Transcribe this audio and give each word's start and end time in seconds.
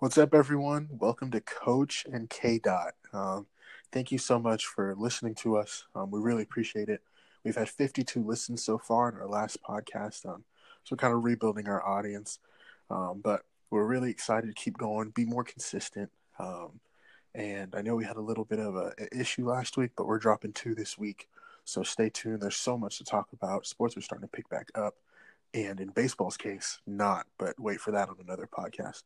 What's 0.00 0.16
up, 0.16 0.32
everyone? 0.32 0.88
Welcome 0.98 1.30
to 1.32 1.42
Coach 1.42 2.06
and 2.10 2.30
K 2.30 2.58
Dot. 2.58 2.94
Um, 3.12 3.48
thank 3.92 4.10
you 4.10 4.16
so 4.16 4.38
much 4.38 4.64
for 4.64 4.94
listening 4.96 5.34
to 5.34 5.58
us. 5.58 5.84
Um, 5.94 6.10
we 6.10 6.20
really 6.20 6.42
appreciate 6.42 6.88
it. 6.88 7.02
We've 7.44 7.54
had 7.54 7.68
52 7.68 8.24
listens 8.24 8.64
so 8.64 8.78
far 8.78 9.10
in 9.10 9.16
our 9.16 9.28
last 9.28 9.62
podcast, 9.62 10.24
um, 10.24 10.44
so 10.84 10.96
kind 10.96 11.12
of 11.12 11.22
rebuilding 11.22 11.68
our 11.68 11.86
audience. 11.86 12.38
Um, 12.88 13.20
but 13.22 13.42
we're 13.68 13.84
really 13.84 14.10
excited 14.10 14.46
to 14.46 14.54
keep 14.54 14.78
going, 14.78 15.10
be 15.10 15.26
more 15.26 15.44
consistent. 15.44 16.10
Um, 16.38 16.80
and 17.34 17.74
I 17.74 17.82
know 17.82 17.94
we 17.94 18.06
had 18.06 18.16
a 18.16 18.22
little 18.22 18.46
bit 18.46 18.58
of 18.58 18.76
a, 18.76 18.94
a 18.98 19.20
issue 19.20 19.46
last 19.46 19.76
week, 19.76 19.90
but 19.98 20.06
we're 20.06 20.18
dropping 20.18 20.54
two 20.54 20.74
this 20.74 20.96
week. 20.96 21.28
So 21.66 21.82
stay 21.82 22.08
tuned. 22.08 22.40
There's 22.40 22.56
so 22.56 22.78
much 22.78 22.96
to 22.96 23.04
talk 23.04 23.28
about. 23.34 23.66
Sports 23.66 23.98
are 23.98 24.00
starting 24.00 24.26
to 24.26 24.34
pick 24.34 24.48
back 24.48 24.70
up. 24.74 24.94
And 25.52 25.78
in 25.78 25.88
baseball's 25.88 26.38
case, 26.38 26.80
not, 26.86 27.26
but 27.38 27.60
wait 27.60 27.82
for 27.82 27.90
that 27.90 28.08
on 28.08 28.16
another 28.18 28.48
podcast. 28.50 29.02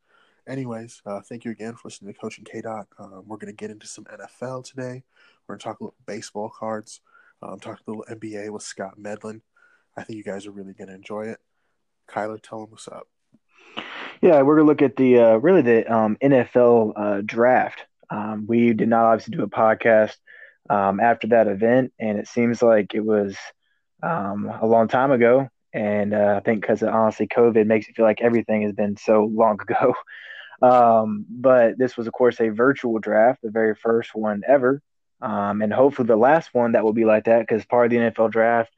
Anyways, 0.46 1.00
uh, 1.06 1.20
thank 1.22 1.46
you 1.46 1.50
again 1.50 1.74
for 1.74 1.88
listening 1.88 2.12
to 2.12 2.20
Coaching 2.20 2.44
K 2.44 2.60
Dot. 2.60 2.86
Um, 2.98 3.22
we're 3.26 3.38
going 3.38 3.52
to 3.52 3.56
get 3.56 3.70
into 3.70 3.86
some 3.86 4.04
NFL 4.04 4.64
today. 4.64 5.02
We're 5.46 5.54
going 5.54 5.58
to 5.58 5.64
talk 5.64 5.80
a 5.80 5.84
little 5.84 5.96
baseball 6.04 6.50
cards, 6.50 7.00
um, 7.42 7.58
talk 7.58 7.80
a 7.80 7.90
little 7.90 8.04
NBA 8.10 8.50
with 8.50 8.62
Scott 8.62 8.98
Medlin. 8.98 9.40
I 9.96 10.02
think 10.02 10.18
you 10.18 10.24
guys 10.24 10.46
are 10.46 10.50
really 10.50 10.74
going 10.74 10.88
to 10.88 10.94
enjoy 10.94 11.28
it. 11.28 11.38
Kyler, 12.10 12.42
tell 12.42 12.60
them 12.60 12.70
what's 12.70 12.88
up. 12.88 13.08
Yeah, 14.20 14.42
we're 14.42 14.56
going 14.56 14.66
to 14.66 14.70
look 14.70 14.82
at 14.82 14.96
the 14.96 15.18
uh, 15.18 15.36
really 15.36 15.62
the 15.62 15.90
um, 15.90 16.18
NFL 16.22 16.92
uh, 16.94 17.22
draft. 17.24 17.86
Um, 18.10 18.44
we 18.46 18.74
did 18.74 18.88
not 18.88 19.06
obviously 19.06 19.36
do 19.36 19.44
a 19.44 19.48
podcast 19.48 20.16
um, 20.68 21.00
after 21.00 21.28
that 21.28 21.48
event, 21.48 21.94
and 21.98 22.18
it 22.18 22.28
seems 22.28 22.60
like 22.60 22.94
it 22.94 23.04
was 23.04 23.34
um, 24.02 24.52
a 24.60 24.66
long 24.66 24.88
time 24.88 25.10
ago. 25.10 25.48
And 25.72 26.12
uh, 26.12 26.34
I 26.36 26.40
think 26.40 26.60
because 26.60 26.82
honestly, 26.82 27.26
COVID 27.26 27.66
makes 27.66 27.88
it 27.88 27.96
feel 27.96 28.04
like 28.04 28.20
everything 28.20 28.62
has 28.62 28.72
been 28.72 28.98
so 28.98 29.24
long 29.24 29.58
ago. 29.68 29.94
Um, 30.62 31.26
but 31.28 31.78
this 31.78 31.96
was, 31.96 32.06
of 32.06 32.12
course, 32.12 32.40
a 32.40 32.48
virtual 32.48 32.98
draft, 32.98 33.42
the 33.42 33.50
very 33.50 33.74
first 33.74 34.14
one 34.14 34.42
ever, 34.46 34.80
um, 35.20 35.62
and 35.62 35.72
hopefully 35.72 36.06
the 36.06 36.16
last 36.16 36.52
one 36.52 36.72
that 36.72 36.84
will 36.84 36.92
be 36.92 37.04
like 37.04 37.24
that. 37.24 37.40
Because 37.40 37.64
part 37.64 37.86
of 37.86 37.90
the 37.90 37.98
NFL 37.98 38.30
draft 38.30 38.72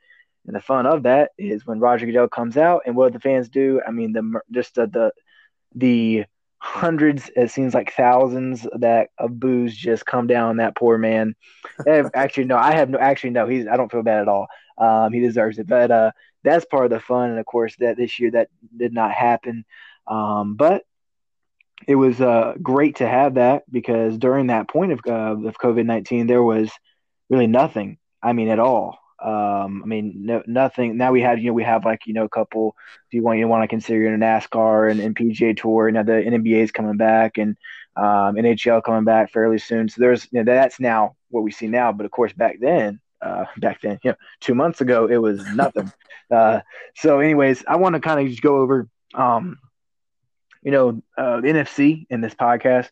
and 0.46 0.54
the 0.54 0.60
fun 0.60 0.86
of 0.86 1.02
that 1.04 1.32
is 1.38 1.66
when 1.66 1.80
Roger 1.80 2.06
Goodell 2.06 2.28
comes 2.28 2.56
out, 2.56 2.82
and 2.86 2.94
what 2.96 3.12
the 3.12 3.20
fans 3.20 3.48
do. 3.48 3.80
I 3.86 3.90
mean, 3.90 4.12
the 4.12 4.40
just 4.52 4.74
the 4.74 4.86
the, 4.86 5.12
the 5.74 6.24
hundreds, 6.58 7.30
it 7.36 7.50
seems 7.50 7.74
like 7.74 7.92
thousands 7.92 8.66
that 8.78 9.10
of 9.18 9.38
booze 9.38 9.76
just 9.76 10.06
come 10.06 10.26
down 10.26 10.56
that 10.56 10.76
poor 10.76 10.98
man. 10.98 11.34
Actually, 12.14 12.44
no, 12.44 12.56
I 12.56 12.72
have 12.72 12.90
no. 12.90 12.98
Actually, 12.98 13.30
no, 13.30 13.46
he's. 13.46 13.66
I 13.66 13.76
don't 13.76 13.90
feel 13.90 14.02
bad 14.02 14.22
at 14.22 14.28
all. 14.28 14.46
Um, 14.78 15.12
he 15.12 15.20
deserves 15.20 15.58
it, 15.58 15.66
but 15.66 15.90
uh, 15.90 16.12
that's 16.44 16.64
part 16.64 16.84
of 16.84 16.90
the 16.90 17.00
fun. 17.00 17.30
And 17.30 17.38
of 17.38 17.46
course, 17.46 17.74
that 17.76 17.96
this 17.96 18.18
year 18.20 18.30
that 18.32 18.48
did 18.76 18.92
not 18.92 19.12
happen. 19.12 19.64
Um, 20.06 20.54
but 20.54 20.84
it 21.86 21.94
was 21.94 22.20
uh, 22.20 22.54
great 22.62 22.96
to 22.96 23.08
have 23.08 23.34
that 23.34 23.70
because 23.70 24.16
during 24.18 24.48
that 24.48 24.68
point 24.68 24.92
of 24.92 25.00
uh, 25.06 25.46
of 25.46 25.58
COVID 25.58 25.86
nineteen, 25.86 26.26
there 26.26 26.42
was 26.42 26.70
really 27.28 27.46
nothing. 27.46 27.98
I 28.22 28.32
mean, 28.32 28.48
at 28.48 28.58
all. 28.58 28.98
Um, 29.22 29.82
I 29.82 29.86
mean, 29.86 30.12
no, 30.26 30.42
nothing. 30.46 30.96
Now 30.96 31.12
we 31.12 31.22
have, 31.22 31.38
you 31.38 31.46
know, 31.46 31.52
we 31.54 31.64
have 31.64 31.84
like, 31.84 32.00
you 32.06 32.12
know, 32.12 32.24
a 32.24 32.28
couple. 32.28 32.76
If 33.06 33.14
you 33.14 33.22
want, 33.22 33.38
you 33.38 33.48
want 33.48 33.62
to 33.62 33.68
consider 33.68 34.06
in 34.06 34.22
a 34.22 34.24
NASCAR 34.24 34.90
and, 34.90 35.00
and 35.00 35.16
PGA 35.16 35.56
Tour. 35.56 35.90
Now 35.90 36.02
the 36.02 36.12
NBA 36.12 36.62
is 36.62 36.70
coming 36.70 36.96
back 36.96 37.38
and 37.38 37.56
um, 37.96 38.34
NHL 38.36 38.82
coming 38.82 39.04
back 39.04 39.32
fairly 39.32 39.58
soon. 39.58 39.88
So 39.88 40.00
there's, 40.00 40.28
you 40.30 40.42
know, 40.42 40.52
that's 40.52 40.78
now 40.78 41.16
what 41.30 41.42
we 41.42 41.50
see 41.50 41.66
now. 41.66 41.92
But 41.92 42.04
of 42.04 42.12
course, 42.12 42.32
back 42.34 42.58
then, 42.60 43.00
uh, 43.22 43.46
back 43.58 43.80
then, 43.80 43.98
you 44.04 44.10
know, 44.10 44.16
two 44.40 44.54
months 44.54 44.80
ago, 44.80 45.06
it 45.06 45.16
was 45.16 45.44
nothing. 45.54 45.90
uh, 46.30 46.60
so, 46.94 47.20
anyways, 47.20 47.64
I 47.66 47.76
want 47.76 47.94
to 47.94 48.00
kind 48.00 48.20
of 48.20 48.28
just 48.28 48.42
go 48.42 48.58
over, 48.58 48.88
um, 49.14 49.58
you 50.66 50.72
know, 50.72 51.00
uh, 51.16 51.40
NFC 51.42 52.08
in 52.10 52.20
this 52.20 52.34
podcast 52.34 52.88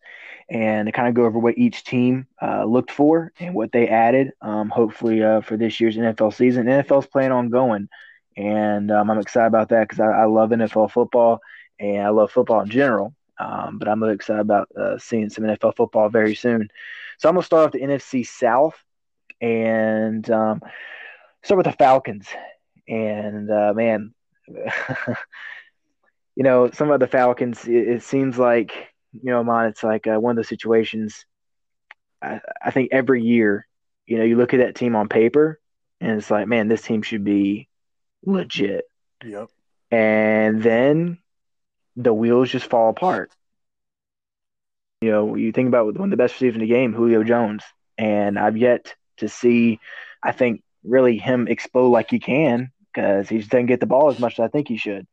and 0.48 0.86
to 0.86 0.92
kind 0.92 1.08
of 1.08 1.14
go 1.14 1.24
over 1.24 1.40
what 1.40 1.58
each 1.58 1.82
team 1.82 2.28
uh, 2.40 2.64
looked 2.64 2.92
for 2.92 3.32
and 3.40 3.52
what 3.52 3.72
they 3.72 3.88
added. 3.88 4.30
Um, 4.40 4.70
hopefully 4.70 5.24
uh, 5.24 5.40
for 5.40 5.56
this 5.56 5.80
year's 5.80 5.96
NFL 5.96 6.32
season, 6.32 6.66
NFL's 6.66 7.08
planning 7.08 7.32
on 7.32 7.48
going, 7.48 7.88
and 8.36 8.92
um, 8.92 9.10
I'm 9.10 9.18
excited 9.18 9.48
about 9.48 9.70
that 9.70 9.88
because 9.88 9.98
I, 9.98 10.06
I, 10.06 10.24
love 10.26 10.50
NFL 10.50 10.92
football 10.92 11.40
and 11.80 12.02
I 12.02 12.10
love 12.10 12.30
football 12.30 12.60
in 12.60 12.70
general. 12.70 13.12
Um, 13.40 13.78
but 13.80 13.88
I'm 13.88 14.00
really 14.00 14.14
excited 14.14 14.42
about 14.42 14.68
uh, 14.80 14.96
seeing 14.98 15.28
some 15.28 15.42
NFL 15.42 15.74
football 15.74 16.08
very 16.08 16.36
soon. 16.36 16.68
So 17.18 17.28
I'm 17.28 17.34
gonna 17.34 17.44
start 17.44 17.66
off 17.66 17.72
the 17.72 17.80
NFC 17.80 18.24
South 18.24 18.80
and 19.40 20.30
um, 20.30 20.60
start 21.42 21.56
with 21.56 21.66
the 21.66 21.72
Falcons. 21.72 22.28
And 22.86 23.50
uh, 23.50 23.72
man, 23.74 24.14
you 26.36 26.42
know, 26.42 26.70
some 26.70 26.90
of 26.90 27.00
the 27.00 27.06
Falcons, 27.06 27.66
it, 27.66 27.88
it 27.88 28.02
seems 28.02 28.38
like 28.38 28.94
you 29.22 29.30
know, 29.30 29.44
mine, 29.44 29.68
it's 29.68 29.84
like 29.84 30.06
uh, 30.06 30.18
one 30.18 30.32
of 30.32 30.36
those 30.36 30.48
situations. 30.48 31.24
I, 32.20 32.40
I 32.62 32.70
think 32.70 32.90
every 32.92 33.22
year, 33.22 33.66
you 34.06 34.18
know, 34.18 34.24
you 34.24 34.36
look 34.36 34.54
at 34.54 34.58
that 34.58 34.74
team 34.74 34.96
on 34.96 35.08
paper, 35.08 35.60
and 36.00 36.18
it's 36.18 36.30
like, 36.30 36.48
man, 36.48 36.68
this 36.68 36.82
team 36.82 37.02
should 37.02 37.24
be 37.24 37.68
legit. 38.24 38.84
Yep. 39.24 39.48
And 39.90 40.62
then 40.62 41.18
the 41.96 42.12
wheels 42.12 42.50
just 42.50 42.66
fall 42.66 42.90
apart. 42.90 43.30
You 45.00 45.10
know, 45.10 45.34
you 45.36 45.52
think 45.52 45.68
about 45.68 45.94
one 45.94 46.04
of 46.04 46.10
the 46.10 46.16
best 46.16 46.34
receivers 46.34 46.56
in 46.56 46.62
the 46.62 46.66
game, 46.66 46.92
Julio 46.92 47.22
Jones, 47.22 47.62
and 47.96 48.38
I've 48.38 48.56
yet 48.56 48.94
to 49.18 49.28
see, 49.28 49.78
I 50.22 50.32
think, 50.32 50.62
really 50.82 51.18
him 51.18 51.46
explode 51.46 51.90
like 51.90 52.10
he 52.10 52.18
can 52.18 52.72
because 52.92 53.28
he 53.28 53.38
just 53.38 53.50
doesn't 53.50 53.66
get 53.66 53.80
the 53.80 53.86
ball 53.86 54.10
as 54.10 54.18
much 54.18 54.34
as 54.34 54.44
I 54.44 54.48
think 54.48 54.68
he 54.68 54.76
should. 54.76 55.06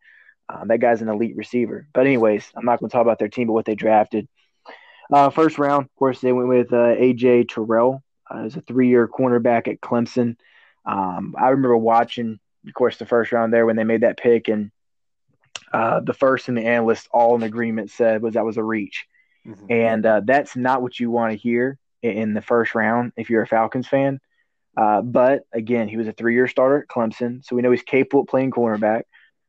Um, 0.51 0.67
that 0.67 0.79
guy's 0.79 1.01
an 1.01 1.09
elite 1.09 1.35
receiver. 1.35 1.87
But 1.93 2.05
anyways, 2.05 2.51
I'm 2.55 2.65
not 2.65 2.79
going 2.79 2.89
to 2.89 2.93
talk 2.93 3.03
about 3.03 3.19
their 3.19 3.29
team, 3.29 3.47
but 3.47 3.53
what 3.53 3.65
they 3.65 3.75
drafted. 3.75 4.27
Uh, 5.11 5.29
first 5.29 5.57
round, 5.57 5.85
of 5.85 5.95
course, 5.95 6.19
they 6.21 6.31
went 6.31 6.49
with 6.49 6.71
uh, 6.71 6.95
AJ 6.95 7.49
Terrell 7.49 8.01
uh, 8.29 8.43
as 8.45 8.55
a 8.55 8.61
three-year 8.61 9.07
cornerback 9.07 9.67
at 9.67 9.81
Clemson. 9.81 10.35
Um, 10.85 11.35
I 11.37 11.49
remember 11.49 11.77
watching, 11.77 12.39
of 12.67 12.73
course, 12.73 12.97
the 12.97 13.05
first 13.05 13.31
round 13.31 13.53
there 13.53 13.65
when 13.65 13.75
they 13.75 13.83
made 13.83 14.01
that 14.01 14.17
pick, 14.17 14.47
and 14.47 14.71
uh, 15.73 15.99
the 15.99 16.13
first 16.13 16.47
and 16.47 16.57
the 16.57 16.65
analysts 16.65 17.07
all 17.11 17.35
in 17.35 17.43
agreement 17.43 17.91
said 17.91 18.21
was 18.21 18.33
that 18.33 18.45
was 18.45 18.57
a 18.57 18.63
reach, 18.63 19.05
mm-hmm. 19.45 19.65
and 19.69 20.05
uh, 20.05 20.21
that's 20.23 20.55
not 20.55 20.81
what 20.81 20.99
you 20.99 21.11
want 21.11 21.31
to 21.31 21.37
hear 21.37 21.77
in, 22.01 22.11
in, 22.11 22.33
the 22.33 22.41
first 22.41 22.73
round 22.73 23.11
if 23.17 23.29
you're 23.29 23.43
a 23.43 23.47
Falcons 23.47 23.87
fan. 23.87 24.19
Uh, 24.77 25.01
but 25.01 25.43
again, 25.53 25.89
he 25.89 25.97
was 25.97 26.07
a 26.07 26.13
three-year 26.13 26.47
starter 26.47 26.81
at 26.81 26.87
Clemson, 26.87 27.45
so 27.45 27.55
we 27.55 27.61
know 27.61 27.71
he's 27.71 27.83
capable 27.83 28.21
of 28.21 28.27
playing 28.27 28.51
cornerback. 28.51 29.03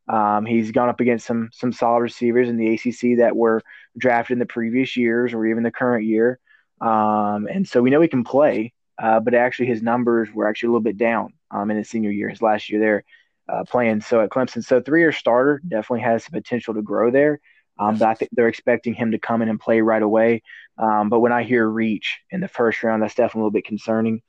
Um, 0.09 0.45
he's 0.47 0.73
gone 0.73 0.89
up 0.89 1.01
against 1.01 1.27
some 1.27 1.51
some 1.53 1.73
solid 1.73 2.01
receivers 2.01 2.49
in 2.49 2.57
the 2.57 2.75
ACC 2.75 3.19
that 3.19 3.37
were 3.37 3.63
drafted 3.97 4.35
in 4.35 4.39
the 4.39 4.47
previous 4.47 4.97
years 4.97 5.33
or 5.33 5.47
even 5.47 5.63
the 5.63 5.71
current 5.71 6.05
year, 6.05 6.39
um, 6.81 7.47
and 7.47 7.67
so 7.69 7.81
we 7.81 7.91
know 7.91 8.01
he 8.01 8.09
can 8.09 8.25
play. 8.25 8.73
Uh, 8.99 9.21
but 9.21 9.35
actually, 9.35 9.67
his 9.67 9.83
numbers 9.83 10.29
were 10.33 10.47
actually 10.49 10.69
a 10.69 10.71
little 10.71 10.83
bit 10.83 10.99
down 10.99 11.33
um, 11.51 11.71
in 11.71 11.77
his 11.77 11.89
senior 11.89 12.11
year, 12.11 12.29
his 12.29 12.43
last 12.43 12.69
year 12.69 12.81
there 12.81 13.05
uh, 13.49 13.65
playing. 13.65 14.01
So 14.01 14.21
at 14.21 14.31
Clemson, 14.31 14.65
so 14.65 14.81
three 14.81 15.01
year 15.01 15.13
starter 15.13 15.61
definitely 15.67 16.03
has 16.03 16.29
potential 16.29 16.75
to 16.75 16.83
grow 16.83 17.11
there. 17.11 17.41
Um, 17.79 17.99
but 17.99 18.09
I 18.09 18.15
think 18.15 18.31
they're 18.33 18.49
expecting 18.49 18.95
him 18.95 19.13
to 19.13 19.19
come 19.19 19.43
in 19.43 19.49
and 19.49 19.59
play 19.59 19.81
right 19.81 20.03
away. 20.03 20.43
Um, 20.79 21.09
but 21.09 21.21
when 21.21 21.33
I 21.33 21.43
hear 21.43 21.69
reach 21.69 22.21
in 22.31 22.41
the 22.41 22.49
first 22.49 22.83
round, 22.83 23.03
that's 23.03 23.15
definitely 23.15 23.41
a 23.41 23.43
little 23.45 23.51
bit 23.51 23.65
concerning. 23.65 24.23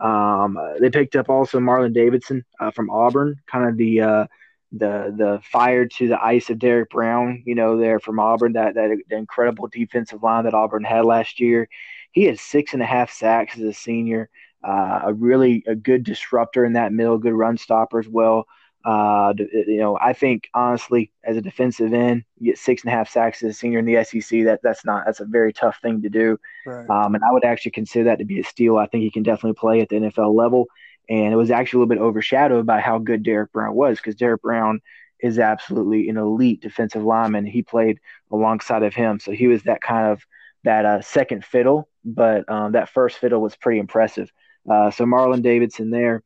Um, 0.00 0.58
they 0.80 0.90
picked 0.90 1.16
up 1.16 1.28
also 1.28 1.60
Marlon 1.60 1.92
Davidson 1.92 2.44
uh, 2.58 2.70
from 2.70 2.90
Auburn, 2.90 3.36
kind 3.46 3.68
of 3.68 3.76
the 3.76 4.00
uh, 4.00 4.26
the 4.72 5.12
the 5.16 5.40
fire 5.42 5.86
to 5.86 6.08
the 6.08 6.22
ice 6.22 6.50
of 6.50 6.58
Derrick 6.58 6.90
Brown, 6.90 7.42
you 7.44 7.54
know, 7.54 7.76
there 7.76 7.98
from 7.98 8.20
Auburn, 8.20 8.52
that 8.52 8.74
that 8.74 8.96
incredible 9.10 9.68
defensive 9.68 10.22
line 10.22 10.44
that 10.44 10.54
Auburn 10.54 10.84
had 10.84 11.04
last 11.04 11.40
year. 11.40 11.68
He 12.12 12.24
had 12.24 12.38
six 12.38 12.72
and 12.72 12.82
a 12.82 12.86
half 12.86 13.10
sacks 13.10 13.56
as 13.56 13.62
a 13.62 13.72
senior. 13.72 14.28
Uh, 14.62 15.00
a 15.04 15.14
really 15.14 15.64
a 15.66 15.74
good 15.74 16.04
disruptor 16.04 16.64
in 16.66 16.74
that 16.74 16.92
middle, 16.92 17.16
good 17.16 17.32
run 17.32 17.56
stopper 17.56 17.98
as 17.98 18.08
well. 18.08 18.46
Uh, 18.84 19.34
you 19.36 19.78
know, 19.78 19.98
I 20.00 20.12
think 20.12 20.48
honestly, 20.54 21.12
as 21.24 21.36
a 21.36 21.42
defensive 21.42 21.92
end, 21.92 22.24
you 22.38 22.52
get 22.52 22.58
six 22.58 22.82
and 22.82 22.92
a 22.92 22.96
half 22.96 23.10
sacks 23.10 23.42
as 23.42 23.50
a 23.50 23.54
senior 23.54 23.78
in 23.78 23.84
the 23.84 24.04
SEC. 24.04 24.44
That 24.44 24.60
that's 24.62 24.84
not 24.84 25.04
that's 25.06 25.20
a 25.20 25.26
very 25.26 25.52
tough 25.52 25.78
thing 25.82 26.02
to 26.02 26.08
do. 26.08 26.38
Right. 26.64 26.88
Um, 26.88 27.14
and 27.14 27.24
I 27.24 27.32
would 27.32 27.44
actually 27.44 27.72
consider 27.72 28.04
that 28.04 28.18
to 28.18 28.24
be 28.24 28.40
a 28.40 28.44
steal. 28.44 28.76
I 28.76 28.86
think 28.86 29.02
he 29.02 29.10
can 29.10 29.22
definitely 29.22 29.58
play 29.58 29.80
at 29.80 29.88
the 29.88 29.96
NFL 29.96 30.34
level 30.34 30.66
and 31.10 31.32
it 31.32 31.36
was 31.36 31.50
actually 31.50 31.78
a 31.78 31.80
little 31.80 31.96
bit 31.96 32.02
overshadowed 32.02 32.64
by 32.64 32.80
how 32.80 32.98
good 32.98 33.24
Derrick 33.24 33.52
Brown 33.52 33.74
was 33.74 33.98
because 33.98 34.14
Derrick 34.14 34.42
Brown 34.42 34.80
is 35.18 35.38
absolutely 35.38 36.08
an 36.08 36.16
elite 36.16 36.62
defensive 36.62 37.02
lineman. 37.02 37.44
He 37.44 37.62
played 37.62 37.98
alongside 38.30 38.84
of 38.84 38.94
him, 38.94 39.18
so 39.18 39.32
he 39.32 39.48
was 39.48 39.64
that 39.64 39.82
kind 39.82 40.12
of 40.12 40.22
that 40.62 40.84
uh, 40.86 41.00
second 41.02 41.44
fiddle, 41.44 41.88
but 42.04 42.50
um, 42.50 42.72
that 42.72 42.88
first 42.88 43.18
fiddle 43.18 43.42
was 43.42 43.56
pretty 43.56 43.80
impressive. 43.80 44.30
Uh, 44.70 44.90
so 44.90 45.04
Marlon 45.04 45.42
Davidson 45.42 45.90
there 45.90 46.22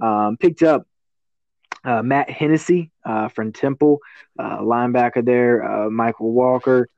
um, 0.00 0.36
picked 0.36 0.62
up 0.62 0.86
uh, 1.84 2.02
Matt 2.02 2.28
Hennessy 2.28 2.90
uh, 3.04 3.28
from 3.28 3.52
Temple, 3.52 4.00
uh, 4.38 4.58
linebacker 4.58 5.24
there. 5.24 5.62
Uh, 5.62 5.88
Mykal 5.90 6.14
Walker, 6.20 6.88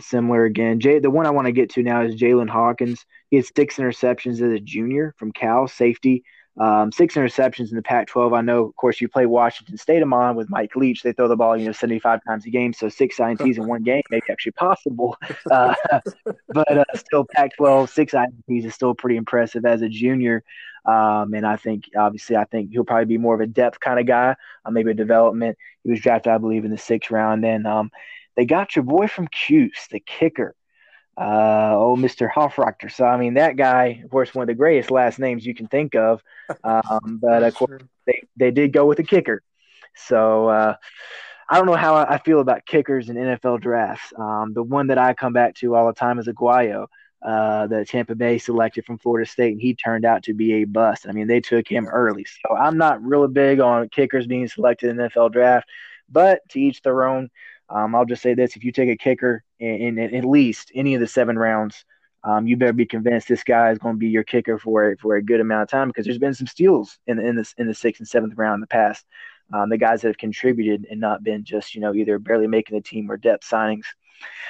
similar 0.00 0.44
again. 0.44 0.80
Jay, 0.80 0.98
the 0.98 1.10
one 1.10 1.26
I 1.26 1.30
want 1.30 1.46
to 1.46 1.52
get 1.52 1.70
to 1.70 1.82
now 1.82 2.02
is 2.02 2.16
Jaylinn 2.16 2.48
Hawkins. 2.48 3.04
He 3.30 3.36
had 3.36 3.46
six 3.54 3.76
interceptions 3.76 4.34
as 4.34 4.52
a 4.52 4.58
junior 4.58 5.14
from 5.18 5.32
Cal, 5.32 5.68
safety 5.68 6.24
Um, 6.58 6.90
six 6.90 7.14
interceptions 7.16 7.70
in 7.70 7.76
the 7.76 7.82
Pac-12. 7.82 8.36
I 8.36 8.40
know, 8.40 8.64
of 8.64 8.76
course, 8.76 9.00
you 9.00 9.08
play 9.08 9.26
Washington 9.26 9.76
State 9.76 10.00
of 10.00 10.08
Mon 10.08 10.36
with 10.36 10.48
Mike 10.48 10.74
Leach. 10.74 11.02
They 11.02 11.12
throw 11.12 11.28
the 11.28 11.36
ball, 11.36 11.56
you 11.56 11.66
know, 11.66 11.72
75 11.72 12.20
times 12.26 12.46
a 12.46 12.50
game. 12.50 12.72
So 12.72 12.88
six 12.88 13.18
INTs 13.18 13.58
in 13.58 13.66
one 13.66 13.82
game 13.82 14.02
may 14.10 14.20
be 14.20 14.32
actually 14.32 14.52
possible. 14.52 15.16
Uh, 15.50 15.74
but 16.48 16.78
uh, 16.78 16.84
still, 16.94 17.24
Pac-12 17.24 17.88
six 17.88 18.12
INTs 18.14 18.64
is 18.64 18.74
still 18.74 18.94
pretty 18.94 19.16
impressive 19.16 19.64
as 19.64 19.80
a 19.80 19.88
junior. 19.88 20.42
Um, 20.84 21.34
and 21.34 21.46
I 21.46 21.56
think, 21.56 21.84
obviously, 21.96 22.36
I 22.36 22.44
think 22.44 22.70
he'll 22.72 22.84
probably 22.84 23.06
be 23.06 23.18
more 23.18 23.34
of 23.34 23.40
a 23.40 23.46
depth 23.46 23.80
kind 23.80 24.00
of 24.00 24.06
guy, 24.06 24.34
uh, 24.64 24.70
maybe 24.70 24.90
a 24.90 24.94
development. 24.94 25.56
He 25.84 25.90
was 25.90 26.00
drafted, 26.00 26.32
I 26.32 26.38
believe, 26.38 26.64
in 26.64 26.70
the 26.70 26.78
sixth 26.78 27.10
round. 27.10 27.44
And 27.44 27.66
um, 27.66 27.90
they 28.36 28.44
got 28.44 28.76
your 28.76 28.84
boy 28.84 29.06
from 29.08 29.28
Cuse, 29.28 29.88
the 29.90 30.00
kicker 30.00 30.54
uh, 31.16 31.72
oh, 31.74 31.96
Mr. 31.96 32.30
Hofrichter. 32.30 32.92
So, 32.92 33.04
I 33.04 33.16
mean, 33.16 33.34
that 33.34 33.56
guy, 33.56 34.02
of 34.04 34.10
course, 34.10 34.34
one 34.34 34.42
of 34.42 34.48
the 34.48 34.54
greatest 34.54 34.90
last 34.90 35.18
names 35.18 35.46
you 35.46 35.54
can 35.54 35.66
think 35.66 35.94
of. 35.94 36.22
Um, 36.62 37.18
but 37.22 37.42
of 37.42 37.54
course, 37.54 37.82
they, 38.06 38.22
they 38.36 38.50
did 38.50 38.72
go 38.72 38.86
with 38.86 38.98
a 38.98 39.04
kicker. 39.04 39.42
So, 39.94 40.48
uh, 40.48 40.74
I 41.48 41.56
don't 41.56 41.66
know 41.66 41.76
how 41.76 41.96
I 41.96 42.18
feel 42.18 42.40
about 42.40 42.66
kickers 42.66 43.08
in 43.08 43.16
NFL 43.16 43.60
drafts. 43.60 44.12
Um, 44.18 44.52
the 44.52 44.64
one 44.64 44.88
that 44.88 44.98
I 44.98 45.14
come 45.14 45.32
back 45.32 45.54
to 45.56 45.76
all 45.76 45.86
the 45.86 45.92
time 45.92 46.18
is 46.18 46.26
Aguayo, 46.26 46.88
uh, 47.24 47.66
that 47.68 47.88
Tampa 47.88 48.14
Bay 48.14 48.38
selected 48.38 48.84
from 48.84 48.98
Florida 48.98 49.30
State, 49.30 49.52
and 49.52 49.60
he 49.60 49.74
turned 49.74 50.04
out 50.04 50.24
to 50.24 50.34
be 50.34 50.54
a 50.54 50.64
bust. 50.64 51.06
I 51.08 51.12
mean, 51.12 51.28
they 51.28 51.40
took 51.40 51.68
him 51.68 51.86
early. 51.86 52.24
So 52.24 52.54
I'm 52.54 52.76
not 52.78 53.02
really 53.02 53.28
big 53.28 53.60
on 53.60 53.88
kickers 53.88 54.26
being 54.26 54.48
selected 54.48 54.90
in 54.90 54.96
the 54.96 55.08
NFL 55.08 55.32
draft, 55.32 55.68
but 56.10 56.40
to 56.50 56.60
each 56.60 56.82
their 56.82 57.04
own. 57.04 57.30
Um, 57.68 57.94
I'll 57.94 58.04
just 58.04 58.22
say 58.22 58.34
this: 58.34 58.56
if 58.56 58.64
you 58.64 58.72
take 58.72 58.88
a 58.88 58.96
kicker 58.96 59.42
in, 59.58 59.98
in, 59.98 59.98
in 59.98 60.14
at 60.14 60.24
least 60.24 60.70
any 60.74 60.94
of 60.94 61.00
the 61.00 61.06
seven 61.06 61.38
rounds, 61.38 61.84
um, 62.24 62.46
you 62.46 62.56
better 62.56 62.72
be 62.72 62.86
convinced 62.86 63.28
this 63.28 63.44
guy 63.44 63.70
is 63.70 63.78
going 63.78 63.94
to 63.94 63.98
be 63.98 64.08
your 64.08 64.24
kicker 64.24 64.58
for 64.58 64.96
for 65.00 65.16
a 65.16 65.22
good 65.22 65.40
amount 65.40 65.62
of 65.62 65.68
time 65.68 65.88
because 65.88 66.04
there's 66.04 66.18
been 66.18 66.34
some 66.34 66.46
steals 66.46 66.98
in 67.06 67.18
in 67.18 67.36
the 67.36 67.54
in 67.58 67.66
the 67.66 67.74
sixth 67.74 68.00
and 68.00 68.08
seventh 68.08 68.34
round 68.36 68.56
in 68.56 68.60
the 68.60 68.66
past. 68.66 69.04
Um, 69.52 69.68
the 69.68 69.78
guys 69.78 70.02
that 70.02 70.08
have 70.08 70.18
contributed 70.18 70.86
and 70.90 71.00
not 71.00 71.22
been 71.22 71.44
just 71.44 71.74
you 71.74 71.80
know 71.80 71.94
either 71.94 72.18
barely 72.18 72.48
making 72.48 72.76
the 72.76 72.82
team 72.82 73.10
or 73.10 73.16
depth 73.16 73.48
signings. 73.48 73.84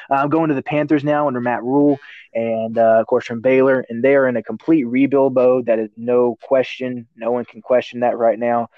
I'm 0.08 0.28
going 0.28 0.48
to 0.48 0.54
the 0.54 0.62
Panthers 0.62 1.04
now 1.04 1.26
under 1.26 1.40
Matt 1.40 1.64
Rhule, 1.64 1.98
and 2.32 2.78
uh, 2.78 3.00
of 3.00 3.06
course 3.06 3.26
from 3.26 3.40
Baylor, 3.40 3.84
and 3.88 4.02
they 4.02 4.14
are 4.14 4.28
in 4.28 4.36
a 4.36 4.42
complete 4.42 4.84
rebuild 4.84 5.34
mode. 5.34 5.66
That 5.66 5.78
is 5.78 5.90
no 5.96 6.36
question. 6.40 7.08
No 7.16 7.32
one 7.32 7.44
can 7.44 7.60
question 7.60 8.00
that 8.00 8.16
right 8.16 8.38
now. 8.38 8.68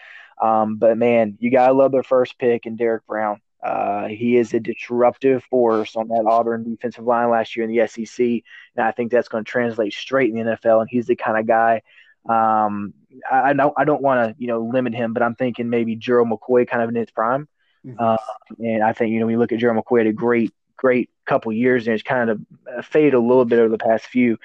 Um, 0.41 0.77
but 0.77 0.97
man, 0.97 1.37
you 1.41 1.51
gotta 1.51 1.73
love 1.73 1.93
their 1.93 2.03
first 2.03 2.39
pick 2.39 2.67
and 2.67 2.79
Derrick 2.79 3.07
Brown. 3.07 3.41
Uh, 3.63 4.07
he 4.07 4.37
is 4.37 4.55
a 4.55 4.61
disruptive 4.61 5.43
force 5.45 5.97
on 5.97 6.09
that 6.09 6.25
Auburn 6.27 6.65
defensive 6.65 7.05
line 7.05 7.31
last 7.31 7.57
year 7.57 7.69
in 7.69 7.75
the 7.75 7.87
SEC, 7.89 8.25
and 8.25 8.87
I 8.87 8.93
think 8.93 9.11
that's 9.11 9.29
going 9.29 9.45
to 9.45 9.51
translate 9.51 9.93
straight 9.93 10.31
in 10.33 10.37
the 10.37 10.57
NFL. 10.57 10.81
And 10.81 10.89
he's 10.91 11.07
the 11.07 11.17
kind 11.17 11.39
of 11.39 11.47
guy. 11.47 11.83
Um, 12.29 12.95
I, 13.31 13.51
I 13.51 13.53
don't 13.55 13.75
I 13.77 13.85
don't 13.85 14.03
want 14.03 14.29
to 14.29 14.43
you 14.43 14.47
know 14.47 14.61
limit 14.61 14.95
him, 14.95 15.13
but 15.13 15.23
I'm 15.23 15.35
thinking 15.35 15.71
maybe 15.71 15.97
Gerald 15.97 16.29
McCoy 16.29 16.69
kind 16.69 16.83
of 16.83 16.89
in 16.89 16.95
his 16.95 17.11
prime. 17.11 17.49
Mm-hmm. 17.85 17.97
Uh, 17.99 18.17
and 18.59 18.85
I 18.85 18.93
think 18.93 19.13
you 19.13 19.19
know 19.19 19.27
when 19.27 19.33
you 19.33 19.39
look 19.39 19.53
at 19.53 19.59
Gerald 19.59 19.85
McCoy, 19.85 19.99
had 19.99 20.07
a 20.07 20.13
great 20.13 20.53
great 20.77 21.11
couple 21.27 21.53
years, 21.53 21.87
and 21.87 21.95
it's 21.95 22.03
kind 22.03 22.31
of 22.31 22.41
faded 22.85 23.15
a 23.15 23.21
little 23.21 23.45
bit 23.45 23.59
over 23.59 23.69
the 23.69 23.79
past 23.79 24.07
few. 24.07 24.39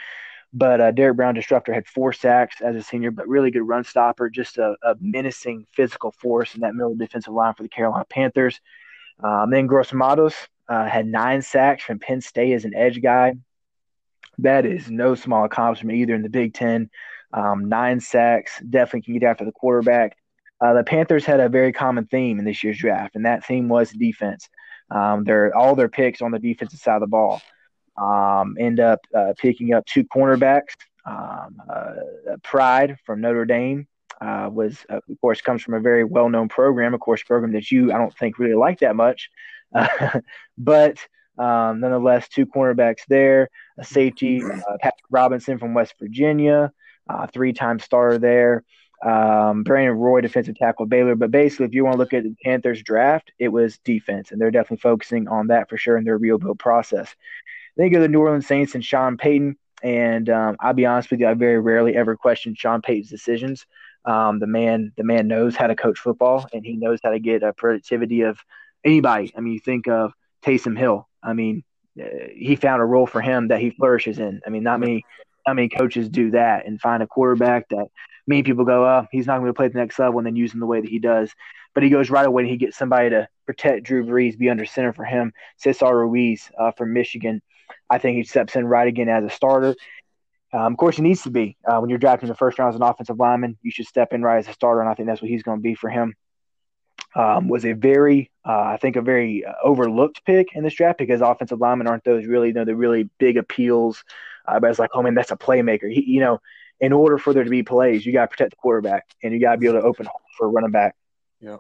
But 0.55 0.81
uh, 0.81 0.91
Derrick 0.91 1.17
Brown, 1.17 1.33
disruptor, 1.33 1.73
had 1.73 1.87
four 1.87 2.13
sacks 2.13 2.61
as 2.61 2.75
a 2.75 2.83
senior, 2.83 3.09
but 3.09 3.27
really 3.27 3.49
good 3.49 3.67
run 3.67 3.83
stopper, 3.83 4.29
just 4.29 4.59
a, 4.59 4.75
a 4.83 4.95
menacing 4.99 5.65
physical 5.71 6.11
force 6.11 6.53
in 6.53 6.61
that 6.61 6.75
middle 6.75 6.95
defensive 6.95 7.33
line 7.33 7.55
for 7.55 7.63
the 7.63 7.69
Carolina 7.69 8.05
Panthers. 8.05 8.61
Um, 9.21 9.49
then 9.51 9.67
Gross 9.67 9.93
Matos 9.93 10.35
uh, 10.69 10.85
had 10.85 11.05
nine 11.05 11.41
sacks 11.41 11.83
from 11.83 11.99
Penn 11.99 12.21
State 12.21 12.53
as 12.53 12.65
an 12.65 12.73
edge 12.75 13.01
guy. 13.01 13.33
That 14.39 14.65
is 14.65 14.89
no 14.89 15.15
small 15.15 15.45
accomplishment 15.45 15.97
either 15.97 16.15
in 16.15 16.23
the 16.23 16.29
Big 16.29 16.53
Ten. 16.53 16.89
Um, 17.33 17.69
nine 17.69 17.99
sacks, 17.99 18.61
definitely 18.69 19.01
can 19.01 19.19
get 19.19 19.29
after 19.29 19.45
the 19.45 19.51
quarterback. 19.51 20.17
Uh, 20.61 20.73
the 20.73 20.83
Panthers 20.83 21.25
had 21.25 21.39
a 21.39 21.49
very 21.49 21.73
common 21.73 22.05
theme 22.05 22.39
in 22.39 22.45
this 22.45 22.63
year's 22.63 22.77
draft, 22.77 23.15
and 23.15 23.25
that 23.25 23.45
theme 23.45 23.67
was 23.67 23.91
defense. 23.91 24.49
Um, 24.89 25.23
their 25.23 25.55
all 25.55 25.75
their 25.75 25.89
picks 25.89 26.21
on 26.21 26.31
the 26.31 26.39
defensive 26.39 26.79
side 26.79 26.95
of 26.95 27.01
the 27.01 27.07
ball 27.07 27.41
um, 27.97 28.55
end 28.59 28.79
up 28.79 28.99
uh, 29.15 29.33
picking 29.37 29.73
up 29.73 29.85
two 29.85 30.03
cornerbacks. 30.05 30.75
Um, 31.05 31.61
uh, 31.69 31.93
Pride 32.43 32.97
from 33.05 33.19
Notre 33.19 33.45
Dame 33.45 33.87
uh, 34.23 34.49
was, 34.49 34.85
uh, 34.89 34.99
of 35.09 35.21
course, 35.21 35.41
comes 35.41 35.61
from 35.61 35.73
a 35.73 35.79
very 35.79 36.03
well 36.03 36.29
known 36.29 36.47
program, 36.47 36.93
of 36.93 36.99
course, 36.99 37.23
program 37.23 37.51
that 37.53 37.71
you, 37.71 37.91
I 37.91 37.97
don't 37.97 38.15
think, 38.17 38.39
really 38.39 38.55
like 38.55 38.79
that 38.79 38.95
much. 38.95 39.29
Uh, 39.73 40.19
but 40.57 40.97
um, 41.37 41.79
nonetheless, 41.81 42.29
two 42.29 42.45
cornerbacks 42.45 43.05
there, 43.07 43.49
a 43.77 43.83
safety, 43.83 44.41
uh, 44.43 44.77
Patrick 44.81 45.05
Robinson 45.09 45.57
from 45.57 45.73
West 45.73 45.95
Virginia, 45.99 46.71
uh, 47.09 47.27
three 47.27 47.53
time 47.53 47.79
starter 47.79 48.17
there. 48.17 48.63
Um, 49.05 49.63
Brandon 49.63 49.97
Roy, 49.97 50.21
defensive 50.21 50.55
tackle 50.55 50.85
Baylor. 50.85 51.15
But 51.15 51.31
basically, 51.31 51.65
if 51.65 51.73
you 51.73 51.83
want 51.83 51.95
to 51.95 51.99
look 51.99 52.13
at 52.13 52.23
the 52.23 52.35
Panthers 52.45 52.81
draft, 52.81 53.33
it 53.37 53.49
was 53.49 53.77
defense, 53.79 54.31
and 54.31 54.39
they're 54.39 54.51
definitely 54.51 54.77
focusing 54.77 55.27
on 55.27 55.47
that 55.47 55.69
for 55.69 55.75
sure 55.75 55.97
in 55.97 56.05
their 56.05 56.17
rebuild 56.17 56.57
process. 56.59 57.13
Then 57.75 57.87
you 57.87 57.91
go 57.91 57.97
to 57.97 58.03
the 58.03 58.07
New 58.07 58.21
Orleans 58.21 58.47
Saints 58.47 58.75
and 58.75 58.85
Sean 58.85 59.17
Payton. 59.17 59.57
And 59.81 60.29
um, 60.29 60.55
I'll 60.61 60.73
be 60.73 60.85
honest 60.85 61.11
with 61.11 61.19
you, 61.19 61.27
I 61.27 61.33
very 61.33 61.59
rarely 61.59 61.97
ever 61.97 62.15
question 62.15 62.55
Sean 62.55 62.81
Payton's 62.81 63.09
decisions. 63.09 63.65
Um, 64.05 64.39
the 64.39 64.47
man, 64.47 64.91
the 64.97 65.03
man 65.03 65.27
knows 65.27 65.55
how 65.55 65.67
to 65.67 65.75
coach 65.75 65.99
football, 65.99 66.47
and 66.53 66.65
he 66.65 66.75
knows 66.75 66.99
how 67.03 67.11
to 67.11 67.19
get 67.19 67.43
a 67.43 67.53
productivity 67.53 68.21
of 68.21 68.39
anybody. 68.83 69.33
I 69.35 69.41
mean, 69.41 69.53
you 69.53 69.59
think 69.59 69.87
of 69.87 70.13
Taysom 70.43 70.77
Hill. 70.77 71.07
I 71.21 71.33
mean, 71.33 71.63
uh, 72.01 72.05
he 72.35 72.55
found 72.55 72.81
a 72.81 72.85
role 72.85 73.07
for 73.07 73.21
him 73.21 73.47
that 73.47 73.61
he 73.61 73.69
flourishes 73.69 74.19
in. 74.19 74.41
I 74.45 74.49
mean, 74.49 74.63
not 74.63 74.79
many, 74.79 75.05
not 75.47 75.55
many 75.55 75.69
coaches 75.69 76.09
do 76.09 76.31
that 76.31 76.65
and 76.65 76.81
find 76.81 77.01
a 77.01 77.07
quarterback 77.07 77.69
that 77.69 77.87
many 78.27 78.43
people 78.43 78.65
go, 78.65 78.85
oh, 78.85 79.07
he's 79.11 79.27
not 79.27 79.39
going 79.39 79.49
to 79.49 79.53
play 79.53 79.67
at 79.67 79.73
the 79.73 79.79
next 79.79 79.99
level, 79.99 80.19
and 80.19 80.27
then 80.27 80.35
use 80.35 80.53
him 80.53 80.59
the 80.59 80.65
way 80.65 80.81
that 80.81 80.89
he 80.89 80.99
does. 80.99 81.31
But 81.73 81.83
he 81.83 81.89
goes 81.89 82.09
right 82.09 82.25
away 82.25 82.43
and 82.43 82.51
he 82.51 82.57
gets 82.57 82.77
somebody 82.77 83.09
to 83.09 83.27
protect 83.45 83.85
Drew 83.85 84.05
Brees, 84.05 84.37
be 84.37 84.49
under 84.49 84.65
center 84.65 84.93
for 84.93 85.05
him. 85.05 85.33
Cesar 85.57 85.97
Ruiz 85.97 86.51
uh, 86.57 86.71
from 86.71 86.93
Michigan. 86.93 87.41
I 87.89 87.97
think 87.97 88.17
he 88.17 88.23
steps 88.23 88.55
in 88.55 88.65
right 88.65 88.87
again 88.87 89.09
as 89.09 89.23
a 89.23 89.29
starter. 89.29 89.75
Um, 90.53 90.73
of 90.73 90.77
course, 90.77 90.97
he 90.97 91.01
needs 91.01 91.23
to 91.23 91.31
be. 91.31 91.57
Uh, 91.67 91.79
when 91.79 91.89
you're 91.89 91.99
drafting 91.99 92.29
the 92.29 92.35
first 92.35 92.59
round 92.59 92.69
as 92.69 92.75
an 92.75 92.83
offensive 92.83 93.19
lineman, 93.19 93.57
you 93.63 93.71
should 93.71 93.87
step 93.87 94.13
in 94.13 94.21
right 94.21 94.37
as 94.37 94.47
a 94.47 94.53
starter, 94.53 94.81
and 94.81 94.89
I 94.89 94.93
think 94.93 95.07
that's 95.07 95.21
what 95.21 95.31
he's 95.31 95.43
going 95.43 95.57
to 95.57 95.63
be 95.63 95.73
for 95.73 95.89
him. 95.89 96.15
Um, 97.15 97.47
was 97.47 97.65
a 97.65 97.73
very, 97.73 98.31
uh, 98.45 98.61
I 98.61 98.77
think, 98.77 98.95
a 98.95 99.01
very 99.01 99.43
uh, 99.45 99.53
overlooked 99.63 100.23
pick 100.25 100.49
in 100.53 100.63
this 100.63 100.75
draft 100.75 100.99
because 100.99 101.21
offensive 101.21 101.59
linemen 101.59 101.87
aren't 101.87 102.03
those 102.03 102.25
really, 102.25 102.49
you 102.49 102.53
know, 102.53 102.65
the 102.65 102.75
really 102.75 103.09
big 103.17 103.37
appeals. 103.37 104.03
Uh, 104.47 104.59
but 104.59 104.69
it's 104.69 104.79
like, 104.79 104.91
oh 104.93 105.01
man, 105.01 105.15
that's 105.15 105.31
a 105.31 105.37
playmaker. 105.37 105.91
He, 105.91 106.03
you 106.05 106.19
know, 106.19 106.39
in 106.79 106.91
order 106.91 107.17
for 107.17 107.33
there 107.33 107.43
to 107.43 107.49
be 107.49 107.63
plays, 107.63 108.05
you 108.05 108.13
got 108.13 108.23
to 108.23 108.27
protect 108.29 108.51
the 108.51 108.55
quarterback 108.57 109.05
and 109.21 109.33
you 109.33 109.39
got 109.39 109.53
to 109.53 109.57
be 109.57 109.67
able 109.67 109.79
to 109.79 109.85
open 109.85 110.07
for 110.37 110.47
a 110.47 110.49
running 110.49 110.71
back. 110.71 110.95
Yeah. 111.39 111.57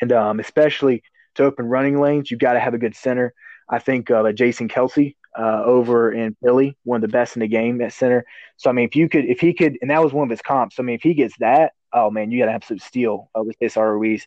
And 0.00 0.12
um, 0.12 0.40
especially 0.40 1.02
to 1.36 1.44
open 1.44 1.66
running 1.66 2.00
lanes, 2.00 2.30
you 2.30 2.36
got 2.36 2.54
to 2.54 2.60
have 2.60 2.74
a 2.74 2.78
good 2.78 2.96
center. 2.96 3.34
I 3.68 3.78
think 3.78 4.10
uh, 4.10 4.32
Jason 4.32 4.68
Kelce 4.68 5.14
uh, 5.36 5.62
over 5.64 6.12
in 6.12 6.36
Philly, 6.42 6.76
one 6.84 6.96
of 6.96 7.02
the 7.02 7.12
best 7.12 7.36
in 7.36 7.40
the 7.40 7.48
game 7.48 7.80
at 7.80 7.92
center. 7.92 8.24
So 8.56 8.70
I 8.70 8.72
mean, 8.72 8.86
if 8.86 8.96
you 8.96 9.08
could, 9.08 9.24
if 9.24 9.40
he 9.40 9.54
could, 9.54 9.78
and 9.80 9.90
that 9.90 10.02
was 10.02 10.12
one 10.12 10.24
of 10.24 10.30
his 10.30 10.42
comps. 10.42 10.76
So, 10.76 10.82
I 10.82 10.86
mean, 10.86 10.96
if 10.96 11.02
he 11.02 11.14
gets 11.14 11.34
that, 11.38 11.72
oh 11.92 12.10
man, 12.10 12.30
you 12.30 12.38
got 12.38 12.48
an 12.48 12.54
absolute 12.54 12.82
steal 12.82 13.30
uh, 13.38 13.42
with 13.42 13.56
this 13.58 13.76
Ruiz. 13.76 14.26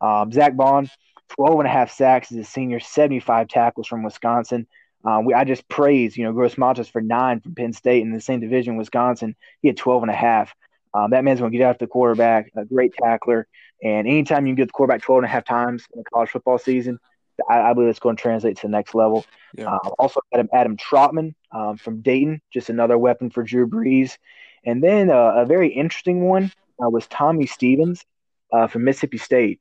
Um, 0.00 0.32
Zack 0.32 0.56
Baun, 0.56 0.90
12 1.36 1.60
and 1.60 1.68
a 1.68 1.72
half 1.72 1.92
sacks 1.92 2.32
as 2.32 2.38
a 2.38 2.44
senior, 2.44 2.80
75 2.80 3.48
tackles 3.48 3.86
from 3.86 4.02
Wisconsin. 4.02 4.66
Um, 5.04 5.24
we, 5.24 5.34
I 5.34 5.44
just 5.44 5.68
praise, 5.68 6.16
you 6.16 6.24
know, 6.24 6.32
Gross 6.32 6.56
Matos 6.56 6.88
for 6.88 7.00
nine 7.00 7.40
from 7.40 7.54
Penn 7.54 7.72
State 7.72 8.02
in 8.02 8.12
the 8.12 8.20
same 8.20 8.40
division, 8.40 8.76
Wisconsin. 8.76 9.34
He 9.60 9.68
had 9.68 9.76
12 9.76 10.02
and 10.02 10.10
a 10.10 10.14
half. 10.14 10.54
Um, 10.94 11.10
that 11.10 11.24
man's 11.24 11.40
going 11.40 11.52
to 11.52 11.58
get 11.58 11.68
after 11.68 11.86
the 11.86 11.90
quarterback, 11.90 12.52
a 12.56 12.64
great 12.64 12.92
tackler. 12.94 13.48
And 13.82 14.06
anytime 14.06 14.46
you 14.46 14.50
can 14.50 14.62
get 14.62 14.68
the 14.68 14.72
quarterback 14.72 15.02
12 15.02 15.18
and 15.18 15.26
a 15.26 15.28
half 15.28 15.44
times 15.44 15.84
in 15.92 16.00
a 16.00 16.04
college 16.04 16.30
football 16.30 16.58
season, 16.58 16.98
I, 17.48 17.60
I 17.60 17.72
believe 17.72 17.88
it's 17.88 17.98
going 17.98 18.16
to 18.16 18.22
translate 18.22 18.56
to 18.58 18.62
the 18.62 18.70
next 18.70 18.94
level. 18.94 19.24
Yeah. 19.56 19.74
Uh, 19.74 19.90
also, 19.98 20.20
Adam, 20.32 20.48
Adam 20.52 20.76
Trautman 20.76 21.34
um, 21.50 21.76
from 21.76 22.00
Dayton, 22.00 22.40
just 22.52 22.70
another 22.70 22.98
weapon 22.98 23.30
for 23.30 23.42
Drew 23.42 23.66
Brees. 23.66 24.16
And 24.64 24.82
then 24.82 25.10
uh, 25.10 25.34
a 25.36 25.46
very 25.46 25.68
interesting 25.68 26.22
one 26.22 26.52
uh, 26.82 26.88
was 26.88 27.06
Tommy 27.08 27.46
Stevens 27.46 28.04
uh, 28.52 28.66
from 28.66 28.84
Mississippi 28.84 29.18
State. 29.18 29.60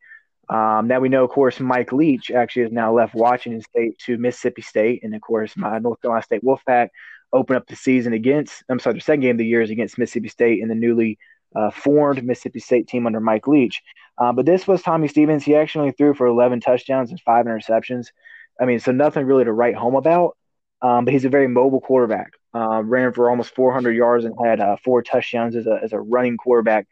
Um, 0.50 0.88
now 0.88 1.00
we 1.00 1.10
know, 1.10 1.24
of 1.24 1.30
course, 1.30 1.60
Mike 1.60 1.94
Leach 1.94 2.30
actually 2.30 2.64
has 2.64 2.72
now 2.72 2.94
left 2.94 3.16
Washington 3.16 3.62
State 3.62 3.98
to 4.00 4.18
Mississippi 4.18 4.62
State, 4.62 5.02
and 5.04 5.16
of 5.16 5.22
course, 5.22 5.56
my 5.56 5.80
North 5.80 6.02
Carolina 6.02 6.24
State 6.24 6.44
Wolfpack 6.44 6.90
open 7.32 7.56
up 7.56 7.66
the 7.68 7.76
season 7.76 8.12
against. 8.12 8.62
I'm 8.68 8.80
sorry, 8.80 8.96
the 8.96 9.02
second 9.02 9.22
game 9.22 9.36
of 9.36 9.38
the 9.38 9.46
year 9.46 9.62
is 9.62 9.70
against 9.70 9.98
Mississippi 9.98 10.28
State 10.28 10.60
in 10.60 10.68
the 10.68 10.76
newly 10.76 11.18
uh, 11.56 11.72
formed 11.72 12.24
Mississippi 12.24 12.60
State 12.60 12.88
team 12.88 13.06
under 13.06 13.20
Mike 13.20 13.48
Leach. 13.48 13.82
Uh, 14.18 14.32
but 14.32 14.46
this 14.46 14.68
was 14.68 14.82
Tommy 14.82 15.08
Stevens. 15.08 15.44
He 15.44 15.56
actually 15.56 15.92
threw 15.92 16.14
for 16.14 16.28
11 16.28 16.60
touchdowns 16.62 17.12
and 17.12 17.20
five 17.22 17.46
interceptions. 17.46 18.08
I 18.60 18.66
mean, 18.66 18.80
so 18.80 18.92
nothing 18.92 19.26
really 19.26 19.46
to 19.46 19.54
write 19.54 19.76
home 19.76 19.96
about. 19.96 20.38
Um, 20.82 21.06
but 21.06 21.14
he's 21.14 21.26
a 21.26 21.30
very 21.30 21.48
mobile 21.48 21.82
quarterback. 21.82 22.32
Uh, 22.54 22.82
ran 22.84 23.14
for 23.14 23.30
almost 23.30 23.56
400 23.56 23.92
yards 23.92 24.26
and 24.26 24.36
had 24.44 24.60
uh, 24.60 24.76
four 24.84 25.02
touchdowns 25.04 25.56
as 25.56 25.68
a, 25.68 25.80
as 25.84 25.94
a 25.94 26.00
running 26.00 26.38
quarterback. 26.38 26.88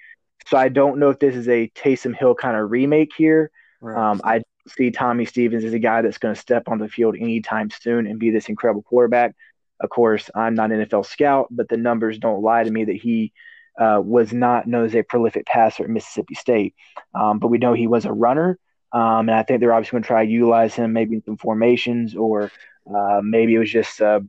So 0.48 0.58
I 0.58 0.70
don't 0.70 1.00
know 1.00 1.10
if 1.10 1.20
this 1.20 1.36
is 1.36 1.50
a 1.50 1.70
Taysom 1.76 2.16
Hill 2.16 2.36
kind 2.36 2.56
of 2.56 2.72
remake 2.72 3.12
here. 3.18 3.52
Right. 3.82 4.12
Um, 4.12 4.22
I 4.24 4.44
see 4.68 4.92
Tommy 4.92 5.26
Stevens 5.26 5.64
as 5.64 5.74
a 5.74 5.80
guy 5.80 6.02
that's 6.02 6.18
going 6.18 6.36
to 6.36 6.40
step 6.40 6.64
on 6.68 6.78
the 6.78 6.88
field 6.88 7.16
anytime 7.20 7.70
soon 7.70 8.08
and 8.08 8.20
be 8.20 8.30
this 8.30 8.50
incredible 8.50 8.84
quarterback. 8.84 9.36
Of 9.80 9.90
course, 9.90 10.30
I'm 10.36 10.56
not 10.56 10.72
an 10.72 10.86
NFL 10.86 11.06
scout, 11.06 11.48
but 11.50 11.70
the 11.70 11.78
numbers 11.78 12.20
don't 12.20 12.44
lie 12.44 12.64
to 12.64 12.72
me 12.72 12.86
that 12.86 12.96
he 12.96 13.34
uh, 13.80 14.02
was 14.04 14.34
not 14.34 14.68
known 14.68 14.86
as 14.86 14.96
a 14.96 15.04
prolific 15.04 15.46
passer 15.46 15.84
at 15.84 15.90
Mississippi 15.90 16.36
State. 16.36 16.76
Um, 17.16 17.40
but 17.40 17.48
we 17.48 17.58
know 17.58 17.74
he 17.74 17.88
was 17.88 18.06
a 18.06 18.12
runner. 18.12 18.60
Um, 18.92 19.30
and 19.30 19.32
I 19.32 19.44
think 19.44 19.60
they're 19.60 19.74
obviously 19.74 19.98
going 19.98 20.04
to 20.04 20.08
try 20.08 20.26
to 20.26 20.32
utilize 20.32 20.74
him 20.76 20.94
maybe 20.94 21.16
in 21.16 21.24
some 21.24 21.38
formations 21.38 22.16
or 22.16 22.52
uh, 22.94 23.22
maybe 23.24 23.56
it 23.56 23.60
was 23.60 23.72
just 23.72 24.02
uh, 24.02 24.20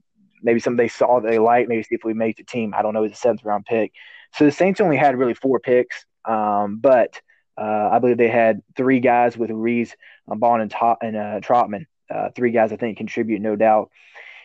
maybe 0.43 0.61
something 0.61 0.77
they 0.77 0.89
saw 0.89 1.21
that 1.21 1.29
they 1.29 1.39
liked, 1.39 1.69
maybe 1.69 1.83
see 1.83 1.95
if 1.95 2.05
we 2.05 2.15
make 2.15 2.37
the 2.37 2.45
team. 2.45 2.75
I 2.77 2.83
don't 2.83 2.95
know. 2.95 3.03
He's 3.03 3.13
a 3.13 3.17
seventh 3.17 3.45
round 3.45 3.65
pick. 3.65 3.93
So 4.35 4.45
the 4.45 4.53
Saints 4.53 4.81
only 4.81 4.97
had 4.97 5.17
really 5.17 5.35
four 5.35 5.59
picks, 5.61 6.05
um, 6.25 6.79
but 6.81 7.21
uh, 7.61 7.89
I 7.91 7.99
believe 7.99 8.17
they 8.17 8.29
had 8.29 8.63
three 8.77 9.01
guys 9.01 9.37
with 9.37 9.51
Ruiz, 9.51 9.95
uh, 10.31 10.35
Baun, 10.35 10.61
and, 10.61 10.73
and 11.03 11.45
Trautman. 11.45 11.87
Uh, 12.09 12.29
three 12.35 12.51
guys 12.51 12.73
I 12.73 12.77
think 12.77 12.99
contribute, 12.99 13.41
no 13.41 13.57
doubt. 13.57 13.91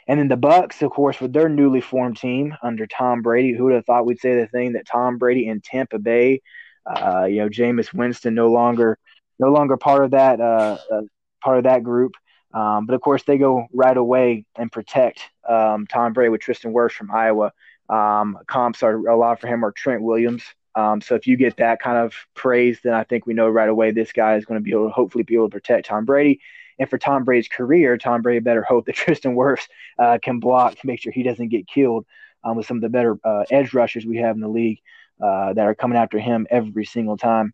And 0.07 0.19
then 0.19 0.27
the 0.27 0.37
Bucks, 0.37 0.81
of 0.81 0.91
course, 0.91 1.19
with 1.19 1.33
their 1.33 1.49
newly 1.49 1.81
formed 1.81 2.17
team 2.17 2.55
under 2.61 2.85
Tom 2.85 3.21
Brady. 3.21 3.55
Who 3.55 3.65
would 3.65 3.73
have 3.73 3.85
thought 3.85 4.05
we'd 4.05 4.19
say 4.19 4.35
the 4.35 4.47
thing 4.47 4.73
that 4.73 4.85
Tom 4.85 5.17
Brady 5.17 5.47
in 5.47 5.61
Tampa 5.61 5.97
Bay, 5.97 6.41
uh, 6.85 7.25
you 7.25 7.37
know, 7.37 7.49
Jameis 7.49 7.93
Winston 7.93 8.35
no 8.35 8.51
longer, 8.51 8.99
no 9.39 9.49
longer 9.49 9.77
part 9.77 10.03
of 10.03 10.11
that, 10.11 10.39
uh, 10.39 10.77
uh, 10.91 11.01
part 11.43 11.57
of 11.57 11.63
that 11.63 11.83
group. 11.83 12.13
Um, 12.53 12.85
but 12.85 12.93
of 12.93 13.01
course, 13.01 13.23
they 13.23 13.37
go 13.37 13.67
right 13.73 13.97
away 13.97 14.45
and 14.55 14.71
protect 14.71 15.19
um, 15.47 15.87
Tom 15.87 16.13
Brady 16.13 16.29
with 16.29 16.41
Tristan 16.41 16.71
Wirfs 16.71 16.93
from 16.93 17.11
Iowa. 17.11 17.51
Um, 17.89 18.39
comps 18.47 18.81
are 18.81 19.07
a 19.07 19.17
lot 19.17 19.41
for 19.41 19.47
him 19.47 19.65
are 19.65 19.71
Trent 19.71 20.01
Williams. 20.01 20.43
Um, 20.75 21.01
so 21.01 21.15
if 21.15 21.25
you 21.25 21.37
get 21.37 21.57
that 21.57 21.79
kind 21.79 21.97
of 21.97 22.13
praise, 22.33 22.79
then 22.83 22.93
I 22.93 23.03
think 23.03 23.25
we 23.25 23.33
know 23.33 23.49
right 23.49 23.69
away 23.69 23.91
this 23.91 24.11
guy 24.11 24.35
is 24.35 24.45
going 24.45 24.59
to 24.59 24.63
be 24.63 24.71
able 24.71 24.87
to 24.87 24.93
hopefully 24.93 25.23
be 25.23 25.35
able 25.35 25.49
to 25.49 25.53
protect 25.53 25.87
Tom 25.87 26.05
Brady. 26.05 26.41
And 26.79 26.89
for 26.89 26.97
Tom 26.97 27.23
Brady's 27.23 27.47
career, 27.47 27.97
Tom 27.97 28.21
Brady 28.21 28.39
better 28.39 28.63
hope 28.63 28.85
that 28.85 28.95
Tristan 28.95 29.35
Wirfs 29.35 29.67
uh, 29.97 30.17
can 30.21 30.39
block 30.39 30.75
to 30.79 30.87
make 30.87 31.01
sure 31.01 31.11
he 31.11 31.23
doesn't 31.23 31.49
get 31.49 31.67
killed 31.67 32.05
um, 32.43 32.57
with 32.57 32.65
some 32.65 32.77
of 32.77 32.81
the 32.81 32.89
better 32.89 33.17
uh, 33.23 33.43
edge 33.49 33.73
rushers 33.73 34.05
we 34.05 34.17
have 34.17 34.35
in 34.35 34.41
the 34.41 34.47
league 34.47 34.79
uh, 35.21 35.53
that 35.53 35.65
are 35.65 35.75
coming 35.75 35.97
after 35.97 36.19
him 36.19 36.47
every 36.49 36.85
single 36.85 37.17
time. 37.17 37.53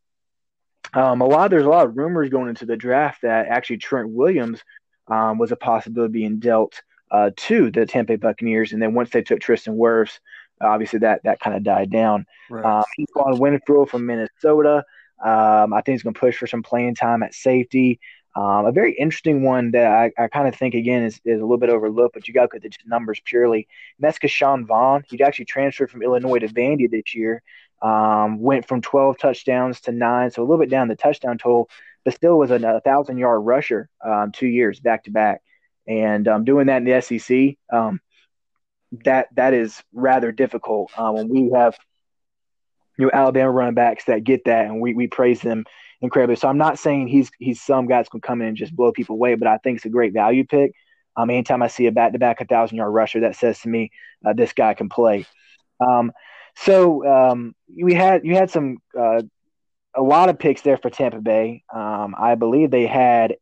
Um, 0.94 1.22
a 1.22 1.26
lot 1.26 1.52
there's 1.52 1.66
a 1.66 1.70
lot 1.70 1.86
of 1.86 1.96
rumors 1.96 2.30
going 2.30 2.50
into 2.50 2.66
the 2.66 2.76
draft 2.76 3.22
that 3.22 3.48
actually 3.48 3.78
Trent 3.78 4.10
Williams 4.10 4.62
um, 5.08 5.38
was 5.38 5.52
a 5.52 5.56
possibility 5.56 6.12
being 6.12 6.40
dealt 6.40 6.82
uh, 7.12 7.30
to 7.36 7.72
the 7.72 7.86
Tampa 7.86 8.14
Bay 8.14 8.16
Buccaneers, 8.18 8.74
and 8.74 8.82
then 8.82 8.94
once 8.94 9.10
they 9.12 9.22
took 9.22 9.40
Tristan 9.40 9.76
Wirfs, 9.76 10.20
obviously 10.60 11.00
that 11.00 11.22
that 11.24 11.40
kind 11.40 11.56
of 11.56 11.64
died 11.64 11.92
down. 11.92 12.26
Right. 12.50 12.66
Um, 12.66 12.84
he's 12.96 13.08
going 13.14 13.38
Winfield 13.40 13.90
from 13.90 14.06
Minnesota. 14.06 14.84
Um, 15.24 15.74
I 15.74 15.82
think 15.82 15.96
he's 15.96 16.04
going 16.04 16.14
to 16.14 16.20
push 16.20 16.38
for 16.38 16.48
some 16.48 16.64
playing 16.64 16.96
time 16.96 17.24
at 17.24 17.34
safety. 17.34 18.00
Um, 18.34 18.66
a 18.66 18.72
very 18.72 18.94
interesting 18.94 19.44
one 19.44 19.72
that 19.72 19.88
I, 19.88 20.12
I 20.18 20.28
kind 20.28 20.48
of 20.48 20.56
think 20.56 20.74
again 20.74 21.04
is, 21.04 21.20
is 21.26 21.40
a 21.40 21.44
little 21.44 21.58
bit 21.58 21.70
overlooked, 21.70 22.14
but 22.14 22.28
you 22.28 22.34
got 22.34 22.50
to 22.50 22.56
look 22.56 22.64
at 22.66 22.72
the 22.72 22.78
numbers 22.86 23.22
purely. 23.26 23.68
And 23.98 24.06
that's 24.06 24.20
Vaughn. 24.66 25.04
He 25.08 25.22
actually 25.22 25.46
transferred 25.46 25.92
from 25.92 26.02
Illinois 26.02 26.40
to 26.40 26.48
Vandy 26.48 26.90
this 26.90 27.14
year. 27.14 27.44
Um, 27.82 28.40
went 28.40 28.68
from 28.68 28.82
12 28.82 29.18
touchdowns 29.18 29.82
to 29.82 29.92
nine, 29.92 30.30
so 30.30 30.42
a 30.42 30.46
little 30.46 30.60
bit 30.60 30.70
down 30.70 30.88
the 30.88 30.96
touchdown 30.96 31.40
total, 31.40 31.68
but 32.06 32.14
still 32.14 32.38
was 32.38 32.52
a, 32.52 32.56
a 32.56 32.80
thousand 32.82 33.18
yard 33.18 33.44
rusher 33.44 33.90
um, 34.06 34.32
two 34.32 34.48
years 34.48 34.80
back 34.80 35.06
to 35.06 35.12
back. 35.12 35.42
And 35.88 36.28
um, 36.28 36.46
doing 36.46 36.68
that 36.68 36.78
in 36.78 36.84
the 36.84 37.02
SEC, 37.02 37.58
um, 37.76 38.00
that 39.04 39.28
that 39.36 39.54
is 39.54 39.82
rather 39.94 40.32
difficult. 40.32 40.92
Um, 40.98 41.16
when 41.16 41.30
we 41.30 41.52
have 41.56 41.78
you 42.98 43.06
know 43.06 43.12
Alabama 43.14 43.50
running 43.50 43.74
backs 43.74 44.06
that 44.06 44.24
get 44.24 44.46
that, 44.46 44.66
and 44.66 44.80
we, 44.80 44.94
we 44.94 45.08
praise 45.08 45.42
them 45.42 45.66
incredibly. 46.02 46.36
So 46.36 46.48
I'm 46.48 46.58
not 46.58 46.80
saying 46.80 47.08
he's 47.08 47.32
he's 47.40 47.62
some 47.62 47.88
guy 47.88 47.98
that's 47.98 48.10
going 48.10 48.22
to 48.22 48.28
come 48.28 48.42
in 48.42 48.50
and 48.50 48.58
just 48.58 48.76
blow 48.76 48.92
people 48.92 49.16
away, 49.16 49.36
but 49.36 49.48
I 49.48 49.58
think 49.58 49.78
it's 49.78 49.86
a 49.86 49.90
great 49.90 50.14
value 50.14 50.46
pick. 50.46 50.74
Um, 51.16 51.30
anytime 51.30 51.62
I 51.62 51.68
see 51.68 51.88
a 51.88 51.92
back 51.92 52.14
to 52.14 52.20
back 52.20 52.42
a 52.42 52.46
thousand 52.46 52.78
yard 52.78 52.94
rusher, 52.94 53.22
that 53.22 53.36
says 53.36 53.60
to 53.62 53.70
me 53.70 53.92
uh, 54.26 54.34
this 54.34 54.54
guy 54.54 54.74
can 54.74 54.90
play. 54.90 55.26
Um, 55.80 56.12
so 56.56 57.06
um, 57.08 57.56
we 57.82 57.94
had 57.94 58.26
you 58.26 58.36
had 58.36 58.50
some 58.50 58.78
uh, 58.98 59.22
a 59.96 60.02
lot 60.02 60.30
of 60.30 60.40
picks 60.40 60.62
there 60.62 60.78
for 60.78 60.90
Tampa 60.90 61.20
Bay. 61.20 61.64
Um, 61.74 62.16
I 62.18 62.36
believe 62.36 62.72
they 62.72 62.88
had 62.88 63.36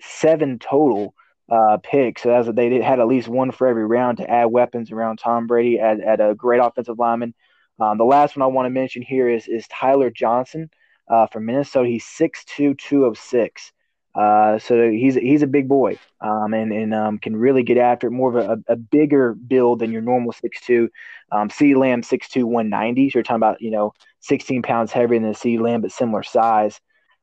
seven 0.00 0.58
total 0.58 1.14
uh, 1.50 1.78
picks. 1.82 2.22
So 2.22 2.30
as 2.30 2.46
they 2.46 2.68
did, 2.68 2.82
had 2.82 3.00
at 3.00 3.06
least 3.06 3.28
one 3.28 3.50
for 3.50 3.66
every 3.66 3.86
round 3.86 4.18
to 4.18 4.28
add 4.28 4.46
weapons 4.46 4.90
around 4.90 5.18
Tom 5.18 5.46
Brady 5.46 5.78
at, 5.78 6.00
at 6.00 6.20
a 6.20 6.34
great 6.34 6.58
offensive 6.58 6.98
lineman. 6.98 7.34
Um, 7.78 7.98
the 7.98 8.04
last 8.04 8.36
one 8.36 8.42
I 8.42 8.46
want 8.46 8.66
to 8.66 8.70
mention 8.70 9.02
here 9.02 9.28
is 9.28 9.48
is 9.48 9.66
Tyler 9.68 10.10
Johnson 10.10 10.70
uh, 11.08 11.26
from 11.26 11.46
Minnesota. 11.46 11.88
He's 11.88 12.04
6'2", 12.04 12.78
206. 12.78 13.72
Uh, 14.16 14.58
so 14.58 14.90
he's 14.90 15.14
he's 15.14 15.42
a 15.42 15.46
big 15.46 15.68
boy, 15.68 15.98
um, 16.22 16.54
and 16.54 16.72
and 16.72 16.94
um, 16.94 17.18
can 17.18 17.36
really 17.36 17.62
get 17.62 17.76
after 17.76 18.06
it. 18.06 18.12
More 18.12 18.34
of 18.34 18.48
a, 18.66 18.72
a 18.72 18.76
bigger 18.76 19.34
build 19.34 19.80
than 19.80 19.92
your 19.92 20.00
normal 20.00 20.32
six 20.32 20.58
two. 20.62 20.88
Um, 21.30 21.50
CeeDee 21.50 21.76
Lamb 21.76 22.00
6'2", 22.00 22.44
190. 22.44 23.10
So 23.10 23.18
you're 23.18 23.22
talking 23.22 23.36
about 23.36 23.60
you 23.60 23.70
know 23.70 23.92
16 24.20 24.62
pounds 24.62 24.90
heavier 24.90 25.20
than 25.20 25.32
CeeDee 25.32 25.60
Lamb, 25.60 25.82
but 25.82 25.92
similar 25.92 26.22
size. 26.22 26.80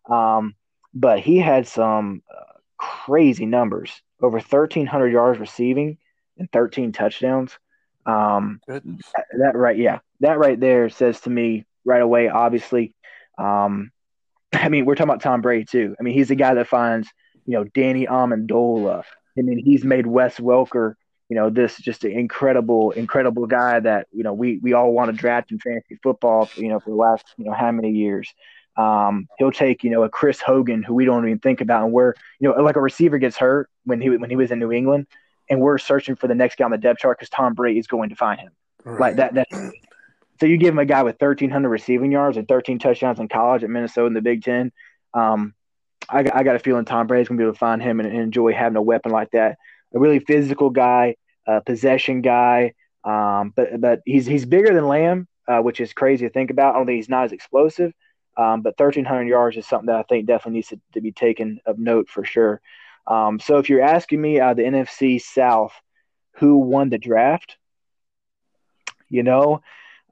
Um, 0.07 0.53
but 0.93 1.19
he 1.19 1.39
had 1.39 1.67
some 1.67 2.21
uh, 2.29 2.59
crazy 2.77 3.47
numbers: 3.47 4.03
over 4.21 4.37
1,300 4.37 5.07
yards 5.07 5.39
receiving 5.39 5.97
and 6.37 6.51
13 6.51 6.91
touchdowns. 6.91 7.57
Um, 8.05 8.59
that, 8.67 8.83
that 9.39 9.55
right, 9.55 9.77
yeah, 9.77 9.99
that 10.19 10.37
right 10.37 10.59
there 10.59 10.89
says 10.89 11.21
to 11.21 11.31
me 11.31 11.65
right 11.85 12.01
away. 12.01 12.29
Obviously, 12.29 12.93
um, 13.37 13.91
I 14.53 14.69
mean, 14.69 14.85
we're 14.85 14.95
talking 14.95 15.09
about 15.09 15.21
Tom 15.21 15.41
Brady 15.41 15.65
too. 15.65 15.95
I 15.99 16.03
mean, 16.03 16.13
he's 16.13 16.29
the 16.29 16.35
guy 16.35 16.53
that 16.53 16.67
finds, 16.67 17.09
you 17.45 17.53
know, 17.53 17.63
Danny 17.63 18.05
Amendola. 18.05 19.03
I 19.37 19.41
mean, 19.41 19.57
he's 19.57 19.83
made 19.83 20.05
Wes 20.05 20.37
Welker, 20.37 20.93
you 21.29 21.35
know, 21.35 21.49
this 21.49 21.77
just 21.77 22.03
an 22.03 22.11
incredible, 22.11 22.91
incredible 22.91 23.47
guy 23.47 23.79
that 23.79 24.07
you 24.11 24.23
know 24.23 24.33
we 24.33 24.59
we 24.61 24.73
all 24.73 24.91
want 24.91 25.09
to 25.11 25.17
draft 25.17 25.51
in 25.51 25.59
fantasy 25.59 25.97
football, 26.03 26.49
you 26.55 26.67
know, 26.67 26.79
for 26.79 26.91
the 26.91 26.95
last 26.95 27.25
you 27.37 27.45
know 27.45 27.53
how 27.53 27.71
many 27.71 27.91
years. 27.91 28.33
Um, 28.75 29.27
he'll 29.37 29.51
take 29.51 29.83
you 29.83 29.89
know 29.89 30.03
a 30.03 30.09
Chris 30.09 30.41
Hogan 30.41 30.83
who 30.83 30.93
we 30.93 31.05
don't 31.05 31.25
even 31.25 31.39
think 31.39 31.61
about, 31.61 31.85
and 31.85 31.93
we're 31.93 32.13
you 32.39 32.49
know 32.49 32.61
like 32.61 32.75
a 32.75 32.81
receiver 32.81 33.17
gets 33.17 33.37
hurt 33.37 33.69
when 33.83 34.01
he 34.01 34.09
when 34.11 34.29
he 34.29 34.35
was 34.35 34.51
in 34.51 34.59
New 34.59 34.71
England, 34.71 35.07
and 35.49 35.59
we're 35.59 35.77
searching 35.77 36.15
for 36.15 36.27
the 36.27 36.35
next 36.35 36.57
guy 36.57 36.65
on 36.65 36.71
the 36.71 36.77
depth 36.77 36.99
chart 36.99 37.17
because 37.17 37.29
Tom 37.29 37.53
Brady 37.53 37.79
is 37.79 37.87
going 37.87 38.09
to 38.09 38.15
find 38.15 38.39
him. 38.39 38.51
Right. 38.83 38.99
Like 38.99 39.15
that. 39.15 39.33
That 39.33 39.47
so 40.39 40.45
you 40.45 40.57
give 40.57 40.73
him 40.73 40.79
a 40.79 40.85
guy 40.85 41.03
with 41.03 41.21
1,300 41.21 41.69
receiving 41.69 42.11
yards 42.11 42.37
and 42.37 42.47
13 42.47 42.79
touchdowns 42.79 43.19
in 43.19 43.27
college 43.27 43.63
at 43.63 43.69
Minnesota 43.69 44.07
in 44.07 44.13
the 44.13 44.21
Big 44.21 44.43
Ten. 44.43 44.71
Um, 45.13 45.53
I, 46.09 46.19
I, 46.33 46.43
got 46.43 46.55
a 46.55 46.59
feeling 46.59 46.85
Tom 46.85 47.07
Brady's 47.07 47.27
going 47.27 47.37
to 47.37 47.41
be 47.41 47.45
able 47.45 47.53
to 47.53 47.59
find 47.59 47.81
him 47.81 47.99
and, 47.99 48.09
and, 48.09 48.19
enjoy 48.21 48.51
having 48.51 48.75
a 48.75 48.81
weapon 48.81 49.11
like 49.11 49.31
that. 49.31 49.57
A 49.93 49.99
really 49.99 50.19
physical 50.19 50.69
guy, 50.69 51.15
a 51.47 51.61
possession 51.61 52.21
guy. 52.21 52.73
Um, 53.03 53.53
but 53.55 53.79
but 53.79 54.01
he's 54.05 54.25
he's 54.25 54.45
bigger 54.45 54.73
than 54.73 54.87
Lamb, 54.87 55.27
uh, 55.47 55.59
which 55.59 55.79
is 55.79 55.93
crazy 55.93 56.25
to 56.25 56.33
think 56.33 56.51
about. 56.51 56.75
I 56.75 56.77
don't 56.77 56.87
he's 56.89 57.09
not 57.09 57.25
as 57.25 57.31
explosive. 57.31 57.93
Um, 58.35 58.61
but 58.61 58.79
1,300 58.79 59.27
yards 59.27 59.57
is 59.57 59.67
something 59.67 59.87
that 59.87 59.97
I 59.97 60.03
think 60.03 60.25
definitely 60.25 60.57
needs 60.57 60.69
to, 60.69 60.81
to 60.93 61.01
be 61.01 61.11
taken 61.11 61.59
of 61.67 61.77
note 61.77 62.09
for 62.09 62.25
sure. 62.25 62.61
Um, 63.05 63.39
so 63.39 63.59
if 63.59 63.69
you're 63.69 63.83
asking 63.83 64.21
me 64.21 64.39
of 64.39 64.57
the 64.57 64.63
NFC 64.63 65.21
South, 65.21 65.73
who 66.37 66.57
won 66.57 66.89
the 66.89 66.97
draft? 66.97 67.57
You 69.09 69.21
know, 69.21 69.61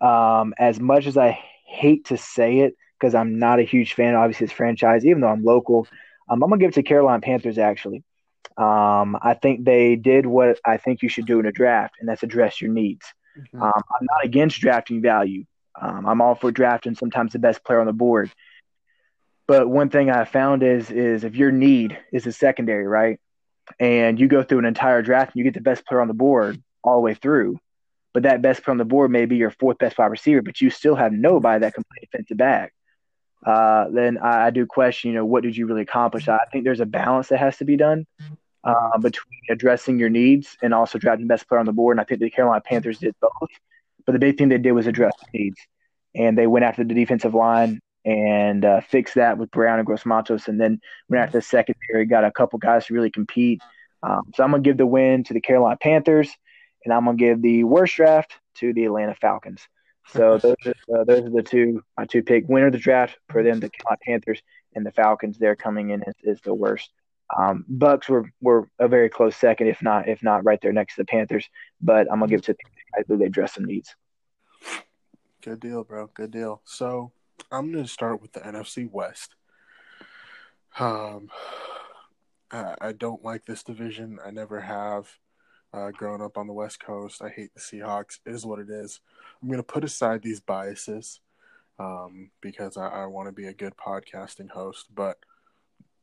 um, 0.01 0.53
as 0.57 0.79
much 0.79 1.05
as 1.05 1.17
I 1.17 1.39
hate 1.65 2.05
to 2.05 2.17
say 2.17 2.59
it, 2.59 2.75
because 2.99 3.15
I'm 3.15 3.39
not 3.39 3.59
a 3.59 3.63
huge 3.63 3.93
fan, 3.93 4.15
obviously, 4.15 4.47
this 4.47 4.53
franchise, 4.53 5.05
even 5.05 5.21
though 5.21 5.29
I'm 5.29 5.43
local, 5.43 5.87
um, 6.29 6.43
I'm 6.43 6.49
going 6.49 6.59
to 6.59 6.63
give 6.63 6.71
it 6.71 6.75
to 6.75 6.83
Carolina 6.83 7.21
Panthers, 7.21 7.57
actually. 7.57 8.03
Um, 8.57 9.17
I 9.21 9.33
think 9.41 9.65
they 9.65 9.95
did 9.95 10.25
what 10.25 10.59
I 10.65 10.77
think 10.77 11.01
you 11.01 11.09
should 11.09 11.25
do 11.25 11.39
in 11.39 11.45
a 11.45 11.51
draft, 11.51 11.95
and 11.99 12.07
that's 12.07 12.23
address 12.23 12.61
your 12.61 12.71
needs. 12.71 13.05
Mm-hmm. 13.37 13.61
Um, 13.61 13.71
I'm 13.75 14.07
not 14.07 14.25
against 14.25 14.59
drafting 14.59 15.01
value. 15.01 15.45
Um, 15.79 16.05
I'm 16.05 16.21
all 16.21 16.35
for 16.35 16.51
drafting 16.51 16.95
sometimes 16.95 17.33
the 17.33 17.39
best 17.39 17.63
player 17.63 17.79
on 17.79 17.87
the 17.87 17.93
board. 17.93 18.29
But 19.47 19.69
one 19.69 19.89
thing 19.89 20.09
I 20.09 20.25
found 20.25 20.63
is 20.63 20.91
is 20.91 21.23
if 21.23 21.35
your 21.35 21.51
need 21.51 21.97
is 22.11 22.27
a 22.27 22.31
secondary, 22.31 22.87
right, 22.87 23.19
and 23.79 24.19
you 24.19 24.27
go 24.27 24.43
through 24.43 24.59
an 24.59 24.65
entire 24.65 25.01
draft 25.01 25.33
and 25.33 25.39
you 25.39 25.43
get 25.43 25.53
the 25.53 25.61
best 25.61 25.85
player 25.85 26.01
on 26.01 26.07
the 26.07 26.13
board 26.13 26.61
all 26.83 26.95
the 26.95 27.01
way 27.01 27.13
through, 27.13 27.59
but 28.13 28.23
that 28.23 28.41
best 28.41 28.63
player 28.63 28.73
on 28.73 28.77
the 28.77 28.85
board 28.85 29.11
may 29.11 29.25
be 29.25 29.37
your 29.37 29.51
fourth 29.51 29.77
best 29.77 29.97
wide 29.97 30.07
receiver, 30.07 30.41
but 30.41 30.61
you 30.61 30.69
still 30.69 30.95
have 30.95 31.13
nobody 31.13 31.61
that 31.61 31.73
can 31.73 31.83
play 31.83 31.99
defensive 32.01 32.37
back. 32.37 32.73
Uh, 33.45 33.85
then 33.89 34.17
I, 34.17 34.47
I, 34.47 34.49
do 34.51 34.65
question, 34.65 35.09
you 35.09 35.15
know, 35.15 35.25
what 35.25 35.41
did 35.43 35.57
you 35.57 35.65
really 35.65 35.81
accomplish? 35.81 36.27
I 36.27 36.37
think 36.51 36.63
there's 36.63 36.79
a 36.79 36.85
balance 36.85 37.29
that 37.29 37.39
has 37.39 37.57
to 37.57 37.65
be 37.65 37.75
done 37.75 38.05
uh, 38.63 38.97
between 38.99 39.39
addressing 39.49 39.97
your 39.97 40.09
needs 40.09 40.57
and 40.61 40.73
also 40.73 40.99
drafting 40.99 41.27
the 41.27 41.33
best 41.33 41.47
player 41.47 41.59
on 41.59 41.65
the 41.65 41.73
board. 41.73 41.97
And 41.97 42.01
I 42.01 42.03
think 42.03 42.19
the 42.19 42.29
Carolina 42.29 42.61
Panthers 42.61 42.99
did 42.99 43.15
both. 43.19 43.49
But 44.05 44.13
the 44.13 44.19
big 44.19 44.37
thing 44.37 44.49
they 44.49 44.57
did 44.57 44.73
was 44.73 44.87
address 44.87 45.13
needs, 45.33 45.57
and 46.15 46.37
they 46.37 46.47
went 46.47 46.65
after 46.65 46.83
the 46.83 46.93
defensive 46.93 47.33
line 47.33 47.79
and 48.03 48.65
uh, 48.65 48.81
fixed 48.81 49.15
that 49.15 49.37
with 49.37 49.51
Brown 49.51 49.77
and 49.77 49.85
Gross 49.85 50.05
Matos, 50.05 50.47
and 50.47 50.59
then 50.59 50.79
went 51.07 51.23
after 51.23 51.37
the 51.37 51.43
secondary, 51.43 52.05
got 52.05 52.23
a 52.23 52.31
couple 52.31 52.57
guys 52.57 52.87
to 52.87 52.95
really 52.95 53.11
compete. 53.11 53.61
Um, 54.01 54.23
so 54.35 54.43
I'm 54.43 54.51
gonna 54.51 54.63
give 54.63 54.77
the 54.77 54.87
win 54.87 55.23
to 55.25 55.35
the 55.35 55.41
Carolina 55.41 55.77
Panthers 55.79 56.35
and 56.83 56.93
I'm 56.93 57.05
gonna 57.05 57.17
give 57.17 57.41
the 57.41 57.63
worst 57.63 57.95
draft 57.95 58.33
to 58.55 58.73
the 58.73 58.85
Atlanta 58.85 59.15
Falcons. 59.15 59.67
So 60.07 60.37
those 60.37 60.55
are, 60.65 60.99
uh, 60.99 61.03
those 61.03 61.23
are 61.25 61.29
the 61.29 61.43
two 61.43 61.83
my 61.97 62.05
two 62.05 62.23
pick 62.23 62.47
winner 62.47 62.67
of 62.67 62.73
the 62.73 62.79
draft 62.79 63.17
for 63.29 63.43
them, 63.43 63.59
the 63.59 63.71
Panthers 64.05 64.41
and 64.75 64.85
the 64.85 64.91
Falcons. 64.91 65.37
They're 65.37 65.55
coming 65.55 65.91
in 65.91 66.03
is, 66.03 66.15
as 66.27 66.41
the 66.41 66.53
worst. 66.53 66.89
Um, 67.37 67.65
Bucks 67.69 68.09
were 68.09 68.29
were 68.41 68.67
a 68.79 68.87
very 68.87 69.09
close 69.09 69.35
second, 69.35 69.67
if 69.67 69.81
not 69.81 70.09
if 70.09 70.23
not 70.23 70.43
right 70.43 70.59
there 70.61 70.73
next 70.73 70.95
to 70.95 71.01
the 71.01 71.05
Panthers. 71.05 71.47
But 71.81 72.11
I'm 72.11 72.19
gonna 72.19 72.29
give 72.29 72.39
it 72.39 72.45
to 72.45 72.53
the 72.53 73.03
who 73.07 73.17
they 73.17 73.25
address 73.25 73.53
some 73.53 73.65
needs. 73.65 73.95
Good 75.41 75.59
deal, 75.59 75.83
bro. 75.83 76.07
Good 76.13 76.31
deal. 76.31 76.61
So 76.65 77.13
I'm 77.51 77.71
going 77.71 77.83
to 77.83 77.89
start 77.89 78.21
with 78.21 78.33
the 78.33 78.41
NFC 78.41 78.89
West. 78.89 79.35
Um, 80.79 81.29
I, 82.51 82.75
I 82.81 82.91
don't 82.91 83.23
like 83.23 83.45
this 83.45 83.63
division. 83.63 84.19
I 84.23 84.31
never 84.31 84.59
have. 84.59 85.09
Uh, 85.73 85.89
growing 85.91 86.21
up 86.21 86.37
on 86.37 86.47
the 86.47 86.53
West 86.53 86.83
Coast, 86.83 87.21
I 87.21 87.29
hate 87.29 87.53
the 87.53 87.61
Seahawks. 87.61 88.19
It 88.25 88.33
is 88.33 88.45
what 88.45 88.59
it 88.59 88.69
is. 88.69 88.99
I'm 89.41 89.47
going 89.47 89.59
to 89.59 89.63
put 89.63 89.85
aside 89.85 90.21
these 90.21 90.41
biases 90.41 91.21
um, 91.79 92.31
because 92.41 92.75
I, 92.75 92.87
I 92.87 93.05
want 93.05 93.29
to 93.29 93.31
be 93.31 93.47
a 93.47 93.53
good 93.53 93.73
podcasting 93.77 94.49
host. 94.49 94.87
But 94.93 95.17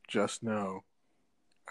just 0.07 0.41
know, 0.41 0.83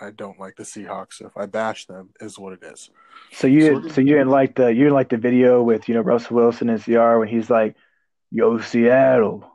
I 0.00 0.10
don't 0.10 0.38
like 0.38 0.56
the 0.56 0.62
Seahawks. 0.62 1.14
So 1.14 1.26
if 1.26 1.36
I 1.36 1.46
bash 1.46 1.86
them, 1.86 2.10
is 2.20 2.38
what 2.38 2.52
it 2.52 2.62
is. 2.62 2.90
So 3.32 3.46
you 3.46 3.88
so 3.90 4.00
you 4.00 4.14
didn't 4.14 4.30
like 4.30 4.54
the 4.54 4.68
you 4.68 4.84
didn't 4.84 4.94
like 4.94 5.08
the 5.08 5.16
video 5.16 5.62
with 5.62 5.88
you 5.88 5.94
know 5.94 6.00
Russell 6.00 6.36
Wilson 6.36 6.68
and 6.70 6.82
CR 6.82 7.18
when 7.18 7.28
he's 7.28 7.50
like, 7.50 7.76
"Yo 8.30 8.58
Seattle, 8.58 9.50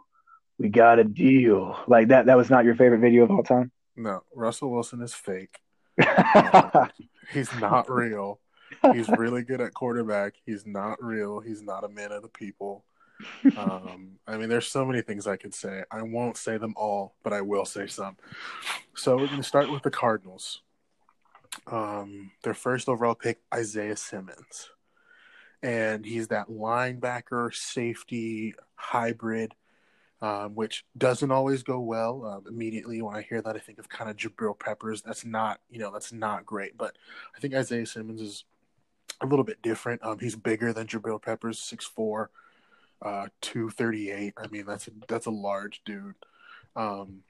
we 0.58 0.70
got 0.70 1.00
a 1.00 1.04
deal." 1.04 1.78
Like 1.88 2.10
that. 2.10 2.26
That 2.26 2.38
was 2.38 2.50
not 2.50 2.66
your 2.66 2.76
favorite 2.76 3.00
video 3.00 3.24
of 3.24 3.32
all 3.32 3.44
time. 3.44 3.72
No, 3.96 4.24
Russell 4.36 4.72
Wilson 4.72 5.02
is 5.02 5.14
fake. 5.14 5.60
He's 7.32 7.54
not 7.60 7.90
real. 7.90 8.40
He's 8.92 9.08
really 9.10 9.44
good 9.44 9.62
at 9.62 9.74
quarterback. 9.74 10.34
He's 10.46 10.66
not 10.66 11.04
real. 11.04 11.40
He's 11.40 11.62
not 11.62 11.84
a 11.84 11.90
man 11.90 12.12
of 12.12 12.22
the 12.22 12.30
people. 12.30 12.84
Um, 13.58 14.18
I 14.28 14.38
mean, 14.38 14.50
there's 14.50 14.68
so 14.68 14.86
many 14.86 15.02
things 15.02 15.28
I 15.28 15.38
could 15.38 15.54
say. 15.54 15.84
I 15.92 16.02
won't 16.02 16.38
say 16.38 16.58
them 16.58 16.74
all, 16.76 17.16
but 17.24 17.34
I 17.34 17.42
will 17.42 17.66
say 17.66 17.88
some. 17.88 18.18
So 18.96 19.16
we're 19.16 19.28
going 19.28 19.38
to 19.38 19.44
start 19.44 19.72
with 19.72 19.84
the 19.84 19.92
Cardinals. 19.92 20.62
Um, 21.68 22.32
their 22.44 22.54
first 22.54 22.90
overall 22.90 23.16
pick, 23.16 23.40
Isaiah 23.54 23.96
Simmons. 23.96 24.70
And 25.62 26.06
he's 26.06 26.28
that 26.30 26.50
linebacker, 26.50 27.54
safety, 27.54 28.56
hybrid 28.76 29.54
um, 30.24 30.56
which 30.56 30.86
doesn't 30.98 31.32
always 31.32 31.64
go 31.64 31.82
well. 31.82 32.26
Um, 32.26 32.46
immediately 32.48 33.02
when 33.02 33.14
I 33.14 33.24
hear 33.24 33.42
that, 33.42 33.58
I 33.58 33.60
think 33.60 33.78
of 33.78 33.90
kind 33.90 34.10
of 34.10 34.16
Jabril 34.16 34.58
Peppers. 34.58 35.02
That's 35.02 35.26
not, 35.26 35.60
you 35.70 35.80
know, 35.80 35.92
that's 35.92 36.14
not 36.14 36.46
great. 36.46 36.78
But 36.78 36.96
I 37.36 37.42
think 37.42 37.54
Isaiah 37.54 37.86
Simmons 37.86 38.22
is 38.22 38.46
a 39.20 39.26
little 39.26 39.44
bit 39.44 39.62
different. 39.62 40.02
Um, 40.02 40.20
he's 40.20 40.38
bigger 40.38 40.72
than 40.72 40.88
Jabril 40.88 41.22
Peppers, 41.22 41.60
6'4", 41.60 42.28
uh, 43.02 43.28
238. 43.42 44.34
I 44.38 44.48
mean, 44.48 44.66
that's 44.66 44.88
a, 44.88 44.92
that's 45.10 45.26
a 45.26 45.32
large 45.32 45.82
dude. 45.84 46.16
Um, 46.74 47.24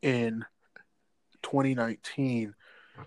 in 0.00 0.46
2019, 1.42 2.54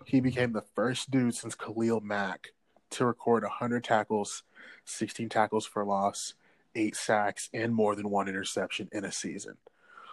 he 0.05 0.19
became 0.19 0.53
the 0.53 0.63
first 0.75 1.09
dude 1.09 1.33
since 1.33 1.55
Khalil 1.55 2.01
Mack 2.01 2.49
to 2.91 3.05
record 3.05 3.41
100 3.41 3.83
tackles, 3.83 4.43
16 4.85 5.27
tackles 5.27 5.65
for 5.65 5.83
loss, 5.83 6.35
eight 6.77 6.95
sacks 6.95 7.49
and 7.53 7.73
more 7.73 7.95
than 7.95 8.09
one 8.09 8.27
interception 8.29 8.87
in 8.91 9.03
a 9.03 9.11
season. 9.11 9.57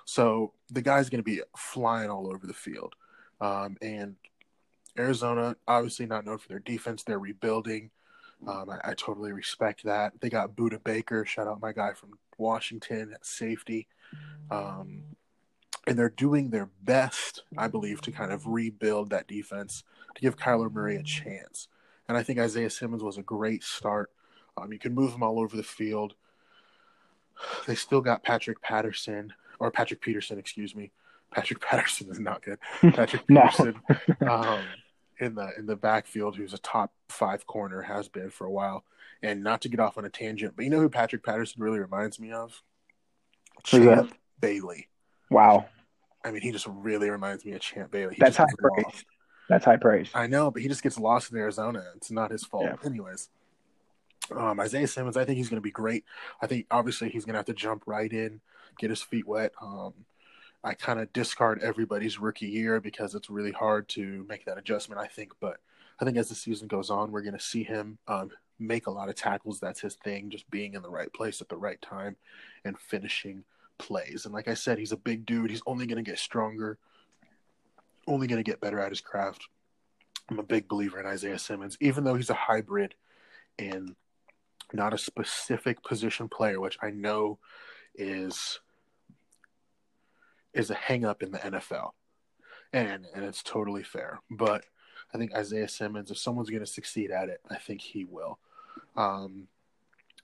So 0.05 0.53
the 0.71 0.83
guy's 0.83 1.09
going 1.09 1.21
to 1.21 1.25
be 1.25 1.41
flying 1.57 2.11
all 2.11 2.27
over 2.27 2.47
the 2.47 2.55
field. 2.55 2.95
Um, 3.41 3.77
and 3.81 4.17
Arizona, 4.99 5.57
obviously 5.67 6.07
not 6.07 6.25
known 6.25 6.39
for 6.39 6.49
their 6.49 6.59
defense, 6.59 7.03
they're 7.03 7.19
rebuilding. 7.19 7.91
Um, 8.47 8.71
I, 8.71 8.91
I, 8.91 8.95
totally 8.95 9.33
respect 9.33 9.85
that. 9.85 10.13
They 10.21 10.29
got 10.29 10.55
Budda 10.55 10.83
Baker, 10.83 11.25
shout 11.25 11.47
out 11.47 11.63
my 11.63 11.73
guy 11.73 11.93
from 11.95 12.19
Washington 12.37 13.17
safety. 13.23 13.87
Um, 14.51 15.03
and 15.87 15.99
they're 15.99 16.11
doing 16.11 16.51
their 16.51 16.69
best, 16.83 17.43
I 17.57 17.69
believe, 17.69 18.01
to 18.03 18.13
kind 18.13 18.33
of 18.33 18.47
rebuild 18.47 19.11
that 19.11 19.27
defense 19.27 19.85
to 20.15 20.21
give 20.21 20.37
Kyler 20.37 20.73
Murray 20.73 20.97
a 20.97 21.03
chance. 21.03 21.69
And 22.09 22.17
I 22.17 22.23
think 22.23 22.39
Isaiah 22.39 22.71
Simmons 22.71 23.03
was 23.03 23.19
a 23.19 23.23
great 23.23 23.63
start. 23.63 24.11
Um, 24.57 24.73
you 24.73 24.79
can 24.79 24.95
move 24.95 25.15
him 25.15 25.23
all 25.23 25.41
over 25.41 25.57
the 25.57 25.63
field. 25.63 26.15
They 27.67 27.75
still 27.75 28.01
got 28.01 28.23
Patrick 28.23 28.61
Patterson 28.61 29.33
or 29.59 29.71
Patrick 29.71 30.01
Peterson, 30.01 30.39
excuse 30.39 30.75
me. 30.75 30.91
Patrick 31.31 31.61
Patterson 31.69 32.11
is 32.11 32.21
not 32.21 32.43
good. 32.43 32.59
Patrick 32.81 33.27
Peterson 33.29 33.81
um, 34.29 34.61
in 35.19 35.35
the 35.35 35.51
in 35.59 35.67
the 35.67 35.77
backfield, 35.77 36.37
who's 36.37 36.55
a 36.55 36.59
top 36.59 36.93
five 37.09 37.47
corner, 37.47 37.83
has 37.83 38.09
been 38.09 38.31
for 38.31 38.47
a 38.47 38.51
while. 38.51 38.85
And 39.23 39.43
not 39.43 39.63
to 39.63 39.71
get 39.71 39.81
off 39.81 39.97
on 39.97 40.05
a 40.05 40.11
tangent, 40.11 40.55
but 40.55 40.65
you 40.65 40.71
know 40.71 40.81
who 40.81 40.91
Patrick 40.91 41.23
Patterson 41.23 41.63
really 41.63 41.79
reminds 41.79 42.21
me 42.21 42.33
of? 42.33 42.63
Champ 43.63 44.15
Bailey. 44.39 44.89
Wow. 45.31 45.67
I 46.23 46.31
mean, 46.31 46.43
he 46.43 46.53
just 46.53 46.67
really 46.67 47.09
reminds 47.09 47.45
me 47.45 47.53
of 47.53 47.61
Champ 47.61 47.91
Bailey. 47.91 48.15
He 48.17 48.21
That's 48.21 48.37
high 48.37 48.47
praise. 48.59 48.85
Lost. 48.85 49.05
That's 49.49 49.65
high 49.65 49.77
praise. 49.77 50.11
I 50.15 50.27
know, 50.27 50.51
but 50.51 50.63
he 50.63 50.69
just 50.69 50.83
gets 50.83 50.99
lost 50.99 51.33
in 51.33 51.39
Arizona. 51.39 51.85
It's 51.97 52.11
not 52.11 52.31
his 52.31 52.45
fault. 52.45 52.65
Yeah. 52.65 52.77
Anyways, 52.85 53.29
um, 54.31 54.61
Isaiah 54.61 54.89
Simmons, 54.89 55.17
I 55.17 55.25
think 55.25 55.37
he's 55.37 55.49
going 55.49 55.61
to 55.61 55.63
be 55.63 55.71
great. 55.71 56.05
I 56.41 56.47
think 56.47 56.67
obviously 56.71 57.09
he's 57.09 57.25
going 57.25 57.35
to 57.35 57.39
have 57.39 57.47
to 57.47 57.55
jump 57.55 57.85
right 57.87 58.13
in, 58.13 58.41
get 58.79 58.91
his 58.91 59.03
feet 59.03 59.27
wet. 59.27 59.53
Um, 59.61 59.93
I 60.63 60.75
kind 60.75 60.99
of 60.99 61.13
discard 61.13 61.63
everybody's 61.63 62.19
rookie 62.19 62.47
year 62.47 62.81
because 62.81 63.15
it's 63.15 63.29
really 63.29 63.53
hard 63.53 63.89
to 63.91 64.25
make 64.29 64.47
that 64.47 64.59
adjustment. 64.59 65.01
I 65.01 65.07
think, 65.07 65.33
but 65.41 65.59
I 66.01 66.05
think 66.05 66.17
as 66.17 66.31
the 66.31 66.35
season 66.35 66.69
goes 66.69 66.91
on, 66.91 67.13
we're 67.13 67.23
going 67.23 67.37
to 67.37 67.41
see 67.41 67.63
him 67.63 67.99
um, 68.09 68.31
make 68.59 68.87
a 68.87 68.91
lot 68.91 69.09
of 69.09 69.15
tackles. 69.15 69.61
That's 69.61 69.81
his 69.81 69.97
thing, 69.97 70.31
just 70.31 70.51
being 70.51 70.75
in 70.75 70.83
the 70.83 70.91
right 70.91 71.13
place 71.13 71.41
at 71.41 71.49
the 71.49 71.57
right 71.57 71.81
time 71.83 72.17
and 72.65 72.79
finishing 72.79 73.45
plays. 73.79 74.25
And 74.25 74.33
like 74.33 74.49
I 74.49 74.55
said, 74.55 74.79
he's 74.79 74.93
a 74.93 74.97
big 74.97 75.27
dude. 75.27 75.51
He's 75.51 75.63
only 75.67 75.87
going 75.87 76.03
to 76.03 76.11
get 76.11 76.19
stronger, 76.19 76.79
only 78.07 78.27
going 78.27 78.43
to 78.43 78.51
get 78.51 78.61
better 78.61 78.81
at 78.81 78.91
his 78.91 79.01
craft. 79.01 79.49
I'm 80.31 80.39
a 80.39 80.43
big 80.43 80.69
believer 80.69 80.99
in 80.99 81.07
Isaiah 81.07 81.39
Simmons, 81.39 81.77
even 81.81 82.05
though 82.05 82.15
he's 82.15 82.31
a 82.31 82.35
hybrid 82.35 82.95
and 83.59 83.95
not 84.75 84.93
a 84.93 84.99
specific 84.99 85.83
position 85.83 86.29
player, 86.29 86.61
which 86.61 86.79
I 86.83 86.91
know 86.91 87.39
is 87.95 88.61
is 90.53 90.71
a 90.71 90.75
hang 90.75 91.05
up 91.05 91.23
in 91.23 91.33
the 91.33 91.39
NFL. 91.39 91.91
And 92.73 93.07
and 93.15 93.25
it's 93.25 93.43
totally 93.43 93.85
fair. 93.85 94.21
But 94.31 94.65
I 95.15 95.19
think 95.19 95.35
Isaiah 95.35 95.69
Simmons, 95.69 96.11
if 96.11 96.19
someone's 96.19 96.51
gonna 96.51 96.67
succeed 96.67 97.11
at 97.11 97.29
it, 97.29 97.41
I 97.51 97.57
think 97.57 97.81
he 97.81 98.05
will. 98.05 98.39
Um, 98.97 99.49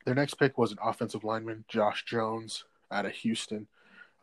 their 0.04 0.14
next 0.14 0.34
pick 0.34 0.58
was 0.58 0.72
an 0.72 0.78
offensive 0.82 1.24
lineman, 1.24 1.64
Josh 1.68 2.04
Jones, 2.04 2.64
out 2.90 3.06
of 3.06 3.12
Houston. 3.12 3.68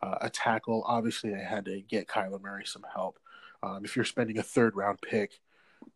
Uh, 0.00 0.18
a 0.20 0.30
tackle. 0.30 0.84
Obviously, 0.86 1.30
they 1.30 1.42
had 1.42 1.64
to 1.64 1.80
get 1.80 2.06
Kyler 2.06 2.40
Murray 2.40 2.64
some 2.64 2.86
help. 2.94 3.18
Um, 3.62 3.84
if 3.84 3.96
you're 3.96 4.04
spending 4.04 4.38
a 4.38 4.42
third 4.42 4.76
round 4.76 5.00
pick 5.00 5.40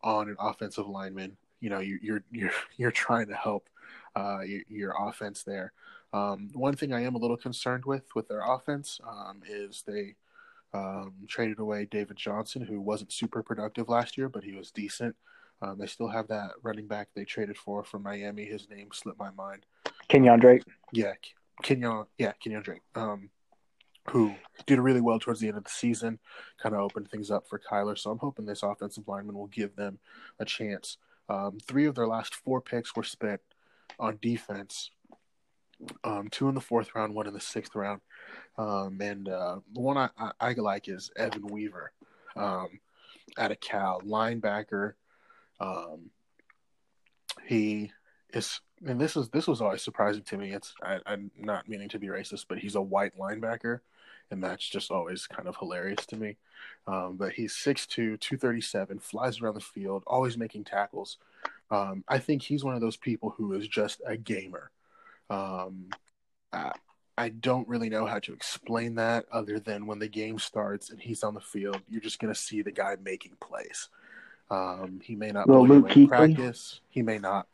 on 0.02 0.28
an 0.28 0.36
offensive 0.40 0.88
lineman, 0.88 1.36
you 1.60 1.70
know 1.70 1.78
you, 1.78 1.98
you're 2.02 2.24
you're 2.30 2.50
you're 2.76 2.90
trying 2.90 3.28
to 3.28 3.34
help 3.34 3.68
uh, 4.14 4.40
your, 4.40 4.62
your, 4.68 4.94
offense 4.98 5.42
there. 5.42 5.72
Um, 6.12 6.50
one 6.52 6.76
thing 6.76 6.92
I 6.92 7.02
am 7.02 7.14
a 7.14 7.18
little 7.18 7.36
concerned 7.36 7.84
with 7.84 8.14
with 8.14 8.28
their 8.28 8.42
offense 8.42 9.00
um, 9.08 9.40
is 9.48 9.82
they 9.86 10.16
um, 10.74 11.14
traded 11.28 11.58
away 11.58 11.86
David 11.90 12.16
Johnson, 12.16 12.62
who 12.62 12.80
wasn't 12.80 13.12
super 13.12 13.42
productive 13.42 13.88
last 13.88 14.18
year, 14.18 14.28
but 14.28 14.44
he 14.44 14.54
was 14.54 14.70
decent. 14.70 15.16
Um, 15.60 15.78
they 15.78 15.86
still 15.86 16.08
have 16.08 16.28
that 16.28 16.50
running 16.62 16.86
back 16.86 17.08
they 17.14 17.24
traded 17.24 17.56
for 17.56 17.84
from 17.84 18.02
Miami. 18.02 18.44
His 18.44 18.68
name 18.68 18.88
slipped 18.92 19.18
my 19.18 19.30
mind. 19.30 19.64
Kenyan 20.08 20.40
Drake. 20.40 20.64
Yeah, 20.92 21.12
Kenyan. 21.62 22.06
Yeah, 22.18 22.32
Kenyan 22.44 22.64
Drake. 22.64 22.82
Um, 22.94 23.30
who 24.10 24.34
did 24.66 24.80
really 24.80 25.00
well 25.00 25.18
towards 25.18 25.40
the 25.40 25.48
end 25.48 25.56
of 25.56 25.64
the 25.64 25.70
season, 25.70 26.18
kind 26.60 26.74
of 26.74 26.80
opened 26.80 27.08
things 27.08 27.30
up 27.30 27.46
for 27.46 27.60
Kyler. 27.60 27.96
So 27.96 28.10
I'm 28.10 28.18
hoping 28.18 28.46
this 28.46 28.64
offensive 28.64 29.06
lineman 29.06 29.36
will 29.36 29.46
give 29.46 29.76
them 29.76 29.98
a 30.40 30.44
chance. 30.44 30.98
Um, 31.28 31.58
three 31.62 31.86
of 31.86 31.94
their 31.94 32.08
last 32.08 32.34
four 32.34 32.60
picks 32.60 32.96
were 32.96 33.04
spent 33.04 33.40
on 33.98 34.18
defense. 34.20 34.90
Um, 36.04 36.28
two 36.30 36.48
in 36.48 36.54
the 36.54 36.60
fourth 36.60 36.94
round, 36.94 37.14
one 37.14 37.26
in 37.26 37.34
the 37.34 37.40
sixth 37.40 37.74
round. 37.74 38.00
Um, 38.56 39.00
and 39.00 39.28
uh, 39.28 39.58
the 39.72 39.80
one 39.80 39.96
I, 39.96 40.10
I, 40.16 40.30
I, 40.40 40.52
like 40.52 40.88
is 40.88 41.10
Evan 41.16 41.46
Weaver 41.46 41.92
um, 42.36 42.68
out 43.38 43.50
of 43.50 43.60
Cal, 43.60 44.00
linebacker. 44.02 44.92
Um, 45.58 46.10
he 47.46 47.90
is, 48.32 48.60
and 48.86 49.00
this 49.00 49.16
is 49.16 49.28
this 49.30 49.46
was 49.46 49.60
always 49.60 49.82
surprising 49.82 50.22
to 50.24 50.36
me. 50.36 50.52
It's 50.52 50.74
I, 50.82 51.00
I'm 51.06 51.30
not 51.38 51.68
meaning 51.68 51.88
to 51.90 51.98
be 51.98 52.08
racist, 52.08 52.46
but 52.48 52.58
he's 52.58 52.74
a 52.74 52.82
white 52.82 53.16
linebacker, 53.18 53.80
and 54.32 54.42
that's 54.42 54.68
just 54.68 54.90
always 54.90 55.26
kind 55.26 55.48
of 55.48 55.56
hilarious 55.56 56.04
to 56.06 56.16
me. 56.16 56.36
Um, 56.86 57.16
but 57.16 57.32
he's 57.32 57.54
6'2", 57.54 58.18
237, 58.18 58.98
flies 58.98 59.40
around 59.40 59.54
the 59.54 59.60
field, 59.60 60.02
always 60.06 60.36
making 60.36 60.64
tackles. 60.64 61.18
Um, 61.70 62.02
I 62.08 62.18
think 62.18 62.42
he's 62.42 62.64
one 62.64 62.74
of 62.74 62.80
those 62.80 62.96
people 62.96 63.30
who 63.30 63.52
is 63.52 63.68
just 63.68 64.00
a 64.06 64.16
gamer. 64.16 64.70
Um, 65.30 65.86
I, 66.52 66.72
I 67.16 67.28
don't 67.28 67.68
really 67.68 67.88
know 67.88 68.06
how 68.06 68.18
to 68.20 68.32
explain 68.32 68.96
that 68.96 69.26
other 69.30 69.58
than 69.60 69.86
when 69.86 69.98
the 69.98 70.08
game 70.08 70.38
starts 70.38 70.90
and 70.90 71.00
he's 71.00 71.22
on 71.22 71.34
the 71.34 71.40
field, 71.40 71.80
you're 71.88 72.00
just 72.00 72.18
going 72.18 72.32
to 72.32 72.38
see 72.38 72.62
the 72.62 72.72
guy 72.72 72.96
making 73.02 73.36
plays. 73.40 73.88
Um, 74.50 75.00
he 75.02 75.14
may 75.14 75.30
not 75.30 75.48
well, 75.48 75.66
Luke 75.66 75.96
in 75.96 76.08
practice. 76.08 76.80
He 76.90 77.02
may 77.02 77.18
not 77.18 77.46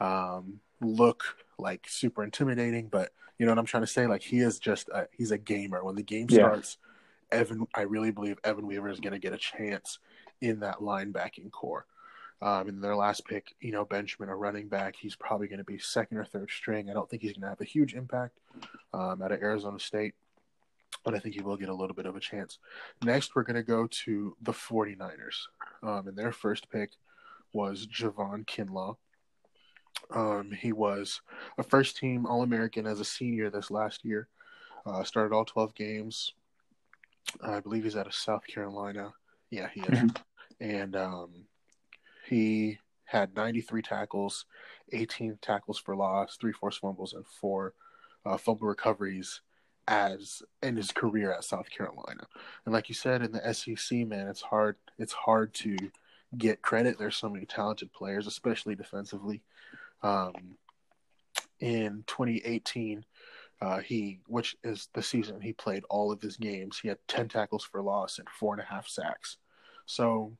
um, 0.00 0.60
look 0.82 1.24
like 1.58 1.86
super 1.88 2.22
intimidating, 2.24 2.88
but 2.88 3.12
you 3.38 3.46
know 3.46 3.52
what 3.52 3.58
I'm 3.58 3.66
trying 3.66 3.82
to 3.82 3.88
say. 3.88 4.06
Like 4.06 4.22
he 4.22 4.40
is 4.40 4.58
just 4.58 4.88
a, 4.90 5.08
he's 5.12 5.30
a 5.30 5.38
gamer. 5.38 5.84
When 5.84 5.94
the 5.94 6.02
game 6.02 6.28
starts, 6.28 6.78
Evan, 7.30 7.66
I 7.74 7.82
really 7.82 8.10
believe 8.10 8.38
Evan 8.44 8.66
Weaver 8.66 8.88
is 8.88 9.00
going 9.00 9.14
to 9.14 9.18
get 9.18 9.32
a 9.32 9.38
chance 9.38 9.98
in 10.40 10.60
that 10.60 10.78
linebacking 10.78 11.50
core. 11.50 11.86
Um, 12.42 12.68
and 12.68 12.82
their 12.82 12.96
last 12.96 13.24
pick, 13.24 13.54
you 13.60 13.70
know, 13.70 13.84
Benjamin, 13.84 14.28
a 14.28 14.34
running 14.34 14.66
back, 14.66 14.96
he's 14.96 15.14
probably 15.14 15.46
going 15.46 15.58
to 15.58 15.64
be 15.64 15.78
second 15.78 16.18
or 16.18 16.24
third 16.24 16.50
string. 16.50 16.90
I 16.90 16.92
don't 16.92 17.08
think 17.08 17.22
he's 17.22 17.32
going 17.32 17.42
to 17.42 17.48
have 17.48 17.60
a 17.60 17.64
huge 17.64 17.94
impact 17.94 18.38
um, 18.92 19.22
out 19.22 19.30
of 19.30 19.40
Arizona 19.40 19.78
State, 19.78 20.14
but 21.04 21.14
I 21.14 21.20
think 21.20 21.36
he 21.36 21.40
will 21.40 21.56
get 21.56 21.68
a 21.68 21.74
little 21.74 21.94
bit 21.94 22.06
of 22.06 22.16
a 22.16 22.20
chance. 22.20 22.58
Next, 23.04 23.36
we're 23.36 23.44
going 23.44 23.56
to 23.56 23.62
go 23.62 23.86
to 23.86 24.36
the 24.42 24.52
49ers. 24.52 25.46
Um, 25.84 26.08
and 26.08 26.16
their 26.16 26.32
first 26.32 26.68
pick 26.68 26.90
was 27.52 27.86
Javon 27.86 28.44
Kinlaw. 28.44 28.96
Um, 30.10 30.50
he 30.50 30.72
was 30.72 31.20
a 31.58 31.62
first 31.62 31.96
team 31.96 32.26
All 32.26 32.42
American 32.42 32.86
as 32.86 33.00
a 33.00 33.04
senior 33.04 33.50
this 33.50 33.70
last 33.70 34.04
year. 34.04 34.28
Uh, 34.84 35.04
started 35.04 35.34
all 35.34 35.44
12 35.44 35.74
games. 35.74 36.32
I 37.42 37.60
believe 37.60 37.84
he's 37.84 37.96
out 37.96 38.06
of 38.06 38.14
South 38.14 38.46
Carolina. 38.46 39.12
Yeah, 39.50 39.68
he 39.72 39.80
is. 39.80 39.86
Mm-hmm. 39.86 40.16
And 40.60 40.96
um, 40.96 41.30
he 42.28 42.78
had 43.04 43.34
93 43.34 43.82
tackles, 43.82 44.46
18 44.92 45.38
tackles 45.42 45.78
for 45.78 45.96
loss, 45.96 46.36
three 46.36 46.52
forced 46.52 46.80
fumbles, 46.80 47.12
and 47.12 47.26
four 47.26 47.74
uh, 48.24 48.36
fumble 48.36 48.68
recoveries 48.68 49.40
as 49.88 50.42
in 50.62 50.76
his 50.76 50.92
career 50.92 51.32
at 51.32 51.44
South 51.44 51.68
Carolina. 51.70 52.26
And 52.64 52.72
like 52.72 52.88
you 52.88 52.94
said, 52.94 53.22
in 53.22 53.32
the 53.32 53.52
SEC, 53.52 54.06
man, 54.06 54.28
it's 54.28 54.42
hard. 54.42 54.76
It's 54.98 55.12
hard 55.12 55.52
to 55.54 55.76
get 56.36 56.62
credit. 56.62 56.98
There's 56.98 57.16
so 57.16 57.28
many 57.28 57.46
talented 57.46 57.92
players, 57.92 58.26
especially 58.26 58.74
defensively. 58.74 59.42
Um, 60.02 60.56
in 61.60 62.04
2018, 62.06 63.04
uh, 63.60 63.78
he, 63.78 64.20
which 64.26 64.56
is 64.64 64.88
the 64.94 65.02
season 65.02 65.40
he 65.40 65.52
played 65.52 65.84
all 65.88 66.10
of 66.10 66.20
his 66.20 66.36
games, 66.36 66.80
he 66.80 66.88
had 66.88 66.98
10 67.06 67.28
tackles 67.28 67.64
for 67.64 67.80
loss 67.82 68.18
and 68.18 68.28
four 68.28 68.54
and 68.54 68.62
a 68.62 68.66
half 68.66 68.88
sacks. 68.88 69.36
So 69.86 70.36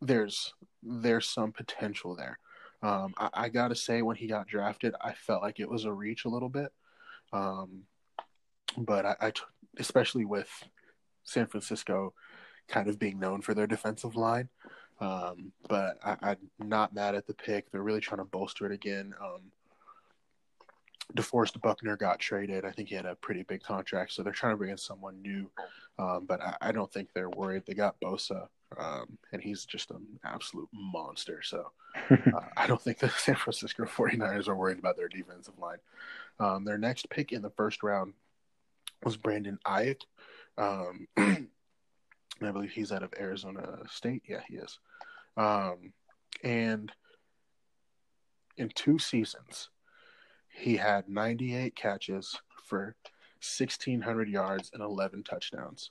there's 0.00 0.52
there's 0.82 1.26
some 1.26 1.52
potential 1.52 2.14
there. 2.14 2.38
Um, 2.82 3.14
I, 3.16 3.28
I, 3.32 3.48
gotta 3.48 3.74
say, 3.74 4.02
when 4.02 4.16
he 4.16 4.26
got 4.26 4.46
drafted, 4.46 4.94
I 5.00 5.14
felt 5.14 5.42
like 5.42 5.58
it 5.58 5.70
was 5.70 5.84
a 5.84 5.92
reach 5.92 6.24
a 6.24 6.28
little 6.28 6.50
bit. 6.50 6.70
Um, 7.32 7.84
but 8.76 9.06
I, 9.06 9.16
I 9.20 9.30
t- 9.30 9.42
especially 9.78 10.24
with 10.24 10.48
San 11.24 11.46
Francisco 11.46 12.12
kind 12.68 12.88
of 12.88 12.98
being 12.98 13.18
known 13.18 13.40
for 13.40 13.54
their 13.54 13.66
defensive 13.66 14.16
line. 14.16 14.48
Um, 14.98 15.52
but 15.68 15.98
I, 16.04 16.32
am 16.32 16.68
not 16.68 16.94
mad 16.94 17.14
at 17.14 17.26
the 17.26 17.34
pick. 17.34 17.70
They're 17.70 17.82
really 17.82 18.00
trying 18.00 18.18
to 18.18 18.24
bolster 18.24 18.66
it 18.66 18.72
again. 18.72 19.14
Um, 19.20 19.52
DeForest 21.14 21.60
Buckner 21.60 21.96
got 21.96 22.18
traded. 22.18 22.64
I 22.64 22.70
think 22.70 22.88
he 22.88 22.94
had 22.94 23.06
a 23.06 23.14
pretty 23.14 23.42
big 23.42 23.62
contract, 23.62 24.12
so 24.12 24.22
they're 24.22 24.32
trying 24.32 24.54
to 24.54 24.56
bring 24.56 24.70
in 24.70 24.76
someone 24.76 25.20
new. 25.22 25.50
Um, 25.98 26.24
but 26.26 26.40
I, 26.42 26.56
I, 26.60 26.72
don't 26.72 26.92
think 26.92 27.08
they're 27.12 27.30
worried. 27.30 27.62
They 27.64 27.74
got 27.74 28.00
Bosa, 28.00 28.48
um, 28.76 29.16
and 29.32 29.40
he's 29.40 29.64
just 29.64 29.90
an 29.90 30.04
absolute 30.24 30.68
monster. 30.72 31.42
So 31.42 31.70
uh, 32.10 32.40
I 32.56 32.66
don't 32.66 32.80
think 32.80 32.98
the 32.98 33.08
San 33.16 33.36
Francisco 33.36 33.84
49ers 33.84 34.48
are 34.48 34.56
worried 34.56 34.78
about 34.78 34.96
their 34.96 35.08
defensive 35.08 35.58
line. 35.58 35.78
Um, 36.38 36.64
their 36.64 36.78
next 36.78 37.08
pick 37.08 37.32
in 37.32 37.40
the 37.40 37.50
first 37.50 37.82
round 37.82 38.12
was 39.04 39.16
Brandon 39.16 39.58
Aiyuk. 39.66 40.02
Um, 40.58 41.08
I 41.16 42.50
believe 42.50 42.72
he's 42.72 42.92
out 42.92 43.02
of 43.02 43.14
Arizona 43.18 43.78
State. 43.88 44.22
Yeah, 44.26 44.40
he 44.48 44.56
is. 44.56 44.78
Um, 45.36 45.92
and 46.42 46.92
in 48.56 48.70
two 48.74 48.98
seasons, 48.98 49.68
he 50.48 50.76
had 50.76 51.08
98 51.08 51.76
catches 51.76 52.38
for 52.64 52.96
1,600 53.40 54.28
yards 54.28 54.70
and 54.72 54.82
11 54.82 55.22
touchdowns. 55.24 55.90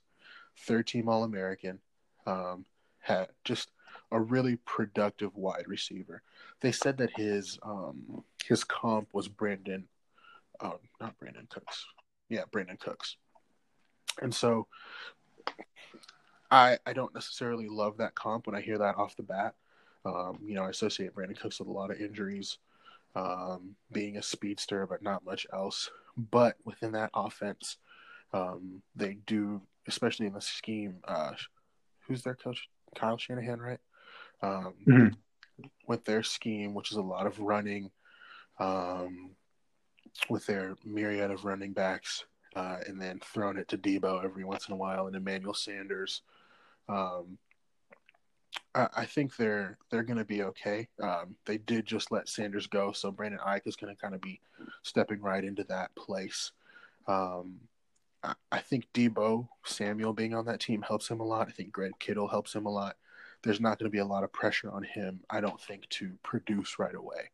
Third 0.58 0.88
team 0.88 1.08
All 1.10 1.24
American. 1.24 1.80
Um, 2.26 2.66
had 3.06 3.28
just 3.44 3.70
a 4.12 4.20
really 4.20 4.58
productive 4.66 5.36
wide 5.36 5.68
receiver. 5.68 6.24
They 6.62 6.72
said 6.72 6.98
that 6.98 7.12
his 7.16 7.60
um, 7.62 8.24
his 8.46 8.64
comp 8.64 9.10
was 9.14 9.28
Brandon, 9.28 9.88
uh, 10.60 10.78
not 11.00 11.16
Brandin 11.20 11.50
Cooks. 11.50 11.86
Yeah, 12.30 12.44
Brandin 12.52 12.80
Cooks. 12.80 13.18
And 14.22 14.34
so 14.34 14.68
I 16.52 16.78
I 16.86 16.94
don't 16.94 17.14
necessarily 17.14 17.68
love 17.68 17.98
that 17.98 18.16
comp 18.16 18.48
when 18.48 18.56
I 18.56 18.62
hear 18.62 18.78
that 18.78 18.98
off 18.98 19.16
the 19.16 19.24
bat. 19.24 19.56
Um, 20.06 20.40
you 20.46 20.56
know, 20.56 20.64
I 20.64 20.70
associate 20.70 21.16
Brandin 21.16 21.40
Cooks 21.40 21.60
with 21.60 21.68
a 21.68 21.72
lot 21.72 21.92
of 21.92 22.00
injuries 22.00 22.58
um, 23.16 23.76
being 23.92 24.18
a 24.18 24.22
speedster, 24.22 24.86
but 24.86 25.02
not 25.02 25.26
much 25.26 25.48
else. 25.52 25.90
But 26.18 26.58
within 26.64 26.92
that 26.94 27.10
offense, 27.14 27.78
um, 28.34 28.82
they 28.96 29.18
do, 29.26 29.62
especially 29.88 30.28
in 30.28 30.34
the 30.34 30.42
scheme. 30.42 30.98
Uh, 31.08 31.32
who's 32.08 32.24
their 32.24 32.36
coach? 32.36 32.70
Kyle 32.96 33.18
Shanahan, 33.18 33.60
right? 33.60 33.80
Um, 34.42 34.74
mm-hmm. 34.88 35.68
With 35.88 36.06
their 36.06 36.24
scheme, 36.24 36.74
which 36.74 36.92
is 36.92 36.98
a 36.98 37.02
lot 37.02 37.28
of 37.28 37.40
running, 37.40 37.92
um, 38.60 39.32
with 40.30 40.46
their 40.46 40.76
myriad 40.86 41.32
of 41.32 41.46
running 41.46 41.74
backs, 41.74 42.26
uh, 42.56 42.78
and 42.88 43.02
then 43.02 43.20
throwing 43.20 43.58
it 43.58 43.68
to 43.70 43.78
Deebo 43.78 44.24
every 44.24 44.44
once 44.44 44.68
in 44.68 44.74
a 44.74 44.78
while, 44.78 45.08
and 45.08 45.16
Emmanuel 45.16 45.54
Sanders. 45.54 46.22
Um, 46.88 47.38
I, 48.76 49.06
think 49.06 49.38
they're 49.38 49.78
they're 49.90 50.04
going 50.04 50.18
to 50.18 50.26
be 50.26 50.44
okay. 50.44 50.88
Um, 51.02 51.36
they 51.46 51.58
did 51.58 51.86
just 51.86 52.12
let 52.12 52.28
Sanders 52.28 52.68
go, 52.68 52.92
so 52.92 53.10
Brandon 53.10 53.40
Aiyuk 53.40 53.68
is 53.68 53.76
going 53.76 53.96
to 53.96 54.02
kind 54.02 54.14
of 54.14 54.22
be 54.22 54.42
stepping 54.84 55.22
right 55.22 55.44
into 55.44 55.64
that 55.66 55.96
place. 55.96 56.52
Um, 57.08 57.62
I, 58.24 58.34
I 58.52 58.60
think 58.60 58.88
Deebo 58.94 59.48
Samuel 59.64 60.14
being 60.14 60.34
on 60.34 60.46
that 60.46 60.60
team 60.60 60.82
helps 60.82 61.08
him 61.08 61.22
a 61.22 61.26
lot. 61.26 61.48
I 61.48 61.52
think 61.52 61.72
Greg 61.72 61.94
Kittle 62.00 62.28
helps 62.28 62.54
him 62.54 62.66
a 62.66 62.72
lot. 62.72 62.98
There's 63.44 63.62
not 63.62 63.80
going 63.80 63.90
to 63.90 63.96
be 63.96 64.00
a 64.00 64.06
lot 64.06 64.24
of 64.24 64.34
pressure 64.34 64.72
on 64.72 64.84
him, 64.84 65.22
I 65.30 65.40
don't 65.40 65.62
think, 65.62 65.88
to 65.90 66.12
produce 66.24 66.78
right 66.78 66.96
away. 66.96 67.30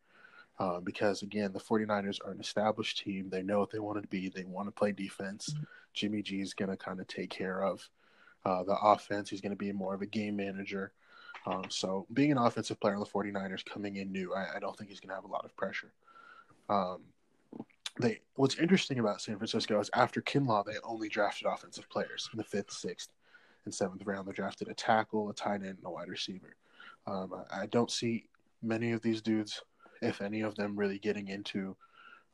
Uh, 0.60 0.80
because 0.80 1.24
again, 1.24 1.54
the 1.54 1.60
49ers 1.60 2.20
are 2.24 2.32
an 2.32 2.40
established 2.40 3.00
team. 3.00 3.30
They 3.30 3.42
know 3.42 3.60
what 3.60 3.72
they 3.72 3.80
want 3.80 4.00
to 4.00 4.08
be. 4.10 4.30
They 4.30 4.44
want 4.44 4.68
to 4.68 4.72
play 4.72 4.92
defense. 4.92 5.50
Mm-hmm. 5.50 5.64
Jimmy 5.94 6.22
G 6.22 6.42
is 6.42 6.54
going 6.54 6.70
to 6.70 6.78
kind 6.78 7.00
of 7.00 7.08
take 7.08 7.32
care 7.32 7.64
of 7.64 7.90
uh, 8.46 8.64
the 8.64 8.76
offense. 8.76 9.30
He's 9.30 9.42
going 9.42 9.52
to 9.52 9.58
be 9.58 9.72
more 9.72 9.94
of 9.94 10.02
a 10.02 10.06
game 10.06 10.36
manager. 10.36 10.92
Um, 11.46 11.66
so 11.70 12.06
being 12.14 12.32
an 12.32 12.38
offensive 12.38 12.80
player 12.80 12.94
on 12.94 13.00
the 13.00 13.06
49ers 13.06 13.66
coming 13.66 13.96
in 13.98 14.12
new, 14.12 14.34
I, 14.34 14.58
I 14.58 14.60
don't 14.60 14.78
think 14.78 14.90
he's 14.90 15.00
going 15.00 15.10
to 15.10 15.16
have 15.16 15.26
a 15.26 15.32
lot 15.32 15.46
of 15.46 15.56
pressure. 15.56 15.92
Um, 16.70 17.02
they 18.00 18.20
what's 18.36 18.58
interesting 18.58 19.00
about 19.00 19.22
San 19.22 19.38
Francisco 19.38 19.80
is 19.80 19.90
after 19.94 20.22
Kinlaw, 20.22 20.66
they 20.66 20.76
only 20.84 21.10
drafted 21.10 21.48
offensive 21.48 21.90
players 21.90 22.30
in 22.32 22.38
the 22.38 22.44
fifth, 22.44 22.72
sixth, 22.72 23.10
and 23.66 23.74
seventh 23.74 24.06
round. 24.06 24.28
They 24.28 24.32
drafted 24.32 24.70
a 24.70 24.74
tackle, 24.74 25.30
a 25.30 25.34
tight 25.34 25.56
end, 25.56 25.78
and 25.78 25.86
a 25.86 25.90
wide 25.90 26.08
receiver. 26.08 26.56
Um, 27.08 27.34
I, 27.52 27.64
I, 27.64 27.66
don't 27.66 27.92
see 27.92 28.28
many 28.62 28.92
of 28.92 29.02
these 29.02 29.22
dudes, 29.22 29.62
if 30.02 30.22
any 30.22 30.42
of 30.42 30.56
them, 30.56 30.78
really 30.78 31.00
getting 31.00 31.30
into 31.30 31.76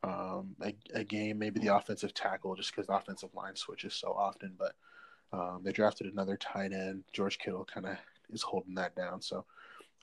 um, 0.04 0.54
a, 0.62 0.74
a, 0.94 1.04
game. 1.04 1.38
Maybe 1.38 1.58
the 1.58 1.74
offensive 1.74 2.12
tackle, 2.12 2.54
just 2.54 2.74
because 2.74 2.88
offensive 2.90 3.34
line 3.34 3.56
switches 3.56 3.94
so 3.94 4.12
often. 4.12 4.54
But 4.58 4.74
um, 5.32 5.60
they 5.62 5.72
drafted 5.72 6.12
another 6.12 6.36
tight 6.36 6.72
end. 6.72 7.04
George 7.12 7.38
Kittle 7.38 7.64
kind 7.64 7.86
of 7.86 7.96
is 8.30 8.42
holding 8.42 8.74
that 8.74 8.94
down. 8.96 9.20
So 9.20 9.44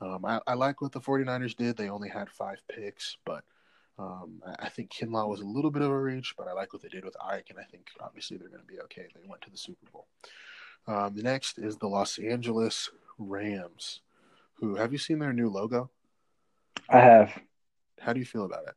um, 0.01 0.25
I, 0.25 0.39
I, 0.47 0.53
like 0.53 0.81
what 0.81 0.91
the 0.91 0.99
49ers 0.99 1.55
did. 1.55 1.77
They 1.77 1.89
only 1.89 2.09
had 2.09 2.29
five 2.29 2.61
picks, 2.67 3.17
but 3.25 3.43
um, 3.97 4.41
I, 4.45 4.65
I, 4.65 4.69
think 4.69 4.91
Kinlaw 4.91 5.27
was 5.27 5.39
a 5.39 5.45
little 5.45 5.71
bit 5.71 5.81
of 5.81 5.89
a 5.89 5.99
reach, 5.99 6.35
but 6.37 6.47
I 6.47 6.53
like 6.53 6.73
what 6.73 6.81
they 6.81 6.89
did 6.89 7.05
with 7.05 7.15
Ike, 7.23 7.47
and 7.49 7.59
I 7.59 7.63
think 7.63 7.87
obviously 8.01 8.37
they're 8.37 8.49
going 8.49 8.61
to 8.61 8.67
be 8.67 8.79
okay. 8.81 9.07
They 9.13 9.27
went 9.27 9.41
to 9.43 9.49
the 9.49 9.57
Super 9.57 9.89
Bowl. 9.91 10.05
Um, 10.87 11.15
the 11.15 11.23
next 11.23 11.57
is 11.57 11.77
the 11.77 11.87
Los 11.87 12.19
Angeles 12.19 12.91
Rams. 13.17 14.01
Who 14.55 14.75
have 14.75 14.91
you 14.91 14.97
seen 14.97 15.19
their 15.19 15.33
new 15.33 15.49
logo? 15.49 15.89
I 16.89 16.99
have. 16.99 17.39
How 17.99 18.13
do 18.13 18.19
you 18.19 18.25
feel 18.25 18.45
about 18.45 18.67
it? 18.67 18.75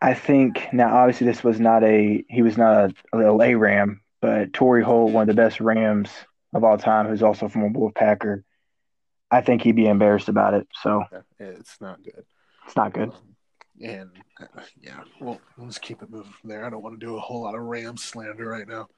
I 0.00 0.14
think 0.14 0.68
now, 0.72 0.96
obviously, 0.96 1.26
this 1.26 1.42
was 1.42 1.58
not 1.58 1.82
a 1.82 2.24
he 2.28 2.42
was 2.42 2.56
not 2.56 2.76
a, 2.76 2.94
a 3.12 3.16
little 3.16 3.42
A 3.42 3.54
Ram, 3.54 4.00
but 4.20 4.52
Torry 4.52 4.82
Holt, 4.82 5.12
one 5.12 5.28
of 5.28 5.34
the 5.34 5.40
best 5.40 5.60
Rams 5.60 6.10
of 6.54 6.64
all 6.64 6.78
time, 6.78 7.06
who's 7.06 7.22
also 7.22 7.48
from 7.48 7.64
a 7.64 7.70
Wolfpacker, 7.70 8.44
I 9.30 9.40
think 9.40 9.62
he'd 9.62 9.76
be 9.76 9.86
embarrassed 9.86 10.28
about 10.28 10.54
it. 10.54 10.68
So 10.82 11.04
it's 11.38 11.80
not 11.80 12.02
good. 12.02 12.24
It's 12.66 12.76
not 12.76 12.92
good. 12.92 13.10
Um, 13.10 13.36
and 13.80 14.10
uh, 14.40 14.62
yeah, 14.80 15.00
well, 15.20 15.40
let's 15.56 15.78
keep 15.78 16.02
it 16.02 16.10
moving 16.10 16.32
from 16.40 16.50
there. 16.50 16.64
I 16.64 16.70
don't 16.70 16.82
want 16.82 16.98
to 16.98 17.06
do 17.06 17.16
a 17.16 17.20
whole 17.20 17.42
lot 17.42 17.54
of 17.54 17.62
Rams 17.62 18.02
slander 18.02 18.48
right 18.48 18.66
now. 18.66 18.88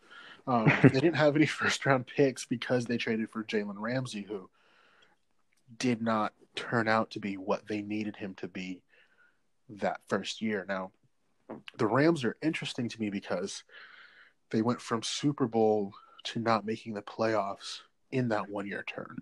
Um, 0.47 0.73
they 0.83 0.89
didn't 1.01 1.15
have 1.15 1.37
any 1.37 1.47
first 1.47 1.85
round 1.87 2.07
picks 2.07 2.45
because 2.47 2.87
they 2.87 2.97
traded 2.97 3.31
for 3.31 3.45
Jalen 3.45 3.77
Ramsey, 3.79 4.23
who 4.23 4.49
did 5.79 6.03
not 6.03 6.33
turn 6.57 6.89
out 6.89 7.11
to 7.11 7.21
be 7.21 7.37
what 7.37 7.67
they 7.69 7.83
needed 7.83 8.17
him 8.17 8.35
to 8.35 8.49
be 8.49 8.83
that 9.79 10.01
first 10.09 10.43
year. 10.43 10.65
Now, 10.69 10.93
the 11.77 11.87
Rams 11.87 12.25
are 12.25 12.37
interesting 12.43 12.89
to 12.89 13.01
me 13.01 13.11
because 13.11 13.65
they 14.51 14.63
went 14.63 14.81
from 14.81 15.03
Super 15.03 15.47
Bowl 15.47 15.93
to 16.25 16.41
not 16.41 16.67
making 16.67 16.95
the 16.95 17.03
playoffs 17.03 17.81
in 18.11 18.29
that 18.29 18.49
one 18.49 18.67
year 18.67 18.85
turn. 18.87 19.17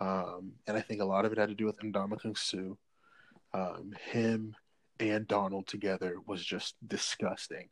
Um, 0.00 0.52
and 0.66 0.76
I 0.76 0.80
think 0.80 1.00
a 1.00 1.06
lot 1.06 1.24
of 1.24 1.32
it 1.32 1.38
had 1.38 1.48
to 1.48 1.54
do 1.54 1.66
with 1.66 1.78
Ndamukong 1.78 2.36
Suh. 2.36 2.74
Um, 3.54 3.94
him 4.10 4.56
and 4.98 5.26
Donald 5.26 5.66
together 5.66 6.16
was 6.26 6.44
just 6.44 6.74
disgusting. 6.86 7.68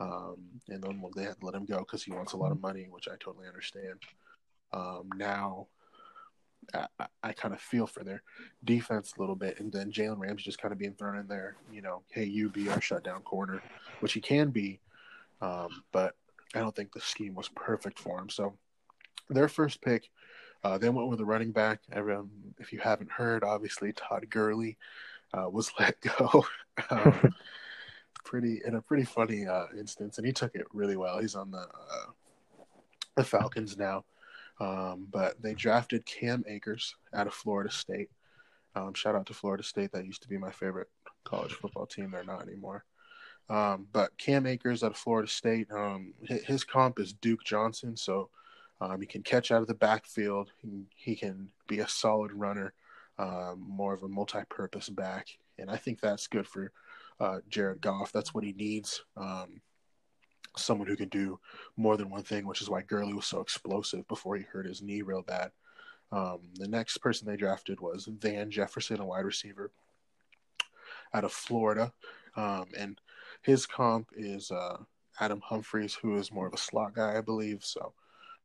Um, 0.00 0.36
and 0.68 0.82
then 0.82 1.02
they 1.16 1.24
had 1.24 1.40
to 1.40 1.46
let 1.46 1.54
him 1.54 1.64
go 1.64 1.78
because 1.78 2.04
he 2.04 2.12
wants 2.12 2.32
a 2.32 2.36
lot 2.36 2.52
of 2.52 2.60
money, 2.60 2.86
which 2.88 3.08
I 3.08 3.16
totally 3.18 3.48
understand. 3.48 4.00
Um, 4.72 5.08
now 5.16 5.66
I, 6.74 7.06
I 7.22 7.32
kind 7.32 7.54
of 7.54 7.60
feel 7.60 7.86
for 7.86 8.04
their 8.04 8.22
defense 8.64 9.14
a 9.16 9.20
little 9.20 9.34
bit, 9.34 9.60
and 9.60 9.72
then 9.72 9.90
Jalen 9.90 10.18
Ramsey 10.18 10.44
just 10.44 10.60
kind 10.60 10.72
of 10.72 10.78
being 10.78 10.94
thrown 10.94 11.18
in 11.18 11.26
there. 11.26 11.56
You 11.72 11.82
know, 11.82 12.02
hey, 12.10 12.24
you 12.24 12.48
be 12.50 12.68
our 12.68 12.80
shutdown 12.80 13.22
corner, 13.22 13.62
which 14.00 14.12
he 14.12 14.20
can 14.20 14.50
be, 14.50 14.80
um, 15.40 15.84
but 15.92 16.14
I 16.54 16.60
don't 16.60 16.74
think 16.74 16.92
the 16.92 17.00
scheme 17.00 17.34
was 17.34 17.48
perfect 17.48 17.98
for 17.98 18.18
him. 18.18 18.28
So 18.28 18.54
their 19.28 19.48
first 19.48 19.80
pick, 19.82 20.10
uh, 20.64 20.78
they 20.78 20.88
went 20.88 21.08
with 21.08 21.20
a 21.20 21.24
running 21.24 21.52
back. 21.52 21.80
Everyone, 21.92 22.30
if 22.58 22.72
you 22.72 22.80
haven't 22.80 23.10
heard, 23.10 23.44
obviously 23.44 23.92
Todd 23.92 24.26
Gurley 24.28 24.76
uh, 25.32 25.48
was 25.48 25.72
let 25.78 25.96
go. 26.00 26.44
um, 26.90 27.34
pretty 28.24 28.60
in 28.66 28.74
a 28.74 28.82
pretty 28.82 29.04
funny 29.04 29.46
uh, 29.46 29.66
instance, 29.78 30.18
and 30.18 30.26
he 30.26 30.32
took 30.32 30.54
it 30.54 30.66
really 30.72 30.96
well. 30.96 31.18
He's 31.18 31.34
on 31.34 31.50
the 31.50 31.60
uh, 31.60 32.10
the 33.16 33.24
Falcons 33.24 33.76
now, 33.76 34.04
um, 34.60 35.06
but 35.10 35.40
they 35.40 35.54
drafted 35.54 36.04
Cam 36.06 36.44
Akers 36.48 36.94
out 37.14 37.26
of 37.26 37.34
Florida 37.34 37.70
State. 37.70 38.10
Um, 38.74 38.94
shout 38.94 39.14
out 39.14 39.26
to 39.26 39.34
Florida 39.34 39.62
State. 39.62 39.92
That 39.92 40.06
used 40.06 40.22
to 40.22 40.28
be 40.28 40.38
my 40.38 40.50
favorite 40.50 40.88
college 41.24 41.52
football 41.52 41.86
team. 41.86 42.10
They're 42.10 42.24
not 42.24 42.42
anymore. 42.42 42.84
Um, 43.50 43.86
but 43.92 44.16
Cam 44.18 44.46
Akers 44.46 44.82
out 44.82 44.90
of 44.90 44.96
Florida 44.96 45.28
State, 45.28 45.68
um, 45.72 46.12
his 46.22 46.64
comp 46.64 46.98
is 46.98 47.14
Duke 47.14 47.44
Johnson, 47.44 47.96
so 47.96 48.28
um, 48.80 49.00
he 49.00 49.06
can 49.06 49.22
catch 49.22 49.50
out 49.50 49.62
of 49.62 49.68
the 49.68 49.74
backfield. 49.74 50.50
He, 50.94 51.16
can 51.16 51.50
be 51.66 51.78
a 51.78 51.88
solid 51.88 52.32
runner, 52.32 52.74
um, 53.18 53.64
more 53.66 53.94
of 53.94 54.02
a 54.02 54.08
multi-purpose 54.08 54.90
back, 54.90 55.28
and 55.58 55.70
I 55.70 55.76
think 55.76 56.00
that's 56.00 56.26
good 56.26 56.46
for 56.46 56.72
uh, 57.20 57.38
Jared 57.48 57.80
Goff. 57.80 58.12
That's 58.12 58.34
what 58.34 58.44
he 58.44 58.52
needs. 58.52 59.02
Um, 59.16 59.62
someone 60.56 60.88
who 60.88 60.96
can 60.96 61.08
do 61.08 61.38
more 61.76 61.96
than 61.96 62.10
one 62.10 62.22
thing, 62.22 62.46
which 62.46 62.62
is 62.62 62.70
why 62.70 62.82
Gurley 62.82 63.12
was 63.12 63.26
so 63.26 63.40
explosive 63.40 64.06
before 64.08 64.36
he 64.36 64.44
hurt 64.44 64.66
his 64.66 64.82
knee 64.82 65.02
real 65.02 65.22
bad. 65.22 65.50
Um, 66.10 66.40
the 66.54 66.68
next 66.68 66.98
person 66.98 67.26
they 67.26 67.36
drafted 67.36 67.80
was 67.80 68.06
Van 68.06 68.50
Jefferson, 68.50 69.00
a 69.00 69.06
wide 69.06 69.24
receiver 69.24 69.70
out 71.12 71.24
of 71.24 71.32
Florida, 71.32 71.92
um, 72.36 72.66
and 72.76 73.00
his 73.42 73.66
comp 73.66 74.08
is 74.16 74.50
uh, 74.50 74.78
Adam 75.20 75.40
Humphries, 75.44 75.94
who 75.94 76.16
is 76.16 76.32
more 76.32 76.46
of 76.46 76.54
a 76.54 76.58
slot 76.58 76.94
guy, 76.94 77.18
I 77.18 77.20
believe. 77.20 77.64
So 77.64 77.92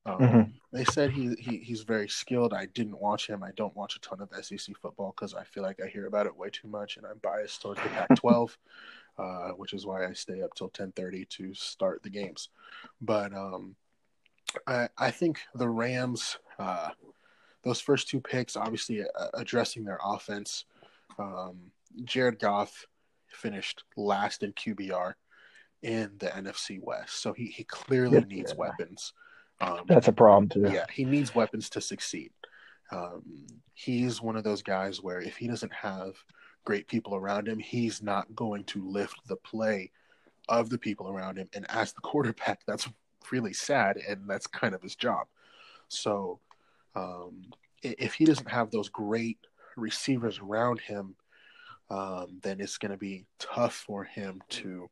um, 0.06 0.20
mm-hmm. 0.20 0.52
they 0.74 0.84
said 0.86 1.12
he, 1.12 1.34
he 1.36 1.58
he's 1.58 1.84
very 1.84 2.10
skilled. 2.10 2.54
I 2.54 2.66
didn't 2.74 3.00
watch 3.00 3.28
him. 3.28 3.44
I 3.44 3.52
don't 3.56 3.76
watch 3.76 3.96
a 3.96 4.00
ton 4.00 4.20
of 4.22 4.46
SEC 4.46 4.76
football 4.78 5.14
because 5.16 5.34
I 5.34 5.44
feel 5.44 5.64
like 5.64 5.80
I 5.84 5.88
hear 5.88 6.08
about 6.08 6.26
it 6.26 6.36
way 6.36 6.50
too 6.50 6.68
much, 6.68 6.98
and 6.98 7.06
I'm 7.06 7.20
biased 7.20 7.62
towards 7.62 7.82
the 7.82 7.90
Pac-12, 7.90 8.58
uh, 9.18 9.50
which 9.50 9.74
is 9.74 9.86
why 9.86 10.06
I 10.06 10.14
stay 10.14 10.42
up 10.42 10.54
till 10.56 10.70
10:30 10.70 11.30
to 11.30 11.54
start 11.54 12.04
the 12.04 12.10
games. 12.10 12.50
But 13.02 13.34
um, 13.34 13.76
I 14.68 14.90
I 14.98 15.12
think 15.12 15.40
the 15.56 15.70
Rams. 15.70 16.38
Uh, 16.60 16.90
those 17.64 17.80
first 17.80 18.10
two 18.10 18.20
picks, 18.20 18.58
obviously 18.58 19.02
uh, 19.02 19.28
addressing 19.34 19.86
their 19.86 20.00
offense. 20.04 20.66
Um, 21.18 21.72
Jared 22.04 22.40
Goff 22.40 22.86
finished 23.30 23.84
last 23.96 24.44
in 24.44 24.54
QBR 24.54 25.14
in 25.82 26.12
the 26.18 26.28
NFC 26.28 26.80
West. 26.82 27.22
So 27.22 27.34
he, 27.34 27.46
he 27.46 27.64
clearly 27.64 28.20
yeah. 28.20 28.36
needs 28.36 28.56
weapons. 28.56 29.14
Um, 29.62 29.82
That's 29.88 30.08
a 30.08 30.14
problem 30.14 30.50
too. 30.50 30.70
Yeah, 30.72 30.86
he 30.92 31.06
needs 31.06 31.36
weapons 31.36 31.70
to 31.72 31.82
succeed. 31.82 32.32
Um, 32.92 33.46
he's 33.74 34.22
one 34.22 34.36
of 34.36 34.44
those 34.44 34.62
guys 34.62 35.02
where 35.02 35.22
if 35.22 35.38
he 35.38 35.48
doesn't 35.48 35.74
have 35.74 36.16
great 36.64 36.88
people 36.88 37.16
around 37.16 37.48
him, 37.48 37.60
he's 37.60 38.02
not 38.02 38.34
going 38.36 38.64
to 38.66 38.88
lift 38.88 39.28
the 39.28 39.36
play 39.38 39.92
of 40.50 40.70
the 40.70 40.78
people 40.78 41.10
around 41.10 41.38
him. 41.38 41.50
And 41.54 41.70
as 41.70 41.94
the 41.94 42.02
quarterback, 42.02 42.62
that's 42.68 42.90
really 43.32 43.54
sad, 43.54 43.98
and 43.98 44.28
that's 44.28 44.48
kind 44.48 44.76
of 44.76 44.82
his 44.82 44.96
job. 44.96 45.28
So 45.88 46.40
um, 46.96 47.46
if 47.82 48.14
he 48.14 48.26
doesn't 48.26 48.50
have 48.50 48.72
those 48.72 48.90
great 48.90 49.38
receivers 49.76 50.40
around 50.40 50.80
him, 50.80 51.16
um, 51.90 52.40
then 52.42 52.60
it's 52.60 52.78
going 52.78 52.92
to 52.92 52.98
be 52.98 53.26
tough 53.40 53.76
for 53.76 54.04
him 54.04 54.42
to 54.50 54.90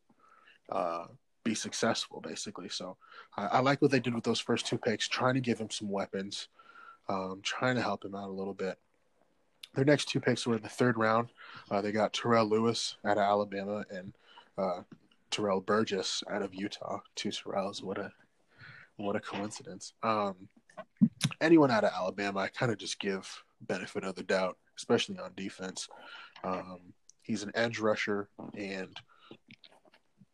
uh, 0.71 1.05
be 1.43 1.55
successful, 1.55 2.21
basically. 2.21 2.69
So 2.69 2.97
I, 3.37 3.45
I, 3.45 3.59
like 3.59 3.81
what 3.81 3.91
they 3.91 3.99
did 3.99 4.13
with 4.13 4.23
those 4.23 4.39
first 4.39 4.67
two 4.67 4.77
picks, 4.77 5.07
trying 5.07 5.33
to 5.35 5.41
give 5.41 5.59
him 5.59 5.69
some 5.69 5.89
weapons, 5.89 6.47
um, 7.09 7.39
trying 7.43 7.75
to 7.75 7.81
help 7.81 8.05
him 8.05 8.15
out 8.15 8.29
a 8.29 8.33
little 8.33 8.53
bit. 8.53 8.77
Their 9.73 9.85
next 9.85 10.09
two 10.09 10.19
picks 10.19 10.45
were 10.45 10.55
in 10.55 10.61
the 10.61 10.69
third 10.69 10.97
round. 10.97 11.29
Uh, 11.69 11.81
they 11.81 11.91
got 11.91 12.13
Terrell 12.13 12.45
Lewis 12.45 12.97
out 13.05 13.17
of 13.17 13.23
Alabama 13.23 13.85
and 13.89 14.13
uh, 14.57 14.81
Terrell 15.29 15.61
Burgess 15.61 16.23
out 16.29 16.41
of 16.41 16.53
Utah. 16.53 16.99
Two 17.15 17.29
Terrells. 17.29 17.81
What 17.81 17.97
a 17.97 18.11
what 18.97 19.15
a 19.15 19.19
coincidence. 19.19 19.93
Um, 20.03 20.35
anyone 21.39 21.71
out 21.71 21.83
of 21.83 21.91
Alabama, 21.93 22.39
I 22.39 22.47
kind 22.49 22.71
of 22.71 22.77
just 22.77 22.99
give 22.99 23.43
benefit 23.61 24.03
of 24.03 24.15
the 24.15 24.23
doubt, 24.23 24.57
especially 24.77 25.17
on 25.17 25.31
defense. 25.35 25.87
Um, 26.43 26.93
he's 27.21 27.43
an 27.43 27.51
edge 27.55 27.79
rusher, 27.79 28.27
and 28.55 28.95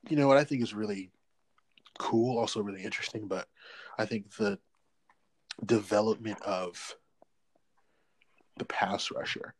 you 0.10 0.18
know 0.18 0.28
what 0.28 0.38
I 0.38 0.44
think 0.44 0.64
is 0.64 0.74
really 0.74 1.12
cool, 2.00 2.38
also 2.38 2.62
really 2.62 2.84
interesting. 2.84 3.28
But 3.28 3.48
I 3.98 4.06
think 4.06 4.36
the 4.36 4.60
development 5.66 6.42
of 6.42 6.96
the 8.58 8.66
pass 8.66 9.12
rusher, 9.12 9.54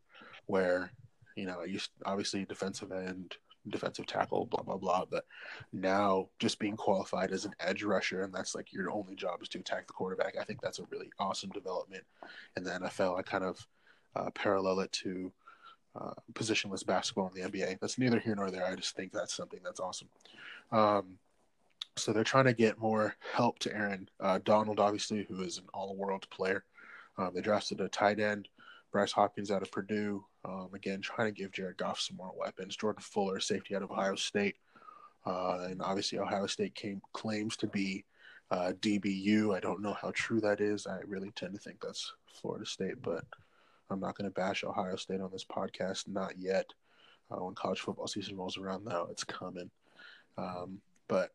where 0.46 0.92
you 1.36 1.46
know, 1.46 1.64
used 1.64 1.92
obviously 2.06 2.46
defensive 2.46 2.92
end, 2.92 3.36
defensive 3.70 4.08
tackle, 4.08 4.46
blah 4.46 4.64
blah 4.64 4.78
blah. 4.78 5.06
But 5.06 5.26
now 5.72 6.30
just 6.40 6.60
being 6.60 6.76
qualified 6.76 7.32
as 7.32 7.46
an 7.46 7.54
edge 7.60 7.84
rusher, 7.84 8.24
and 8.24 8.34
that's 8.34 8.56
like 8.56 8.74
your 8.74 8.92
only 8.92 9.16
job 9.16 9.42
is 9.42 9.50
to 9.50 9.60
attack 9.60 9.88
the 9.88 9.94
quarterback. 9.94 10.36
I 10.40 10.44
think 10.44 10.62
that's 10.62 10.80
a 10.80 10.88
really 10.90 11.12
awesome 11.20 11.52
development 11.52 12.04
in 12.56 12.64
the 12.64 12.72
NFL. 12.72 13.18
I 13.18 13.22
kind 13.22 13.44
of 13.44 13.66
uh, 14.16 14.32
parallel 14.32 14.80
it 14.82 14.92
to 14.94 15.32
uh, 16.00 16.14
positionless 16.34 16.86
basketball 16.86 17.32
in 17.34 17.42
the 17.42 17.50
NBA. 17.50 17.80
That's 17.80 17.98
neither 17.98 18.20
here 18.20 18.36
nor 18.36 18.52
there. 18.52 18.66
I 18.66 18.76
just 18.76 18.96
think 18.96 19.12
that's 19.12 19.36
something 19.36 19.60
that's 19.64 19.80
awesome. 19.80 20.10
Um, 20.72 21.18
so 21.96 22.14
they're 22.14 22.24
trying 22.24 22.46
to 22.46 22.54
get 22.54 22.80
more 22.80 23.16
help 23.34 23.60
to 23.60 23.76
Aaron 23.76 24.10
uh, 24.20 24.40
Donald, 24.44 24.80
obviously, 24.80 25.26
who 25.28 25.42
is 25.42 25.58
an 25.58 25.66
all-world 25.74 26.30
player. 26.30 26.64
Um, 27.18 27.32
they 27.34 27.42
drafted 27.42 27.82
a 27.82 27.90
tight 27.90 28.20
end, 28.20 28.48
Bryce 28.92 29.12
Hopkins 29.12 29.52
out 29.52 29.62
of 29.62 29.72
Purdue. 29.72 30.24
Um, 30.46 30.70
again, 30.74 31.02
trying 31.02 31.34
to 31.34 31.40
give 31.40 31.52
Jared 31.52 31.78
Goff 31.78 32.00
some 32.00 32.18
more 32.18 32.34
weapons. 32.36 32.76
Jordan 32.76 33.02
Fuller, 33.02 33.40
safety 33.40 33.76
out 33.76 33.84
of 33.84 33.92
Ohio 33.92 34.16
State, 34.16 34.56
uh, 35.26 35.68
and 35.70 35.82
obviously 35.82 36.20
Ohio 36.20 36.48
State 36.48 36.76
came 36.76 37.02
claims 37.14 37.58
to 37.58 37.68
be 37.68 38.06
uh, 38.52 38.72
DBU. 38.80 39.56
I 39.56 39.60
don't 39.60 39.82
know 39.82 39.94
how 39.94 40.12
true 40.14 40.40
that 40.42 40.62
is. 40.62 40.88
I 40.88 41.00
really 41.06 41.32
tend 41.32 41.54
to 41.54 41.60
think 41.60 41.82
that's 41.82 42.14
Florida 42.42 42.66
State, 42.66 43.02
but 43.02 43.26
I'm 43.90 44.00
not 44.00 44.18
going 44.18 44.30
to 44.30 44.34
bash 44.34 44.64
Ohio 44.64 44.96
State 44.96 45.22
on 45.22 45.32
this 45.32 45.46
podcast, 45.46 46.08
not 46.08 46.38
yet. 46.38 46.66
Uh, 47.30 47.44
when 47.44 47.56
college 47.56 47.82
football 47.82 48.08
season 48.08 48.38
rolls 48.38 48.58
around, 48.58 48.86
though, 48.86 49.08
it's 49.12 49.26
coming. 49.26 49.70
Um, 50.38 50.80
but 51.10 51.32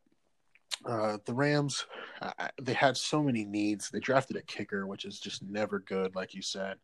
uh, 0.86 1.18
the 1.26 1.34
Rams, 1.34 1.86
uh, 2.20 2.32
they 2.60 2.72
had 2.72 2.96
so 2.96 3.22
many 3.22 3.44
needs. 3.44 3.90
They 3.90 4.00
drafted 4.00 4.36
a 4.36 4.42
kicker, 4.42 4.86
which 4.86 5.04
is 5.04 5.20
just 5.20 5.42
never 5.42 5.80
good, 5.80 6.14
like 6.14 6.34
you 6.34 6.42
said. 6.42 6.76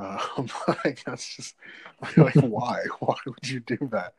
Um, 0.00 0.48
like 0.84 1.04
that's 1.04 1.36
just 1.36 1.54
like 2.16 2.34
why? 2.36 2.84
Why 3.00 3.16
would 3.26 3.48
you 3.48 3.60
do 3.60 3.76
that? 3.92 4.14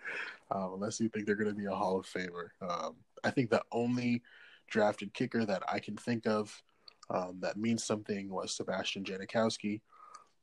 Um, 0.52 0.74
unless 0.76 1.00
you 1.00 1.10
think 1.10 1.26
they're 1.26 1.36
going 1.36 1.50
to 1.50 1.56
be 1.56 1.66
a 1.66 1.72
Hall 1.72 2.00
of 2.00 2.06
Famer. 2.06 2.50
Um, 2.62 2.96
I 3.24 3.32
think 3.32 3.50
the 3.50 3.64
only 3.72 4.22
drafted 4.70 5.14
kicker 5.14 5.46
that 5.46 5.64
I 5.72 5.80
can 5.80 5.96
think 5.98 6.28
of 6.28 6.62
um, 7.10 7.38
that 7.42 7.58
means 7.58 7.84
something 7.84 8.30
was 8.30 8.56
Sebastian 8.56 9.04
Janikowski. 9.04 9.82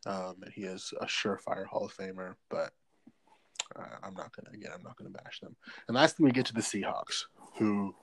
Um, 0.07 0.37
and 0.43 0.53
he 0.53 0.63
is 0.63 0.93
a 1.01 1.07
surefire 1.07 1.67
Hall 1.67 1.85
of 1.87 1.95
Famer, 1.95 2.35
but 2.51 2.73
uh, 3.77 3.97
I'm 4.03 4.15
not 4.15 4.33
gonna 4.35 4.55
again. 4.55 4.71
I'm 4.75 4.83
not 4.83 4.97
gonna 4.97 5.11
bash 5.11 5.41
them. 5.41 5.57
And 5.87 5.97
lastly, 5.97 6.25
we 6.25 6.33
get 6.33 6.47
to 6.47 6.55
the 6.55 6.61
Seahawks, 6.61 7.25
who, 7.59 7.95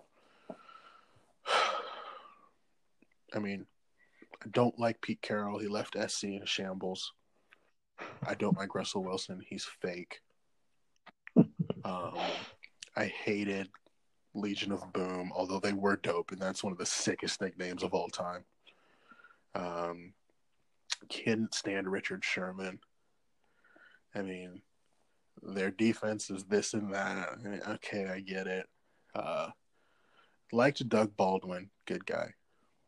I 3.33 3.39
mean, 3.39 3.65
I 4.43 4.47
don't 4.51 4.77
like 4.79 5.01
Pete 5.01 5.21
Carroll. 5.21 5.59
He 5.59 5.67
left 5.67 5.97
SC 6.07 6.25
in 6.25 6.45
shambles. 6.45 7.13
I 8.25 8.35
don't 8.35 8.57
like 8.57 8.75
Russell 8.75 9.03
Wilson. 9.03 9.41
He's 9.47 9.65
fake. 9.65 10.19
Um, 11.83 12.17
I 12.95 13.05
hated 13.05 13.69
Legion 14.33 14.71
of 14.71 14.91
Boom, 14.91 15.31
although 15.35 15.59
they 15.59 15.73
were 15.73 15.97
dope, 15.97 16.31
and 16.31 16.41
that's 16.41 16.63
one 16.63 16.73
of 16.73 16.79
the 16.79 16.85
sickest 16.85 17.41
nicknames 17.41 17.83
of 17.83 17.93
all 17.93 18.07
time. 18.07 18.43
Um, 19.53 20.13
couldn't 21.09 21.53
stand 21.53 21.87
Richard 21.87 22.23
Sherman. 22.23 22.79
I 24.15 24.23
mean, 24.23 24.61
their 25.43 25.69
defense 25.69 26.29
is 26.29 26.45
this 26.45 26.73
and 26.73 26.93
that. 26.93 27.29
I 27.33 27.47
mean, 27.47 27.61
okay, 27.67 28.07
I 28.07 28.19
get 28.19 28.47
it. 28.47 28.67
Uh, 29.13 29.49
liked 30.51 30.87
Doug 30.89 31.15
Baldwin, 31.15 31.69
good 31.85 32.05
guy. 32.05 32.33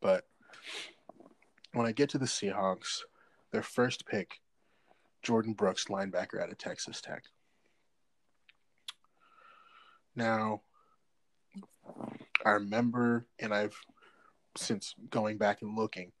But 0.00 0.24
when 1.72 1.86
I 1.86 1.92
get 1.92 2.10
to 2.10 2.18
the 2.18 2.26
Seahawks, 2.26 3.00
their 3.52 3.62
first 3.62 4.06
pick, 4.06 4.40
Jordyn 5.24 5.56
Brooks, 5.56 5.86
linebacker 5.86 6.42
out 6.42 6.50
of 6.50 6.58
Texas 6.58 7.00
Tech. 7.00 7.24
Now, 10.14 10.62
I 12.44 12.50
remember, 12.50 13.26
and 13.38 13.52
I've 13.52 13.76
since 14.56 14.94
going 15.10 15.38
back 15.38 15.62
and 15.62 15.76
looking, 15.76 16.12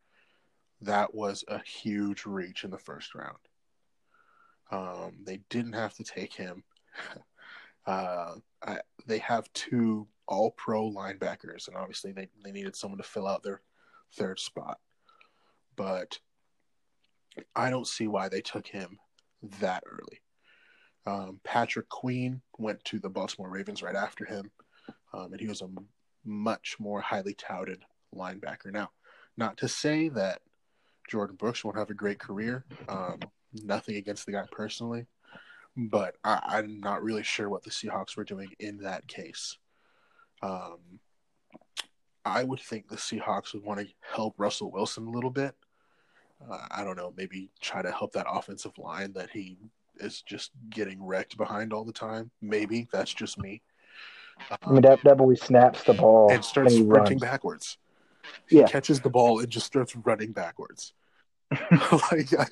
that 0.82 1.14
was 1.14 1.44
a 1.48 1.60
huge 1.60 2.24
reach 2.26 2.64
in 2.64 2.70
the 2.70 2.78
first 2.78 3.14
round. 3.14 3.38
Um, 4.70 5.16
they 5.24 5.40
didn't 5.48 5.72
have 5.72 5.94
to 5.94 6.04
take 6.04 6.32
him. 6.32 6.64
Uh, 7.86 8.34
I, 8.62 8.80
they 9.06 9.16
have 9.16 9.50
two 9.54 10.06
all 10.26 10.50
pro 10.50 10.90
linebackers, 10.90 11.68
and 11.68 11.76
obviously 11.76 12.12
they, 12.12 12.28
they 12.44 12.52
needed 12.52 12.76
someone 12.76 12.98
to 12.98 13.02
fill 13.02 13.26
out 13.26 13.42
their 13.42 13.62
third 14.14 14.38
spot. 14.38 14.78
But 15.74 16.18
I 17.54 17.70
don't 17.70 17.86
see 17.86 18.06
why 18.06 18.28
they 18.28 18.40
took 18.40 18.66
him 18.66 18.98
that 19.60 19.84
early. 19.86 20.20
Um, 21.06 21.40
Patrick 21.44 21.88
Queen 21.88 22.42
went 22.58 22.84
to 22.84 22.98
the 22.98 23.08
Baltimore 23.08 23.50
Ravens 23.50 23.82
right 23.82 23.94
after 23.94 24.24
him, 24.24 24.50
um, 25.14 25.32
and 25.32 25.40
he 25.40 25.48
was 25.48 25.62
a 25.62 25.68
much 26.24 26.76
more 26.78 27.00
highly 27.00 27.34
touted 27.34 27.82
linebacker. 28.14 28.72
Now, 28.72 28.90
not 29.36 29.56
to 29.58 29.68
say 29.68 30.08
that 30.10 30.42
Jordyn 31.10 31.38
Brooks 31.38 31.64
won't 31.64 31.78
have 31.78 31.90
a 31.90 31.94
great 31.94 32.18
career. 32.18 32.64
Um, 32.88 33.20
nothing 33.52 33.96
against 33.96 34.26
the 34.26 34.32
guy 34.32 34.44
personally, 34.50 35.06
but 35.76 36.16
I, 36.24 36.58
am 36.58 36.80
not 36.80 37.02
really 37.02 37.22
sure 37.22 37.48
what 37.48 37.62
the 37.62 37.70
Seahawks 37.70 38.16
were 38.16 38.24
doing 38.24 38.50
in 38.58 38.78
that 38.78 39.06
case. 39.06 39.56
Um, 40.42 41.00
I 42.24 42.44
would 42.44 42.60
think 42.60 42.88
the 42.88 42.96
Seahawks 42.96 43.54
would 43.54 43.64
want 43.64 43.80
to 43.80 43.86
help 44.00 44.34
Russell 44.36 44.70
Wilson 44.70 45.06
a 45.06 45.10
little 45.10 45.30
bit. 45.30 45.54
Uh, 46.40 46.58
I 46.70 46.84
don't 46.84 46.96
know, 46.96 47.12
maybe 47.16 47.50
try 47.60 47.82
to 47.82 47.90
help 47.90 48.12
that 48.12 48.26
offensive 48.30 48.76
line 48.78 49.12
that 49.14 49.30
he 49.30 49.58
is 49.98 50.22
just 50.22 50.52
getting 50.70 51.04
wrecked 51.04 51.36
behind 51.36 51.72
all 51.72 51.84
the 51.84 51.92
time. 51.92 52.30
Maybe 52.40 52.88
that's 52.92 53.12
just 53.12 53.38
me. 53.38 53.62
I 54.62 54.70
mean, 54.70 54.82
that, 54.82 55.02
that 55.02 55.16
boy 55.16 55.34
snaps 55.34 55.82
the 55.82 55.94
ball 55.94 56.30
and 56.30 56.44
starts 56.44 56.76
sprinting 56.76 57.18
backwards. 57.18 57.76
He 58.46 58.58
yeah. 58.58 58.66
catches 58.66 59.00
the 59.00 59.10
ball 59.10 59.40
and 59.40 59.50
just 59.50 59.66
starts 59.66 59.96
running 59.96 60.32
backwards. 60.32 60.92
like, 61.50 62.32
I, 62.38 62.46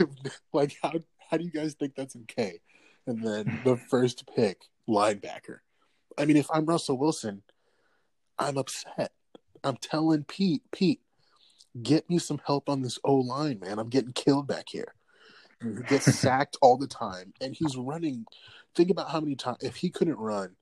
like 0.53 0.77
how 0.83 0.95
how 1.31 1.37
do 1.37 1.45
you 1.45 1.51
guys 1.51 1.75
think 1.75 1.95
that's 1.95 2.17
okay? 2.17 2.61
And 3.07 3.23
then 3.23 3.61
the 3.65 3.77
first 3.91 4.29
pick, 4.35 4.63
linebacker. 4.89 5.59
I 6.19 6.25
mean, 6.25 6.37
if 6.37 6.47
I'm 6.51 6.65
Russell 6.65 6.99
Wilson, 6.99 7.43
I'm 8.39 8.57
upset. 8.57 9.13
I'm 9.63 9.77
telling 9.77 10.25
Pete, 10.25 10.63
Pete, 10.73 11.01
get 11.83 12.09
me 12.09 12.19
some 12.19 12.41
help 12.47 12.69
on 12.69 12.83
this 12.83 12.99
O 13.05 13.17
line, 13.17 13.61
man. 13.61 13.79
I'm 13.79 13.89
getting 13.89 14.13
killed 14.13 14.47
back 14.47 14.67
here. 14.69 14.95
He 15.63 15.83
gets 15.89 16.13
sacked 16.19 16.57
all 16.61 16.77
the 16.77 16.87
time, 16.87 17.33
and 17.41 17.55
he's 17.55 17.77
running. 17.77 18.27
Think 18.75 18.91
about 18.91 19.11
how 19.11 19.21
many 19.21 19.37
times 19.37 19.59
if 19.63 19.77
he 19.77 19.91
couldn't 19.91 20.19
run, 20.19 20.57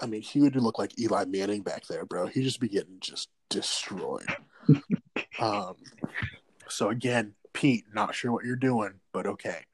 I 0.00 0.06
mean, 0.06 0.22
he 0.22 0.40
would 0.40 0.54
look 0.56 0.78
like 0.78 0.98
Eli 0.98 1.24
Manning 1.24 1.62
back 1.62 1.86
there, 1.86 2.04
bro. 2.04 2.26
He'd 2.26 2.44
just 2.44 2.60
be 2.60 2.68
getting 2.68 2.98
just 3.00 3.28
destroyed. 3.48 4.28
um, 5.40 5.74
so 6.68 6.90
again, 6.90 7.34
Pete, 7.52 7.86
not 7.92 8.14
sure 8.14 8.30
what 8.30 8.44
you're 8.44 8.56
doing, 8.56 8.94
but 9.12 9.26
okay. 9.26 9.64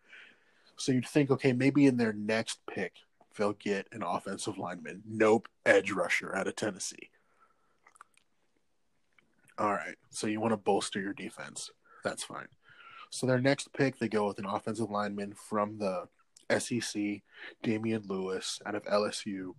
So 0.76 0.92
you'd 0.92 1.06
think, 1.06 1.30
okay, 1.30 1.52
maybe 1.52 1.86
in 1.86 1.96
their 1.96 2.12
next 2.12 2.60
pick 2.66 2.94
they'll 3.36 3.52
get 3.52 3.88
an 3.92 4.02
offensive 4.02 4.58
lineman. 4.58 5.02
Nope, 5.06 5.48
edge 5.66 5.90
rusher 5.90 6.34
out 6.34 6.46
of 6.46 6.56
Tennessee. 6.56 7.10
All 9.58 9.72
right, 9.72 9.96
so 10.10 10.26
you 10.26 10.40
want 10.40 10.52
to 10.52 10.56
bolster 10.56 11.00
your 11.00 11.12
defense. 11.12 11.70
That's 12.02 12.24
fine. 12.24 12.48
So 13.10 13.26
their 13.26 13.40
next 13.40 13.72
pick, 13.72 13.98
they 13.98 14.08
go 14.08 14.26
with 14.26 14.38
an 14.38 14.46
offensive 14.46 14.90
lineman 14.90 15.34
from 15.34 15.78
the 15.78 16.08
SEC, 16.58 17.22
Damien 17.62 18.02
Lewis 18.08 18.60
out 18.66 18.74
of 18.74 18.84
LSU. 18.84 19.54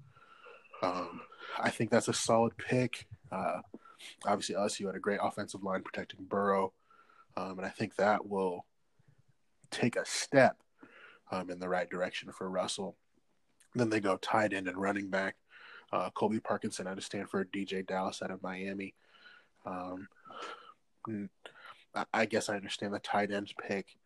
Um, 0.82 1.22
I 1.58 1.70
think 1.70 1.90
that's 1.90 2.10
a 2.10 2.14
solid 2.14 2.58
pick. 2.58 3.08
Uh, 3.32 3.62
obviously, 4.26 4.56
LSU 4.56 4.88
had 4.88 4.96
a 4.96 5.00
great 5.00 5.20
offensive 5.22 5.64
line 5.64 5.82
protecting 5.82 6.26
Burrow, 6.26 6.74
um, 7.38 7.58
and 7.58 7.66
I 7.66 7.70
think 7.70 7.96
that 7.96 8.28
will 8.28 8.66
take 9.72 9.96
a 9.96 10.06
step 10.06 10.58
um, 11.32 11.50
in 11.50 11.60
the 11.60 11.70
right 11.70 11.90
direction 11.90 12.32
for 12.32 12.50
Russell. 12.50 12.98
Then 13.74 13.90
they 13.90 14.00
go 14.00 14.18
tight 14.18 14.54
end 14.54 14.68
and 14.68 14.78
running 14.78 15.10
back. 15.10 15.36
Uh, 15.92 16.10
Colby 16.10 16.40
Parkinson 16.40 16.88
out 16.88 16.98
of 16.98 17.04
Stanford, 17.04 17.52
DeeJay 17.52 17.88
Dallas 17.88 18.22
out 18.22 18.32
of 18.32 18.44
Miami. 18.44 18.94
Um, 19.66 20.08
I 22.14 22.26
guess 22.26 22.50
I 22.50 22.56
understand 22.56 22.94
the 22.94 23.00
tight 23.00 23.32
end 23.32 23.54
pick. 23.68 23.98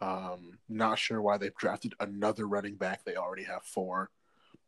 Um, 0.00 0.58
not 0.68 0.98
sure 0.98 1.22
why 1.22 1.38
they've 1.38 1.54
drafted 1.54 1.94
another 2.00 2.46
running 2.46 2.74
back. 2.74 3.04
They 3.04 3.16
already 3.16 3.44
have 3.44 3.62
four. 3.62 4.10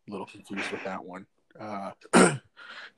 A 0.09 0.11
little 0.11 0.27
confused 0.27 0.71
with 0.71 0.85
that 0.85 1.05
one. 1.05 1.27
Uh, 1.59 1.93
then 2.13 2.41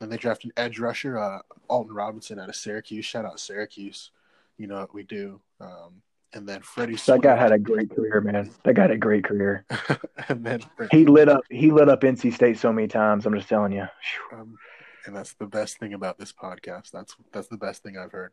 they 0.01 0.17
drafted 0.17 0.51
an 0.51 0.65
edge 0.65 0.79
rusher, 0.79 1.19
uh, 1.19 1.41
Alton 1.69 1.95
Robinson 1.95 2.39
out 2.39 2.49
of 2.49 2.57
Syracuse. 2.57 3.05
Shout 3.05 3.25
out 3.25 3.41
Syracuse. 3.41 4.11
You 4.59 4.67
know 4.67 4.77
what 4.77 4.95
we 4.95 5.03
do. 5.03 5.41
Um, 5.61 6.03
and 6.33 6.49
then 6.49 6.61
Freddie. 6.63 6.97
That 6.97 7.23
guy 7.23 7.37
had 7.37 7.53
a 7.53 7.59
great 7.59 7.91
career, 7.91 8.21
man. 8.21 8.51
That 8.65 8.75
guy 8.75 8.83
had 8.83 8.91
a 8.91 8.99
great 8.99 9.25
career. 9.25 9.65
and 10.29 10.45
then 10.45 10.61
he 10.91 11.07
lit 11.07 11.29
up. 11.29 11.43
He 11.51 11.71
lit 11.71 11.89
up 11.89 12.03
NC 12.03 12.35
State 12.35 12.59
so 12.59 12.73
many 12.73 12.89
times. 12.89 13.25
I'm 13.25 13.35
just 13.35 13.49
telling 13.49 13.73
you. 13.73 13.87
Um, 14.33 14.59
and 15.07 15.15
that's 15.15 15.35
the 15.35 15.47
best 15.47 15.79
thing 15.79 15.95
about 15.95 16.19
this 16.19 16.33
podcast. 16.33 16.91
That's 16.91 17.17
that's 17.33 17.49
the 17.49 17.57
best 17.57 17.83
thing 17.83 17.97
I've 17.97 18.13
heard. 18.13 18.33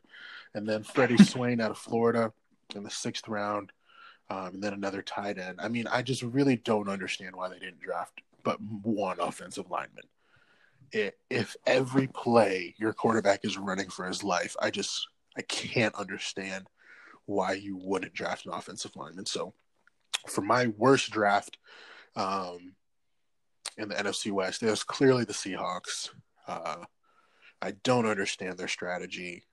And 0.54 0.68
then 0.68 0.84
Freddie 0.84 1.18
Swain 1.24 1.62
out 1.62 1.72
of 1.72 1.78
Florida 1.78 2.34
in 2.76 2.84
the 2.84 2.90
sixth 2.90 3.28
round, 3.28 3.72
um, 4.30 4.56
and 4.56 4.64
then 4.64 4.74
another 4.74 5.02
tight 5.02 5.38
end. 5.38 5.60
I 5.62 5.68
mean, 5.68 5.88
I 5.88 6.02
just 6.02 6.24
really 6.24 6.58
don't 6.58 6.90
understand 6.90 7.36
why 7.36 7.50
they 7.50 7.60
didn't 7.60 7.82
draft 7.82 8.22
but 8.44 8.60
one 8.62 9.20
offensive 9.20 9.70
lineman. 9.70 10.04
It, 10.92 11.18
if 11.30 11.56
every 11.66 12.08
play 12.08 12.76
your 12.78 12.94
quarterback 12.94 13.46
is 13.46 13.58
running 13.58 13.90
for 13.90 14.06
his 14.06 14.24
life, 14.24 14.56
I 14.62 14.70
just 14.70 15.08
I 15.38 15.42
can't 15.42 15.96
understand 15.96 16.68
why 17.26 17.54
you 17.54 17.78
wouldn't 17.78 18.14
draft 18.14 18.46
an 18.46 18.54
offensive 18.54 18.96
lineman. 18.96 19.26
So, 19.26 19.54
for 20.28 20.42
my 20.42 20.68
worst 20.78 21.12
draft 21.12 21.58
um, 22.16 22.74
in 23.78 23.90
the 23.90 23.96
NFC 23.96 24.32
West, 24.32 24.62
it 24.62 24.70
was 24.70 24.84
clearly 24.84 25.24
the 25.24 25.34
Seahawks. 25.34 26.10
Uh, 26.48 26.84
I 27.62 27.72
don't 27.84 28.06
understand 28.06 28.58
their 28.58 28.68
strategy. 28.68 29.46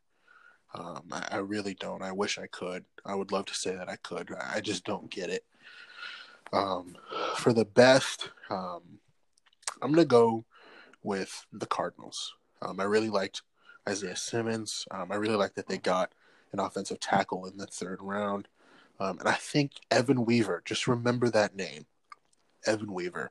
Um, 0.74 1.04
I, 1.12 1.28
I, 1.32 1.36
really 1.38 1.74
don't. 1.74 2.02
I 2.02 2.12
wish 2.12 2.38
I 2.38 2.46
could. 2.46 2.84
I 3.04 3.14
would 3.14 3.32
love 3.32 3.46
to 3.46 3.54
say 3.54 3.74
that 3.74 3.88
I 3.88 3.96
could. 3.96 4.30
I 4.40 4.60
just 4.60 4.84
don't 4.84 5.10
get 5.10 5.30
it. 5.30 5.44
Um, 6.52 6.96
for 7.36 7.52
the 7.52 7.64
best, 7.64 8.30
um, 8.50 8.82
I'm 9.82 9.92
gonna 9.92 10.04
go 10.04 10.44
with 11.02 11.46
the 11.52 11.66
Cardinals. 11.66 12.34
Um, 12.62 12.80
I 12.80 12.84
really 12.84 13.08
liked 13.08 13.42
Isaiah 13.88 14.16
Simmons. 14.16 14.86
Um, 14.90 15.10
I 15.10 15.16
really 15.16 15.36
like 15.36 15.54
that 15.54 15.68
they 15.68 15.78
got 15.78 16.12
an 16.52 16.60
offensive 16.60 17.00
tackle 17.00 17.46
in 17.46 17.56
the 17.56 17.66
third 17.66 18.00
round. 18.02 18.48
Um, 18.98 19.18
and 19.18 19.28
I 19.28 19.34
think 19.34 19.72
Evan 19.90 20.24
Weaver, 20.24 20.62
just 20.64 20.86
remember 20.86 21.30
that 21.30 21.56
name, 21.56 21.86
Evan 22.66 22.92
Weaver. 22.92 23.30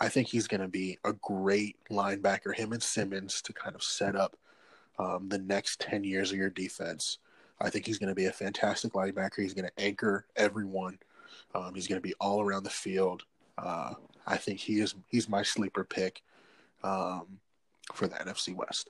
I 0.00 0.08
think 0.08 0.28
he's 0.28 0.46
going 0.46 0.60
to 0.60 0.68
be 0.68 0.98
a 1.04 1.12
great 1.12 1.76
linebacker, 1.90 2.54
him 2.54 2.72
and 2.72 2.82
Simmons, 2.82 3.42
to 3.42 3.52
kind 3.52 3.74
of 3.74 3.82
set 3.82 4.14
up 4.14 4.36
um, 4.98 5.28
the 5.28 5.38
next 5.38 5.80
10 5.80 6.04
years 6.04 6.30
of 6.30 6.38
your 6.38 6.50
defense. 6.50 7.18
I 7.60 7.70
think 7.70 7.86
he's 7.86 7.98
going 7.98 8.10
to 8.10 8.14
be 8.14 8.26
a 8.26 8.32
fantastic 8.32 8.92
linebacker. 8.92 9.42
He's 9.42 9.54
going 9.54 9.68
to 9.68 9.84
anchor 9.84 10.26
everyone. 10.36 10.98
Um, 11.54 11.74
he's 11.74 11.88
going 11.88 12.00
to 12.00 12.06
be 12.06 12.14
all 12.20 12.40
around 12.40 12.62
the 12.62 12.70
field. 12.70 13.24
Uh, 13.56 13.94
I 14.26 14.36
think 14.36 14.60
he 14.60 14.80
is 14.80 14.94
he's 15.08 15.28
my 15.28 15.42
sleeper 15.42 15.82
pick 15.82 16.22
um, 16.84 17.26
for 17.92 18.06
the 18.06 18.14
NFC 18.16 18.54
West. 18.54 18.88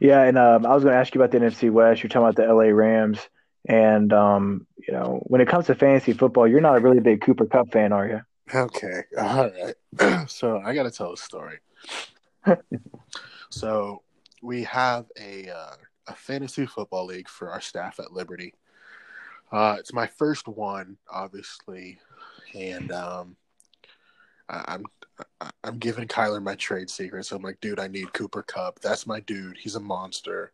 Yeah, 0.00 0.22
and 0.22 0.38
um, 0.38 0.66
I 0.66 0.74
was 0.74 0.84
going 0.84 0.94
to 0.94 1.00
ask 1.00 1.14
you 1.14 1.20
about 1.20 1.30
the 1.30 1.44
NFC 1.44 1.70
West. 1.70 2.02
You're 2.02 2.08
talking 2.08 2.28
about 2.28 2.36
the 2.36 2.52
LA 2.52 2.74
Rams. 2.74 3.18
And 3.66 4.12
um, 4.12 4.66
you 4.76 4.92
know, 4.92 5.22
when 5.26 5.40
it 5.40 5.48
comes 5.48 5.66
to 5.66 5.74
fantasy 5.74 6.12
football, 6.12 6.46
you're 6.46 6.60
not 6.60 6.76
a 6.76 6.80
really 6.80 7.00
big 7.00 7.20
Cooper 7.22 7.46
Kupp 7.46 7.72
fan, 7.72 7.92
are 7.92 8.06
you? 8.06 8.20
Okay, 8.54 9.04
all 9.18 9.50
right. 9.50 10.28
so 10.30 10.60
I 10.64 10.74
got 10.74 10.82
to 10.82 10.90
tell 10.90 11.12
a 11.12 11.16
story. 11.16 11.58
so 13.50 14.02
we 14.42 14.64
have 14.64 15.06
a 15.18 15.48
uh, 15.48 15.74
a 16.08 16.14
fantasy 16.14 16.66
football 16.66 17.06
league 17.06 17.28
for 17.28 17.50
our 17.50 17.60
staff 17.60 17.98
at 18.00 18.12
Liberty. 18.12 18.54
Uh, 19.50 19.76
it's 19.78 19.92
my 19.92 20.06
first 20.06 20.48
one, 20.48 20.96
obviously, 21.10 21.98
and 22.54 22.92
um, 22.92 23.36
I, 24.48 24.64
I'm 24.68 24.84
I'm 25.62 25.78
giving 25.78 26.08
Kyler 26.08 26.42
my 26.42 26.54
trade 26.56 26.90
secret. 26.90 27.24
So 27.24 27.36
I'm 27.36 27.42
like, 27.42 27.60
dude, 27.60 27.80
I 27.80 27.88
need 27.88 28.12
Cooper 28.12 28.42
Kupp. 28.42 28.80
That's 28.80 29.06
my 29.06 29.20
dude. 29.20 29.56
He's 29.56 29.76
a 29.76 29.80
monster. 29.80 30.52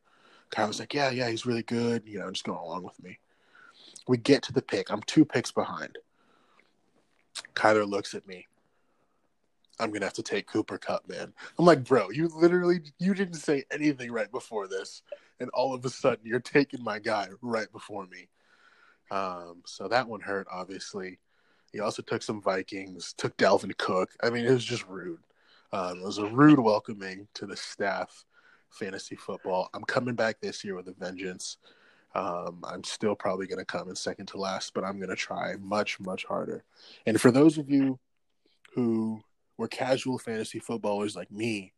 Kyle's 0.51 0.81
like, 0.81 0.95
yeah, 0.95 1.11
yeah, 1.11 1.29
he's 1.29 1.47
really 1.47 1.63
good. 1.63 2.03
You 2.07 2.19
know, 2.19 2.31
just 2.31 2.45
going 2.45 2.59
along 2.59 2.83
with 2.83 3.03
me. 3.03 3.19
We 4.09 4.17
get 4.17 4.43
to 4.45 4.53
the 4.53 4.63
pick. 4.63 4.91
I'm 4.91 5.03
two 5.03 5.25
picks 5.25 5.53
behind. 5.53 5.99
Kyler 7.55 7.89
looks 7.89 8.15
at 8.15 8.27
me. 8.27 8.47
I'm 9.79 9.91
gonna 9.91 10.05
have 10.05 10.15
to 10.15 10.23
take 10.23 10.47
Cooper 10.47 10.77
Kupp, 10.77 11.09
man. 11.09 11.33
I'm 11.59 11.65
like, 11.65 11.85
bro, 11.85 12.11
you 12.11 12.29
literally 12.29 12.81
you 12.99 13.15
didn't 13.15 13.35
say 13.35 13.65
anything 13.71 14.13
right 14.13 14.31
before 14.31 14.69
this, 14.69 15.03
and 15.39 15.49
all 15.51 15.73
of 15.75 15.85
a 15.85 15.91
sudden 15.91 16.27
you're 16.27 16.39
taking 16.39 16.85
my 16.85 16.99
guy 16.99 17.29
right 17.41 17.71
before 17.73 18.07
me. 18.07 18.29
Um, 19.11 19.63
so 19.65 19.89
that 19.89 20.07
one 20.09 20.21
hurt, 20.21 20.47
obviously. 20.53 21.19
He 21.73 21.81
also 21.81 22.03
took 22.03 22.23
some 22.23 22.43
Vikings, 22.43 23.15
took 23.17 23.37
Dalvin 23.37 23.77
Cook. 23.79 24.11
I 24.23 24.31
mean, 24.31 24.45
it 24.45 24.51
was 24.51 24.65
just 24.65 24.87
rude. 24.87 25.21
Um, 25.73 26.01
it 26.01 26.05
was 26.05 26.19
a 26.19 26.27
rude 26.27 26.59
welcoming 26.59 27.29
to 27.35 27.47
the 27.47 27.57
staff 27.57 28.25
fantasy 28.71 29.17
football. 29.17 29.71
I'm 29.75 29.85
coming 29.85 30.15
back 30.15 30.41
this 30.41 30.65
year 30.65 30.75
with 30.77 30.89
a 30.89 30.93
vengeance. 30.93 31.59
Um, 32.15 32.65
I'm 32.65 32.83
still 32.85 33.15
probably 33.15 33.47
going 33.47 33.59
to 33.59 33.65
come 33.65 33.89
in 33.89 33.95
second 33.95 34.27
to 34.27 34.39
last, 34.39 34.75
but 34.75 34.85
I'm 34.85 34.99
going 34.99 35.11
to 35.11 35.17
try 35.17 35.55
much, 35.61 36.01
much 36.01 36.25
harder. 36.25 36.65
And 37.07 37.21
for 37.21 37.31
those 37.31 37.59
of 37.59 37.71
you 37.71 37.99
who 38.75 39.21
were 39.57 39.69
casual 39.69 40.19
fantasy 40.19 40.59
footballers 40.59 41.15
like 41.15 41.31
me, 41.31 41.73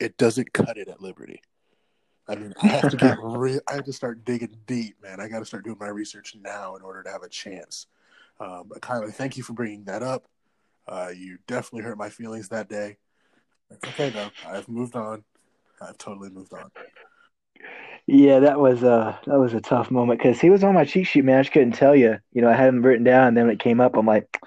it 0.00 0.16
doesn't 0.16 0.52
cut 0.52 0.76
it 0.76 0.88
at 0.88 1.00
Liberty. 1.00 1.42
I 2.28 2.34
mean, 2.34 2.54
I 2.62 2.66
have 2.66 2.90
to 2.90 2.96
get 2.96 3.18
real. 3.22 3.60
I 3.68 3.74
have 3.74 3.84
to 3.84 3.92
start 3.92 4.24
digging 4.24 4.56
deep, 4.66 4.96
man. 5.02 5.20
I 5.20 5.28
got 5.28 5.38
to 5.38 5.44
start 5.44 5.64
doing 5.64 5.78
my 5.80 5.88
research 5.88 6.36
now 6.40 6.76
in 6.76 6.82
order 6.82 7.02
to 7.02 7.10
have 7.10 7.22
a 7.22 7.28
chance. 7.28 7.86
Um, 8.40 8.64
but 8.68 8.80
Kyler, 8.80 9.12
thank 9.12 9.36
you 9.36 9.42
for 9.42 9.54
bringing 9.54 9.84
that 9.84 10.02
up. 10.02 10.26
Uh, 10.86 11.10
you 11.14 11.38
definitely 11.46 11.82
hurt 11.82 11.98
my 11.98 12.08
feelings 12.08 12.48
that 12.48 12.68
day. 12.68 12.98
It's 13.70 13.86
okay 13.88 14.10
though. 14.10 14.30
I've 14.46 14.68
moved 14.68 14.96
on. 14.96 15.24
I've 15.80 15.98
totally 15.98 16.30
moved 16.30 16.52
on. 16.52 16.70
Yeah, 18.06 18.40
that 18.40 18.58
was 18.58 18.82
a 18.82 19.20
that 19.26 19.38
was 19.38 19.52
a 19.52 19.60
tough 19.60 19.90
moment 19.90 20.18
because 20.18 20.40
he 20.40 20.48
was 20.48 20.64
on 20.64 20.74
my 20.74 20.84
cheat 20.84 21.06
sheet, 21.06 21.24
man. 21.24 21.38
I 21.38 21.42
just 21.42 21.52
couldn't 21.52 21.72
tell 21.72 21.94
you. 21.94 22.16
You 22.32 22.42
know, 22.42 22.48
I 22.48 22.54
had 22.54 22.68
him 22.68 22.82
written 22.82 23.04
down, 23.04 23.28
and 23.28 23.36
then 23.36 23.46
when 23.46 23.54
it 23.54 23.60
came 23.60 23.80
up, 23.80 23.96
I'm 23.96 24.06
like, 24.06 24.40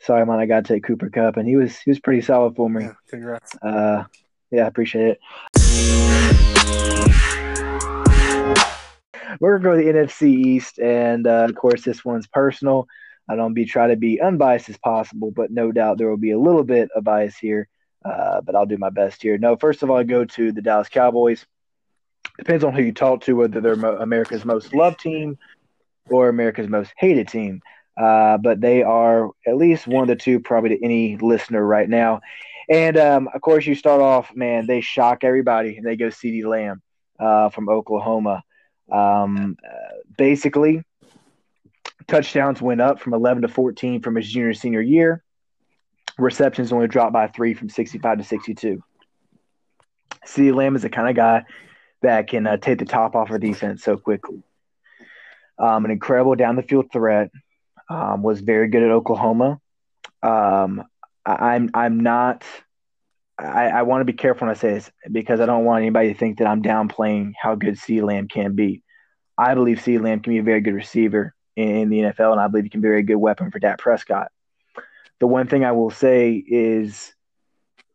"Sorry, 0.00 0.24
man, 0.26 0.38
I 0.38 0.46
got 0.46 0.66
to 0.66 0.74
take 0.74 0.84
Cooper 0.84 1.08
Kupp," 1.08 1.38
and 1.38 1.48
he 1.48 1.56
was 1.56 1.78
he 1.78 1.90
was 1.90 2.00
pretty 2.00 2.20
solid 2.20 2.54
for 2.54 2.68
me. 2.68 2.84
Yeah, 2.84 2.92
congrats. 3.08 3.56
Uh, 3.62 4.04
yeah, 4.50 4.64
I 4.64 4.66
appreciate 4.66 5.16
it. 5.16 5.20
We're 9.40 9.58
gonna 9.58 9.76
go 9.76 9.76
to 9.76 9.82
the 9.82 9.98
NFC 9.98 10.28
East, 10.28 10.78
and 10.78 11.26
uh, 11.26 11.46
of 11.48 11.54
course, 11.54 11.82
this 11.82 12.04
one's 12.04 12.26
personal. 12.26 12.88
I 13.28 13.36
don't 13.36 13.54
be 13.54 13.64
try 13.64 13.88
to 13.88 13.96
be 13.96 14.20
unbiased 14.20 14.68
as 14.68 14.78
possible, 14.78 15.30
but 15.30 15.50
no 15.50 15.72
doubt 15.72 15.98
there 15.98 16.10
will 16.10 16.16
be 16.16 16.32
a 16.32 16.38
little 16.38 16.64
bit 16.64 16.90
of 16.94 17.04
bias 17.04 17.36
here. 17.36 17.68
Uh, 18.04 18.40
but 18.40 18.54
I'll 18.54 18.66
do 18.66 18.78
my 18.78 18.90
best 18.90 19.22
here. 19.22 19.38
No, 19.38 19.56
first 19.56 19.82
of 19.82 19.90
all, 19.90 19.96
I 19.96 20.04
go 20.04 20.24
to 20.24 20.52
the 20.52 20.62
Dallas 20.62 20.88
Cowboys. 20.88 21.44
Depends 22.38 22.62
on 22.62 22.72
who 22.72 22.82
you 22.82 22.92
talk 22.92 23.22
to, 23.22 23.34
whether 23.34 23.60
they're 23.60 23.72
America's 23.72 24.44
most 24.44 24.72
loved 24.72 25.00
team 25.00 25.38
or 26.08 26.28
America's 26.28 26.68
most 26.68 26.92
hated 26.96 27.28
team. 27.28 27.60
Uh, 27.96 28.38
but 28.38 28.60
they 28.60 28.82
are 28.82 29.30
at 29.46 29.56
least 29.56 29.88
one 29.88 30.02
of 30.02 30.08
the 30.08 30.16
two, 30.16 30.38
probably 30.38 30.70
to 30.70 30.84
any 30.84 31.16
listener 31.16 31.64
right 31.64 31.88
now. 31.88 32.20
And 32.68 32.96
um, 32.96 33.28
of 33.34 33.40
course, 33.40 33.66
you 33.66 33.74
start 33.74 34.00
off, 34.00 34.34
man, 34.36 34.66
they 34.66 34.80
shock 34.80 35.24
everybody 35.24 35.76
and 35.76 35.86
they 35.86 35.96
go 35.96 36.06
CeeDee 36.06 36.44
Lamb 36.44 36.82
uh, 37.18 37.48
from 37.48 37.68
Oklahoma. 37.68 38.42
Um, 38.92 39.56
basically, 40.16 40.84
touchdowns 42.06 42.62
went 42.62 42.80
up 42.80 43.00
from 43.00 43.14
11 43.14 43.42
to 43.42 43.48
14 43.48 44.00
from 44.00 44.14
his 44.16 44.30
junior 44.30 44.54
senior 44.54 44.80
year. 44.80 45.24
Receptions 46.18 46.72
only 46.72 46.88
dropped 46.88 47.12
by 47.12 47.28
three 47.28 47.54
from 47.54 47.68
65 47.68 48.18
to 48.18 48.24
62. 48.24 48.82
CeeDee 50.26 50.54
Lamb 50.54 50.76
is 50.76 50.82
the 50.82 50.90
kind 50.90 51.08
of 51.08 51.16
guy 51.16 51.44
that 52.02 52.28
can 52.28 52.46
uh, 52.46 52.56
take 52.56 52.78
the 52.78 52.84
top 52.84 53.14
off 53.14 53.30
our 53.30 53.38
defense 53.38 53.82
so 53.82 53.96
quickly. 53.96 54.42
Um, 55.58 55.84
an 55.84 55.90
incredible 55.90 56.34
down 56.34 56.56
the 56.56 56.62
field 56.62 56.92
threat. 56.92 57.30
Um, 57.90 58.22
was 58.22 58.40
very 58.40 58.68
good 58.68 58.82
at 58.82 58.90
Oklahoma. 58.90 59.60
Um, 60.22 60.84
I, 61.24 61.54
I'm 61.54 61.70
I'm 61.72 62.00
not. 62.00 62.44
I, 63.38 63.68
I 63.68 63.82
want 63.82 64.02
to 64.02 64.04
be 64.04 64.12
careful 64.12 64.46
when 64.46 64.54
I 64.54 64.58
say 64.58 64.74
this 64.74 64.90
because 65.10 65.40
I 65.40 65.46
don't 65.46 65.64
want 65.64 65.80
anybody 65.80 66.12
to 66.12 66.18
think 66.18 66.38
that 66.38 66.48
I'm 66.48 66.62
downplaying 66.62 67.32
how 67.40 67.54
good 67.54 67.76
CeeDee 67.76 68.02
Lamb 68.02 68.28
can 68.28 68.54
be. 68.54 68.82
I 69.38 69.54
believe 69.54 69.78
CeeDee 69.78 70.02
Lamb 70.02 70.20
can 70.20 70.32
be 70.32 70.38
a 70.38 70.42
very 70.42 70.60
good 70.60 70.74
receiver 70.74 71.34
in 71.56 71.88
the 71.88 71.98
NFL, 71.98 72.32
and 72.32 72.40
I 72.40 72.48
believe 72.48 72.64
he 72.64 72.70
can 72.70 72.80
be 72.80 72.88
a 72.88 72.90
very 72.90 73.02
good 73.04 73.16
weapon 73.16 73.50
for 73.50 73.58
Dak 73.58 73.78
Prescott. 73.78 74.30
The 75.20 75.26
one 75.26 75.46
thing 75.46 75.64
I 75.64 75.72
will 75.72 75.90
say 75.90 76.32
is 76.34 77.12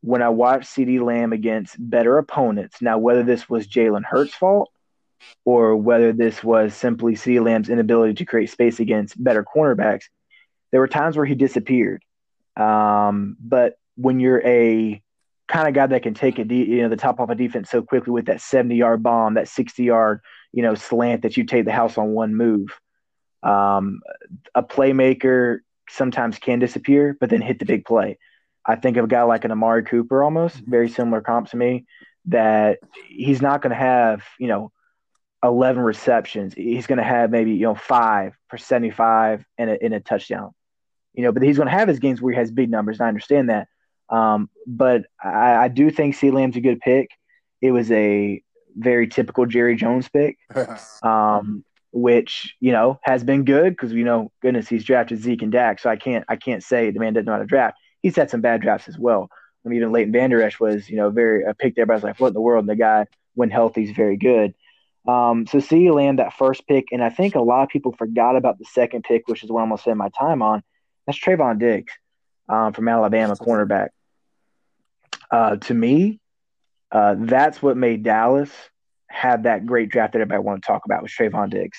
when 0.02 0.22
I 0.22 0.30
watched 0.30 0.68
CeeDee 0.68 1.02
Lamb 1.02 1.32
against 1.32 1.76
better 1.80 2.18
opponents, 2.18 2.82
now 2.82 2.98
whether 2.98 3.24
this 3.24 3.50
was 3.50 3.68
Jalen 3.68 4.04
Hurts' 4.04 4.34
fault 4.34 4.70
or 5.46 5.76
whether 5.78 6.12
this 6.12 6.44
was 6.44 6.76
simply 6.76 7.14
CeeDee 7.14 7.44
Lamb's 7.44 7.70
inability 7.70 8.16
to 8.16 8.26
create 8.26 8.50
space 8.50 8.80
against 8.80 9.22
better 9.22 9.44
cornerbacks, 9.44 10.04
there 10.72 10.82
were 10.82 10.88
times 10.88 11.16
where 11.16 11.26
he 11.26 11.36
disappeared. 11.36 12.04
Um, 12.58 13.38
but 13.40 13.78
when 13.96 14.20
you're 14.20 14.46
a 14.46 15.02
kind 15.48 15.68
of 15.68 15.74
guy 15.74 15.86
that 15.86 16.04
can 16.04 16.14
take 16.14 16.40
a 16.40 16.44
de- 16.44 16.66
you 16.66 16.82
know 16.82 16.90
the 16.90 16.98
top 16.98 17.20
off 17.20 17.30
a 17.30 17.36
defense 17.36 17.70
so 17.70 17.82
quickly 17.82 18.12
with 18.12 18.26
that 18.26 18.42
70 18.42 18.76
yard 18.76 19.04
bomb, 19.04 19.36
that 19.36 19.48
60 19.48 19.84
yard 19.84 20.22
you 20.52 20.64
know 20.64 20.76
slant 20.76 21.22
that 21.22 21.38
you 21.38 21.46
take 21.46 21.66
the 21.66 21.72
house 21.72 21.98
on 21.98 22.10
one 22.10 22.36
move, 22.36 22.70
um, 23.42 24.02
a 24.56 24.64
playmaker 24.64 25.60
sometimes 25.90 26.40
can 26.40 26.60
disappear, 26.60 27.18
but 27.20 27.30
then 27.30 27.42
hit 27.42 27.60
the 27.60 27.66
big 27.66 27.86
play. 27.86 28.18
I 28.66 28.76
think 28.76 28.98
of 28.98 29.06
a 29.06 29.08
guy 29.08 29.24
like 29.24 29.46
an 29.46 29.52
Amari 29.52 29.84
Cooper, 29.84 30.24
almost 30.24 30.58
very 30.58 30.90
similar 30.90 31.22
comp 31.22 31.50
to 31.50 31.58
me. 31.58 31.86
That 32.28 32.80
he's 33.10 33.42
not 33.42 33.62
going 33.62 33.72
to 33.72 33.76
have 33.76 34.24
you 34.40 34.48
know 34.48 34.72
11 35.44 35.84
receptions. 35.84 36.54
He's 36.54 36.88
going 36.88 36.98
to 36.98 37.04
have 37.04 37.30
maybe 37.32 37.52
you 37.52 37.64
know 37.64 37.76
five 37.76 38.34
for 38.48 38.58
75 38.58 39.46
and 39.58 39.70
a, 39.70 39.84
and 39.84 39.94
a 39.94 40.00
touchdown. 40.00 40.52
You 41.14 41.24
know, 41.24 41.32
but 41.32 41.44
he's 41.44 41.58
going 41.58 41.68
to 41.68 41.74
have 41.78 41.88
his 41.88 42.00
games 42.00 42.22
where 42.22 42.34
he 42.34 42.40
has 42.40 42.50
big 42.50 42.72
numbers. 42.72 43.00
And 43.00 43.06
I 43.06 43.10
understand 43.10 43.50
that. 43.50 43.68
Um, 44.10 44.50
but 44.66 45.06
I, 45.22 45.56
I 45.56 45.68
do 45.68 45.92
think 45.92 46.16
C. 46.16 46.32
Lamb's 46.32 46.56
a 46.56 46.62
good 46.62 46.80
pick. 46.80 47.10
It 47.62 47.72
was 47.72 47.92
a 47.92 48.42
very 48.76 49.08
typical 49.08 49.46
Jerry 49.46 49.76
Jones 49.76 50.10
pick. 50.10 50.38
Um, 51.04 51.66
which 51.94 52.56
you 52.60 52.72
know 52.72 53.00
has 53.04 53.24
been 53.24 53.46
good 53.46 53.72
because 53.72 53.94
we 53.94 54.04
know 54.04 54.32
goodness 54.42 54.68
he's 54.68 54.84
drafted 54.84 55.22
Zeke 55.22 55.44
and 55.44 55.52
Dak, 55.52 55.80
so 55.80 55.90
I 55.90 55.96
can't 55.96 56.26
I 56.28 56.36
can't 56.36 56.64
say 56.64 56.90
the 56.90 57.00
man 57.00 57.14
doesn't 57.14 57.26
know 57.26 57.34
how 57.34 57.38
to 57.40 57.46
draft. 57.46 57.78
He's 58.02 58.16
had 58.16 58.30
some 58.30 58.42
bad 58.42 58.62
drafts 58.62 58.90
as 58.90 58.98
well. 58.98 59.30
I 59.66 59.70
mean, 59.70 59.78
even 59.78 59.92
Leighton 59.92 60.12
Vander 60.12 60.42
Esch 60.42 60.60
was 60.60 60.90
you 60.90 60.98
know 60.98 61.12
very 61.12 61.44
a 61.44 61.54
pick 61.54 61.76
there, 61.76 61.86
but 61.86 61.94
I 61.94 61.96
was 61.96 62.04
like, 62.04 62.20
what 62.20 62.30
in 62.30 62.34
the 62.34 62.42
world? 62.42 62.64
And 62.64 62.70
the 62.70 62.76
guy 62.76 63.06
when 63.36 63.52
healthy 63.52 63.84
is 63.84 63.92
very 63.92 64.18
good. 64.18 64.54
Um, 65.08 65.46
so 65.46 65.60
see 65.60 65.90
land 65.92 66.20
that 66.20 66.34
first 66.34 66.68
pick, 66.68 66.86
and 66.92 67.04
I 67.04 67.10
think 67.10 67.36
a 67.36 67.42
lot 67.42 67.64
of 67.64 67.70
people 67.70 67.94
forgot 67.94 68.36
about 68.36 68.58
the 68.58 68.66
second 68.66 69.04
pick, 69.04 69.28
which 69.28 69.44
is 69.44 69.52
what 69.52 69.62
I'm 69.62 69.70
gonna 69.70 69.78
spend 69.78 69.98
my 70.00 70.10
time 70.18 70.42
on. 70.42 70.64
That's 71.06 71.20
Trevon 71.20 71.60
Diggs 71.60 71.94
um, 72.50 72.74
from 72.74 72.88
Alabama, 72.88 73.36
cornerback. 73.36 73.90
Uh, 75.30 75.58
to 75.58 75.74
me, 75.74 76.20
uh, 76.92 77.16
that's 77.20 77.62
what 77.62 77.78
made 77.78 78.04
Dallas 78.04 78.50
had 79.14 79.44
that 79.44 79.66
great 79.66 79.90
draft 79.90 80.14
that 80.14 80.22
everybody 80.22 80.44
want 80.44 80.62
to 80.62 80.68
talk 80.68 80.86
about 80.86 81.02
was 81.02 81.12
Trevon 81.12 81.50
Diggs. 81.50 81.78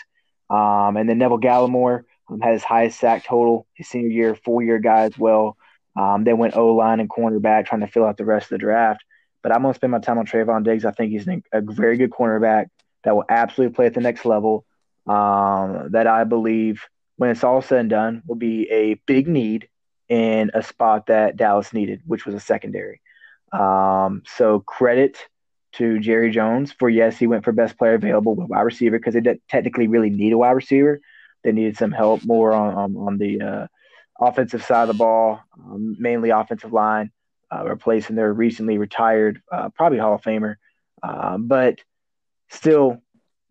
Um, 0.50 0.96
and 0.96 1.08
then 1.08 1.18
Neville 1.18 1.40
Gallimore 1.40 2.04
um, 2.30 2.40
had 2.40 2.52
his 2.52 2.64
highest 2.64 3.00
sack 3.00 3.24
total 3.24 3.66
his 3.74 3.88
senior 3.88 4.08
year, 4.08 4.34
four 4.34 4.62
year 4.62 4.78
guy 4.78 5.02
as 5.02 5.18
well. 5.18 5.56
Um, 5.96 6.24
then 6.24 6.38
went 6.38 6.56
O 6.56 6.74
line 6.74 7.00
and 7.00 7.08
cornerback 7.08 7.66
trying 7.66 7.80
to 7.82 7.86
fill 7.86 8.04
out 8.04 8.16
the 8.16 8.24
rest 8.24 8.46
of 8.46 8.50
the 8.50 8.58
draft. 8.58 9.04
But 9.42 9.52
I'm 9.52 9.62
going 9.62 9.74
to 9.74 9.78
spend 9.78 9.90
my 9.90 9.98
time 9.98 10.18
on 10.18 10.26
Trevon 10.26 10.64
Diggs. 10.64 10.84
I 10.84 10.90
think 10.92 11.12
he's 11.12 11.28
a 11.28 11.60
very 11.60 11.96
good 11.96 12.10
cornerback 12.10 12.66
that 13.04 13.14
will 13.14 13.26
absolutely 13.28 13.74
play 13.74 13.86
at 13.86 13.94
the 13.94 14.00
next 14.00 14.24
level. 14.24 14.64
Um, 15.06 15.90
that 15.90 16.06
I 16.06 16.24
believe, 16.24 16.82
when 17.16 17.30
it's 17.30 17.44
all 17.44 17.60
said 17.60 17.80
and 17.80 17.90
done, 17.90 18.22
will 18.26 18.36
be 18.36 18.70
a 18.70 18.94
big 19.06 19.28
need 19.28 19.68
in 20.08 20.50
a 20.54 20.62
spot 20.62 21.06
that 21.06 21.36
Dallas 21.36 21.72
needed, 21.72 22.00
which 22.06 22.24
was 22.24 22.34
a 22.34 22.40
secondary. 22.40 23.02
Um, 23.52 24.22
so 24.26 24.60
credit 24.60 25.18
to 25.76 25.98
Jerry 25.98 26.30
Jones 26.30 26.72
for 26.72 26.88
yes, 26.88 27.18
he 27.18 27.26
went 27.26 27.44
for 27.44 27.52
best 27.52 27.76
player 27.78 27.94
available 27.94 28.34
with 28.34 28.48
wide 28.48 28.62
receiver 28.62 28.98
because 28.98 29.14
they 29.14 29.20
didn't 29.20 29.42
technically 29.48 29.88
really 29.88 30.10
need 30.10 30.32
a 30.32 30.38
wide 30.38 30.52
receiver. 30.52 31.00
They 31.42 31.52
needed 31.52 31.76
some 31.76 31.92
help 31.92 32.24
more 32.24 32.52
on 32.52 32.74
on, 32.74 32.96
on 32.96 33.18
the 33.18 33.40
uh, 33.40 33.66
offensive 34.20 34.64
side 34.64 34.82
of 34.82 34.88
the 34.88 34.94
ball, 34.94 35.40
um, 35.58 35.96
mainly 35.98 36.30
offensive 36.30 36.72
line, 36.72 37.10
uh, 37.50 37.64
replacing 37.64 38.16
their 38.16 38.32
recently 38.32 38.78
retired, 38.78 39.42
uh, 39.52 39.68
probably 39.70 39.98
Hall 39.98 40.14
of 40.14 40.22
Famer. 40.22 40.56
Um, 41.02 41.48
but 41.48 41.80
still, 42.48 43.02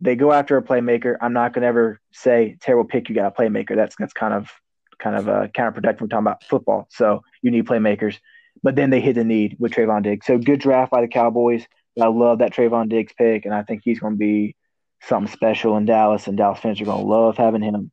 they 0.02 0.16
go 0.16 0.32
after 0.32 0.58
a 0.58 0.64
playmaker. 0.64 1.18
I'm 1.22 1.34
not 1.34 1.54
going 1.54 1.62
to 1.62 1.68
ever 1.68 2.00
say 2.12 2.58
terrible 2.62 2.88
pick. 2.88 3.10
You 3.10 3.16
got 3.16 3.28
a 3.38 3.42
playmaker. 3.42 3.76
That's 3.76 3.96
that's 3.98 4.14
kind 4.14 4.34
of 4.34 4.52
kind 5.00 5.16
of 5.16 5.30
uh, 5.30 5.48
counterproductive. 5.48 6.02
We're 6.02 6.08
talking 6.08 6.28
about 6.28 6.44
football, 6.44 6.88
so 6.90 7.24
you 7.42 7.52
need 7.52 7.66
playmakers. 7.66 8.20
But 8.62 8.76
then 8.76 8.90
they 8.90 9.02
hit 9.02 9.16
the 9.16 9.24
need 9.24 9.58
with 9.60 9.74
Trevon 9.74 10.04
Diggs. 10.04 10.26
So 10.26 10.38
good 10.38 10.60
draft 10.60 10.92
by 10.92 11.02
the 11.02 11.08
Cowboys. 11.08 11.66
I 12.02 12.08
love 12.08 12.40
that 12.40 12.54
Trevon 12.54 12.90
Diggs 12.90 13.14
pick, 13.14 13.46
and 13.46 13.54
I 13.54 13.64
think 13.64 13.82
he's 13.84 14.00
going 14.00 14.14
to 14.14 14.18
be 14.18 14.56
something 15.02 15.32
special 15.32 15.78
in 15.78 15.86
Dallas, 15.86 16.28
and 16.28 16.38
Dallas 16.38 16.60
fans 16.60 16.82
are 16.82 16.86
going 16.86 17.02
to 17.02 17.08
love 17.08 17.38
having 17.38 17.62
him. 17.62 17.92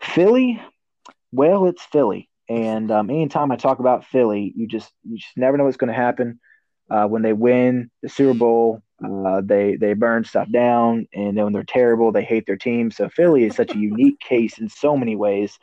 Philly, 0.00 0.62
well, 1.32 1.66
it's 1.66 1.82
Philly, 1.82 2.28
and 2.48 2.90
um, 2.90 3.10
anytime 3.10 3.50
I 3.50 3.56
talk 3.56 3.80
about 3.80 4.04
Philly, 4.04 4.52
you 4.56 4.66
just 4.66 4.90
you 5.02 5.18
just 5.18 5.36
never 5.36 5.56
know 5.56 5.64
what's 5.64 5.76
going 5.76 5.92
to 5.92 5.94
happen. 5.94 6.40
Uh, 6.90 7.06
when 7.06 7.22
they 7.22 7.34
win 7.34 7.90
the 8.02 8.08
Super 8.08 8.38
Bowl, 8.38 8.82
uh, 9.04 9.42
they 9.44 9.76
they 9.76 9.94
burn 9.94 10.24
stuff 10.24 10.50
down, 10.50 11.06
and 11.12 11.36
then 11.36 11.44
when 11.44 11.52
they're 11.52 11.64
terrible, 11.64 12.12
they 12.12 12.24
hate 12.24 12.46
their 12.46 12.56
team. 12.56 12.90
So 12.90 13.08
Philly 13.08 13.44
is 13.44 13.56
such 13.56 13.74
a 13.74 13.78
unique 13.78 14.20
case 14.20 14.58
in 14.58 14.68
so 14.68 14.96
many 14.96 15.16
ways. 15.16 15.58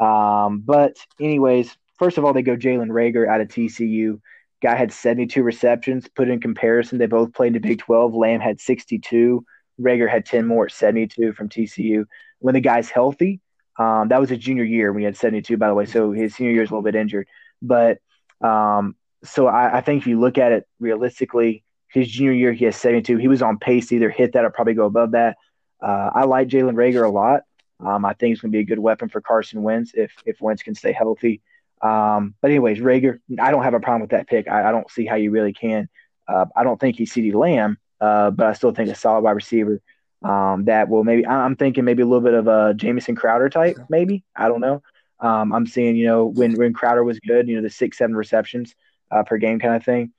Um, 0.00 0.62
but 0.64 0.96
anyways, 1.20 1.76
first 1.98 2.18
of 2.18 2.24
all, 2.24 2.32
they 2.32 2.42
go 2.42 2.56
Jalen 2.56 2.90
Reagor 2.90 3.28
out 3.28 3.40
of 3.40 3.48
TCU. 3.48 4.20
Guy 4.62 4.76
had 4.76 4.92
72 4.92 5.42
receptions. 5.42 6.08
Put 6.08 6.28
in 6.28 6.40
comparison, 6.40 6.98
they 6.98 7.06
both 7.06 7.32
played 7.32 7.48
in 7.48 7.52
the 7.54 7.68
Big 7.68 7.78
12. 7.78 8.14
Lamb 8.14 8.40
had 8.40 8.60
62. 8.60 9.44
Reagor 9.80 10.08
had 10.08 10.24
10 10.24 10.46
more 10.46 10.66
at 10.66 10.72
72 10.72 11.32
from 11.32 11.48
TCU. 11.48 12.04
When 12.38 12.54
the 12.54 12.60
guy's 12.60 12.90
healthy, 12.90 13.40
um, 13.78 14.08
that 14.08 14.20
was 14.20 14.30
a 14.30 14.36
junior 14.36 14.64
year 14.64 14.92
when 14.92 15.00
he 15.00 15.04
had 15.04 15.16
72, 15.16 15.56
by 15.56 15.68
the 15.68 15.74
way. 15.74 15.86
So 15.86 16.12
his 16.12 16.34
senior 16.34 16.52
year 16.52 16.62
is 16.62 16.70
a 16.70 16.74
little 16.74 16.84
bit 16.84 16.94
injured. 16.94 17.26
But 17.60 17.98
um, 18.40 18.94
so 19.24 19.46
I, 19.46 19.78
I, 19.78 19.80
think 19.80 20.02
if 20.02 20.06
you 20.06 20.20
look 20.20 20.38
at 20.38 20.52
it 20.52 20.66
realistically, 20.78 21.64
His 21.88 22.08
junior 22.08 22.32
year, 22.32 22.52
he 22.52 22.66
has 22.66 22.76
72. 22.76 23.16
He 23.16 23.28
was 23.28 23.42
on 23.42 23.58
pace 23.58 23.88
to 23.88 23.96
either 23.96 24.10
hit 24.10 24.34
that 24.34 24.44
or 24.44 24.50
probably 24.50 24.74
go 24.74 24.84
above 24.84 25.12
that. 25.12 25.36
Uh, 25.82 26.10
I 26.14 26.24
like 26.24 26.48
Jalen 26.48 26.74
Reagor 26.74 27.04
a 27.04 27.10
lot. 27.10 27.42
Um, 27.80 28.04
I 28.04 28.14
think 28.14 28.30
he's 28.30 28.40
going 28.40 28.52
to 28.52 28.56
be 28.56 28.62
a 28.62 28.66
good 28.66 28.78
weapon 28.78 29.08
for 29.08 29.20
Carson 29.20 29.62
Wentz 29.62 29.92
if 29.94 30.12
if 30.24 30.40
Wentz 30.40 30.62
can 30.62 30.74
stay 30.74 30.92
healthy. 30.92 31.42
Um, 31.82 32.34
but 32.40 32.50
anyways, 32.50 32.78
Reagor, 32.78 33.18
I 33.38 33.50
don't 33.50 33.62
have 33.62 33.74
a 33.74 33.80
problem 33.80 34.02
with 34.02 34.10
that 34.10 34.28
pick. 34.28 34.48
I, 34.48 34.68
I 34.68 34.72
don't 34.72 34.90
see 34.90 35.06
how 35.06 35.16
you 35.16 35.30
really 35.30 35.52
can. 35.52 35.88
Uh, 36.26 36.46
I 36.56 36.64
don't 36.64 36.80
think 36.80 36.96
he's 36.96 37.12
CeeDee 37.12 37.34
Lamb, 37.34 37.78
uh, 38.00 38.30
but 38.30 38.46
I 38.46 38.52
still 38.54 38.72
think 38.72 38.90
a 38.90 38.94
solid 38.94 39.22
wide 39.22 39.32
receiver 39.32 39.80
um, 40.22 40.64
that 40.64 40.88
will 40.88 41.04
maybe. 41.04 41.26
I'm 41.26 41.56
thinking 41.56 41.84
maybe 41.84 42.02
a 42.02 42.06
little 42.06 42.22
bit 42.22 42.34
of 42.34 42.48
a 42.48 42.74
Jamison 42.74 43.14
Crowder 43.14 43.50
type, 43.50 43.76
maybe. 43.90 44.24
I 44.34 44.48
don't 44.48 44.60
know. 44.60 44.82
Um, 45.20 45.52
I'm 45.52 45.66
seeing 45.66 45.96
you 45.96 46.06
know 46.06 46.26
when 46.26 46.54
when 46.54 46.72
Crowder 46.72 47.04
was 47.04 47.20
good, 47.20 47.48
you 47.48 47.56
know 47.56 47.62
the 47.62 47.70
six 47.70 47.98
seven 47.98 48.16
receptions 48.16 48.74
uh, 49.10 49.22
per 49.22 49.36
game 49.36 49.58
kind 49.58 49.76
of 49.76 49.84
thing. 49.84 50.12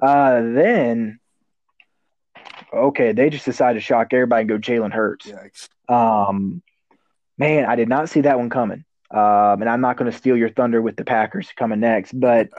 Uh, 0.00 0.40
then 0.40 1.18
okay, 2.72 3.12
they 3.12 3.28
just 3.30 3.44
decided 3.44 3.74
to 3.74 3.84
shock 3.84 4.12
everybody 4.12 4.42
and 4.42 4.48
go 4.48 4.58
Jalen 4.58 4.92
Hurts. 4.92 5.26
Yikes. 5.26 5.68
Um, 5.92 6.62
man, 7.36 7.64
I 7.64 7.74
did 7.74 7.88
not 7.88 8.08
see 8.08 8.22
that 8.22 8.38
one 8.38 8.50
coming. 8.50 8.84
Um, 9.10 9.60
and 9.60 9.68
I'm 9.68 9.80
not 9.80 9.96
going 9.96 10.10
to 10.10 10.16
steal 10.16 10.36
your 10.36 10.50
thunder 10.50 10.80
with 10.80 10.96
the 10.96 11.04
Packers 11.04 11.48
coming 11.56 11.80
next, 11.80 12.18
but 12.18 12.50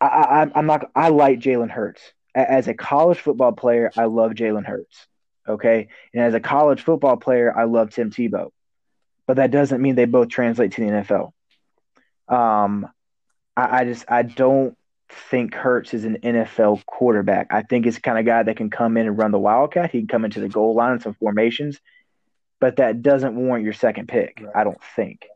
I, 0.00 0.50
am 0.54 0.66
not. 0.66 0.90
I 0.94 1.10
like 1.10 1.40
Jalen 1.40 1.70
Hurts 1.70 2.00
as 2.34 2.68
a 2.68 2.74
college 2.74 3.18
football 3.18 3.52
player. 3.52 3.92
I 3.96 4.04
love 4.04 4.32
Jalen 4.32 4.66
Hurts. 4.66 5.06
Okay, 5.48 5.88
and 6.14 6.22
as 6.22 6.34
a 6.34 6.40
college 6.40 6.82
football 6.82 7.16
player, 7.16 7.56
I 7.56 7.64
love 7.64 7.90
Tim 7.90 8.10
Tebow, 8.10 8.50
but 9.26 9.36
that 9.36 9.50
doesn't 9.50 9.80
mean 9.80 9.94
they 9.94 10.04
both 10.06 10.28
translate 10.28 10.72
to 10.72 10.80
the 10.80 10.90
NFL. 10.90 11.32
Um, 12.28 12.88
I, 13.56 13.80
I 13.80 13.84
just 13.84 14.04
I 14.08 14.22
don't 14.22 14.76
think 15.10 15.54
Hurts 15.54 15.92
is 15.92 16.04
an 16.04 16.18
NFL 16.22 16.84
quarterback. 16.86 17.48
I 17.50 17.62
think 17.62 17.84
he's 17.84 17.96
the 17.96 18.00
kind 18.00 18.18
of 18.18 18.24
guy 18.24 18.42
that 18.42 18.56
can 18.56 18.70
come 18.70 18.96
in 18.96 19.06
and 19.06 19.18
run 19.18 19.32
the 19.32 19.38
wildcat. 19.38 19.90
He 19.90 19.98
can 20.00 20.08
come 20.08 20.24
into 20.24 20.40
the 20.40 20.48
goal 20.48 20.74
line 20.74 20.94
in 20.94 21.00
some 21.00 21.14
formations, 21.14 21.80
but 22.60 22.76
that 22.76 23.02
doesn't 23.02 23.34
warrant 23.34 23.64
your 23.64 23.72
second 23.72 24.08
pick. 24.08 24.40
Right. 24.40 24.54
I 24.54 24.64
don't 24.64 24.82
think. 24.94 25.26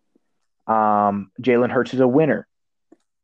Um, 0.66 1.30
Jalen 1.40 1.70
Hurts 1.70 1.94
is 1.94 2.00
a 2.00 2.08
winner. 2.08 2.46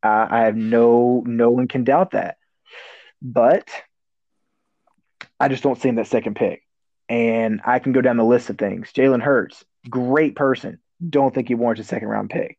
I, 0.02 0.26
I 0.30 0.40
have 0.44 0.56
no 0.56 1.22
no 1.26 1.50
one 1.50 1.68
can 1.68 1.84
doubt 1.84 2.12
that, 2.12 2.36
but 3.22 3.68
I 5.38 5.48
just 5.48 5.62
don't 5.62 5.80
see 5.80 5.88
him 5.88 5.96
that 5.96 6.06
second 6.06 6.36
pick. 6.36 6.62
And 7.08 7.60
I 7.64 7.80
can 7.80 7.92
go 7.92 8.00
down 8.00 8.16
the 8.16 8.24
list 8.24 8.50
of 8.50 8.58
things. 8.58 8.92
Jalen 8.92 9.22
Hurts, 9.22 9.64
great 9.88 10.36
person. 10.36 10.78
Don't 11.06 11.34
think 11.34 11.48
he 11.48 11.54
warrants 11.54 11.80
a 11.80 11.84
second 11.84 12.08
round 12.08 12.30
pick. 12.30 12.58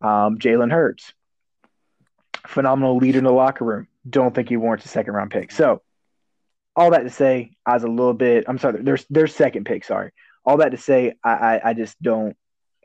Um, 0.00 0.38
Jalen 0.38 0.70
Hurts, 0.70 1.12
phenomenal 2.46 2.96
leader 2.98 3.18
in 3.18 3.24
the 3.24 3.32
locker 3.32 3.64
room. 3.64 3.88
Don't 4.08 4.34
think 4.34 4.48
he 4.48 4.56
warrants 4.56 4.84
a 4.84 4.88
second 4.88 5.14
round 5.14 5.30
pick. 5.30 5.50
So, 5.50 5.82
all 6.76 6.90
that 6.90 7.04
to 7.04 7.10
say, 7.10 7.52
I 7.64 7.74
was 7.74 7.84
a 7.84 7.88
little 7.88 8.14
bit. 8.14 8.44
I'm 8.48 8.58
sorry. 8.58 8.82
There's 8.82 9.06
there's 9.08 9.34
second 9.34 9.64
pick. 9.64 9.84
Sorry. 9.84 10.10
All 10.44 10.58
that 10.58 10.70
to 10.70 10.76
say, 10.76 11.14
I 11.22 11.30
I, 11.30 11.70
I 11.70 11.74
just 11.74 12.00
don't. 12.02 12.36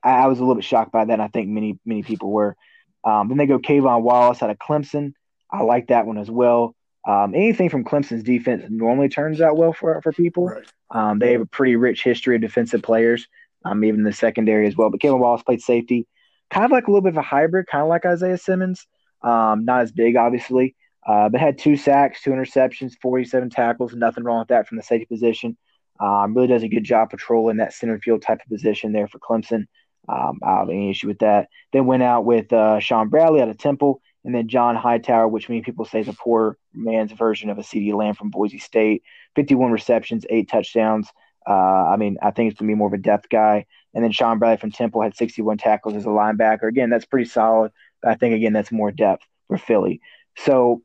I, 0.04 0.12
I, 0.12 0.28
was 0.28 0.40
a 0.40 0.42
little 0.42 0.56
bit 0.56 0.64
shocked 0.64 0.92
by 0.92 1.06
that. 1.06 1.14
And 1.14 1.22
I 1.22 1.28
think 1.28 1.50
many 1.50 1.80
many 1.86 2.04
people 2.04 2.32
were. 2.32 2.56
Um, 3.04 3.30
then 3.30 3.38
they 3.38 3.46
go 3.46 3.60
K'Von 3.60 4.02
Wallace 4.02 4.44
out 4.44 4.50
of 4.50 4.58
Clemson. 4.58 5.14
I 5.52 5.64
like 5.64 5.88
that 5.88 6.06
one 6.06 6.18
as 6.18 6.30
well. 6.30 6.76
Um, 7.08 7.34
anything 7.34 7.70
from 7.70 7.86
Clemson's 7.86 8.24
defense 8.24 8.66
normally 8.70 9.10
turns 9.10 9.42
out 9.42 9.58
well 9.58 9.74
for 9.74 10.02
for 10.02 10.12
people. 10.12 10.48
Right. 10.48 10.68
Um, 10.92 11.20
they 11.20 11.32
have 11.34 11.42
a 11.42 11.46
pretty 11.46 11.76
rich 11.76 12.04
history 12.04 12.36
of 12.36 12.42
defensive 12.42 12.82
players, 12.82 13.28
um, 13.64 13.84
even 13.84 14.02
in 14.02 14.06
the 14.06 14.14
secondary 14.14 14.68
as 14.68 14.76
well. 14.76 14.90
But 14.90 15.00
K'Von 15.00 15.20
Wallace 15.20 15.44
played 15.44 15.62
safety, 15.62 16.08
kind 16.50 16.66
of 16.66 16.72
like 16.72 16.88
a 16.88 16.92
little 16.92 17.02
bit 17.02 17.14
of 17.14 17.18
a 17.18 17.22
hybrid, 17.22 17.68
kind 17.68 17.84
of 17.84 17.90
like 17.90 18.06
Isaiah 18.06 18.38
Simmons. 18.38 18.86
Um, 19.22 19.66
not 19.66 19.82
as 19.82 19.92
big, 19.92 20.16
obviously, 20.16 20.76
uh, 21.06 21.30
but 21.30 21.42
had 21.42 21.58
two 21.58 21.76
sacks, 21.76 22.22
two 22.22 22.32
interceptions, 22.32 22.94
47 23.02 23.50
tackles. 23.50 23.94
Nothing 23.94 24.24
wrong 24.24 24.40
with 24.40 24.48
that 24.50 24.68
from 24.68 24.78
the 24.78 24.84
safety 24.84 25.06
position. 25.06 25.58
Um, 26.00 26.34
really 26.34 26.48
does 26.48 26.64
a 26.64 26.70
good 26.70 26.84
job 26.84 27.10
patrolling 27.10 27.58
that 27.58 27.74
center 27.74 28.00
field 28.00 28.22
type 28.22 28.42
of 28.42 28.50
position 28.50 28.92
there 28.92 29.08
for 29.08 29.20
Clemson. 29.20 29.66
Um, 30.08 30.40
I 30.44 30.60
have 30.60 30.70
any 30.70 30.90
issue 30.90 31.08
with 31.08 31.20
that. 31.20 31.50
Then 31.72 31.86
went 31.86 32.04
out 32.04 32.26
with 32.26 32.52
uh, 32.52 32.80
Shaun 32.80 33.10
Bradley 33.10 33.42
out 33.42 33.50
of 33.50 33.58
Temple, 33.58 34.02
and 34.24 34.34
then 34.34 34.48
John 34.48 34.76
Hightower, 34.76 35.28
which 35.28 35.50
many 35.50 35.62
people 35.62 35.86
say 35.86 36.00
is 36.00 36.08
a 36.08 36.14
poor 36.14 36.58
man's 36.74 37.12
version 37.12 37.50
of 37.50 37.58
a 37.58 37.62
CeeDee 37.62 37.94
Lamb 37.94 38.16
from 38.16 38.30
Boise 38.30 38.60
State. 38.60 39.04
51 39.36 39.72
receptions, 39.72 40.26
eight 40.30 40.50
touchdowns. 40.50 41.08
Uh, 41.48 41.54
I 41.54 41.98
mean, 41.98 42.18
I 42.22 42.32
think 42.32 42.52
it's 42.52 42.60
going 42.60 42.68
to 42.68 42.74
be 42.74 42.78
more 42.78 42.88
of 42.88 42.94
a 42.94 42.98
depth 42.98 43.30
guy. 43.30 43.66
And 43.94 44.04
then 44.04 44.12
Shaun 44.12 44.40
Bradley 44.40 44.58
from 44.58 44.72
Temple 44.72 45.02
had 45.02 45.16
61 45.16 45.58
tackles 45.58 45.96
as 45.96 46.06
a 46.06 46.10
linebacker. 46.10 46.68
Again, 46.68 46.90
that's 46.90 47.06
pretty 47.06 47.30
solid. 47.30 47.72
I 48.04 48.16
think 48.16 48.36
again 48.36 48.54
that's 48.54 48.72
more 48.72 48.92
depth 48.92 49.26
for 49.48 49.58
Philly. 49.58 50.02
So 50.38 50.84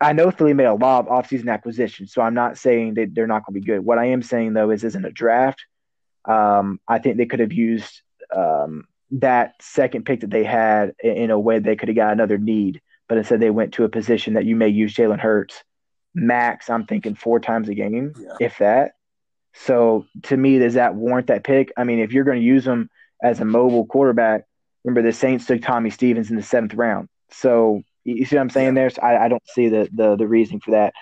I 0.00 0.12
know 0.12 0.30
Philly 0.30 0.54
made 0.54 0.64
a 0.64 0.74
lot 0.74 1.06
of 1.06 1.06
offseason 1.06 1.52
acquisitions, 1.52 2.12
so 2.12 2.20
I'm 2.20 2.34
not 2.34 2.58
saying 2.58 2.94
that 2.94 3.14
they're 3.14 3.26
not 3.26 3.44
going 3.44 3.54
to 3.54 3.60
be 3.60 3.66
good. 3.66 3.80
What 3.80 3.98
I 3.98 4.06
am 4.06 4.22
saying 4.22 4.52
though 4.52 4.70
is, 4.70 4.84
isn't 4.84 5.04
a 5.04 5.10
draft, 5.10 5.64
um, 6.24 6.80
I 6.88 6.98
think 6.98 7.16
they 7.16 7.26
could 7.26 7.40
have 7.40 7.52
used 7.52 8.02
um, 8.34 8.86
that 9.12 9.54
second 9.60 10.04
pick 10.04 10.20
that 10.20 10.30
they 10.30 10.44
had 10.44 10.94
in, 11.02 11.16
in 11.16 11.30
a 11.30 11.38
way 11.38 11.58
they 11.58 11.76
could 11.76 11.88
have 11.88 11.96
got 11.96 12.12
another 12.12 12.38
need, 12.38 12.80
but 13.08 13.18
instead 13.18 13.40
they 13.40 13.50
went 13.50 13.74
to 13.74 13.84
a 13.84 13.88
position 13.88 14.34
that 14.34 14.44
you 14.44 14.56
may 14.56 14.68
use 14.68 14.94
Jalen 14.94 15.20
Hurts 15.20 15.62
max. 16.14 16.68
I'm 16.68 16.86
thinking 16.86 17.14
four 17.14 17.40
times 17.40 17.68
a 17.68 17.74
game, 17.74 18.14
yeah. 18.18 18.36
if 18.40 18.58
that. 18.58 18.92
So 19.52 20.06
to 20.24 20.36
me, 20.36 20.58
does 20.58 20.74
that 20.74 20.94
warrant 20.94 21.28
that 21.28 21.44
pick? 21.44 21.72
I 21.76 21.84
mean, 21.84 22.00
if 22.00 22.12
you're 22.12 22.24
going 22.24 22.40
to 22.40 22.46
use 22.46 22.66
him 22.66 22.90
as 23.22 23.40
a 23.40 23.44
mobile 23.44 23.86
quarterback, 23.86 24.44
Remember, 24.84 25.02
the 25.02 25.16
Saints 25.16 25.46
took 25.46 25.62
Tommy 25.62 25.90
Stevens 25.90 26.30
in 26.30 26.36
the 26.36 26.42
seventh 26.42 26.74
round. 26.74 27.08
So 27.30 27.82
you 28.04 28.24
see 28.24 28.36
what 28.36 28.42
I'm 28.42 28.50
saying 28.50 28.74
there? 28.74 28.90
So 28.90 29.02
I, 29.02 29.24
I, 29.24 29.28
don't 29.28 29.46
see 29.48 29.68
the, 29.68 29.88
the 29.92 30.16
the 30.16 30.26
reasoning 30.26 30.60
for 30.60 30.72
that. 30.72 30.94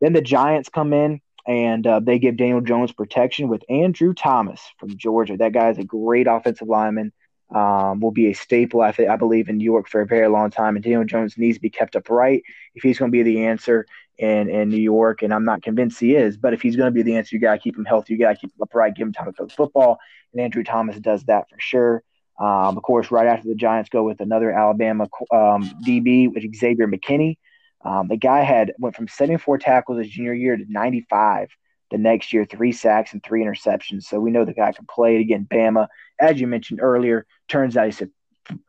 Then 0.00 0.12
the 0.12 0.20
Giants 0.20 0.68
come 0.68 0.92
in 0.92 1.20
and 1.46 1.86
uh, 1.86 2.00
they 2.00 2.18
give 2.18 2.36
Daniel 2.36 2.60
Jones 2.60 2.92
protection 2.92 3.48
with 3.48 3.62
Andrew 3.68 4.14
Thomas 4.14 4.60
from 4.78 4.96
Georgia. 4.96 5.36
That 5.36 5.52
guy 5.52 5.70
is 5.70 5.78
a 5.78 5.84
great 5.84 6.26
offensive 6.26 6.68
lineman. 6.68 7.12
Um, 7.54 7.98
will 7.98 8.12
be 8.12 8.28
a 8.28 8.32
staple, 8.32 8.80
I, 8.80 8.92
th- 8.92 9.08
I 9.08 9.16
believe, 9.16 9.48
in 9.48 9.56
New 9.58 9.64
York 9.64 9.88
for 9.88 10.00
a 10.00 10.06
very 10.06 10.28
long 10.28 10.50
time. 10.50 10.76
And 10.76 10.84
Daniel 10.84 11.04
Jones 11.04 11.36
needs 11.36 11.56
to 11.56 11.60
be 11.60 11.70
kept 11.70 11.96
upright 11.96 12.44
if 12.76 12.84
he's 12.84 12.96
going 12.96 13.10
to 13.10 13.12
be 13.12 13.24
the 13.24 13.44
answer 13.44 13.86
in, 14.18 14.48
in 14.48 14.68
New 14.68 14.80
York. 14.80 15.22
And 15.22 15.34
I'm 15.34 15.44
not 15.44 15.60
convinced 15.60 15.98
he 15.98 16.14
is, 16.14 16.36
but 16.36 16.54
if 16.54 16.62
he's 16.62 16.76
going 16.76 16.86
to 16.86 16.92
be 16.94 17.02
the 17.02 17.16
answer, 17.16 17.34
you 17.34 17.40
got 17.40 17.54
to 17.54 17.58
keep 17.58 17.76
him 17.76 17.84
healthy. 17.84 18.12
You 18.12 18.20
got 18.20 18.34
to 18.34 18.38
keep 18.38 18.50
him 18.50 18.62
upright, 18.62 18.94
give 18.94 19.08
him 19.08 19.12
time 19.12 19.26
to 19.26 19.32
throw 19.32 19.46
the 19.46 19.52
football. 19.52 19.98
And 20.32 20.40
Andrew 20.40 20.62
Thomas 20.62 21.00
does 21.00 21.24
that 21.24 21.50
for 21.50 21.56
sure. 21.58 22.04
Um, 22.40 22.76
of 22.76 22.82
course, 22.82 23.10
right 23.10 23.26
after 23.26 23.48
the 23.48 23.54
Giants 23.54 23.90
go 23.90 24.02
with 24.02 24.20
another 24.20 24.50
Alabama 24.50 25.04
um, 25.30 25.70
DB, 25.86 26.32
which 26.32 26.44
Xavier 26.56 26.88
McKinney. 26.88 27.36
Um, 27.84 28.08
the 28.08 28.16
guy 28.16 28.42
had 28.42 28.72
went 28.78 28.96
from 28.96 29.08
74 29.08 29.58
tackles 29.58 29.98
his 29.98 30.08
junior 30.08 30.34
year 30.34 30.56
to 30.56 30.64
95 30.68 31.48
the 31.90 31.98
next 31.98 32.32
year, 32.32 32.44
three 32.44 32.72
sacks 32.72 33.12
and 33.12 33.22
three 33.22 33.44
interceptions. 33.44 34.04
So 34.04 34.20
we 34.20 34.30
know 34.30 34.44
the 34.44 34.54
guy 34.54 34.72
can 34.72 34.86
play 34.86 35.16
it 35.16 35.20
again. 35.20 35.46
Bama, 35.50 35.88
as 36.20 36.40
you 36.40 36.46
mentioned 36.46 36.80
earlier, 36.82 37.26
turns 37.48 37.76
out 37.76 37.86
he's 37.86 38.00
a, 38.02 38.08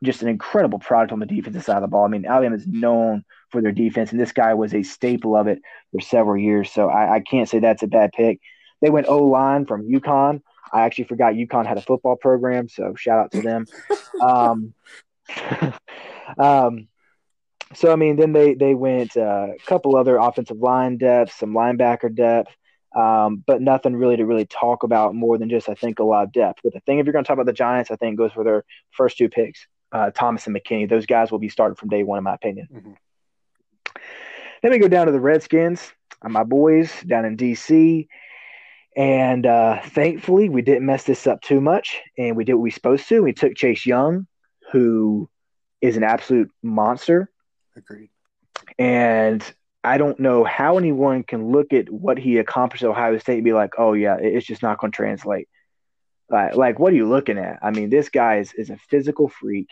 just 0.04 0.22
an 0.22 0.28
incredible 0.28 0.80
product 0.80 1.12
on 1.12 1.20
the 1.20 1.26
defensive 1.26 1.64
side 1.64 1.78
of 1.78 1.82
the 1.82 1.88
ball. 1.88 2.06
I 2.06 2.08
mean, 2.08 2.26
Alabama 2.26 2.56
is 2.56 2.68
known 2.68 3.24
for 3.50 3.62
their 3.62 3.72
defense, 3.72 4.12
and 4.12 4.20
this 4.20 4.32
guy 4.32 4.54
was 4.54 4.74
a 4.74 4.84
staple 4.84 5.36
of 5.36 5.48
it 5.48 5.62
for 5.92 6.02
several 6.02 6.38
years. 6.38 6.72
So 6.72 6.90
I, 6.90 7.16
I 7.16 7.20
can't 7.20 7.48
say 7.48 7.60
that's 7.60 7.84
a 7.84 7.88
bad 7.88 8.12
pick. 8.12 8.40
They 8.82 8.90
went 8.90 9.08
O 9.08 9.20
line 9.24 9.66
from 9.66 9.88
UConn. 9.88 10.42
I 10.72 10.82
actually 10.82 11.06
forgot 11.06 11.34
UConn 11.34 11.66
had 11.66 11.78
a 11.78 11.82
football 11.82 12.16
program, 12.16 12.70
so 12.70 12.96
shout 12.96 13.20
out 13.20 13.32
to 13.32 13.42
them. 13.42 13.66
um, 14.22 14.74
um, 16.38 16.88
so 17.74 17.92
I 17.92 17.96
mean, 17.96 18.18
then 18.18 18.34
they 18.34 18.54
they 18.54 18.74
went 18.76 19.16
uh, 19.16 19.48
a 19.54 19.66
couple 19.66 19.96
other 19.96 20.18
offensive 20.18 20.58
line 20.58 20.98
depth, 20.98 21.34
some 21.34 21.54
linebacker 21.54 22.14
depth, 22.14 22.56
um, 22.96 23.44
but 23.46 23.62
nothing 23.62 23.96
really 23.96 24.18
to 24.18 24.26
really 24.26 24.46
talk 24.46 24.84
about 24.84 25.16
more 25.16 25.38
than 25.38 25.50
just 25.50 25.70
I 25.70 25.76
think 25.76 26.00
a 26.00 26.04
lot 26.04 26.24
of 26.24 26.32
depth. 26.34 26.62
But 26.64 26.74
the 26.74 26.82
thing, 26.82 27.00
if 27.00 27.06
you're 27.06 27.14
going 27.14 27.24
to 27.24 27.28
talk 27.28 27.36
about 27.36 27.46
the 27.46 27.54
Giants, 27.54 27.92
I 27.92 27.96
think 27.96 28.18
goes 28.18 28.34
for 28.34 28.44
their 28.44 28.66
first 28.92 29.18
two 29.18 29.30
picks, 29.30 29.66
uh, 29.92 30.12
Thomas 30.12 30.48
and 30.48 30.56
McKinney. 30.56 30.90
Those 30.90 31.06
guys 31.06 31.32
will 31.32 31.40
be 31.40 31.50
starting 31.50 31.76
from 31.76 31.90
day 31.90 32.04
one, 32.04 32.18
in 32.18 32.24
my 32.24 32.36
opinion. 32.36 32.68
Mm-hmm. 32.74 32.92
Then 34.62 34.72
we 34.72 34.80
go 34.80 34.88
down 34.88 35.08
to 35.08 35.12
the 35.12 35.20
Redskins, 35.20 35.92
my 36.24 36.44
boys 36.44 36.92
down 37.02 37.26
in 37.26 37.38
DC. 37.38 38.08
And 38.96 39.46
uh, 39.46 39.82
thankfully, 39.82 40.50
we 40.50 40.62
didn't 40.62 40.86
mess 40.86 41.04
this 41.04 41.26
up 41.26 41.42
too 41.42 41.62
much, 41.62 42.02
and 42.18 42.36
we 42.36 42.44
did 42.44 42.56
what 42.56 42.64
we 42.64 42.72
supposed 42.72 43.08
to. 43.08 43.22
We 43.22 43.34
took 43.34 43.56
Chase 43.56 43.86
Young, 43.86 44.28
who 44.72 45.30
is 45.80 45.98
an 45.98 46.04
absolute 46.04 46.52
monster. 46.62 47.32
Agreed. 47.76 48.10
And 48.78 49.44
I 49.84 49.98
don't 49.98 50.20
know 50.20 50.44
how 50.44 50.78
anyone 50.78 51.24
can 51.24 51.52
look 51.52 51.74
at 51.74 51.90
what 51.90 52.18
he 52.18 52.38
accomplished 52.38 52.84
at 52.84 52.90
Ohio 52.90 53.18
State 53.18 53.36
and 53.36 53.44
be 53.44 53.54
like, 53.54 53.72
"Oh 53.78 53.94
yeah, 53.94 54.18
it's 54.20 54.46
just 54.46 54.62
not 54.62 54.78
going 54.78 54.92
to 54.92 54.96
translate." 54.96 55.48
Like, 56.30 56.56
like, 56.56 56.80
what 56.80 56.94
are 56.94 56.96
you 56.96 57.10
looking 57.10 57.38
at? 57.38 57.60
I 57.62 57.72
mean, 57.72 57.90
this 57.90 58.10
guy 58.10 58.38
is, 58.38 58.54
is 58.54 58.70
a 58.70 58.78
physical 58.78 59.28
freak. 59.28 59.68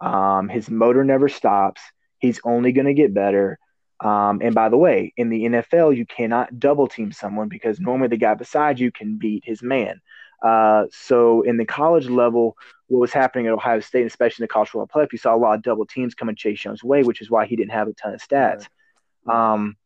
Um, 0.00 0.48
his 0.48 0.68
motor 0.68 1.04
never 1.04 1.28
stops. 1.28 1.80
He's 2.18 2.40
only 2.44 2.72
going 2.72 2.86
to 2.86 2.94
get 2.94 3.14
better. 3.14 3.58
Um, 4.00 4.40
and 4.42 4.54
by 4.54 4.68
the 4.68 4.76
way, 4.76 5.12
in 5.16 5.30
the 5.30 5.44
NFL, 5.44 5.96
you 5.96 6.04
cannot 6.04 6.58
double 6.58 6.88
team 6.88 7.12
someone 7.12 7.48
because 7.48 7.80
normally 7.80 8.08
the 8.08 8.16
guy 8.16 8.34
beside 8.34 8.80
you 8.80 8.90
can 8.90 9.18
beat 9.18 9.44
his 9.46 9.62
man. 9.62 10.00
Uh, 10.42 10.84
so 10.90 11.42
in 11.42 11.56
the 11.56 11.64
college 11.64 12.08
level, 12.08 12.56
what 12.88 13.00
was 13.00 13.12
happening 13.12 13.46
at 13.46 13.52
Ohio 13.52 13.80
State, 13.80 14.06
especially 14.06 14.42
in 14.42 14.44
the 14.44 14.52
college 14.52 14.68
football 14.68 15.02
playoff, 15.02 15.12
you 15.12 15.18
saw 15.18 15.34
a 15.34 15.38
lot 15.38 15.54
of 15.54 15.62
double 15.62 15.86
teams 15.86 16.14
coming 16.14 16.36
Chase 16.36 16.64
Young's 16.64 16.84
way, 16.84 17.02
which 17.02 17.22
is 17.22 17.30
why 17.30 17.46
he 17.46 17.56
didn't 17.56 17.72
have 17.72 17.88
a 17.88 17.94
ton 17.94 18.14
of 18.14 18.20
stats. 18.20 18.66
Um, 19.26 19.76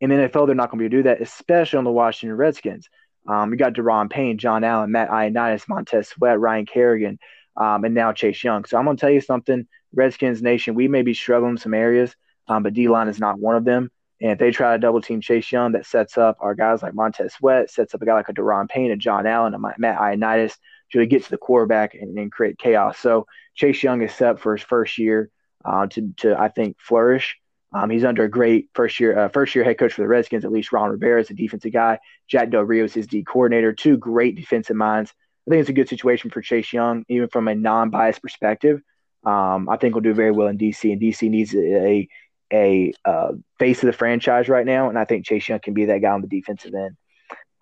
In 0.00 0.10
the 0.10 0.16
NFL, 0.16 0.46
they're 0.46 0.56
not 0.56 0.70
going 0.70 0.82
to 0.82 0.88
be 0.88 0.96
able 0.96 1.04
to 1.04 1.10
do 1.10 1.14
that, 1.14 1.22
especially 1.22 1.78
on 1.78 1.84
the 1.84 1.92
Washington 1.92 2.36
Redskins. 2.36 2.88
Um, 3.28 3.52
you 3.52 3.58
got 3.58 3.74
Daron 3.74 4.10
Payne, 4.10 4.38
John 4.38 4.64
Allen, 4.64 4.90
Matt 4.90 5.10
Ioannidis, 5.10 5.68
Montez 5.68 6.08
Sweat, 6.08 6.40
Ryan 6.40 6.66
Kerrigan, 6.66 7.18
um, 7.56 7.84
and 7.84 7.94
now 7.94 8.12
Chase 8.12 8.42
Young. 8.42 8.64
So 8.64 8.78
I'm 8.78 8.84
going 8.86 8.96
to 8.96 9.00
tell 9.00 9.10
you 9.10 9.20
something, 9.20 9.66
Redskins 9.94 10.42
Nation, 10.42 10.74
we 10.74 10.88
may 10.88 11.02
be 11.02 11.14
struggling 11.14 11.52
in 11.52 11.58
some 11.58 11.74
areas, 11.74 12.16
um, 12.48 12.62
but 12.62 12.74
D 12.74 12.88
line 12.88 13.08
is 13.08 13.18
not 13.18 13.38
one 13.38 13.56
of 13.56 13.64
them. 13.64 13.90
And 14.20 14.32
if 14.32 14.38
they 14.38 14.50
try 14.50 14.72
to 14.72 14.78
double 14.78 15.00
team 15.00 15.20
Chase 15.20 15.50
Young, 15.52 15.72
that 15.72 15.86
sets 15.86 16.18
up 16.18 16.38
our 16.40 16.54
guys 16.54 16.82
like 16.82 16.94
Montez 16.94 17.34
Sweat, 17.34 17.70
sets 17.70 17.94
up 17.94 18.02
a 18.02 18.06
guy 18.06 18.14
like 18.14 18.28
a 18.28 18.34
Daron 18.34 18.68
Payne, 18.68 18.90
a 18.90 18.96
John 18.96 19.26
Allen, 19.26 19.54
a 19.54 19.58
Matt 19.58 19.98
Ioannidis 19.98 20.56
to 20.92 21.06
get 21.06 21.24
to 21.24 21.30
the 21.30 21.38
quarterback 21.38 21.94
and, 21.94 22.18
and, 22.18 22.32
create 22.32 22.58
chaos. 22.58 22.98
So 22.98 23.26
Chase 23.54 23.82
Young 23.82 24.02
is 24.02 24.12
set 24.12 24.40
for 24.40 24.56
his 24.56 24.64
first 24.64 24.98
year 24.98 25.30
uh, 25.64 25.86
to, 25.88 26.12
to, 26.18 26.40
I 26.40 26.48
think, 26.48 26.76
flourish. 26.80 27.36
Um, 27.72 27.90
he's 27.90 28.04
under 28.04 28.24
a 28.24 28.30
great 28.30 28.70
first 28.74 28.98
year 28.98 29.18
uh, 29.18 29.28
first 29.28 29.54
year 29.54 29.62
head 29.62 29.78
coach 29.78 29.92
for 29.92 30.00
the 30.00 30.08
Redskins. 30.08 30.44
At 30.44 30.52
least 30.52 30.72
Ron 30.72 30.90
Rivera 30.90 31.20
is 31.20 31.30
a 31.30 31.34
defensive 31.34 31.72
guy. 31.72 31.98
Jack 32.26 32.50
Del 32.50 32.62
Rio 32.62 32.84
is 32.84 32.94
his 32.94 33.06
D 33.06 33.22
coordinator. 33.22 33.74
Two 33.74 33.98
great 33.98 34.36
defensive 34.36 34.76
minds. 34.76 35.12
I 35.46 35.50
think 35.50 35.60
it's 35.60 35.68
a 35.68 35.74
good 35.74 35.88
situation 35.88 36.30
for 36.30 36.40
Chase 36.40 36.72
Young, 36.72 37.04
even 37.08 37.28
from 37.28 37.46
a 37.46 37.54
non-biased 37.54 38.22
perspective. 38.22 38.80
Um, 39.24 39.68
I 39.68 39.76
think 39.76 39.94
we'll 39.94 40.02
do 40.02 40.14
very 40.14 40.30
well 40.30 40.48
in 40.48 40.56
DC, 40.56 40.90
and 40.90 41.00
DC 41.00 41.28
needs 41.28 41.54
a 41.54 41.58
a 41.58 42.08
uh, 42.52 43.32
face 43.58 43.82
of 43.82 43.86
the 43.86 43.92
franchise 43.92 44.48
right 44.48 44.66
now, 44.66 44.88
and 44.88 44.98
I 44.98 45.04
think 45.04 45.26
Chase 45.26 45.48
Young 45.48 45.60
can 45.60 45.74
be 45.74 45.86
that 45.86 45.98
guy 45.98 46.10
on 46.10 46.22
the 46.22 46.28
defensive 46.28 46.74
end. 46.74 46.96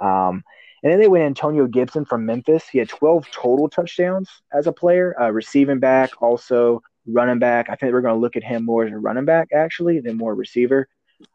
Um, 0.00 0.44
and 0.82 0.92
then 0.92 1.00
they 1.00 1.08
went 1.08 1.24
Antonio 1.24 1.66
Gibson 1.66 2.04
from 2.04 2.26
Memphis. 2.26 2.68
He 2.68 2.78
had 2.78 2.88
12 2.88 3.30
total 3.30 3.68
touchdowns 3.68 4.30
as 4.52 4.66
a 4.66 4.72
player, 4.72 5.20
uh, 5.20 5.30
receiving 5.30 5.80
back, 5.80 6.10
also 6.20 6.82
running 7.06 7.38
back. 7.38 7.68
I 7.70 7.76
think 7.76 7.92
we're 7.92 8.02
going 8.02 8.14
to 8.14 8.20
look 8.20 8.36
at 8.36 8.44
him 8.44 8.64
more 8.64 8.84
as 8.84 8.92
a 8.92 8.98
running 8.98 9.24
back 9.24 9.48
actually 9.54 10.00
than 10.00 10.16
more 10.16 10.34
receiver. 10.34 10.88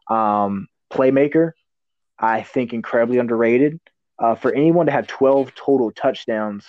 Um, 0.09 0.67
playmaker, 0.91 1.51
I 2.19 2.43
think 2.43 2.73
incredibly 2.73 3.17
underrated. 3.17 3.79
Uh, 4.19 4.35
for 4.35 4.53
anyone 4.53 4.85
to 4.85 4.91
have 4.91 5.07
12 5.07 5.55
total 5.55 5.91
touchdowns, 5.91 6.65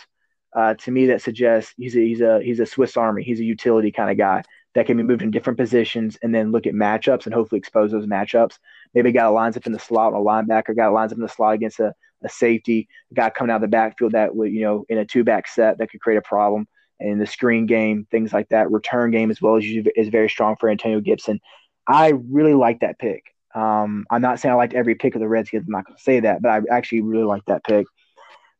uh, 0.57 0.75
to 0.75 0.91
me 0.91 1.07
that 1.07 1.23
suggests 1.23 1.75
he's 1.77 1.97
a, 1.97 2.01
he's 2.01 2.21
a 2.21 2.43
he's 2.43 2.61
a 2.61 2.67
Swiss 2.67 2.97
Army. 2.97 3.23
He's 3.23 3.41
a 3.41 3.45
utility 3.45 3.93
kind 3.93 4.11
of 4.11 4.17
guy 4.17 4.43
that 4.75 4.87
can 4.87 4.97
be 4.97 5.03
moved 5.03 5.23
in 5.23 5.31
different 5.31 5.59
positions 5.59 6.19
and 6.23 6.35
then 6.35 6.53
look 6.53 6.67
at 6.67 6.75
matchups 6.75 7.27
and 7.27 7.35
hopefully 7.35 7.59
expose 7.59 7.93
those 7.93 8.07
matchups. 8.07 8.59
Maybe 8.95 9.11
a 9.11 9.13
guy 9.13 9.27
lines 9.27 9.57
up 9.57 9.67
in 9.67 9.73
the 9.73 9.79
slot, 9.79 10.15
a 10.15 10.17
linebacker, 10.17 10.75
guy 10.75 10.87
lines 10.87 11.13
up 11.13 11.19
in 11.19 11.23
the 11.23 11.29
slot 11.29 11.55
against 11.55 11.81
a, 11.81 11.95
a 12.25 12.29
safety, 12.29 12.89
a 13.11 13.15
guy 13.15 13.31
coming 13.31 13.51
out 13.51 13.57
of 13.57 13.63
the 13.63 13.69
backfield 13.69 14.13
that 14.13 14.35
would, 14.35 14.53
you 14.53 14.63
know, 14.63 14.85
in 14.89 14.99
a 14.99 15.05
two 15.05 15.25
back 15.25 15.47
set 15.47 15.79
that 15.79 15.91
could 15.91 16.01
create 16.01 16.17
a 16.17 16.23
problem. 16.23 16.67
And 17.01 17.21
the 17.21 17.27
screen 17.27 17.67
game, 17.67 18.07
things 18.11 18.33
like 18.33 18.49
that, 18.51 18.71
return 18.71 19.11
game 19.11 19.31
as 19.31 19.43
well 19.43 19.57
as 19.57 19.65
is 19.65 20.09
very 20.09 20.31
strong 20.31 20.57
for 20.59 20.71
Antonio 20.71 21.01
Gibson. 21.01 21.41
I 21.87 22.11
really 22.11 22.55
like 22.55 22.81
that 22.81 22.99
pick. 22.99 23.25
Um, 23.55 24.07
I'm 24.11 24.23
not 24.23 24.41
saying 24.41 24.53
I 24.53 24.57
liked 24.57 24.73
every 24.73 24.95
pick 24.95 25.15
of 25.15 25.21
the 25.21 25.29
Redskins. 25.29 25.67
I'm 25.67 25.73
not 25.73 25.85
going 25.85 25.97
to 25.97 26.03
say 26.03 26.21
that, 26.21 26.41
but 26.41 26.51
I 26.51 26.61
actually 26.71 27.03
really 27.03 27.25
like 27.25 27.45
that 27.47 27.65
pick. 27.65 27.87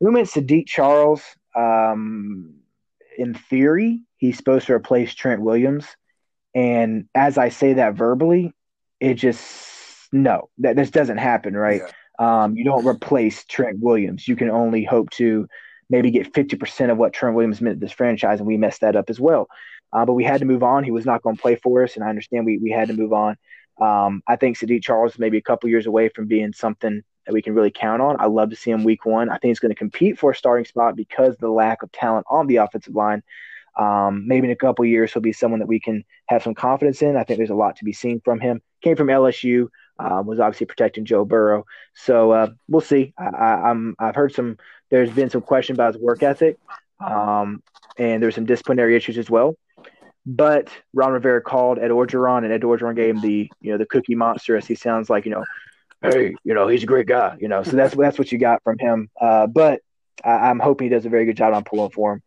We 0.01 0.11
went 0.11 0.29
Saahdiq 0.29 0.67
Charles. 0.67 1.23
Um, 1.55 2.57
in 3.17 3.35
theory, 3.35 4.03
he's 4.17 4.37
supposed 4.37 4.67
to 4.67 4.73
replace 4.73 5.15
Trent 5.15 5.41
Williams. 5.41 5.87
And 6.55 7.09
as 7.15 7.39
I 7.39 7.49
say 7.49 7.75
that 7.75 7.95
verbally, 7.95 8.53
it 9.01 9.15
just 9.15 10.09
no, 10.13 10.51
that 10.59 10.77
this 10.77 10.91
doesn't 10.91 11.19
happen, 11.19 11.57
right? 11.57 11.81
Yeah. 11.81 12.45
Um, 12.45 12.57
you 12.57 12.65
don't 12.65 12.87
replace 12.87 13.45
Trent 13.45 13.79
Williams. 13.81 14.29
You 14.29 14.37
can 14.37 14.51
only 14.51 14.85
hope 14.85 15.11
to 15.13 15.49
maybe 15.89 16.11
get 16.11 16.33
50% 16.33 16.91
of 16.91 16.99
what 16.99 17.13
Trent 17.13 17.35
Williams 17.35 17.61
meant 17.61 17.77
to 17.77 17.81
this 17.81 17.93
franchise, 17.93 18.39
and 18.39 18.47
we 18.47 18.57
messed 18.57 18.83
that 18.83 18.97
up 18.97 19.11
as 19.11 19.19
well. 19.19 19.49
Uh, 19.93 20.07
but 20.07 20.15
we 20.15 20.25
had 20.25 20.41
to 20.41 20.47
move 20.47 20.63
on. 20.63 20.85
He 20.85 20.91
was 20.91 21.07
not 21.07 21.23
going 21.23 21.37
to 21.37 21.43
play 21.43 21.57
for 21.57 21.83
us, 21.83 21.97
and 21.97 22.05
I 22.05 22.09
understand 22.09 22.47
we, 22.47 22.59
we 22.59 22.71
had 22.71 22.89
to 22.89 22.95
move 22.95 23.13
on. 23.13 23.37
Um, 23.81 24.23
I 24.27 24.37
think 24.37 24.59
Saahdiq 24.59 24.83
Charles 24.83 25.13
is 25.13 25.19
maybe 25.19 25.39
a 25.39 25.43
couple 25.43 25.69
years 25.69 25.87
away 25.87 26.09
from 26.09 26.27
being 26.27 26.53
something 26.53 27.03
that 27.27 27.33
we 27.33 27.43
can 27.43 27.55
really 27.55 27.71
count 27.71 28.03
on. 28.03 28.17
I 28.19 28.27
love 28.27 28.51
to 28.51 28.57
see 28.57 28.71
him 28.71 28.85
week 28.85 29.05
one. 29.07 29.29
I 29.29 29.39
think 29.39 29.51
he's 29.51 29.61
going 29.61 29.71
to 29.71 29.79
compete 29.79 30.19
for 30.19 30.31
a 30.31 30.37
starting 30.37 30.65
spot 30.65 30.97
because 30.97 31.35
of 31.35 31.41
the 31.41 31.51
lack 31.51 31.83
of 31.83 31.93
talent 31.93 32.27
on 32.29 32.47
the 32.47 32.57
offensive 32.57 32.95
line. 32.95 33.23
Um, 33.79 34.27
maybe 34.27 34.47
in 34.47 34.53
a 34.53 34.57
couple 34.57 34.85
years, 34.85 35.13
he'll 35.13 35.23
be 35.23 35.33
someone 35.33 35.61
that 35.61 35.67
we 35.67 35.81
can 35.81 36.05
have 36.27 36.43
some 36.43 36.55
confidence 36.55 37.03
in. 37.03 37.17
I 37.17 37.25
think 37.25 37.39
there's 37.39 37.51
a 37.51 37.55
lot 37.55 37.77
to 37.77 37.85
be 37.85 37.93
seen 37.93 38.21
from 38.21 38.41
him. 38.41 38.61
Came 38.83 38.97
from 38.97 39.09
LSU, 39.09 39.69
um, 39.99 40.27
was 40.27 40.41
obviously 40.41 40.67
protecting 40.67 41.05
Joe 41.05 41.25
Burrow. 41.25 41.65
So 41.95 42.33
uh, 42.33 42.49
we'll 42.69 42.81
see. 42.81 43.15
I, 43.19 43.71
am 43.71 43.95
I've 43.99 44.15
heard 44.15 44.35
some. 44.35 44.59
There's 44.91 45.11
been 45.11 45.31
some 45.31 45.43
question 45.43 45.75
about 45.75 45.95
his 45.95 46.03
work 46.03 46.23
ethic, 46.23 46.59
um, 47.01 47.63
and 47.99 48.23
there's 48.23 48.35
some 48.35 48.47
disciplinary 48.47 48.97
issues 48.97 49.19
as 49.19 49.31
well. 49.31 49.57
But 50.25 50.69
Ron 50.93 51.13
Rivera 51.13 51.41
called 51.41 51.79
Ed 51.79 51.91
Orgeron, 51.91 52.45
and 52.45 52.53
Ed 52.53 52.63
Orgeron 52.63 52.95
gave 52.95 53.15
him 53.15 53.21
the 53.21 53.51
you 53.61 53.73
know 53.73 53.79
the 53.79 53.87
Cookie 53.87 54.15
Monster, 54.15 54.57
as 54.57 54.67
he 54.67 54.75
sounds 54.75 55.11
like 55.11 55.25
you 55.25 55.33
know, 55.33 55.45
hey, 56.03 56.35
you 56.45 56.55
know 56.55 56.69
he's 56.69 56.83
a 56.83 56.87
great 56.87 57.07
guy, 57.07 57.37
you 57.41 57.49
know. 57.49 57.63
So 57.63 57.77
that's 57.77 57.95
that's 57.95 58.19
what 58.19 58.31
you 58.31 58.39
got 58.39 58.63
from 58.63 58.79
him. 58.79 59.11
Uh, 59.21 59.47
but 59.47 59.81
I, 60.25 60.51
am 60.51 60.61
hoping 60.61 60.87
he 60.87 60.95
does 60.95 61.07
a 61.07 61.11
very 61.11 61.25
good 61.25 61.37
job 61.37 61.55
on 61.55 61.65
pulling 61.65 61.91
for 61.91 62.15
him. 62.15 62.23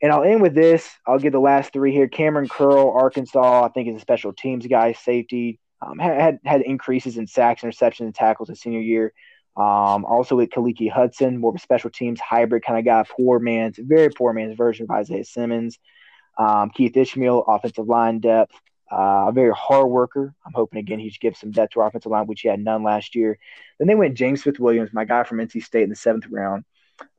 And 0.00 0.12
I'll 0.12 0.22
end 0.22 0.42
with 0.42 0.54
this. 0.54 0.88
I'll 1.06 1.18
give 1.18 1.32
the 1.32 1.40
last 1.40 1.72
three 1.72 1.92
here. 1.92 2.08
Cameron 2.08 2.48
Curl, 2.48 2.90
Arkansas, 2.90 3.64
I 3.64 3.68
think 3.68 3.88
is 3.88 3.96
a 3.96 4.00
special 4.00 4.32
teams 4.32 4.66
guy, 4.66 4.92
safety. 4.92 5.58
Um, 5.80 5.98
had 5.98 6.40
had 6.44 6.62
increases 6.62 7.18
in 7.18 7.26
sacks, 7.26 7.62
interceptions, 7.62 8.00
and 8.00 8.14
tackles 8.14 8.48
his 8.48 8.60
senior 8.60 8.80
year. 8.80 9.12
Um, 9.56 10.04
also 10.04 10.36
with 10.36 10.50
Khaleke 10.50 10.90
Hudson, 10.90 11.38
more 11.38 11.50
of 11.50 11.56
a 11.56 11.60
special 11.60 11.90
teams 11.90 12.20
hybrid 12.20 12.64
kind 12.64 12.78
of 12.78 12.84
guy, 12.84 13.04
poor 13.16 13.40
man's, 13.40 13.76
very 13.78 14.08
poor 14.08 14.32
man's 14.32 14.56
version 14.56 14.84
of 14.84 14.90
Isaiah 14.90 15.24
Simmons. 15.24 15.78
Um, 16.38 16.70
Keith 16.70 16.96
Ismael, 16.96 17.44
offensive 17.48 17.88
line 17.88 18.20
depth, 18.20 18.54
uh, 18.92 19.26
a 19.28 19.32
very 19.32 19.52
hard 19.52 19.88
worker. 19.88 20.32
I'm 20.46 20.52
hoping 20.54 20.78
again 20.78 21.00
he 21.00 21.10
should 21.10 21.20
give 21.20 21.36
some 21.36 21.50
depth 21.50 21.72
to 21.72 21.80
our 21.80 21.88
offensive 21.88 22.12
line, 22.12 22.28
which 22.28 22.42
he 22.42 22.48
had 22.48 22.60
none 22.60 22.84
last 22.84 23.16
year. 23.16 23.36
Then 23.78 23.88
they 23.88 23.96
went 23.96 24.16
James 24.16 24.42
Smith 24.42 24.60
Williams, 24.60 24.90
my 24.92 25.04
guy 25.04 25.24
from 25.24 25.38
NC 25.38 25.64
State 25.64 25.82
in 25.82 25.90
the 25.90 25.96
seventh 25.96 26.26
round. 26.30 26.64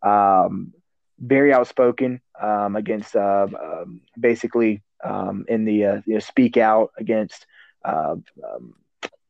Um, 0.01 0.73
very 1.20 1.53
outspoken 1.53 2.22
um, 2.41 2.76
against 2.76 3.15
uh, 3.15 3.47
um, 3.61 4.01
basically 4.20 4.82
um, 5.03 5.45
in 5.47 5.65
the 5.65 5.86
uh, 5.86 6.01
you 6.05 6.15
know, 6.15 6.20
speak 6.20 6.57
out 6.57 6.91
against 6.97 7.45
uh, 7.86 8.15
um, 8.43 8.74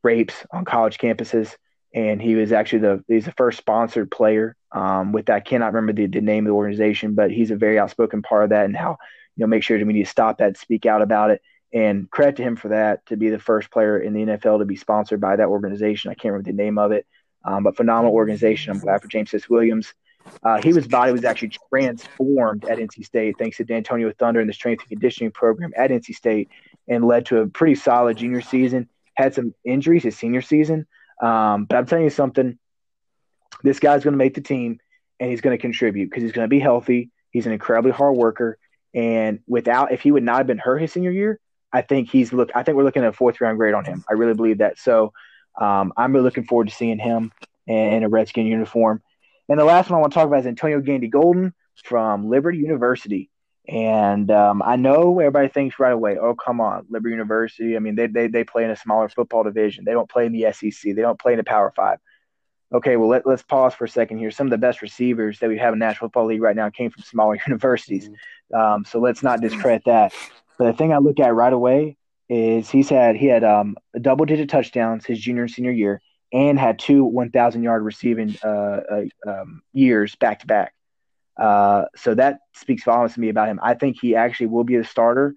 rapes 0.02 0.46
on 0.52 0.64
college 0.64 0.98
campuses. 0.98 1.56
And 1.92 2.22
he 2.22 2.36
was 2.36 2.52
actually 2.52 2.80
the 2.80 3.04
he's 3.08 3.24
the 3.24 3.32
first 3.32 3.58
sponsored 3.58 4.10
player 4.10 4.56
um, 4.70 5.12
with 5.12 5.26
that. 5.26 5.36
I 5.36 5.40
cannot 5.40 5.72
remember 5.72 5.92
the, 5.92 6.06
the 6.06 6.20
name 6.20 6.46
of 6.46 6.50
the 6.50 6.54
organization, 6.54 7.14
but 7.14 7.32
he's 7.32 7.50
a 7.50 7.56
very 7.56 7.80
outspoken 7.80 8.22
part 8.22 8.44
of 8.44 8.50
that 8.50 8.64
and 8.64 8.76
how 8.76 8.96
you 9.36 9.42
know 9.42 9.48
make 9.48 9.64
sure 9.64 9.76
that 9.76 9.84
we 9.84 9.92
need 9.92 10.04
to 10.04 10.10
stop 10.10 10.38
that, 10.38 10.56
speak 10.56 10.86
out 10.86 11.02
about 11.02 11.30
it. 11.30 11.42
And 11.72 12.10
credit 12.10 12.36
to 12.36 12.42
him 12.42 12.56
for 12.56 12.68
that 12.68 13.06
to 13.06 13.16
be 13.16 13.30
the 13.30 13.38
first 13.38 13.70
player 13.70 13.98
in 13.98 14.12
the 14.12 14.24
NFL 14.24 14.58
to 14.58 14.64
be 14.64 14.76
sponsored 14.76 15.20
by 15.20 15.36
that 15.36 15.46
organization. 15.46 16.10
I 16.10 16.14
can't 16.14 16.32
remember 16.32 16.50
the 16.50 16.56
name 16.56 16.78
of 16.78 16.90
it, 16.90 17.06
but 17.44 17.76
phenomenal 17.76 18.12
organization. 18.12 18.72
I'm 18.72 18.80
glad 18.80 19.02
for 19.02 19.08
James 19.08 19.32
S. 19.34 19.48
Williams. 19.48 19.94
Uh, 20.42 20.60
he 20.62 20.72
was 20.72 20.86
body 20.86 21.12
was 21.12 21.24
actually 21.24 21.52
transformed 21.70 22.64
at 22.64 22.78
NC 22.78 23.04
State 23.04 23.36
thanks 23.38 23.56
to 23.58 23.64
D'Antonio 23.64 24.12
Thunder 24.12 24.40
and 24.40 24.48
the 24.48 24.54
strength 24.54 24.82
and 24.82 24.88
conditioning 24.88 25.30
program 25.30 25.72
at 25.76 25.90
NC 25.90 26.14
State, 26.14 26.48
and 26.88 27.04
led 27.04 27.26
to 27.26 27.38
a 27.38 27.46
pretty 27.46 27.74
solid 27.74 28.16
junior 28.16 28.40
season. 28.40 28.88
Had 29.14 29.34
some 29.34 29.54
injuries 29.64 30.02
his 30.02 30.16
senior 30.16 30.42
season, 30.42 30.86
um, 31.22 31.64
but 31.64 31.76
I'm 31.76 31.86
telling 31.86 32.04
you 32.04 32.10
something. 32.10 32.58
This 33.62 33.78
guy's 33.78 34.04
going 34.04 34.12
to 34.12 34.18
make 34.18 34.34
the 34.34 34.40
team, 34.40 34.78
and 35.18 35.30
he's 35.30 35.42
going 35.42 35.56
to 35.56 35.60
contribute 35.60 36.08
because 36.08 36.22
he's 36.22 36.32
going 36.32 36.46
to 36.46 36.48
be 36.48 36.60
healthy. 36.60 37.10
He's 37.30 37.46
an 37.46 37.52
incredibly 37.52 37.90
hard 37.90 38.16
worker, 38.16 38.58
and 38.94 39.40
without 39.46 39.92
if 39.92 40.00
he 40.00 40.10
would 40.10 40.22
not 40.22 40.38
have 40.38 40.46
been 40.46 40.58
hurt 40.58 40.78
his 40.78 40.92
senior 40.92 41.10
year, 41.10 41.38
I 41.72 41.82
think 41.82 42.10
he's 42.10 42.32
look. 42.32 42.50
I 42.54 42.62
think 42.62 42.76
we're 42.76 42.84
looking 42.84 43.02
at 43.02 43.10
a 43.10 43.12
fourth 43.12 43.40
round 43.40 43.58
grade 43.58 43.74
on 43.74 43.84
him. 43.84 44.04
I 44.08 44.14
really 44.14 44.34
believe 44.34 44.58
that. 44.58 44.78
So 44.78 45.12
um, 45.60 45.92
I'm 45.96 46.12
really 46.12 46.24
looking 46.24 46.44
forward 46.44 46.68
to 46.68 46.74
seeing 46.74 46.98
him 46.98 47.32
in, 47.66 47.76
in 47.76 48.02
a 48.04 48.08
Redskin 48.08 48.46
uniform. 48.46 49.02
And 49.50 49.58
the 49.58 49.64
last 49.64 49.90
one 49.90 49.98
I 49.98 50.00
want 50.00 50.12
to 50.12 50.14
talk 50.14 50.28
about 50.28 50.40
is 50.40 50.46
Antonio 50.46 50.80
Gandy 50.80 51.08
Golden 51.08 51.52
from 51.84 52.30
Liberty 52.30 52.58
University. 52.58 53.30
And 53.66 54.30
um, 54.30 54.62
I 54.64 54.76
know 54.76 55.18
everybody 55.18 55.48
thinks 55.48 55.80
right 55.80 55.92
away, 55.92 56.16
oh, 56.18 56.36
come 56.36 56.60
on, 56.60 56.86
Liberty 56.88 57.12
University. 57.12 57.74
I 57.74 57.80
mean, 57.80 57.96
they, 57.96 58.06
they, 58.06 58.28
they 58.28 58.44
play 58.44 58.62
in 58.62 58.70
a 58.70 58.76
smaller 58.76 59.08
football 59.08 59.42
division. 59.42 59.84
They 59.84 59.90
don't 59.90 60.08
play 60.08 60.24
in 60.24 60.32
the 60.32 60.52
SEC. 60.52 60.94
They 60.94 61.02
don't 61.02 61.18
play 61.18 61.32
in 61.32 61.38
the 61.38 61.44
Power 61.44 61.72
Five. 61.74 61.98
Okay, 62.72 62.96
well, 62.96 63.08
let, 63.08 63.26
let's 63.26 63.42
pause 63.42 63.74
for 63.74 63.86
a 63.86 63.88
second 63.88 64.18
here. 64.18 64.30
Some 64.30 64.46
of 64.46 64.52
the 64.52 64.58
best 64.58 64.82
receivers 64.82 65.40
that 65.40 65.48
we 65.48 65.58
have 65.58 65.72
in 65.72 65.80
National 65.80 66.06
Football 66.06 66.26
League 66.26 66.42
right 66.42 66.54
now 66.54 66.70
came 66.70 66.92
from 66.92 67.02
smaller 67.02 67.36
universities. 67.46 68.08
Um, 68.54 68.84
so 68.84 69.00
let's 69.00 69.24
not 69.24 69.40
discredit 69.40 69.82
that. 69.86 70.14
But 70.58 70.66
the 70.66 70.72
thing 70.74 70.92
I 70.92 70.98
look 70.98 71.18
at 71.18 71.34
right 71.34 71.52
away 71.52 71.96
is 72.28 72.70
he's 72.70 72.88
had 72.88 73.16
he 73.16 73.26
had 73.26 73.42
um, 73.42 73.76
double 74.00 74.26
digit 74.26 74.48
touchdowns 74.48 75.04
his 75.04 75.18
junior 75.18 75.42
and 75.42 75.50
senior 75.50 75.72
year 75.72 76.00
and 76.32 76.58
had 76.58 76.78
two 76.78 77.04
1,000 77.04 77.62
yard 77.62 77.82
receiving 77.82 78.36
uh, 78.44 78.48
uh, 78.48 79.02
um, 79.26 79.62
years 79.72 80.14
back 80.16 80.40
to 80.40 80.46
back. 80.46 80.74
Uh, 81.36 81.84
so 81.96 82.14
that 82.14 82.40
speaks 82.54 82.84
volumes 82.84 83.14
to 83.14 83.20
me 83.20 83.28
about 83.28 83.48
him. 83.48 83.58
I 83.62 83.74
think 83.74 83.96
he 84.00 84.14
actually 84.14 84.46
will 84.46 84.64
be 84.64 84.76
a 84.76 84.84
starter 84.84 85.34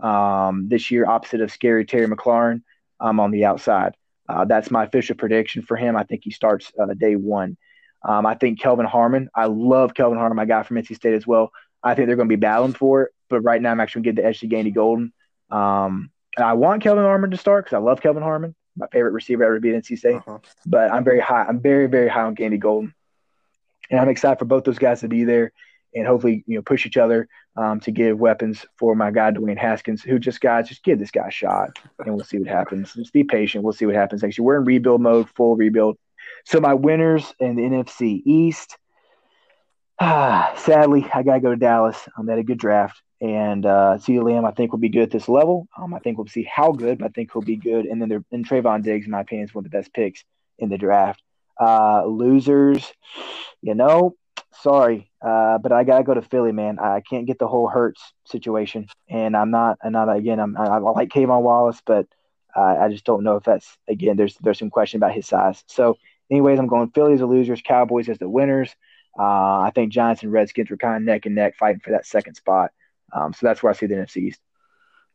um, 0.00 0.68
this 0.68 0.90
year, 0.90 1.06
opposite 1.06 1.40
of 1.40 1.50
Scary 1.50 1.84
Terry 1.84 2.06
McLaurin 2.06 2.62
um, 3.00 3.20
on 3.20 3.30
the 3.30 3.46
outside. 3.46 3.96
Uh, 4.28 4.44
that's 4.44 4.70
my 4.70 4.84
official 4.84 5.16
prediction 5.16 5.62
for 5.62 5.76
him. 5.76 5.96
I 5.96 6.02
think 6.02 6.22
he 6.24 6.30
starts 6.30 6.72
uh, 6.78 6.92
day 6.94 7.16
one. 7.16 7.56
Um, 8.04 8.26
I 8.26 8.34
think 8.34 8.60
Kelvin 8.60 8.86
Harmon. 8.86 9.28
I 9.34 9.46
love 9.46 9.94
Kelvin 9.94 10.18
Harmon, 10.18 10.36
my 10.36 10.44
guy 10.44 10.62
from 10.62 10.76
NC 10.76 10.94
State 10.96 11.14
as 11.14 11.26
well. 11.26 11.50
I 11.82 11.94
think 11.94 12.06
they're 12.06 12.16
going 12.16 12.28
to 12.28 12.36
be 12.36 12.40
battling 12.40 12.74
for 12.74 13.02
it, 13.02 13.12
but 13.30 13.40
right 13.40 13.60
now 13.60 13.70
I'm 13.70 13.80
actually 13.80 14.02
going 14.02 14.16
to 14.16 14.22
give 14.22 14.24
the 14.24 14.28
edge 14.28 14.40
to 14.40 14.46
Gandy 14.46 14.70
Golden. 14.72 15.12
Um, 15.50 16.10
and 16.36 16.44
I 16.44 16.52
want 16.54 16.82
Kelvin 16.82 17.04
Harmon 17.04 17.30
to 17.30 17.36
start 17.36 17.64
because 17.64 17.76
I 17.76 17.80
love 17.80 18.00
Kelvin 18.00 18.22
Harmon 18.22 18.54
my 18.76 18.86
favorite 18.88 19.12
receiver 19.12 19.44
ever 19.44 19.54
to 19.56 19.60
be 19.60 19.74
at 19.74 19.82
NC 19.82 19.98
State. 19.98 20.16
Uh-huh. 20.16 20.38
But 20.64 20.92
I'm 20.92 21.04
very 21.04 21.20
high. 21.20 21.44
I'm 21.44 21.60
very 21.60 21.86
very 21.86 22.08
high 22.08 22.22
on 22.22 22.34
Gandy 22.34 22.58
Golden, 22.58 22.94
and 23.90 24.00
I'm 24.00 24.08
excited 24.08 24.38
for 24.38 24.44
both 24.44 24.64
those 24.64 24.78
guys 24.78 25.00
to 25.00 25.08
be 25.08 25.24
there 25.24 25.52
and 25.96 26.06
hopefully 26.06 26.44
you 26.46 26.56
know 26.56 26.62
push 26.62 26.86
each 26.86 26.96
other 26.96 27.28
um, 27.56 27.80
to 27.80 27.90
give 27.90 28.18
weapons 28.18 28.66
for 28.76 28.94
my 28.94 29.10
guy 29.10 29.30
Dwayne 29.30 29.58
Haskins, 29.58 30.02
who 30.02 30.18
just 30.18 30.40
guys 30.40 30.68
just 30.68 30.84
give 30.84 30.98
this 30.98 31.10
guy 31.10 31.28
a 31.28 31.30
shot, 31.30 31.78
and 31.98 32.14
we'll 32.14 32.24
see 32.24 32.38
what 32.38 32.48
happens. 32.48 32.92
Just 32.92 33.12
be 33.12 33.24
patient. 33.24 33.64
We'll 33.64 33.72
see 33.72 33.86
what 33.86 33.94
happens 33.94 34.22
next 34.22 34.38
year. 34.38 34.44
We're 34.44 34.58
in 34.58 34.64
rebuild 34.64 35.00
mode, 35.00 35.28
full 35.30 35.56
rebuild. 35.56 35.96
So 36.44 36.60
my 36.60 36.74
winners 36.74 37.34
in 37.40 37.56
the 37.56 37.62
NFC 37.62 38.22
East. 38.24 38.76
Ah, 39.98 40.52
sadly, 40.58 41.08
I 41.12 41.22
gotta 41.22 41.40
go 41.40 41.50
to 41.50 41.56
Dallas. 41.56 41.96
Um, 42.16 42.26
they 42.26 42.32
had 42.32 42.40
a 42.40 42.44
good 42.44 42.58
draft, 42.58 43.00
and 43.20 43.64
uh, 43.64 43.98
CeeDee 43.98 44.22
Lamb 44.22 44.44
I 44.44 44.50
think 44.50 44.72
will 44.72 44.78
be 44.78 44.88
good 44.88 45.02
at 45.02 45.10
this 45.10 45.28
level. 45.28 45.68
Um, 45.76 45.94
I 45.94 45.98
think 45.98 46.18
we'll 46.18 46.26
see 46.26 46.44
how 46.44 46.72
good, 46.72 46.98
but 46.98 47.06
I 47.06 47.08
think 47.08 47.32
he'll 47.32 47.42
be 47.42 47.56
good. 47.56 47.86
And 47.86 48.00
then 48.00 48.08
they're, 48.08 48.24
and 48.32 48.46
Trevon 48.46 48.82
Diggs, 48.82 49.06
in 49.06 49.12
my 49.12 49.20
opinion, 49.20 49.48
is 49.48 49.54
one 49.54 49.64
of 49.64 49.70
the 49.70 49.76
best 49.76 49.92
picks 49.92 50.24
in 50.58 50.68
the 50.68 50.78
draft. 50.78 51.22
Uh, 51.58 52.04
losers, 52.04 52.92
you 53.62 53.74
know, 53.74 54.14
sorry, 54.60 55.10
uh, 55.22 55.58
but 55.58 55.72
I 55.72 55.84
gotta 55.84 56.04
go 56.04 56.14
to 56.14 56.22
Philly, 56.22 56.52
man. 56.52 56.78
I 56.78 57.00
can't 57.00 57.26
get 57.26 57.38
the 57.38 57.48
whole 57.48 57.68
Hurts 57.68 58.12
situation, 58.26 58.88
and 59.08 59.36
I'm 59.36 59.50
not. 59.50 59.78
I'm 59.82 59.92
not 59.92 60.14
again. 60.14 60.38
I'm. 60.38 60.56
I, 60.56 60.78
like 60.78 61.08
K'Von 61.08 61.42
Wallace, 61.42 61.80
but 61.84 62.06
uh, 62.54 62.76
I 62.80 62.88
just 62.88 63.04
don't 63.04 63.24
know 63.24 63.36
if 63.36 63.44
that's 63.44 63.76
again. 63.88 64.16
There's 64.16 64.36
there's 64.40 64.58
some 64.58 64.70
question 64.70 64.98
about 64.98 65.12
his 65.12 65.26
size. 65.26 65.62
So, 65.66 65.98
anyways, 66.30 66.58
I'm 66.58 66.66
going 66.66 66.90
Philly 66.90 67.14
as 67.14 67.20
the 67.20 67.26
losers, 67.26 67.62
Cowboys 67.62 68.08
as 68.08 68.18
the 68.18 68.28
winners. 68.28 68.74
Uh, 69.18 69.60
I 69.60 69.72
think 69.74 69.92
Giants 69.92 70.22
and 70.22 70.32
Redskins 70.32 70.70
were 70.70 70.76
kind 70.76 70.96
of 70.96 71.02
neck 71.02 71.26
and 71.26 71.34
neck 71.34 71.56
fighting 71.56 71.80
for 71.80 71.92
that 71.92 72.06
second 72.06 72.34
spot. 72.34 72.70
Um, 73.12 73.32
so 73.32 73.46
that's 73.46 73.62
where 73.62 73.70
I 73.70 73.76
see 73.76 73.86
the 73.86 73.94
NFC 73.94 74.18
East. 74.18 74.40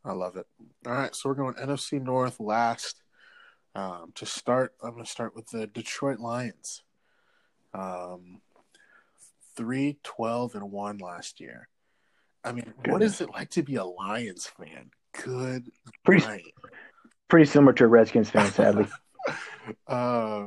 I 0.04 0.14
love 0.14 0.36
it. 0.36 0.48
All 0.86 0.94
right, 0.94 1.16
so 1.16 1.30
we're 1.30 1.36
going 1.36 1.56
NFC 1.56 2.02
North 2.02 2.40
last. 2.40 3.02
Um, 3.74 4.12
to 4.16 4.26
start, 4.26 4.74
I'm 4.84 4.92
going 4.92 5.06
to 5.06 5.10
start 5.10 5.36
with 5.36 5.48
the 5.50 5.68
Detroit 5.68 6.20
Lions. 6.20 6.84
Um, 7.74 8.42
three, 9.56 10.00
12, 10.04 10.56
and 10.56 10.72
one 10.72 10.98
last 10.98 11.40
year. 11.40 11.70
I 12.44 12.52
mean, 12.52 12.66
Goodness. 12.66 12.92
what 12.92 13.02
is 13.04 13.22
it 13.22 13.30
like 13.30 13.50
to 13.52 13.64
be 13.64 13.76
a 13.76 13.86
Lions 13.86 14.48
fan? 14.48 14.92
Good 15.24 15.72
pretty, 16.04 16.26
night. 16.26 16.54
Pretty 17.28 17.46
similar 17.46 17.74
to 17.74 17.86
a 17.86 17.88
Redskins 17.88 18.30
fan, 18.30 18.52
sadly. 18.52 18.88
uh, 19.88 20.46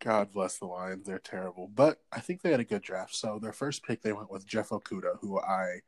God 0.00 0.32
bless 0.32 0.58
the 0.58 0.66
Lions. 0.66 1.06
They're 1.06 1.18
terrible. 1.18 1.70
But 1.72 1.98
I 2.10 2.20
think 2.20 2.42
they 2.42 2.50
had 2.50 2.60
a 2.60 2.64
good 2.64 2.82
draft. 2.82 3.14
So 3.14 3.38
their 3.40 3.52
first 3.52 3.84
pick, 3.84 4.02
they 4.02 4.12
went 4.12 4.30
with 4.30 4.46
Jeff 4.46 4.70
Okudah, 4.70 5.18
who 5.20 5.38
I 5.38 5.80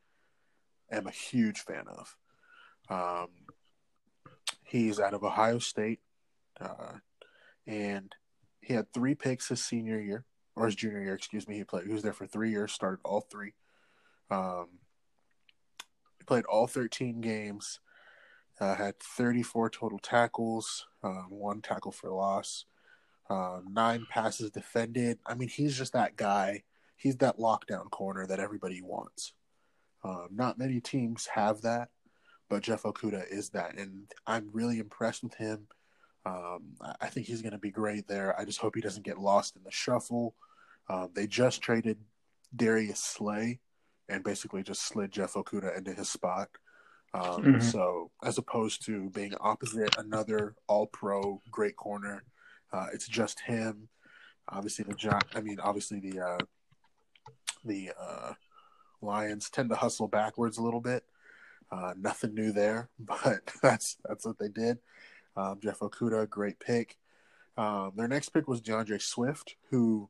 am 0.94 1.06
a 1.06 1.12
huge 1.12 1.60
fan 1.60 1.84
of. 1.88 2.16
Um, 2.88 3.28
he's 4.62 5.00
out 5.00 5.14
of 5.14 5.24
Ohio 5.24 5.58
State. 5.58 6.00
Uh, 6.60 6.98
and 7.66 8.14
he 8.60 8.74
had 8.74 8.92
three 8.92 9.14
picks 9.14 9.48
his 9.48 9.64
senior 9.64 10.00
year 10.00 10.24
or 10.56 10.66
his 10.66 10.74
junior 10.74 11.02
year, 11.02 11.14
excuse 11.14 11.48
me. 11.48 11.56
He 11.56 11.64
played. 11.64 11.86
He 11.86 11.92
was 11.92 12.02
there 12.02 12.12
for 12.12 12.26
three 12.26 12.50
years. 12.50 12.72
Started 12.72 13.00
all 13.04 13.20
three. 13.20 13.54
Um, 14.30 14.66
he 16.18 16.24
played 16.24 16.44
all 16.44 16.66
thirteen 16.66 17.20
games. 17.20 17.80
Uh, 18.60 18.76
had 18.76 19.00
34 19.00 19.68
total 19.70 19.98
tackles, 19.98 20.86
um, 21.02 21.26
one 21.28 21.60
tackle 21.60 21.90
for 21.90 22.08
loss, 22.10 22.66
uh, 23.28 23.58
nine 23.68 24.06
passes 24.08 24.48
defended. 24.52 25.18
I 25.26 25.34
mean, 25.34 25.48
he's 25.48 25.76
just 25.76 25.92
that 25.94 26.14
guy. 26.14 26.62
He's 26.94 27.16
that 27.16 27.38
lockdown 27.38 27.90
corner 27.90 28.28
that 28.28 28.38
everybody 28.38 28.80
wants. 28.80 29.32
Um, 30.04 30.28
not 30.32 30.58
many 30.58 30.80
teams 30.80 31.26
have 31.34 31.62
that, 31.62 31.88
but 32.50 32.62
Jeff 32.62 32.82
Okudah 32.82 33.24
is 33.30 33.50
that, 33.50 33.78
and 33.78 34.10
I'm 34.26 34.50
really 34.52 34.78
impressed 34.78 35.22
with 35.22 35.34
him. 35.34 35.66
Um, 36.26 36.74
I 37.00 37.08
think 37.08 37.26
he's 37.26 37.42
going 37.42 37.52
to 37.52 37.58
be 37.58 37.70
great 37.70 38.06
there. 38.06 38.38
I 38.38 38.44
just 38.44 38.60
hope 38.60 38.74
he 38.74 38.80
doesn't 38.80 39.04
get 39.04 39.18
lost 39.18 39.56
in 39.56 39.62
the 39.62 39.70
shuffle. 39.70 40.34
Um, 40.88 41.10
they 41.14 41.26
just 41.26 41.62
traded 41.62 41.98
Darius 42.54 43.00
Slay 43.00 43.60
and 44.08 44.22
basically 44.22 44.62
just 44.62 44.86
slid 44.86 45.10
Jeff 45.10 45.34
Okudah 45.34 45.76
into 45.76 45.92
his 45.92 46.08
spot. 46.08 46.48
Um, 47.14 47.42
mm-hmm. 47.42 47.60
So 47.60 48.10
as 48.22 48.38
opposed 48.38 48.84
to 48.86 49.10
being 49.10 49.34
opposite 49.40 49.96
another 49.98 50.54
All 50.66 50.86
Pro 50.86 51.40
great 51.50 51.76
corner, 51.76 52.24
uh, 52.72 52.86
it's 52.92 53.08
just 53.08 53.40
him. 53.40 53.88
Obviously 54.48 54.84
the 54.84 54.94
John. 54.94 55.20
I 55.34 55.40
mean, 55.40 55.60
obviously 55.60 56.00
the 56.00 56.20
uh, 56.20 56.38
the 57.64 57.92
uh, 57.98 58.32
Lions 59.04 59.50
tend 59.50 59.70
to 59.70 59.76
hustle 59.76 60.08
backwards 60.08 60.58
a 60.58 60.62
little 60.62 60.80
bit. 60.80 61.04
Uh, 61.70 61.94
nothing 61.98 62.34
new 62.34 62.52
there, 62.52 62.88
but 62.98 63.52
that's 63.62 63.96
that's 64.04 64.26
what 64.26 64.38
they 64.38 64.48
did. 64.48 64.78
Um, 65.36 65.58
Jeff 65.62 65.80
Okudah, 65.80 66.28
great 66.28 66.60
pick. 66.60 66.96
Um, 67.56 67.92
their 67.96 68.08
next 68.08 68.30
pick 68.30 68.48
was 68.48 68.60
D'Andre 68.60 68.98
Swift, 68.98 69.56
who 69.70 70.08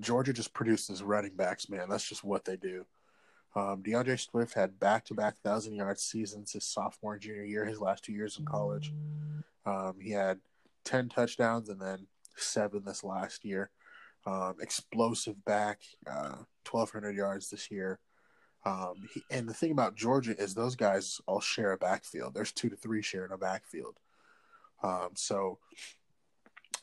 Georgia 0.00 0.32
just 0.32 0.52
produces 0.52 1.02
running 1.02 1.36
backs, 1.36 1.68
man. 1.68 1.88
That's 1.88 2.08
just 2.08 2.24
what 2.24 2.44
they 2.44 2.56
do. 2.56 2.84
Um, 3.56 3.82
D'Andre 3.82 4.16
Swift 4.16 4.54
had 4.54 4.80
back-to-back 4.80 5.38
thousand 5.38 5.74
yard 5.74 6.00
seasons 6.00 6.52
his 6.52 6.64
sophomore 6.64 7.14
and 7.14 7.22
junior 7.22 7.44
year, 7.44 7.64
his 7.64 7.80
last 7.80 8.04
two 8.04 8.12
years 8.12 8.38
in 8.38 8.44
college. 8.44 8.92
Um, 9.64 9.94
he 10.00 10.10
had 10.10 10.40
ten 10.84 11.08
touchdowns 11.08 11.68
and 11.68 11.80
then 11.80 12.06
seven 12.36 12.82
this 12.84 13.04
last 13.04 13.44
year. 13.44 13.70
Um, 14.26 14.54
explosive 14.60 15.44
back, 15.44 15.82
uh, 16.10 16.36
twelve 16.64 16.90
hundred 16.90 17.14
yards 17.14 17.50
this 17.50 17.70
year. 17.70 17.98
Um, 18.64 18.94
he, 19.12 19.22
and 19.30 19.46
the 19.46 19.52
thing 19.52 19.72
about 19.72 19.96
Georgia 19.96 20.34
is 20.40 20.54
those 20.54 20.76
guys 20.76 21.20
all 21.26 21.40
share 21.40 21.72
a 21.72 21.76
backfield. 21.76 22.32
There's 22.32 22.52
two 22.52 22.70
to 22.70 22.76
three 22.76 23.02
sharing 23.02 23.32
a 23.32 23.36
backfield. 23.36 23.98
Um, 24.82 25.10
so 25.14 25.58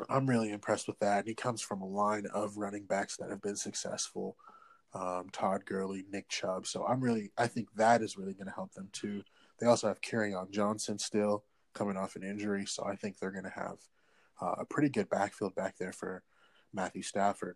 I'm 0.10 0.30
really 0.30 0.52
impressed 0.52 0.88
with 0.88 1.00
that. 1.00 1.20
And 1.20 1.28
he 1.28 1.34
comes 1.34 1.62
from 1.62 1.82
a 1.82 1.88
line 1.88 2.28
of 2.34 2.58
running 2.58 2.86
backs 2.86 3.18
that 3.18 3.30
have 3.30 3.42
been 3.42 3.56
successful. 3.56 4.38
Um, 4.94 5.30
Todd 5.32 5.66
Gurley, 5.66 6.06
Nick 6.12 6.30
Chubb. 6.30 6.68
So 6.68 6.86
I'm 6.86 7.02
really, 7.02 7.32
I 7.38 7.48
think 7.48 7.70
that 7.76 8.02
is 8.02 8.18
really 8.18 8.34
going 8.34 8.48
to 8.48 8.54
help 8.54 8.74
them 8.74 8.90
too. 8.92 9.24
They 9.60 9.68
also 9.68 9.88
have 9.88 10.02
Kerryon 10.02 10.52
Johnson 10.52 11.00
still 11.00 11.46
coming 11.74 11.98
off 11.98 12.16
an 12.16 12.24
injury, 12.24 12.66
so 12.66 12.84
I 12.84 12.96
think 12.96 13.18
they're 13.18 13.32
going 13.32 13.46
to 13.46 13.50
have 13.50 13.78
uh, 14.42 14.56
a 14.60 14.66
pretty 14.66 14.90
good 14.90 15.10
backfield 15.10 15.56
back 15.56 15.78
there 15.78 15.94
for 15.94 16.24
Matthew 16.74 17.02
Stafford. 17.02 17.56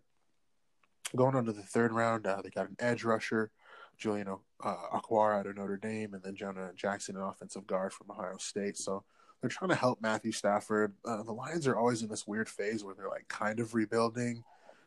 Going 1.14 1.36
on 1.36 1.44
to 1.44 1.52
the 1.52 1.62
third 1.62 1.92
round, 1.92 2.26
uh, 2.26 2.40
they 2.42 2.50
got 2.50 2.68
an 2.68 2.76
edge 2.78 3.04
rusher, 3.04 3.50
Julian 3.96 4.28
uh, 4.28 4.74
Okwara 4.92 5.38
out 5.38 5.46
of 5.46 5.56
Notre 5.56 5.76
Dame, 5.76 6.14
and 6.14 6.22
then 6.22 6.34
Jonah 6.34 6.70
Jackson, 6.74 7.16
an 7.16 7.22
offensive 7.22 7.66
guard 7.66 7.92
from 7.92 8.10
Ohio 8.10 8.36
State. 8.38 8.76
So 8.76 9.04
they're 9.40 9.50
trying 9.50 9.70
to 9.70 9.76
help 9.76 10.00
Matthew 10.00 10.32
Stafford. 10.32 10.94
Uh, 11.04 11.22
the 11.22 11.32
Lions 11.32 11.66
are 11.66 11.76
always 11.76 12.02
in 12.02 12.08
this 12.08 12.26
weird 12.26 12.48
phase 12.48 12.82
where 12.82 12.94
they're 12.94 13.08
like 13.08 13.28
kind 13.28 13.60
of 13.60 13.74
rebuilding, 13.74 14.42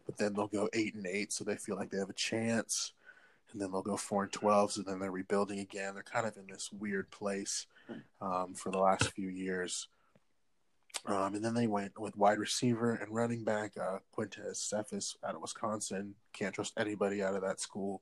but 0.06 0.18
then 0.18 0.34
they'll 0.34 0.48
go 0.48 0.70
eight 0.74 0.96
and 0.96 1.08
eight, 1.08 1.32
so 1.32 1.44
they 1.44 1.56
feel 1.56 1.76
like 1.76 1.90
they 1.90 1.98
have 2.00 2.10
a 2.10 2.14
chance, 2.14 2.94
and 3.52 3.62
then 3.62 3.72
they'll 3.72 3.82
go 3.82 3.98
four 3.98 4.24
and 4.24 4.32
twelve, 4.32 4.72
so 4.72 4.82
then 4.82 5.00
they're 5.00 5.12
rebuilding 5.12 5.60
again. 5.60 5.94
They're 5.94 6.04
kind 6.04 6.28
of 6.28 6.36
in 6.36 6.48
this 6.48 6.70
weird 6.72 7.10
place 7.12 7.66
um, 8.22 8.54
for 8.56 8.72
the 8.72 8.80
last 8.80 9.12
few 9.12 9.30
years. 9.30 9.88
Um, 11.06 11.36
and 11.36 11.44
then 11.44 11.54
they 11.54 11.68
went 11.68 12.00
with 12.00 12.18
wide 12.18 12.40
receiver 12.40 12.94
and 12.96 13.14
running 13.14 13.44
back 13.44 13.74
uh, 13.78 14.00
Quintez 14.16 14.58
Cephus 14.58 15.16
out 15.26 15.36
of 15.36 15.42
Wisconsin. 15.42 16.16
Can't 16.34 16.54
trust 16.54 16.74
anybody 16.78 17.24
out 17.24 17.36
of 17.36 17.42
that 17.42 17.60
school. 17.60 18.02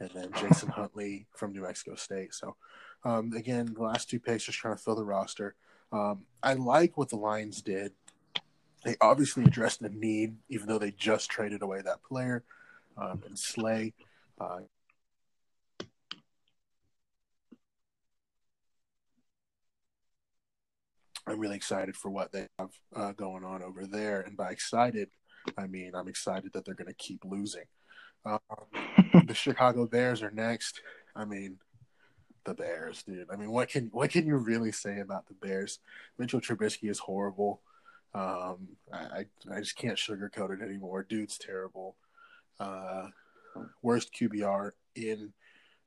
And 0.00 0.10
then 0.14 0.30
Jason 0.38 0.68
Huntley 0.68 1.26
from 1.34 1.52
New 1.52 1.62
Mexico 1.62 1.94
State. 1.94 2.34
So, 2.34 2.56
um, 3.04 3.32
again, 3.34 3.74
the 3.74 3.82
last 3.82 4.08
two 4.08 4.20
picks 4.20 4.44
just 4.44 4.58
trying 4.58 4.76
to 4.76 4.82
fill 4.82 4.94
the 4.94 5.04
roster. 5.04 5.54
Um, 5.92 6.24
I 6.42 6.54
like 6.54 6.96
what 6.96 7.08
the 7.08 7.16
Lions 7.16 7.62
did. 7.62 7.92
They 8.84 8.96
obviously 9.00 9.44
addressed 9.44 9.82
the 9.82 9.88
need, 9.88 10.36
even 10.48 10.68
though 10.68 10.78
they 10.78 10.92
just 10.92 11.30
traded 11.30 11.62
away 11.62 11.82
that 11.82 12.02
player 12.02 12.44
um, 12.96 13.22
and 13.26 13.38
Slay. 13.38 13.94
Uh, 14.40 14.60
I'm 21.28 21.40
really 21.40 21.56
excited 21.56 21.96
for 21.96 22.10
what 22.10 22.32
they 22.32 22.46
have 22.58 22.70
uh, 22.94 23.12
going 23.12 23.44
on 23.44 23.62
over 23.62 23.86
there. 23.86 24.20
And 24.22 24.36
by 24.36 24.50
excited, 24.50 25.08
I 25.56 25.66
mean 25.66 25.92
I'm 25.94 26.08
excited 26.08 26.52
that 26.52 26.64
they're 26.64 26.74
going 26.74 26.88
to 26.88 26.94
keep 26.94 27.24
losing. 27.24 27.64
Um, 28.24 28.38
the 29.26 29.34
Chicago 29.34 29.86
Bears 29.86 30.22
are 30.22 30.30
next. 30.30 30.80
I 31.14 31.24
mean, 31.24 31.58
the 32.44 32.54
Bears, 32.54 33.02
dude. 33.02 33.28
I 33.30 33.36
mean, 33.36 33.50
what 33.50 33.68
can 33.68 33.88
what 33.92 34.10
can 34.10 34.26
you 34.26 34.36
really 34.36 34.72
say 34.72 35.00
about 35.00 35.26
the 35.26 35.34
Bears? 35.34 35.78
Mitchell 36.18 36.40
Trubisky 36.40 36.90
is 36.90 36.98
horrible. 36.98 37.60
Um, 38.14 38.68
I 38.92 39.26
I 39.52 39.60
just 39.60 39.76
can't 39.76 39.98
sugarcoat 39.98 40.58
it 40.58 40.62
anymore. 40.62 41.06
Dude's 41.08 41.38
terrible. 41.38 41.96
Uh, 42.58 43.08
worst 43.82 44.12
QBR 44.14 44.72
in 44.94 45.32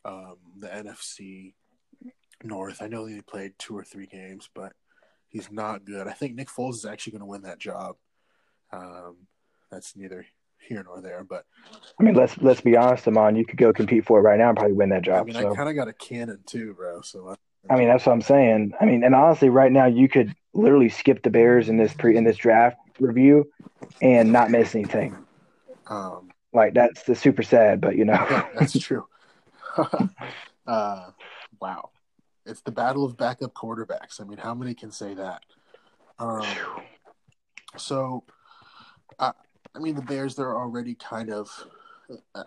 um, 0.05 0.37
the 0.57 0.67
NFC 0.67 1.53
North. 2.43 2.81
I 2.81 2.87
know 2.87 3.07
they 3.07 3.21
played 3.21 3.53
two 3.57 3.77
or 3.77 3.83
three 3.83 4.07
games, 4.07 4.49
but 4.53 4.73
he's 5.32 5.51
not 5.51 5.86
good. 5.86 6.07
I 6.07 6.13
think 6.13 6.36
Nick 6.36 6.49
Foles 6.49 6.75
is 6.75 6.86
actually 6.86 7.11
going 7.11 7.21
to 7.21 7.25
win 7.25 7.41
that 7.43 7.59
job. 7.59 7.95
Um, 8.71 9.27
that's 9.71 9.95
neither 9.95 10.25
here 10.59 10.84
nor 10.84 11.01
there. 11.01 11.23
But 11.23 11.45
I 11.99 12.03
mean, 12.03 12.13
let's 12.13 12.38
let's 12.38 12.61
be 12.61 12.77
honest, 12.77 13.07
Amon. 13.07 13.36
You 13.36 13.45
could 13.45 13.57
go 13.57 13.73
compete 13.73 14.05
for 14.05 14.19
it 14.19 14.21
right 14.21 14.38
now 14.38 14.49
and 14.49 14.57
probably 14.57 14.75
win 14.75 14.89
that 14.89 15.01
job. 15.01 15.21
I 15.21 15.23
mean, 15.23 15.36
so. 15.36 15.51
I 15.51 15.55
kind 15.55 15.69
of 15.69 15.75
got 15.75 15.88
a 15.88 15.93
cannon 15.93 16.39
too, 16.45 16.73
bro. 16.73 17.01
So 17.01 17.29
I, 17.29 17.73
I 17.73 17.77
mean, 17.77 17.88
that's 17.88 18.05
what 18.05 18.13
I'm 18.13 18.21
saying. 18.21 18.73
I 18.79 18.86
mean, 18.86 19.03
and 19.03 19.15
honestly, 19.15 19.49
right 19.49 19.71
now 19.71 19.86
you 19.86 20.07
could 20.07 20.36
literally 20.53 20.89
skip 20.89 21.23
the 21.23 21.29
Bears 21.29 21.69
in 21.69 21.77
this 21.77 21.93
pre 21.93 22.15
in 22.15 22.23
this 22.23 22.38
draft 22.38 22.77
review 22.99 23.49
and 24.01 24.32
not 24.32 24.51
miss 24.51 24.75
anything. 24.75 25.17
Um, 25.88 26.32
Like 26.53 26.73
that's 26.73 27.03
the 27.03 27.15
super 27.15 27.43
sad, 27.43 27.82
but 27.82 27.95
you 27.95 28.05
know. 28.05 28.13
yeah, 28.13 28.47
that's 28.57 28.77
true. 28.79 29.05
uh, 30.67 31.11
wow, 31.61 31.90
it's 32.51 32.61
the 32.61 32.71
battle 32.71 33.05
of 33.05 33.17
backup 33.17 33.53
quarterbacks. 33.53 34.21
I 34.21 34.25
mean, 34.25 34.37
how 34.37 34.53
many 34.53 34.73
can 34.73 34.91
say 34.91 35.13
that? 35.15 35.43
Um, 36.19 36.45
so, 37.77 38.23
I, 39.17 39.31
I 39.73 39.79
mean, 39.79 39.95
the 39.95 40.01
Bears 40.01 40.35
they're 40.35 40.55
already 40.55 40.95
kind 40.95 41.31
of. 41.31 41.49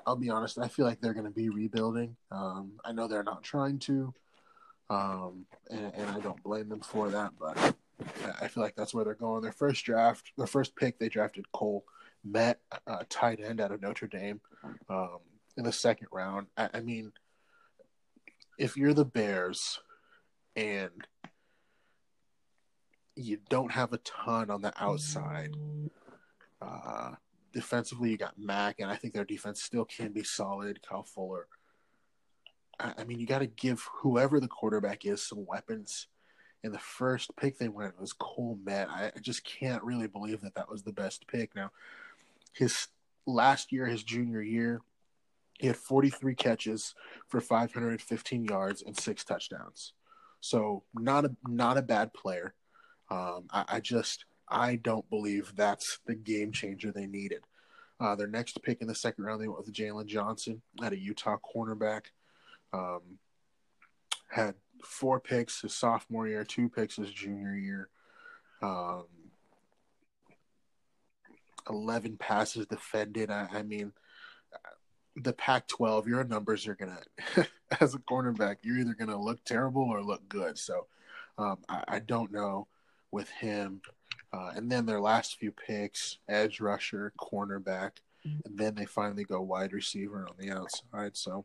I'll 0.06 0.16
be 0.16 0.28
honest. 0.28 0.58
I 0.58 0.68
feel 0.68 0.84
like 0.84 1.00
they're 1.00 1.14
going 1.14 1.24
to 1.24 1.30
be 1.30 1.48
rebuilding. 1.48 2.16
Um, 2.30 2.72
I 2.84 2.92
know 2.92 3.08
they're 3.08 3.22
not 3.22 3.42
trying 3.42 3.78
to, 3.80 4.12
um, 4.90 5.46
and, 5.70 5.90
and 5.94 6.10
I 6.10 6.20
don't 6.20 6.42
blame 6.42 6.68
them 6.68 6.80
for 6.80 7.08
that. 7.08 7.32
But 7.40 7.74
I 8.42 8.48
feel 8.48 8.62
like 8.62 8.76
that's 8.76 8.92
where 8.92 9.06
they're 9.06 9.14
going. 9.14 9.40
Their 9.40 9.52
first 9.52 9.82
draft, 9.86 10.32
their 10.36 10.46
first 10.46 10.76
pick, 10.76 10.98
they 10.98 11.08
drafted 11.08 11.50
Cole 11.52 11.86
Kmet, 12.26 12.56
uh, 12.86 13.04
tight 13.08 13.40
end 13.40 13.58
out 13.58 13.72
of 13.72 13.80
Notre 13.80 14.06
Dame, 14.06 14.42
um, 14.90 15.20
in 15.56 15.64
the 15.64 15.72
second 15.72 16.08
round. 16.12 16.48
I, 16.58 16.68
I 16.74 16.80
mean, 16.80 17.12
if 18.58 18.76
you're 18.76 18.94
the 18.94 19.06
Bears 19.06 19.80
and 20.56 21.06
you 23.16 23.38
don't 23.48 23.72
have 23.72 23.92
a 23.92 23.98
ton 23.98 24.50
on 24.50 24.62
the 24.62 24.72
outside, 24.82 25.56
uh, 26.60 27.12
defensively 27.52 28.10
you 28.10 28.16
got 28.16 28.38
Mack, 28.38 28.80
and 28.80 28.90
I 28.90 28.96
think 28.96 29.14
their 29.14 29.24
defense 29.24 29.62
still 29.62 29.84
can 29.84 30.12
be 30.12 30.24
solid. 30.24 30.80
Kyle 30.82 31.04
Fuller. 31.04 31.46
I, 32.78 32.94
I 32.98 33.04
mean, 33.04 33.20
you 33.20 33.26
got 33.26 33.38
to 33.38 33.46
give 33.46 33.88
whoever 34.00 34.40
the 34.40 34.48
quarterback 34.48 35.04
is 35.04 35.22
some 35.22 35.46
weapons. 35.46 36.08
And 36.62 36.72
the 36.72 36.78
first 36.78 37.36
pick 37.36 37.58
they 37.58 37.68
went 37.68 38.00
was 38.00 38.14
Cole 38.14 38.58
Kmet. 38.64 38.88
I, 38.88 39.12
I 39.14 39.20
just 39.20 39.44
can't 39.44 39.82
really 39.82 40.08
believe 40.08 40.40
that 40.40 40.54
that 40.54 40.70
was 40.70 40.82
the 40.82 40.92
best 40.92 41.26
pick. 41.28 41.54
Now, 41.54 41.70
his 42.52 42.88
last 43.26 43.70
year, 43.70 43.86
his 43.86 44.02
junior 44.02 44.40
year, 44.40 44.80
he 45.58 45.66
had 45.66 45.76
43 45.76 46.34
catches 46.34 46.94
for 47.28 47.40
515 47.40 48.44
yards 48.44 48.82
and 48.82 48.98
six 48.98 49.24
touchdowns. 49.24 49.92
So 50.44 50.82
not 50.94 51.24
a 51.24 51.34
not 51.48 51.78
a 51.78 51.82
bad 51.82 52.12
player. 52.12 52.52
Um, 53.10 53.46
I, 53.50 53.64
I 53.68 53.80
just 53.80 54.26
I 54.46 54.76
don't 54.76 55.08
believe 55.08 55.54
that's 55.56 56.00
the 56.04 56.14
game 56.14 56.52
changer 56.52 56.92
they 56.92 57.06
needed. 57.06 57.44
Uh, 57.98 58.14
their 58.14 58.26
next 58.26 58.62
pick 58.62 58.82
in 58.82 58.86
the 58.86 58.94
second 58.94 59.24
round, 59.24 59.40
they 59.40 59.48
went 59.48 59.64
with 59.64 59.72
Jaylon 59.72 60.04
Johnson 60.04 60.60
at 60.82 60.92
a 60.92 60.98
Utah 60.98 61.38
cornerback. 61.38 62.02
Um, 62.74 63.18
had 64.28 64.54
four 64.84 65.18
picks 65.18 65.62
his 65.62 65.72
sophomore 65.72 66.28
year, 66.28 66.44
two 66.44 66.68
picks 66.68 66.96
his 66.96 67.10
junior 67.10 67.56
year. 67.56 67.88
Um, 68.60 69.04
11 71.70 72.18
passes 72.18 72.66
defended. 72.66 73.30
I, 73.30 73.48
I 73.50 73.62
mean, 73.62 73.92
the 75.16 75.32
Pac 75.32 75.68
12, 75.68 76.08
your 76.08 76.24
numbers 76.24 76.66
are 76.66 76.74
going 76.74 76.96
to, 77.34 77.46
as 77.80 77.94
a 77.94 77.98
cornerback, 77.98 78.56
you're 78.62 78.78
either 78.78 78.94
going 78.94 79.10
to 79.10 79.16
look 79.16 79.44
terrible 79.44 79.82
or 79.82 80.02
look 80.02 80.28
good. 80.28 80.58
So 80.58 80.86
um, 81.38 81.58
I, 81.68 81.84
I, 81.88 81.98
don't 82.00 82.32
know 82.32 82.66
with 83.10 83.28
him. 83.30 83.80
Uh, 84.32 84.52
and 84.56 84.70
then 84.70 84.86
their 84.86 85.00
last 85.00 85.38
few 85.38 85.52
picks 85.52 86.18
edge 86.28 86.60
rusher, 86.60 87.12
cornerback, 87.18 87.92
and 88.24 88.58
then 88.58 88.74
they 88.74 88.86
finally 88.86 89.24
go 89.24 89.40
wide 89.42 89.72
receiver 89.72 90.26
on 90.28 90.34
the 90.38 90.50
outside. 90.50 91.16
So 91.16 91.44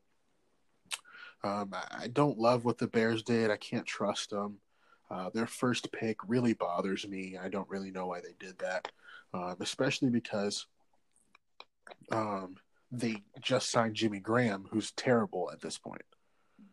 um, 1.44 1.72
I, 1.74 2.04
I 2.04 2.08
don't 2.08 2.40
love 2.40 2.66
what 2.66 2.78
the 2.78 2.88
Bears 2.88 3.24
did. 3.24 3.52
I 3.52 3.58
can't 3.58 3.86
trust 3.86 4.30
them. 4.30 4.58
Uh, 5.12 5.30
their 5.34 5.48
first 5.48 5.92
pick 5.92 6.18
really 6.28 6.54
bothers 6.54 7.08
me. 7.08 7.38
I 7.38 7.50
don't 7.50 7.70
really 7.70 7.92
know 7.92 8.08
why 8.08 8.22
they 8.22 8.36
did 8.40 8.60
that, 8.60 8.88
uh, 9.34 9.56
especially 9.60 10.10
because 10.10 10.68
um, 12.12 12.56
they 12.92 13.24
just 13.42 13.70
signed 13.70 13.96
Jimmy 13.96 14.20
Graham, 14.20 14.68
who's 14.72 14.92
terrible 14.92 15.50
at 15.52 15.62
this 15.62 15.78
point. 15.78 16.02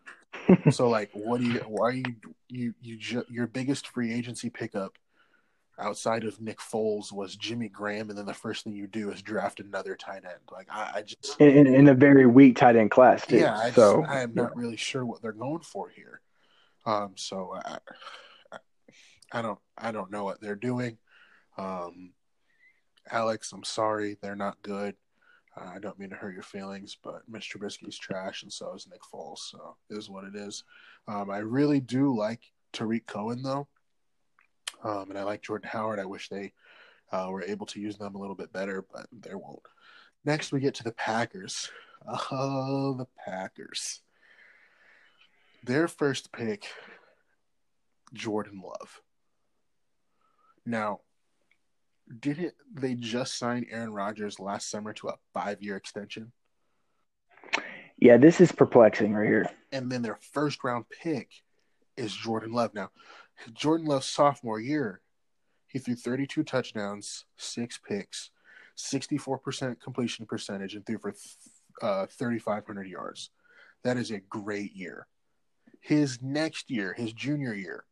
so, 0.70 0.88
like, 0.88 1.10
what 1.12 1.40
do 1.40 1.46
you? 1.46 1.60
Why 1.60 1.88
are 1.88 1.92
you 1.92 2.04
you 2.48 2.74
you 2.80 2.96
ju- 2.96 3.24
your 3.28 3.46
biggest 3.46 3.88
free 3.88 4.12
agency 4.12 4.50
pickup 4.50 4.96
outside 5.78 6.24
of 6.24 6.40
Nick 6.40 6.58
Foles 6.58 7.12
was 7.12 7.36
Jimmy 7.36 7.68
Graham, 7.68 8.08
and 8.08 8.18
then 8.18 8.26
the 8.26 8.34
first 8.34 8.64
thing 8.64 8.74
you 8.74 8.86
do 8.86 9.10
is 9.10 9.22
draft 9.22 9.60
another 9.60 9.94
tight 9.94 10.24
end. 10.24 10.40
Like, 10.50 10.68
I, 10.70 10.92
I 10.96 11.02
just 11.02 11.40
in, 11.40 11.66
in, 11.66 11.88
a 11.88 11.94
very 11.94 12.26
weak 12.26 12.56
tight 12.56 12.76
end 12.76 12.90
class, 12.90 13.26
too. 13.26 13.38
Yeah, 13.38 13.56
I 13.56 13.70
so 13.70 14.00
just, 14.00 14.10
I 14.10 14.22
am 14.22 14.34
not 14.34 14.56
really 14.56 14.76
sure 14.76 15.04
what 15.04 15.22
they're 15.22 15.32
going 15.32 15.60
for 15.60 15.88
here. 15.90 16.20
Um, 16.86 17.12
so 17.16 17.54
I, 17.54 17.78
I, 18.52 18.58
I 19.32 19.42
don't 19.42 19.58
I 19.76 19.92
don't 19.92 20.10
know 20.10 20.24
what 20.24 20.40
they're 20.40 20.54
doing. 20.54 20.98
Um, 21.58 22.12
Alex, 23.10 23.52
I'm 23.52 23.64
sorry, 23.64 24.16
they're 24.20 24.36
not 24.36 24.62
good. 24.62 24.94
Uh, 25.58 25.70
I 25.74 25.78
don't 25.78 25.98
mean 25.98 26.10
to 26.10 26.16
hurt 26.16 26.34
your 26.34 26.42
feelings, 26.42 26.96
but 27.02 27.22
Mitch 27.28 27.50
Trubisky's 27.50 27.98
trash, 27.98 28.42
and 28.42 28.52
so 28.52 28.74
is 28.74 28.86
Nick 28.86 29.00
Foles. 29.02 29.38
So 29.38 29.76
it 29.88 29.96
is 29.96 30.10
what 30.10 30.24
it 30.24 30.34
is. 30.34 30.64
Um, 31.08 31.30
I 31.30 31.38
really 31.38 31.80
do 31.80 32.14
like 32.14 32.40
Tarik 32.72 33.06
Cohen, 33.06 33.42
though, 33.42 33.66
um, 34.84 35.10
and 35.10 35.18
I 35.18 35.22
like 35.22 35.42
Jordan 35.42 35.70
Howard. 35.72 35.98
I 35.98 36.04
wish 36.04 36.28
they 36.28 36.52
uh, 37.12 37.28
were 37.30 37.42
able 37.42 37.66
to 37.66 37.80
use 37.80 37.96
them 37.96 38.14
a 38.14 38.18
little 38.18 38.34
bit 38.34 38.52
better, 38.52 38.84
but 38.92 39.06
they 39.12 39.34
won't. 39.34 39.60
Next, 40.24 40.52
we 40.52 40.60
get 40.60 40.74
to 40.74 40.84
the 40.84 40.92
Packers. 40.92 41.70
Oh, 42.30 42.94
the 42.96 43.06
Packers. 43.24 44.00
Their 45.64 45.88
first 45.88 46.30
pick, 46.32 46.66
Jordan 48.12 48.62
Love. 48.64 49.00
Now, 50.64 51.00
didn't 52.20 52.54
they 52.72 52.94
just 52.94 53.38
sign 53.38 53.66
Aaron 53.70 53.92
Rodgers 53.92 54.38
last 54.38 54.70
summer 54.70 54.92
to 54.94 55.08
a 55.08 55.14
five 55.34 55.62
year 55.62 55.76
extension? 55.76 56.32
Yeah, 57.98 58.16
this 58.18 58.40
is 58.40 58.52
perplexing 58.52 59.14
right 59.14 59.26
here. 59.26 59.50
And 59.72 59.90
then 59.90 60.02
their 60.02 60.18
first 60.32 60.62
round 60.62 60.84
pick 60.90 61.30
is 61.96 62.14
Jordan 62.14 62.52
Love. 62.52 62.74
Now, 62.74 62.90
Jordan 63.54 63.86
Love's 63.86 64.06
sophomore 64.06 64.60
year, 64.60 65.00
he 65.66 65.78
threw 65.78 65.94
32 65.94 66.44
touchdowns, 66.44 67.24
six 67.36 67.78
picks, 67.78 68.30
64% 68.76 69.80
completion 69.80 70.26
percentage, 70.26 70.74
and 70.74 70.84
threw 70.84 70.98
for 70.98 71.14
uh, 71.82 72.06
3,500 72.06 72.86
yards. 72.86 73.30
That 73.82 73.96
is 73.96 74.10
a 74.10 74.20
great 74.20 74.74
year. 74.74 75.06
His 75.80 76.20
next 76.22 76.70
year, 76.70 76.92
his 76.92 77.12
junior 77.12 77.54
year, 77.54 77.84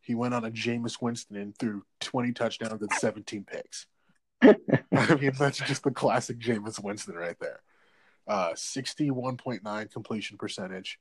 he 0.00 0.14
went 0.14 0.34
on 0.34 0.44
a 0.44 0.50
Jameis 0.50 1.00
Winston 1.00 1.36
and 1.36 1.56
threw 1.56 1.84
20 2.00 2.32
touchdowns 2.32 2.80
and 2.80 2.92
17 2.92 3.44
picks. 3.44 3.86
I 4.42 5.14
mean, 5.20 5.32
that's 5.38 5.58
just 5.58 5.84
the 5.84 5.90
classic 5.90 6.38
Jameis 6.38 6.82
Winston 6.82 7.14
right 7.14 7.36
there. 7.40 7.60
Uh, 8.26 8.50
61.9 8.52 9.92
completion 9.92 10.38
percentage, 10.38 10.98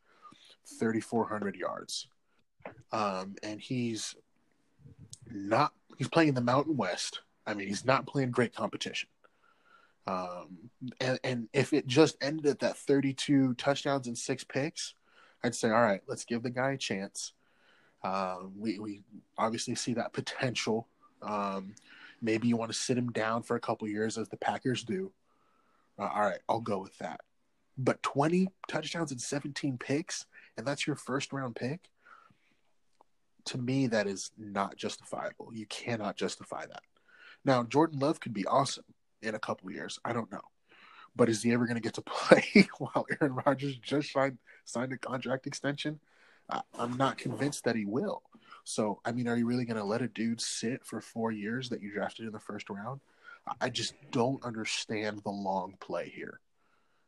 3,400 0.80 1.56
yards. 1.56 2.08
Um, 2.92 3.36
and 3.44 3.62
he's 3.62 4.16
not, 5.32 5.74
he's 5.98 6.10
playing 6.10 6.30
in 6.30 6.36
the 6.36 6.42
Mountain 6.42 6.76
West. 6.76 7.22
I 7.46 7.54
mean, 7.54 7.68
he's 7.68 7.86
not 7.86 8.06
playing 8.06 8.32
great 8.32 8.54
competition. 8.54 9.10
Um, 10.06 10.70
and, 11.00 11.20
and 11.24 11.48
if 11.54 11.72
it 11.72 11.88
just 11.88 12.18
ended 12.22 12.48
at 12.48 12.60
that 12.60 12.78
32 12.78 13.54
touchdowns 13.54 14.08
and 14.08 14.18
six 14.18 14.44
picks, 14.44 14.96
I'd 15.44 15.56
say, 15.56 15.70
all 15.70 15.82
right, 15.82 16.02
let's 16.08 16.26
give 16.26 16.44
the 16.44 16.50
guy 16.50 16.72
a 16.72 16.78
chance. 16.78 17.34
Um, 18.04 18.54
we, 18.58 18.80
we 18.80 19.02
obviously 19.38 19.76
see 19.76 19.94
that 19.94 20.14
potential. 20.14 20.88
Um, 21.22 21.76
maybe 22.22 22.48
you 22.48 22.58
want 22.58 22.72
to 22.72 22.78
sit 22.78 22.98
him 22.98 23.12
down 23.12 23.44
for 23.44 23.56
a 23.56 23.60
couple 23.60 23.88
years 23.88 24.18
as 24.18 24.30
the 24.30 24.38
Packers 24.38 24.84
do. 24.84 25.12
Uh, 25.98 26.10
all 26.14 26.22
right, 26.22 26.40
I'll 26.48 26.62
go 26.62 26.80
with 26.80 26.98
that. 27.00 27.22
But 27.78 28.02
20 28.04 28.48
touchdowns 28.68 29.12
and 29.12 29.22
17 29.22 29.78
picks, 29.78 30.26
and 30.58 30.66
that's 30.66 30.86
your 30.86 30.96
first 30.96 31.34
round 31.34 31.56
pick? 31.56 31.80
To 33.46 33.58
me, 33.58 33.88
that 33.88 34.08
is 34.08 34.32
not 34.38 34.76
justifiable. 34.76 35.52
You 35.54 35.66
cannot 35.66 36.18
justify 36.18 36.66
that. 36.66 36.84
Now, 37.46 37.64
Jordan 37.64 38.00
Love 38.00 38.20
could 38.20 38.34
be 38.34 38.46
awesome 38.46 38.84
in 39.22 39.36
a 39.36 39.40
couple 39.40 39.72
years. 39.72 39.98
I 40.04 40.14
don't 40.14 40.32
know. 40.32 40.42
But 41.16 41.30
is 41.30 41.42
he 41.42 41.52
ever 41.54 41.66
going 41.66 41.76
to 41.76 41.82
get 41.82 41.96
to 41.96 42.02
play 42.06 42.68
while 42.78 43.06
Aaron 43.20 43.36
Rodgers 43.46 43.78
just 43.78 44.12
signed, 44.12 44.38
signed 44.66 44.94
a 44.94 44.98
contract 44.98 45.48
extension? 45.48 46.00
I, 46.50 46.62
I'm 46.78 46.98
not 46.98 47.18
convinced 47.18 47.64
that 47.66 47.76
he 47.76 47.86
will. 47.86 48.24
So, 48.64 49.00
I 49.06 49.12
mean, 49.12 49.28
are 49.28 49.36
you 49.36 49.46
really 49.46 49.66
going 49.66 49.78
to 49.78 49.84
let 49.84 50.02
a 50.02 50.08
dude 50.08 50.42
sit 50.42 50.86
for 50.86 51.02
four 51.02 51.32
years 51.32 51.70
that 51.70 51.82
you 51.82 51.92
drafted 51.92 52.26
in 52.26 52.32
the 52.32 52.40
first 52.40 52.70
round? 52.70 53.02
I 53.60 53.70
just 53.70 53.94
don't 54.12 54.44
understand 54.44 55.22
the 55.24 55.32
long 55.32 55.76
play 55.80 56.10
here. 56.10 56.40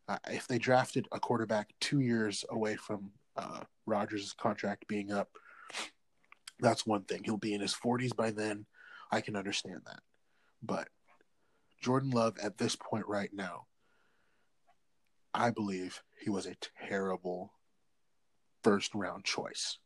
Uh, 0.08 0.18
if 0.30 0.48
they 0.48 0.58
drafted 0.58 1.08
a 1.12 1.20
quarterback 1.20 1.74
two 1.80 2.00
years 2.00 2.44
away 2.50 2.76
from 2.76 3.12
uh, 3.38 3.62
Rodgers' 3.86 4.34
contract 4.34 4.88
being 4.88 5.12
up, 5.12 5.30
that's 6.60 6.86
one 6.86 7.04
thing. 7.04 7.22
He'll 7.24 7.38
be 7.38 7.54
in 7.54 7.62
his 7.62 7.76
40s 7.76 8.16
by 8.16 8.32
then. 8.32 8.66
I 9.12 9.22
can 9.22 9.36
understand 9.36 9.82
that. 9.86 10.00
But 10.64 10.88
Jordan 11.82 12.12
Love 12.12 12.38
at 12.42 12.58
this 12.58 12.76
point 12.76 13.08
right 13.08 13.32
now, 13.34 13.66
I 15.34 15.50
believe 15.50 16.02
he 16.20 16.30
was 16.30 16.46
a 16.46 16.58
terrible 16.88 17.54
first 18.64 18.94
round 18.94 19.24
choice. 19.24 19.78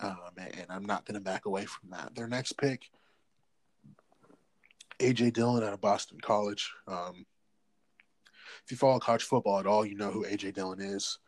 Um, 0.00 0.18
and 0.38 0.66
I'm 0.68 0.86
not 0.86 1.04
going 1.04 1.14
to 1.14 1.20
back 1.20 1.46
away 1.46 1.64
from 1.64 1.90
that. 1.90 2.14
Their 2.14 2.28
next 2.28 2.52
pick, 2.52 2.88
AJ 5.00 5.32
Dillon 5.32 5.64
out 5.64 5.72
of 5.72 5.80
Boston 5.80 6.18
College. 6.20 6.70
Um, 6.86 7.26
if 8.64 8.70
you 8.70 8.76
follow 8.76 8.98
college 8.98 9.24
football 9.24 9.58
at 9.58 9.66
all, 9.66 9.84
you 9.84 9.96
know 9.96 10.10
who 10.10 10.24
AJ 10.24 10.54
Dillon 10.54 10.80
is. 10.80 11.18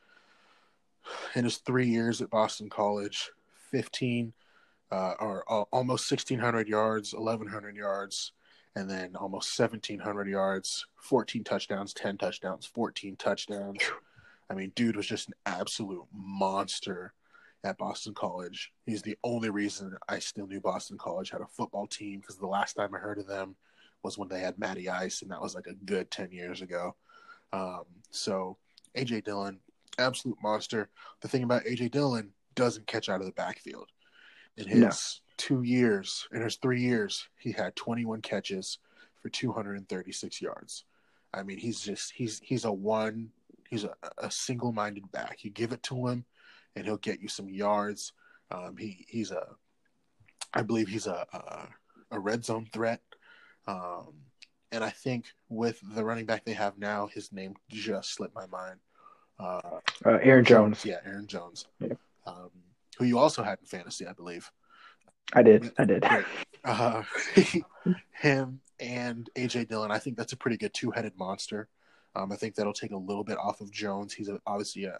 In 1.34 1.44
his 1.44 1.56
three 1.58 1.88
years 1.88 2.20
at 2.20 2.30
Boston 2.30 2.68
College, 2.68 3.30
15 3.70 4.32
uh, 4.92 5.14
or 5.20 5.44
uh, 5.48 5.64
almost 5.72 6.10
1,600 6.10 6.68
yards, 6.68 7.14
1,100 7.14 7.76
yards, 7.76 8.32
and 8.76 8.88
then 8.88 9.16
almost 9.16 9.58
1,700 9.58 10.28
yards, 10.28 10.86
14 10.96 11.44
touchdowns, 11.44 11.94
10 11.94 12.18
touchdowns, 12.18 12.66
14 12.66 13.16
touchdowns. 13.16 13.78
I 14.50 14.54
mean, 14.54 14.72
dude 14.74 14.96
was 14.96 15.06
just 15.06 15.28
an 15.28 15.34
absolute 15.46 16.04
monster 16.12 17.14
at 17.62 17.78
Boston 17.78 18.14
College. 18.14 18.72
He's 18.84 19.02
the 19.02 19.16
only 19.22 19.48
reason 19.48 19.96
I 20.08 20.18
still 20.18 20.48
knew 20.48 20.60
Boston 20.60 20.98
College 20.98 21.30
had 21.30 21.40
a 21.40 21.46
football 21.46 21.86
team 21.86 22.20
because 22.20 22.36
the 22.36 22.46
last 22.46 22.74
time 22.74 22.94
I 22.94 22.98
heard 22.98 23.18
of 23.18 23.28
them 23.28 23.54
was 24.02 24.18
when 24.18 24.28
they 24.28 24.40
had 24.40 24.58
Matty 24.58 24.88
Ice, 24.88 25.22
and 25.22 25.30
that 25.30 25.40
was 25.40 25.54
like 25.54 25.66
a 25.68 25.74
good 25.84 26.10
10 26.10 26.32
years 26.32 26.62
ago. 26.62 26.96
Um, 27.52 27.84
so, 28.10 28.56
AJ 28.96 29.24
Dillon, 29.24 29.60
absolute 29.98 30.38
monster. 30.42 30.88
The 31.20 31.28
thing 31.28 31.44
about 31.44 31.64
AJ 31.64 31.92
Dillon 31.92 32.32
doesn't 32.54 32.86
catch 32.86 33.08
out 33.08 33.20
of 33.20 33.26
the 33.26 33.32
backfield. 33.32 33.88
In 34.56 34.66
his 34.66 34.80
no. 34.80 34.98
two 35.36 35.62
years, 35.62 36.26
in 36.32 36.42
his 36.42 36.56
three 36.56 36.80
years, 36.80 37.28
he 37.38 37.52
had 37.52 37.76
21 37.76 38.20
catches 38.22 38.78
for 39.22 39.28
236 39.28 40.42
yards. 40.42 40.84
I 41.32 41.44
mean, 41.44 41.58
he's 41.58 41.80
just 41.80 42.12
he's 42.12 42.40
he's 42.40 42.64
a 42.64 42.72
one 42.72 43.30
he's 43.70 43.84
a, 43.84 43.94
a 44.18 44.30
single 44.30 44.72
minded 44.72 45.10
back. 45.12 45.44
You 45.44 45.50
give 45.50 45.72
it 45.72 45.82
to 45.84 46.08
him, 46.08 46.24
and 46.76 46.84
he'll 46.84 46.96
get 46.96 47.20
you 47.20 47.28
some 47.28 47.48
yards. 47.48 48.12
Um, 48.50 48.76
he 48.76 49.06
he's 49.08 49.30
a, 49.30 49.46
I 50.52 50.62
believe 50.62 50.88
he's 50.88 51.06
a 51.06 51.26
a, 51.32 51.68
a 52.16 52.20
red 52.20 52.44
zone 52.44 52.68
threat. 52.72 53.00
Um, 53.66 54.14
and 54.72 54.84
I 54.84 54.90
think 54.90 55.26
with 55.48 55.80
the 55.94 56.04
running 56.04 56.26
back 56.26 56.44
they 56.44 56.52
have 56.52 56.78
now, 56.78 57.06
his 57.06 57.32
name 57.32 57.54
just 57.68 58.14
slipped 58.14 58.34
my 58.34 58.46
mind. 58.46 58.80
Uh, 59.38 59.78
uh, 60.04 60.18
Aaron 60.22 60.44
Jones. 60.44 60.84
Yeah, 60.84 60.98
Aaron 61.04 61.26
Jones. 61.26 61.66
Yeah. 61.80 61.94
Um, 62.26 62.50
who 62.98 63.04
you 63.04 63.18
also 63.18 63.42
had 63.42 63.58
in 63.60 63.66
fantasy, 63.66 64.06
I 64.06 64.12
believe. 64.12 64.50
I 65.32 65.42
did. 65.42 65.72
I 65.78 65.84
did. 65.84 66.04
Uh, 66.64 67.02
him 68.12 68.60
and 68.78 69.30
AJ 69.36 69.68
Dillon. 69.68 69.90
I 69.90 69.98
think 69.98 70.16
that's 70.16 70.32
a 70.32 70.36
pretty 70.36 70.56
good 70.56 70.74
two-headed 70.74 71.16
monster. 71.16 71.68
Um, 72.14 72.32
I 72.32 72.36
think 72.36 72.54
that'll 72.54 72.72
take 72.72 72.92
a 72.92 72.96
little 72.96 73.24
bit 73.24 73.38
off 73.38 73.60
of 73.60 73.70
Jones. 73.70 74.12
He's 74.12 74.28
a, 74.28 74.40
obviously 74.46 74.84
a, 74.84 74.96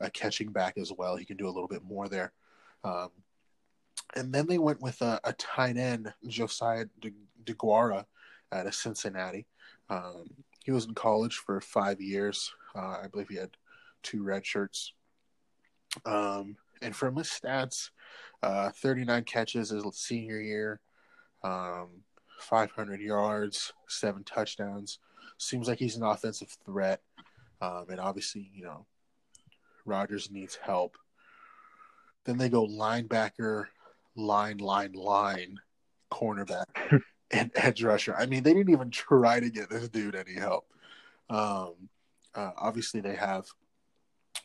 a, 0.00 0.10
catching 0.10 0.52
back 0.52 0.78
as 0.78 0.92
well. 0.96 1.16
He 1.16 1.24
can 1.24 1.36
do 1.36 1.46
a 1.46 1.50
little 1.50 1.68
bit 1.68 1.82
more 1.82 2.08
there. 2.08 2.32
Um, 2.84 3.08
and 4.14 4.32
then 4.32 4.46
they 4.46 4.58
went 4.58 4.80
with 4.80 5.00
a, 5.02 5.20
a 5.24 5.32
tight 5.34 5.76
end, 5.76 6.12
Josiah 6.26 6.86
De, 7.00 7.12
Deguara, 7.44 8.04
out 8.52 8.66
of 8.66 8.74
Cincinnati. 8.74 9.46
Um, 9.90 10.30
he 10.64 10.72
was 10.72 10.86
in 10.86 10.94
college 10.94 11.36
for 11.36 11.60
five 11.60 12.00
years. 12.00 12.52
Uh, 12.74 12.98
I 13.02 13.06
believe 13.10 13.28
he 13.28 13.36
had 13.36 13.56
two 14.02 14.22
red 14.22 14.46
shirts. 14.46 14.92
Um, 16.04 16.56
and 16.82 16.94
from 16.94 17.16
his 17.16 17.28
stats, 17.28 17.90
uh, 18.42 18.70
39 18.70 19.24
catches 19.24 19.70
his 19.70 19.84
senior 19.92 20.40
year, 20.40 20.80
um, 21.42 22.02
500 22.38 23.00
yards, 23.00 23.72
seven 23.88 24.24
touchdowns. 24.24 24.98
Seems 25.38 25.68
like 25.68 25.78
he's 25.78 25.96
an 25.96 26.02
offensive 26.02 26.56
threat. 26.64 27.00
Um, 27.60 27.86
and 27.90 28.00
obviously, 28.00 28.50
you 28.54 28.64
know, 28.64 28.86
Rodgers 29.84 30.30
needs 30.30 30.56
help. 30.56 30.96
Then 32.24 32.38
they 32.38 32.48
go 32.48 32.66
linebacker, 32.66 33.66
line, 34.16 34.58
line, 34.58 34.92
line, 34.92 35.58
cornerback, 36.12 36.66
and 37.30 37.50
edge 37.54 37.82
rusher. 37.82 38.14
I 38.16 38.26
mean, 38.26 38.42
they 38.42 38.52
didn't 38.52 38.72
even 38.72 38.90
try 38.90 39.40
to 39.40 39.50
get 39.50 39.70
this 39.70 39.88
dude 39.88 40.14
any 40.14 40.34
help. 40.34 40.66
Um, 41.30 41.88
uh, 42.34 42.50
obviously, 42.58 43.00
they 43.00 43.14
have 43.14 43.46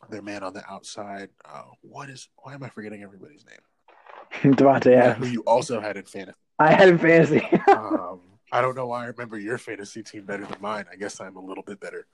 their 0.10 0.22
man 0.22 0.44
on 0.44 0.54
the 0.54 0.64
outside. 0.72 1.30
Uh, 1.44 1.64
what 1.82 2.10
is? 2.10 2.30
Why 2.38 2.54
am 2.54 2.64
I 2.64 2.70
forgetting 2.70 3.04
everybody's 3.04 3.46
name? 3.46 4.54
Davante 4.56 4.92
yeah, 4.92 5.14
Who 5.16 5.26
you 5.26 5.42
also 5.42 5.82
had 5.82 5.98
in 5.98 6.04
fantasy? 6.04 6.38
I 6.60 6.74
had 6.74 6.89
in 6.89 6.98
fantasy. 6.98 7.42
um, 7.72 8.22
I 8.52 8.62
don't 8.62 8.76
know 8.76 8.88
why 8.88 9.04
I 9.04 9.08
remember 9.08 9.39
your 9.39 9.58
fantasy 9.58 10.04
team 10.04 10.26
better 10.26 10.45
than 10.45 10.58
mine. 10.60 10.86
I 10.91 10.95
guess 10.95 11.22
I'm 11.22 11.38
a 11.38 11.43
little 11.43 11.64
bit 11.64 11.80
better. 11.80 12.06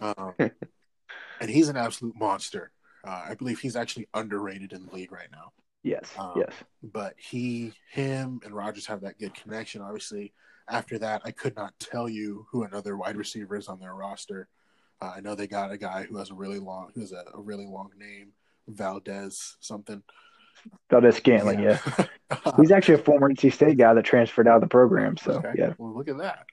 Um, 0.00 0.34
and 1.40 1.50
he's 1.50 1.68
an 1.68 1.76
absolute 1.76 2.16
monster. 2.16 2.70
Uh, 3.04 3.26
I 3.28 3.34
believe 3.34 3.60
he's 3.60 3.76
actually 3.76 4.08
underrated 4.14 4.72
in 4.72 4.86
the 4.86 4.94
league 4.94 5.12
right 5.12 5.28
now. 5.30 5.52
Yes. 5.82 6.10
Um, 6.18 6.32
yes. 6.36 6.52
But 6.82 7.14
he, 7.18 7.74
him, 7.90 8.40
and 8.44 8.54
Rodgers 8.54 8.86
have 8.86 9.02
that 9.02 9.18
good 9.18 9.34
connection. 9.34 9.82
Obviously, 9.82 10.32
after 10.68 10.98
that, 10.98 11.20
I 11.24 11.30
could 11.30 11.54
not 11.54 11.78
tell 11.78 12.08
you 12.08 12.46
who 12.50 12.62
another 12.62 12.96
wide 12.96 13.16
receiver 13.16 13.56
is 13.56 13.68
on 13.68 13.78
their 13.78 13.94
roster. 13.94 14.48
Uh, 15.02 15.12
I 15.16 15.20
know 15.20 15.34
they 15.34 15.46
got 15.46 15.72
a 15.72 15.76
guy 15.76 16.04
who 16.04 16.16
has 16.16 16.30
a 16.30 16.34
really 16.34 16.58
long, 16.58 16.90
who 16.94 17.02
has 17.02 17.12
a, 17.12 17.24
a 17.34 17.40
really 17.40 17.66
long 17.66 17.90
name, 17.98 18.32
Valdes 18.66 19.58
something. 19.60 20.02
Valdes-Scantling, 20.90 21.60
yeah. 21.60 21.78
yeah. 21.98 22.52
He's 22.56 22.70
actually 22.70 22.94
a 22.94 22.98
former 22.98 23.30
NC 23.30 23.52
State 23.52 23.78
guy 23.78 23.94
that 23.94 24.04
transferred 24.04 24.48
out 24.48 24.56
of 24.56 24.60
the 24.62 24.68
program. 24.68 25.16
So 25.16 25.32
okay. 25.32 25.52
yeah. 25.56 25.74
Well, 25.78 25.94
look 25.94 26.08
at 26.08 26.18
that. 26.18 26.46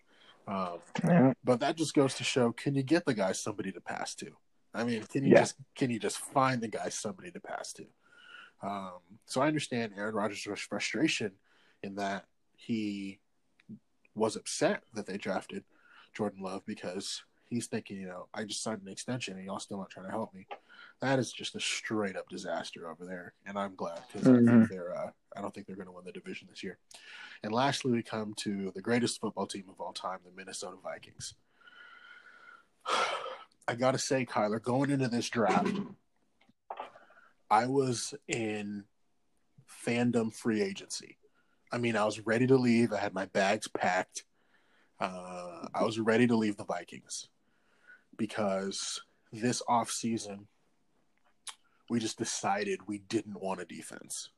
Um, 0.48 0.80
yeah. 1.04 1.34
But 1.44 1.60
that 1.62 1.78
just 1.78 1.94
goes 1.94 2.16
to 2.16 2.24
show: 2.24 2.52
can 2.52 2.76
you 2.76 2.84
get 2.84 3.06
the 3.06 3.14
guy 3.14 3.32
somebody 3.32 3.72
to 3.72 3.82
pass 3.82 4.16
to? 4.16 4.32
I 4.74 4.84
mean, 4.84 5.04
can 5.04 5.24
you 5.24 5.32
yeah. 5.32 5.42
just 5.42 5.56
can 5.76 5.90
you 5.90 6.00
just 6.00 6.18
find 6.18 6.62
the 6.62 6.68
guy 6.68 6.90
somebody 6.90 7.32
to 7.32 7.40
pass 7.40 7.74
to? 7.74 7.86
Um, 8.64 9.00
so 9.26 9.42
I 9.42 9.48
understand 9.48 9.94
Aaron 9.98 10.16
Rodgers' 10.16 10.60
frustration 10.60 11.32
in 11.84 11.96
that 11.96 12.26
he 12.56 13.20
was 14.14 14.36
upset 14.36 14.84
that 14.94 15.08
they 15.08 15.18
drafted 15.18 15.64
Jordan 16.14 16.44
Love 16.44 16.64
because 16.66 17.24
he's 17.50 17.68
thinking, 17.68 17.98
you 17.98 18.08
know, 18.08 18.28
I 18.34 18.44
just 18.44 18.64
signed 18.64 18.82
an 18.82 18.92
extension 18.92 19.38
and 19.38 19.46
y'all 19.46 19.60
still 19.60 19.78
not 19.78 19.90
trying 19.90 20.06
to 20.06 20.12
help 20.12 20.34
me. 20.34 20.48
That 21.02 21.18
is 21.18 21.32
just 21.32 21.56
a 21.56 21.60
straight 21.60 22.16
up 22.16 22.30
disaster 22.30 22.90
over 22.90 23.06
there, 23.06 23.34
and 23.46 23.58
I'm 23.58 23.76
glad 23.76 24.02
because 24.08 24.28
mm-hmm. 24.28 24.48
I 24.48 24.52
think 24.52 24.64
mm-hmm. 24.64 24.74
they're. 24.74 24.96
Uh, 24.96 25.12
I 25.36 25.42
don't 25.42 25.54
think 25.54 25.66
they're 25.66 25.76
going 25.76 25.88
to 25.88 25.94
win 25.94 26.06
the 26.06 26.12
division 26.12 26.48
this 26.50 26.64
year. 26.64 26.78
And 27.44 27.52
lastly, 27.52 27.92
we 27.92 28.04
come 28.04 28.34
to 28.38 28.72
the 28.76 28.82
greatest 28.82 29.20
football 29.20 29.48
team 29.48 29.64
of 29.70 29.80
all 29.80 29.94
time, 29.94 30.20
the 30.24 30.32
Minnesota 30.36 30.78
Vikings. 30.84 31.34
I 33.68 33.76
got 33.76 33.92
to 33.92 33.98
say, 33.98 34.26
Kyler, 34.26 34.62
going 34.62 34.90
into 34.90 35.08
this 35.08 35.30
draft, 35.30 35.74
I 37.50 37.66
was 37.68 38.14
in 38.28 38.84
fandom 39.86 40.34
free 40.34 40.62
agency. 40.62 41.18
I 41.72 41.78
mean, 41.78 41.96
I 41.96 42.06
was 42.06 42.26
ready 42.26 42.48
to 42.48 42.58
leave. 42.58 42.92
I 42.92 42.98
had 42.98 43.14
my 43.14 43.26
bags 43.26 43.68
packed. 43.68 44.26
Uh, 45.00 45.68
I 45.74 45.84
was 45.84 46.00
ready 46.00 46.28
to 46.28 46.36
leave 46.36 46.58
the 46.58 46.66
Vikings 46.66 47.30
because 48.18 49.02
this 49.32 49.62
off 49.68 49.90
season 49.90 50.48
we 51.92 52.00
just 52.00 52.18
decided 52.18 52.80
we 52.88 53.00
didn't 53.00 53.42
want 53.42 53.60
a 53.60 53.66
defense. 53.66 54.30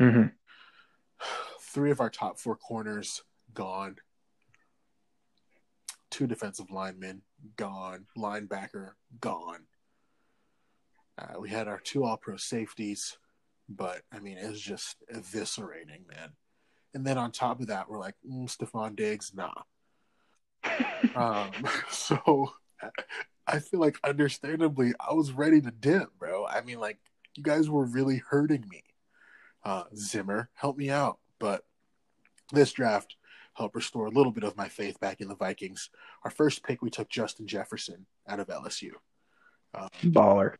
Mm-hmm. 0.00 0.26
Three 1.60 1.92
of 1.92 2.00
our 2.00 2.10
top 2.10 2.40
four 2.40 2.56
corners 2.56 3.22
gone. 3.54 3.98
Two 6.10 6.26
defensive 6.26 6.72
linemen 6.72 7.22
gone. 7.56 8.06
Linebacker 8.18 8.94
gone. 9.20 9.66
Uh, 11.16 11.38
we 11.38 11.50
had 11.50 11.68
our 11.68 11.78
two 11.78 12.02
All 12.02 12.16
Pro 12.16 12.36
safeties, 12.36 13.16
but 13.68 14.02
I 14.12 14.18
mean, 14.18 14.36
it 14.36 14.50
was 14.50 14.60
just 14.60 14.96
eviscerating, 15.14 16.08
man. 16.08 16.32
And 16.94 17.06
then 17.06 17.16
on 17.16 17.30
top 17.30 17.60
of 17.60 17.68
that, 17.68 17.88
we're 17.88 18.00
like, 18.00 18.16
mm, 18.28 18.48
Stefon 18.48 18.96
Diggs, 18.96 19.32
nah. 19.36 19.54
um, 21.14 21.52
so 21.90 22.50
I 23.46 23.58
feel 23.58 23.80
like, 23.80 23.98
understandably, 24.04 24.92
I 24.98 25.14
was 25.14 25.32
ready 25.32 25.60
to 25.60 25.70
dip, 25.70 26.08
bro. 26.18 26.46
I 26.46 26.62
mean, 26.62 26.80
like, 26.80 26.98
you 27.34 27.42
guys 27.42 27.68
were 27.68 27.84
really 27.84 28.22
hurting 28.28 28.64
me. 28.68 28.82
Uh, 29.64 29.84
Zimmer, 29.96 30.50
help 30.54 30.76
me 30.76 30.90
out. 30.90 31.18
But 31.38 31.64
this 32.52 32.72
draft 32.72 33.16
helped 33.54 33.74
restore 33.74 34.06
a 34.06 34.10
little 34.10 34.32
bit 34.32 34.44
of 34.44 34.56
my 34.56 34.68
faith 34.68 34.98
back 35.00 35.20
in 35.20 35.28
the 35.28 35.36
Vikings. 35.36 35.90
Our 36.24 36.30
first 36.30 36.62
pick, 36.62 36.82
we 36.82 36.90
took 36.90 37.08
Justin 37.08 37.46
Jefferson 37.46 38.06
out 38.26 38.40
of 38.40 38.48
LSU. 38.48 38.92
Um, 39.74 39.88
Baller 40.04 40.54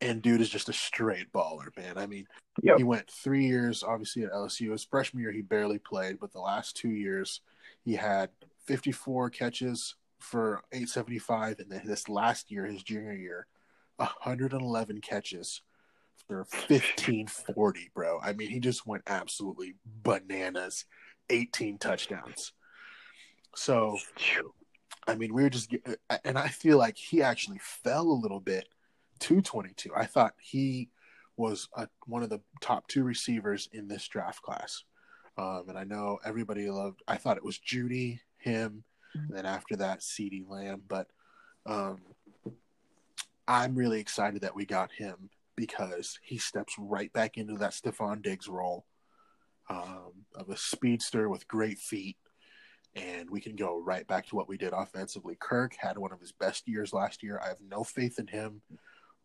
and 0.00 0.22
dude 0.22 0.40
is 0.40 0.48
just 0.48 0.68
a 0.68 0.72
straight 0.72 1.32
baller, 1.32 1.76
man. 1.76 1.98
I 1.98 2.06
mean, 2.06 2.26
yep. 2.62 2.76
he 2.76 2.84
went 2.84 3.10
three 3.10 3.46
years, 3.46 3.82
obviously 3.82 4.22
at 4.24 4.32
LSU. 4.32 4.72
His 4.72 4.84
freshman 4.84 5.22
year, 5.22 5.32
he 5.32 5.42
barely 5.42 5.78
played, 5.78 6.20
but 6.20 6.32
the 6.32 6.40
last 6.40 6.76
two 6.76 6.90
years, 6.90 7.40
he 7.84 7.94
had 7.94 8.30
54 8.66 9.30
catches 9.30 9.94
for 10.18 10.62
875, 10.72 11.60
and 11.60 11.70
then 11.70 11.82
this 11.84 12.08
last 12.08 12.50
year, 12.50 12.66
his 12.66 12.82
junior 12.82 13.12
year, 13.12 13.46
111 13.96 15.00
catches 15.00 15.62
for 16.26 16.38
1540, 16.38 17.90
bro. 17.94 18.20
I 18.22 18.32
mean, 18.32 18.50
he 18.50 18.60
just 18.60 18.86
went 18.86 19.02
absolutely 19.06 19.74
bananas. 19.84 20.84
18 21.30 21.78
touchdowns. 21.78 22.52
So, 23.54 23.98
I 25.06 25.14
mean, 25.14 25.34
we 25.34 25.42
were 25.42 25.50
just, 25.50 25.74
and 26.24 26.38
I 26.38 26.48
feel 26.48 26.78
like 26.78 26.96
he 26.96 27.22
actually 27.22 27.58
fell 27.60 28.06
a 28.06 28.20
little 28.22 28.40
bit 28.40 28.68
to 29.20 29.40
22. 29.40 29.90
I 29.94 30.06
thought 30.06 30.34
he 30.40 30.90
was 31.36 31.68
a, 31.76 31.88
one 32.06 32.22
of 32.22 32.30
the 32.30 32.40
top 32.60 32.88
two 32.88 33.04
receivers 33.04 33.68
in 33.72 33.88
this 33.88 34.06
draft 34.08 34.42
class. 34.42 34.84
Um, 35.36 35.64
and 35.68 35.78
I 35.78 35.84
know 35.84 36.18
everybody 36.24 36.68
loved. 36.68 37.02
I 37.06 37.16
thought 37.16 37.36
it 37.36 37.44
was 37.44 37.58
Jeudy, 37.58 38.20
him, 38.38 38.84
and 39.14 39.30
then 39.30 39.46
after 39.46 39.76
that, 39.76 40.00
CeeDee 40.00 40.48
Lamb. 40.48 40.82
But 40.86 41.08
um, 41.66 41.98
I'm 43.46 43.74
really 43.74 44.00
excited 44.00 44.42
that 44.42 44.54
we 44.54 44.64
got 44.64 44.92
him 44.92 45.30
because 45.56 46.18
he 46.22 46.38
steps 46.38 46.74
right 46.78 47.12
back 47.12 47.36
into 47.36 47.54
that 47.54 47.72
Stefon 47.72 48.22
Diggs 48.22 48.48
role 48.48 48.86
um, 49.68 50.12
of 50.34 50.48
a 50.48 50.56
speedster 50.56 51.28
with 51.28 51.48
great 51.48 51.78
feet. 51.78 52.16
And 52.94 53.28
we 53.30 53.40
can 53.40 53.54
go 53.54 53.80
right 53.80 54.06
back 54.06 54.26
to 54.26 54.36
what 54.36 54.48
we 54.48 54.56
did 54.56 54.72
offensively. 54.72 55.36
Kirk 55.38 55.74
had 55.78 55.98
one 55.98 56.12
of 56.12 56.20
his 56.20 56.32
best 56.32 56.66
years 56.66 56.92
last 56.92 57.22
year. 57.22 57.40
I 57.42 57.48
have 57.48 57.60
no 57.60 57.84
faith 57.84 58.18
in 58.18 58.26
him, 58.26 58.62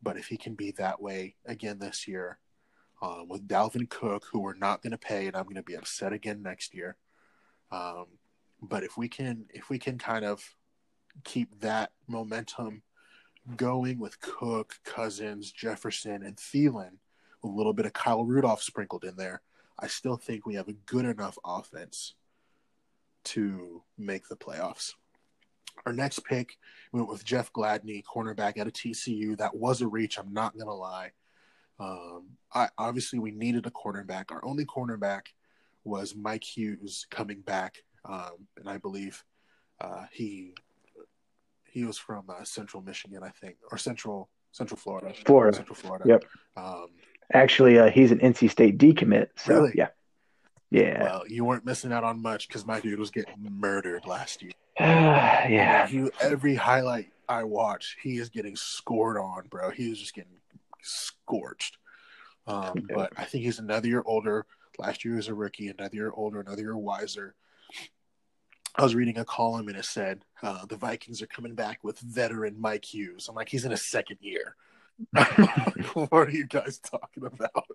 but 0.02 0.18
if 0.18 0.28
he 0.28 0.38
can 0.38 0.54
be 0.54 0.72
that 0.72 1.02
way 1.02 1.36
again 1.46 1.80
this 1.80 2.08
year, 2.08 2.40
um, 3.02 3.28
with 3.28 3.48
Dalvin 3.48 3.90
Cook, 3.90 4.26
who 4.32 4.40
we're 4.40 4.54
not 4.54 4.82
going 4.82 4.92
to 4.92 4.98
pay, 4.98 5.28
and 5.28 5.36
I'm 5.36 5.44
going 5.44 5.56
to 5.56 5.64
be 5.64 5.76
upset 5.76 6.14
again 6.14 6.42
next 6.42 6.74
year. 6.74 6.96
Um, 7.72 8.06
but 8.64 8.84
if 8.84 8.98
we 8.98 9.10
can, 9.10 9.46
if 9.54 9.70
we 9.70 9.78
can 9.78 9.98
kind 9.98 10.26
of 10.26 10.56
keep 11.24 11.60
that 11.60 11.92
momentum 12.08 12.82
going 13.58 14.00
with 14.00 14.20
Cook, 14.22 14.76
Cousins, 14.86 15.52
Jefferson, 15.52 16.24
and 16.24 16.38
Thielen, 16.38 16.98
a 17.44 17.48
little 17.48 17.74
bit 17.74 17.86
of 17.86 17.94
Kyle 17.94 18.24
Rudolph 18.24 18.64
sprinkled 18.64 19.04
in 19.04 19.18
there, 19.18 19.42
I 19.78 19.88
still 19.88 20.18
think 20.18 20.46
we 20.46 20.56
have 20.56 20.70
a 20.70 20.74
good 20.74 21.06
enough 21.06 21.38
offense 21.44 22.16
to 23.26 23.84
make 23.98 24.28
the 24.30 24.36
playoffs. 24.36 24.94
Our 25.86 25.94
next 25.94 26.24
pick 26.24 26.58
went 26.94 27.10
with 27.10 27.26
Jeff 27.26 27.52
Gladney, 27.52 28.04
cornerback 28.04 28.58
out 28.58 28.68
of 28.68 28.74
TCU. 28.74 29.38
That 29.38 29.56
was 29.56 29.82
a 29.82 29.88
reach. 29.88 30.18
I'm 30.18 30.32
not 30.32 30.58
gonna 30.58 30.74
lie. 30.74 31.12
Um, 31.80 32.38
I 32.54 32.70
obviously 32.78 33.20
we 33.20 33.32
needed 33.32 33.66
a 33.66 33.72
cornerback. 33.72 34.32
Our 34.32 34.44
only 34.46 34.66
cornerback 34.66 35.28
was 35.84 36.16
Mike 36.16 36.44
Hughes 36.44 37.06
coming 37.10 37.42
back, 37.42 37.84
um, 38.06 38.48
and 38.58 38.70
I 38.70 38.78
believe 38.78 39.24
uh, 39.82 40.06
he 40.12 40.54
he 41.66 41.86
was 41.86 41.98
from 41.98 42.30
uh, 42.30 42.44
Central 42.44 42.84
Michigan, 42.84 43.24
I 43.24 43.30
think, 43.30 43.58
or 43.72 43.78
Central 43.78 44.30
Central 44.52 44.78
Florida. 44.78 45.14
Florida. 45.26 45.56
Central 45.56 45.76
Florida. 45.76 46.06
Yep. 46.08 46.26
Um, 46.58 46.88
Actually, 47.34 47.80
uh, 47.80 47.90
he's 47.90 48.12
an 48.12 48.20
NC 48.20 48.50
State 48.52 48.78
decommit. 48.78 49.28
So 49.38 49.56
Really? 49.56 49.72
yeah, 49.76 49.88
yeah, 50.70 51.02
well, 51.04 51.24
you 51.28 51.46
weren't 51.46 51.66
missing 51.66 51.92
out 51.92 52.04
on 52.04 52.22
much 52.22 52.48
because 52.48 52.66
my 52.66 52.80
dude 52.80 53.00
was 53.00 53.10
getting 53.12 53.36
murdered 53.40 54.06
last 54.06 54.42
year. 54.44 54.52
yeah. 54.80 55.88
Every 56.22 56.56
highlight 56.56 57.12
I 57.30 57.44
watch, 57.46 57.98
he 58.04 58.18
is 58.18 58.30
getting 58.30 58.56
scored 58.56 59.18
on, 59.18 59.48
bro. 59.50 59.70
He 59.72 59.90
is 59.92 60.00
just 60.00 60.14
getting 60.14 60.34
scorched. 60.82 61.78
Um, 62.46 62.74
Yeah. 62.90 62.96
but 62.96 63.14
I 63.18 63.24
think 63.24 63.46
he's 63.46 63.60
another 63.60 63.88
year 63.88 64.04
older. 64.06 64.46
Last 64.78 65.06
year 65.06 65.14
he 65.14 65.18
was 65.18 65.28
a 65.30 65.34
rookie, 65.34 65.70
another 65.70 65.96
year 65.96 66.12
older, 66.14 66.40
another 66.42 66.62
year 66.62 66.78
wiser. 66.78 67.36
I 68.76 68.84
was 68.84 68.96
reading 68.96 69.18
a 69.18 69.26
column 69.26 69.68
and 69.68 69.78
it 69.78 69.86
said 69.86 70.26
uh, 70.42 70.66
the 70.66 70.76
Vikings 70.76 71.22
are 71.22 71.28
coming 71.28 71.54
back 71.54 71.84
with 71.84 72.00
veteran 72.00 72.60
Mike 72.60 72.86
Hughes. 72.86 73.28
I'm 73.30 73.36
like, 73.36 73.50
he's 73.50 73.66
in 73.66 73.72
his 73.72 73.86
second 73.86 74.18
year. 74.22 74.56
what 75.94 76.10
are 76.12 76.30
you 76.30 76.46
guys 76.48 76.80
talking 76.80 77.26
about? 77.26 77.68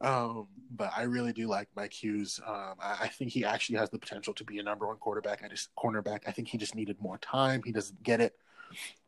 Um, 0.00 0.46
but 0.74 0.90
I 0.96 1.02
really 1.02 1.32
do 1.32 1.46
like 1.46 1.68
Mike 1.76 1.92
Hughes. 1.92 2.40
Um, 2.46 2.74
I, 2.80 2.96
I 3.02 3.08
think 3.08 3.32
he 3.32 3.44
actually 3.44 3.78
has 3.78 3.90
the 3.90 3.98
potential 3.98 4.32
to 4.34 4.44
be 4.44 4.58
a 4.58 4.62
number 4.62 4.86
one 4.86 4.96
quarterback. 4.96 5.42
I 5.44 5.48
just 5.48 5.74
cornerback. 5.76 6.20
I 6.26 6.32
think 6.32 6.48
he 6.48 6.58
just 6.58 6.74
needed 6.74 6.96
more 7.00 7.18
time. 7.18 7.62
He 7.62 7.72
doesn't 7.72 8.02
get 8.02 8.20
it. 8.20 8.34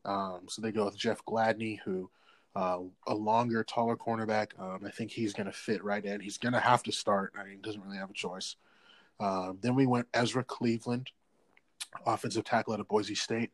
Um, 0.05 0.41
so 0.49 0.61
they 0.61 0.73
go 0.73 0.85
with 0.85 0.97
Jeff 0.97 1.25
Gladney, 1.25 1.79
who 1.85 2.11
uh, 2.55 2.81
a 3.07 3.15
longer, 3.15 3.65
taller 3.65 3.97
cornerback. 3.97 4.49
Um, 4.59 4.81
I 4.87 4.91
think 4.91 5.11
he's 5.11 5.33
going 5.33 5.47
to 5.47 5.53
fit 5.53 5.83
right 5.83 6.05
in. 6.05 6.21
He's 6.21 6.39
going 6.39 6.53
to 6.53 6.61
have 6.61 6.83
to 6.85 6.93
start. 6.93 7.33
I 7.39 7.45
mean, 7.45 7.53
he 7.53 7.59
doesn't 7.59 7.83
really 7.83 7.99
have 7.99 8.11
a 8.11 8.15
choice. 8.15 8.57
Um, 9.23 9.59
then 9.61 9.75
we 9.75 9.87
went 9.87 10.09
Ezra 10.13 10.43
Cleveland, 10.43 11.11
offensive 12.07 12.45
tackle 12.45 12.75
out 12.75 12.81
of 12.81 12.89
Boise 12.89 13.15
State. 13.15 13.51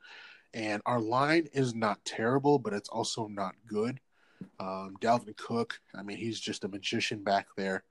And 0.55 0.81
our 0.87 1.01
line 1.01 1.49
is 1.53 1.75
not 1.75 2.03
terrible, 2.05 2.59
but 2.59 2.73
it's 2.73 2.89
also 2.89 3.27
not 3.27 3.55
good. 3.67 4.01
Um, 4.59 4.97
Dalvin 5.01 5.37
Cook, 5.37 5.81
I 5.95 6.03
mean, 6.03 6.17
he's 6.17 6.41
just 6.41 6.65
a 6.65 6.69
magician 6.69 7.23
back 7.23 7.49
there. 7.57 7.85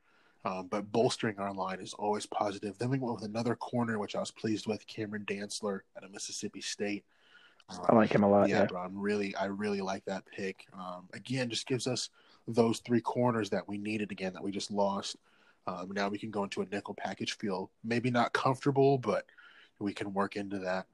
Um, 0.44 0.68
but 0.68 0.92
bolstering 0.92 1.38
our 1.40 1.54
line 1.54 1.80
is 1.80 1.94
always 1.94 2.26
positive. 2.26 2.78
Then 2.78 2.90
we 2.90 3.00
went 3.00 3.16
with 3.16 3.30
another 3.30 3.56
corner, 3.56 4.00
which 4.00 4.16
I 4.16 4.20
was 4.20 4.32
pleased 4.32 4.66
with, 4.66 4.88
Cameron 4.88 5.26
Dantzler 5.26 5.82
out 5.96 6.04
of 6.04 6.12
Mississippi 6.12 6.62
State. 6.62 7.04
I 7.90 7.94
like 7.94 8.14
him 8.14 8.24
a 8.24 8.30
lot. 8.30 8.48
yeah, 8.48 8.60
Yeah, 8.60 8.66
bro, 8.66 8.82
I'm 8.82 8.98
really, 8.98 9.36
I 9.36 9.46
really 9.46 9.82
like 9.82 10.06
that 10.06 10.26
pick. 10.26 10.66
Um, 10.74 11.10
again, 11.14 11.50
just 11.50 11.68
gives 11.68 11.86
us 11.86 12.10
those 12.48 12.80
three 12.80 13.02
corners 13.02 13.50
that 13.50 13.68
we 13.68 13.78
needed 13.78 14.12
again 14.12 14.34
that 14.34 14.44
we 14.44 14.52
just 14.52 14.72
lost. 14.72 15.18
Um, 15.68 15.91
now 15.91 16.07
we 16.07 16.18
can 16.18 16.32
go 16.32 16.43
into 16.43 16.61
a 16.61 16.65
nickel 16.65 16.95
package 16.95 17.38
feel, 17.38 17.70
maybe 17.84 18.09
not 18.09 18.34
comfortable, 18.34 18.97
but 18.97 19.26
we 19.80 19.93
can 19.93 20.13
work 20.13 20.36
into 20.36 20.59
that. 20.59 20.88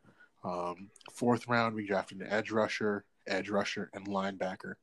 Um, 0.43 0.89
fourth 1.13 1.47
round, 1.47 1.75
we 1.75 1.85
drafted 1.85 2.19
an 2.19 2.27
edge 2.29 2.51
rusher, 2.51 3.05
edge 3.27 3.49
rusher, 3.49 3.89
and 3.93 4.07
linebacker. 4.07 4.73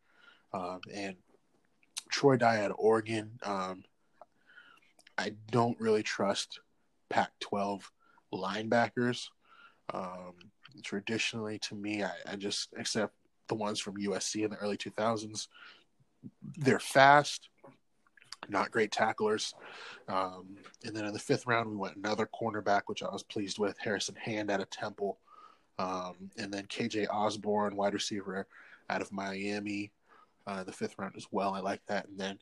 Um, 0.52 0.80
and 0.92 1.16
Troy 2.10 2.36
Dye 2.36 2.58
at 2.58 2.72
Oregon. 2.76 3.38
Um, 3.42 3.84
I 5.18 5.34
don't 5.50 5.78
really 5.78 6.02
trust 6.02 6.60
Pac-12 7.10 7.82
linebackers. 8.32 9.26
Um, 9.92 10.34
traditionally, 10.82 11.58
to 11.58 11.74
me, 11.74 12.04
I, 12.04 12.12
I 12.26 12.36
just 12.36 12.68
except 12.78 13.12
the 13.48 13.54
ones 13.54 13.80
from 13.80 13.96
USC 13.96 14.44
in 14.44 14.50
the 14.50 14.56
early 14.56 14.78
2000s. 14.78 15.48
They're 16.56 16.78
fast, 16.78 17.49
not 18.48 18.70
great 18.70 18.92
tacklers. 18.92 19.54
Um, 20.08 20.56
and 20.84 20.96
then 20.96 21.04
in 21.04 21.12
the 21.12 21.18
fifth 21.18 21.46
round, 21.46 21.70
we 21.70 21.76
went 21.76 21.96
another 21.96 22.28
cornerback, 22.40 22.82
which 22.86 23.02
I 23.02 23.10
was 23.10 23.22
pleased 23.22 23.58
with. 23.58 23.78
Harrison 23.78 24.16
Hand 24.16 24.50
out 24.50 24.60
of 24.60 24.70
Temple. 24.70 25.18
Um, 25.78 26.30
and 26.36 26.52
then 26.52 26.66
KJ 26.66 27.06
Osborn, 27.10 27.76
wide 27.76 27.94
receiver 27.94 28.46
out 28.88 29.00
of 29.00 29.12
Miami, 29.12 29.92
uh, 30.46 30.64
the 30.64 30.72
fifth 30.72 30.98
round 30.98 31.14
as 31.16 31.26
well. 31.30 31.54
I 31.54 31.60
like 31.60 31.80
that. 31.86 32.08
And 32.08 32.18
then 32.18 32.38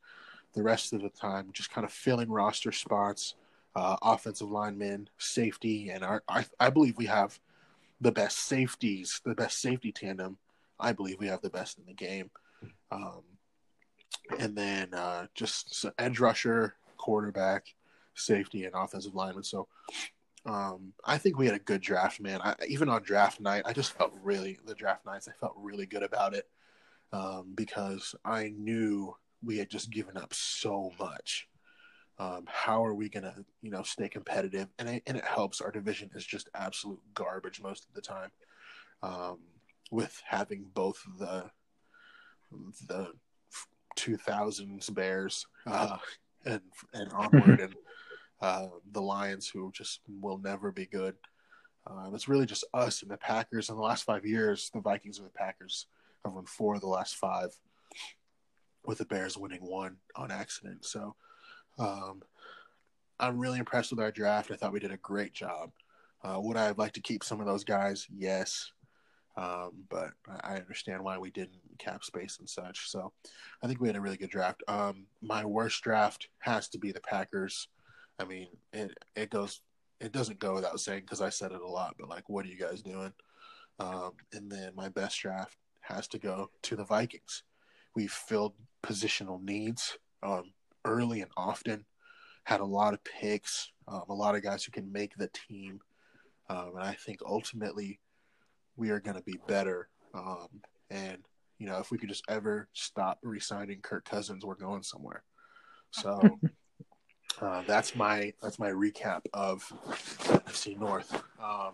the 0.55 0.63
rest 0.63 0.93
of 0.93 1.03
the 1.03 1.11
time, 1.11 1.51
just 1.53 1.71
kind 1.71 1.85
of 1.85 1.93
filling 1.93 2.31
roster 2.31 2.73
spots, 2.73 3.35
uh, 3.77 3.97
offensive 4.03 4.51
linemen, 4.51 5.09
safety, 5.19 5.91
and 5.91 6.03
our, 6.03 6.23
I, 6.29 6.47
I 6.59 6.71
believe 6.71 6.97
we 6.97 7.07
have 7.07 7.39
the 8.01 8.13
best 8.13 8.39
safeties, 8.39 9.21
the 9.25 9.35
best 9.35 9.61
safety 9.61 9.93
tandem. 9.93 10.39
I 10.81 10.93
believe 10.93 11.19
we 11.19 11.27
have 11.29 11.43
the 11.43 11.51
best 11.51 11.79
in 11.79 11.85
the 11.87 11.93
game. 11.93 12.31
Um, 12.91 13.23
and 14.39 14.57
then 14.57 14.93
uh, 14.95 15.27
just 15.35 15.85
edge 15.99 16.21
rusher, 16.21 16.75
quarterback, 16.97 17.67
safety, 18.15 18.65
and 18.65 18.75
offensive 18.75 19.15
lineman. 19.15 19.45
So 19.45 19.69
um, 20.47 20.93
I 21.05 21.19
think 21.19 21.39
we 21.39 21.47
had 21.47 21.55
a 21.55 21.61
good 21.61 21.81
draft, 21.81 22.21
man. 22.21 22.41
I, 22.43 22.55
even 22.67 22.89
on 22.89 23.03
draft 23.03 23.41
night, 23.41 23.63
I 23.65 23.73
just 23.73 23.93
felt 23.93 24.13
really 24.23 24.59
the 24.65 24.75
draft 24.75 25.05
nights. 25.07 25.29
I 25.29 25.33
felt 25.33 25.55
really 25.57 25.87
good 25.87 26.03
about 26.03 26.35
it 26.35 26.49
um, 27.13 27.53
because 27.55 28.15
I 28.25 28.53
knew 28.57 29.15
we 29.43 29.59
had 29.59 29.71
just 29.71 29.91
given 29.91 30.17
up 30.17 30.35
so 30.35 30.93
much. 30.99 31.49
Um, 32.19 32.45
how 32.47 32.85
are 32.85 32.95
we 32.95 33.09
gonna, 33.09 33.35
you 33.63 33.71
know, 33.71 33.83
stay 33.83 34.09
competitive? 34.09 34.69
And 34.79 34.89
it, 34.89 35.03
and 35.07 35.17
it 35.17 35.25
helps. 35.25 35.61
Our 35.61 35.71
division 35.71 36.11
is 36.15 36.27
just 36.27 36.49
absolute 36.55 37.01
garbage 37.15 37.63
most 37.63 37.87
of 37.87 37.95
the 37.95 38.01
time. 38.01 38.31
Um, 39.03 39.39
with 39.91 40.21
having 40.27 40.67
both 40.75 41.03
the 41.19 41.51
the 42.89 43.13
2000s 43.99 44.95
Bears 44.95 45.47
uh, 45.67 45.99
and 46.45 46.61
and 46.95 47.13
onward 47.13 47.61
and 47.61 47.75
uh, 48.41 48.69
the 48.93 49.03
Lions 49.03 49.49
who 49.49 49.71
just 49.73 50.01
will 50.09 50.39
never 50.39 50.71
be 50.71 50.87
good. 50.87 51.15
Um, 51.87 52.15
it's 52.15 52.29
really 52.29 52.47
just 52.47 52.65
us 52.75 53.03
and 53.03 53.11
the 53.11 53.17
Packers. 53.17 53.69
In 53.69 53.77
the 53.77 53.83
last 53.83 54.05
five 54.05 54.25
years, 54.25 54.71
the 54.73 54.81
Vikings 54.81 55.19
and 55.19 55.27
the 55.27 55.33
Packers 55.33 55.87
have 56.25 56.35
won 56.35 56.45
four 56.45 56.75
of 56.75 56.81
the 56.81 56.87
last 56.87 57.17
five, 57.17 57.57
with 58.85 58.99
the 58.99 59.05
Bears 59.07 59.37
winning 59.37 59.63
one 59.63 59.97
on 60.15 60.31
accident. 60.31 60.85
So 60.85 61.17
um, 61.79 62.23
I'm 63.19 63.39
really 63.39 63.59
impressed 63.59 63.91
with 63.91 64.01
our 64.01 64.13
draft. 64.13 64.51
I 64.51 64.57
thought 64.57 64.73
we 64.73 64.81
did 64.81 64.93
a 64.93 64.99
great 64.99 65.33
job. 65.33 65.71
Uh, 66.23 66.39
would 66.41 66.57
I 66.57 66.71
like 66.73 66.93
to 66.93 67.01
keep 67.01 67.25
some 67.25 67.41
of 67.41 67.47
those 67.47 67.65
guys? 67.65 68.07
Yes. 68.15 68.73
Um, 69.39 69.85
but 69.89 70.11
I 70.43 70.57
understand 70.57 71.05
why 71.05 71.17
we 71.17 71.31
didn't 71.31 71.61
cap 71.79 72.03
space 72.03 72.39
and 72.41 72.51
such. 72.51 72.91
So 72.91 73.13
I 73.63 73.69
think 73.69 73.81
we 73.81 73.87
had 73.87 73.97
a 73.97 74.01
really 74.01 74.17
good 74.17 74.31
draft. 74.31 74.65
Um, 74.67 75.07
my 75.23 75.45
worst 75.45 75.81
draft 75.83 76.29
has 76.41 76.69
to 76.71 76.79
be 76.79 76.91
the 76.91 77.01
Packers. 77.01 77.69
I 78.19 78.25
mean, 78.25 78.49
it 78.73 78.99
it 79.15 79.31
goes 79.31 79.61
it 80.01 80.11
doesn't 80.11 80.41
go 80.41 80.55
without 80.55 80.81
saying 80.81 81.03
because 81.03 81.21
I 81.21 81.29
said 81.29 81.53
it 81.53 81.61
a 81.61 81.69
lot. 81.69 81.95
But 81.99 82.09
like, 82.09 82.29
what 82.29 82.45
are 82.47 82.49
you 82.49 82.59
guys 82.59 82.83
doing? 82.83 83.13
Um, 83.79 84.13
and 84.33 84.51
then 84.51 84.73
my 84.75 84.89
best 84.89 85.21
draft 85.21 85.57
has 85.83 86.09
to 86.09 86.19
go 86.19 86.51
to 86.63 86.75
the 86.75 86.85
Vikings. 86.85 87.45
We've 87.95 88.11
filled 88.11 88.55
positional 88.83 89.41
needs 89.41 89.99
um, 90.21 90.53
early 90.85 91.21
and 91.21 91.31
often. 91.37 91.85
Had 92.43 92.61
a 92.61 92.65
lot 92.65 92.93
of 92.95 93.05
picks, 93.05 93.71
um, 93.87 94.03
a 94.09 94.15
lot 94.15 94.35
of 94.35 94.43
guys 94.43 94.65
who 94.65 94.73
can 94.73 94.91
make 94.91 95.17
the 95.17 95.31
team, 95.49 95.81
um, 96.49 96.73
and 96.77 96.85
I 96.85 96.95
think 96.95 97.21
ultimately 97.25 98.01
we 98.79 98.91
are 98.91 99.01
going 99.01 99.17
to 99.17 99.23
be 99.23 99.39
better. 99.47 99.89
Um, 100.15 100.49
and 100.91 101.19
you 101.59 101.67
know, 101.67 101.79
if 101.79 101.91
we 101.91 101.99
could 101.99 102.09
just 102.09 102.25
ever 102.29 102.69
stop 102.73 103.19
re-signing 103.23 103.81
Kirk 103.83 104.05
Cousins, 104.05 104.45
we're 104.45 104.55
going 104.55 104.85
somewhere. 104.85 105.25
So 105.91 106.39
uh, 107.43 107.63
that's 107.67 107.97
my 107.97 108.33
that's 108.41 108.59
my 108.59 108.71
recap 108.71 109.23
of 109.35 109.63
NFC 110.23 110.79
North. 110.79 111.13
Um, 111.43 111.73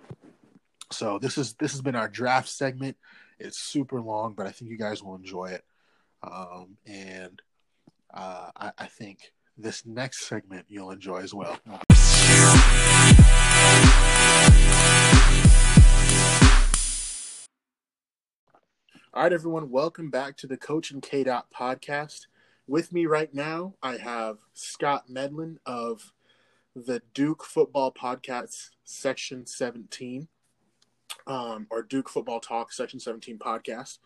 so 0.90 1.18
this 1.18 1.38
is 1.38 1.54
this 1.54 1.72
has 1.72 1.82
been 1.82 1.94
our 1.94 2.08
draft 2.08 2.48
segment. 2.48 2.96
It's 3.38 3.58
super 3.58 4.00
long, 4.00 4.32
but 4.34 4.46
I 4.46 4.50
think 4.50 4.70
you 4.70 4.78
guys 4.78 5.02
will 5.02 5.14
enjoy 5.14 5.46
it. 5.46 5.64
Um, 6.22 6.78
and 6.86 7.42
uh, 8.12 8.50
I, 8.56 8.72
I 8.78 8.86
think 8.86 9.32
this 9.58 9.84
next 9.84 10.26
segment 10.26 10.66
you'll 10.68 10.90
enjoy 10.90 11.18
as 11.18 11.34
well. 11.34 11.58
All 19.14 19.22
right, 19.22 19.32
everyone, 19.32 19.70
welcome 19.70 20.10
back 20.10 20.36
to 20.38 20.48
the 20.48 20.56
Coach 20.56 20.90
and 20.90 21.00
K 21.00 21.22
Dot 21.22 21.46
podcast. 21.56 22.26
With 22.66 22.92
me 22.92 23.06
right 23.06 23.32
now, 23.32 23.74
I 23.80 23.96
have 23.96 24.38
Scott 24.54 25.04
Medlin 25.08 25.58
of 25.64 26.12
the 26.74 27.00
Duke 27.14 27.44
Football 27.44 27.92
Podcast, 27.92 28.70
Section 28.82 29.46
17, 29.46 30.26
um, 31.28 31.68
or 31.70 31.84
Duke 31.84 32.08
Football 32.08 32.40
Talk, 32.40 32.72
Section 32.72 32.98
17 32.98 33.38
podcast. 33.38 33.98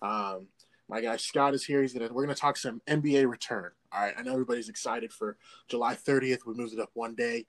Um, 0.00 0.46
my 0.88 1.00
guy 1.00 1.16
Scott 1.16 1.54
is 1.54 1.64
here. 1.64 1.82
He's 1.82 1.92
gonna 1.92 2.12
we're 2.12 2.22
gonna 2.22 2.36
talk 2.36 2.56
some 2.56 2.82
NBA 2.86 3.28
return. 3.28 3.72
All 3.92 4.00
right, 4.00 4.14
I 4.16 4.22
know 4.22 4.30
everybody's 4.30 4.68
excited 4.68 5.12
for 5.12 5.38
July 5.66 5.96
30th. 5.96 6.46
We 6.46 6.54
moved 6.54 6.74
it 6.74 6.78
up 6.78 6.90
one 6.94 7.16
day. 7.16 7.46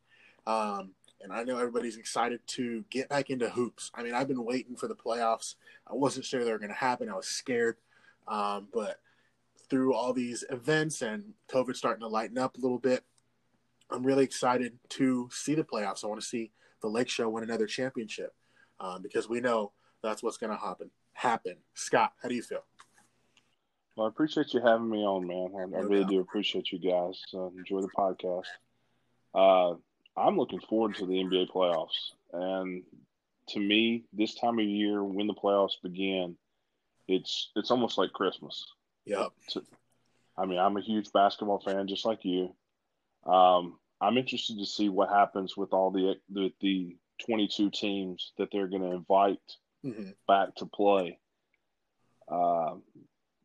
Um, 0.47 0.95
and 1.23 1.31
I 1.31 1.43
know 1.43 1.57
everybody's 1.57 1.97
excited 1.97 2.45
to 2.47 2.83
get 2.89 3.09
back 3.09 3.29
into 3.29 3.49
hoops. 3.49 3.91
I 3.95 4.03
mean, 4.03 4.13
I've 4.13 4.27
been 4.27 4.43
waiting 4.43 4.75
for 4.75 4.87
the 4.87 4.95
playoffs. 4.95 5.55
I 5.87 5.93
wasn't 5.93 6.25
sure 6.25 6.43
they 6.43 6.51
were 6.51 6.59
going 6.59 6.69
to 6.69 6.75
happen. 6.75 7.09
I 7.09 7.15
was 7.15 7.27
scared, 7.27 7.77
um, 8.27 8.67
but 8.73 8.99
through 9.69 9.93
all 9.93 10.13
these 10.13 10.43
events 10.49 11.01
and 11.01 11.33
COVID 11.49 11.75
starting 11.75 12.01
to 12.01 12.07
lighten 12.07 12.37
up 12.37 12.57
a 12.57 12.61
little 12.61 12.77
bit, 12.77 13.03
I'm 13.89 14.03
really 14.03 14.23
excited 14.23 14.77
to 14.89 15.29
see 15.31 15.55
the 15.55 15.63
playoffs. 15.63 16.03
I 16.03 16.07
want 16.07 16.21
to 16.21 16.27
see 16.27 16.51
the 16.81 16.89
Lake 16.89 17.09
Show 17.09 17.29
win 17.29 17.43
another 17.43 17.67
championship 17.67 18.33
um, 18.79 19.01
because 19.01 19.29
we 19.29 19.39
know 19.39 19.71
that's 20.03 20.21
what's 20.21 20.37
going 20.37 20.51
to 20.51 20.57
happen. 20.57 20.91
Happen, 21.13 21.55
Scott. 21.73 22.13
How 22.21 22.27
do 22.27 22.35
you 22.35 22.43
feel? 22.43 22.63
Well, 23.95 24.07
I 24.07 24.09
appreciate 24.09 24.53
you 24.53 24.61
having 24.61 24.89
me 24.89 24.99
on, 24.99 25.27
man. 25.27 25.53
I, 25.55 25.77
I 25.77 25.81
really 25.81 26.05
do 26.05 26.19
appreciate 26.19 26.71
you 26.71 26.79
guys. 26.79 27.21
Uh, 27.33 27.47
enjoy 27.57 27.81
the 27.81 27.89
podcast. 27.95 28.45
Uh, 29.35 29.75
I'm 30.15 30.37
looking 30.37 30.59
forward 30.59 30.95
to 30.95 31.05
the 31.05 31.13
NBA 31.13 31.49
playoffs. 31.49 32.11
And 32.31 32.83
to 33.49 33.59
me, 33.59 34.03
this 34.13 34.35
time 34.35 34.59
of 34.59 34.65
year 34.65 35.03
when 35.03 35.27
the 35.27 35.33
playoffs 35.33 35.81
begin, 35.81 36.35
it's 37.07 37.51
it's 37.55 37.71
almost 37.71 37.97
like 37.97 38.13
Christmas. 38.13 38.65
Yep. 39.05 39.31
I 40.37 40.45
mean, 40.45 40.59
I'm 40.59 40.77
a 40.77 40.81
huge 40.81 41.11
basketball 41.11 41.59
fan, 41.59 41.87
just 41.87 42.05
like 42.05 42.23
you. 42.23 42.55
Um, 43.25 43.77
I'm 44.01 44.17
interested 44.17 44.57
to 44.57 44.65
see 44.65 44.89
what 44.89 45.09
happens 45.09 45.57
with 45.57 45.73
all 45.73 45.91
the 45.91 46.15
the, 46.29 46.53
the 46.61 46.95
22 47.25 47.69
teams 47.71 48.33
that 48.37 48.49
they're 48.51 48.67
going 48.67 48.81
to 48.81 48.91
invite 48.91 49.39
mm-hmm. 49.85 50.09
back 50.27 50.55
to 50.55 50.65
play. 50.65 51.19
Uh, 52.27 52.75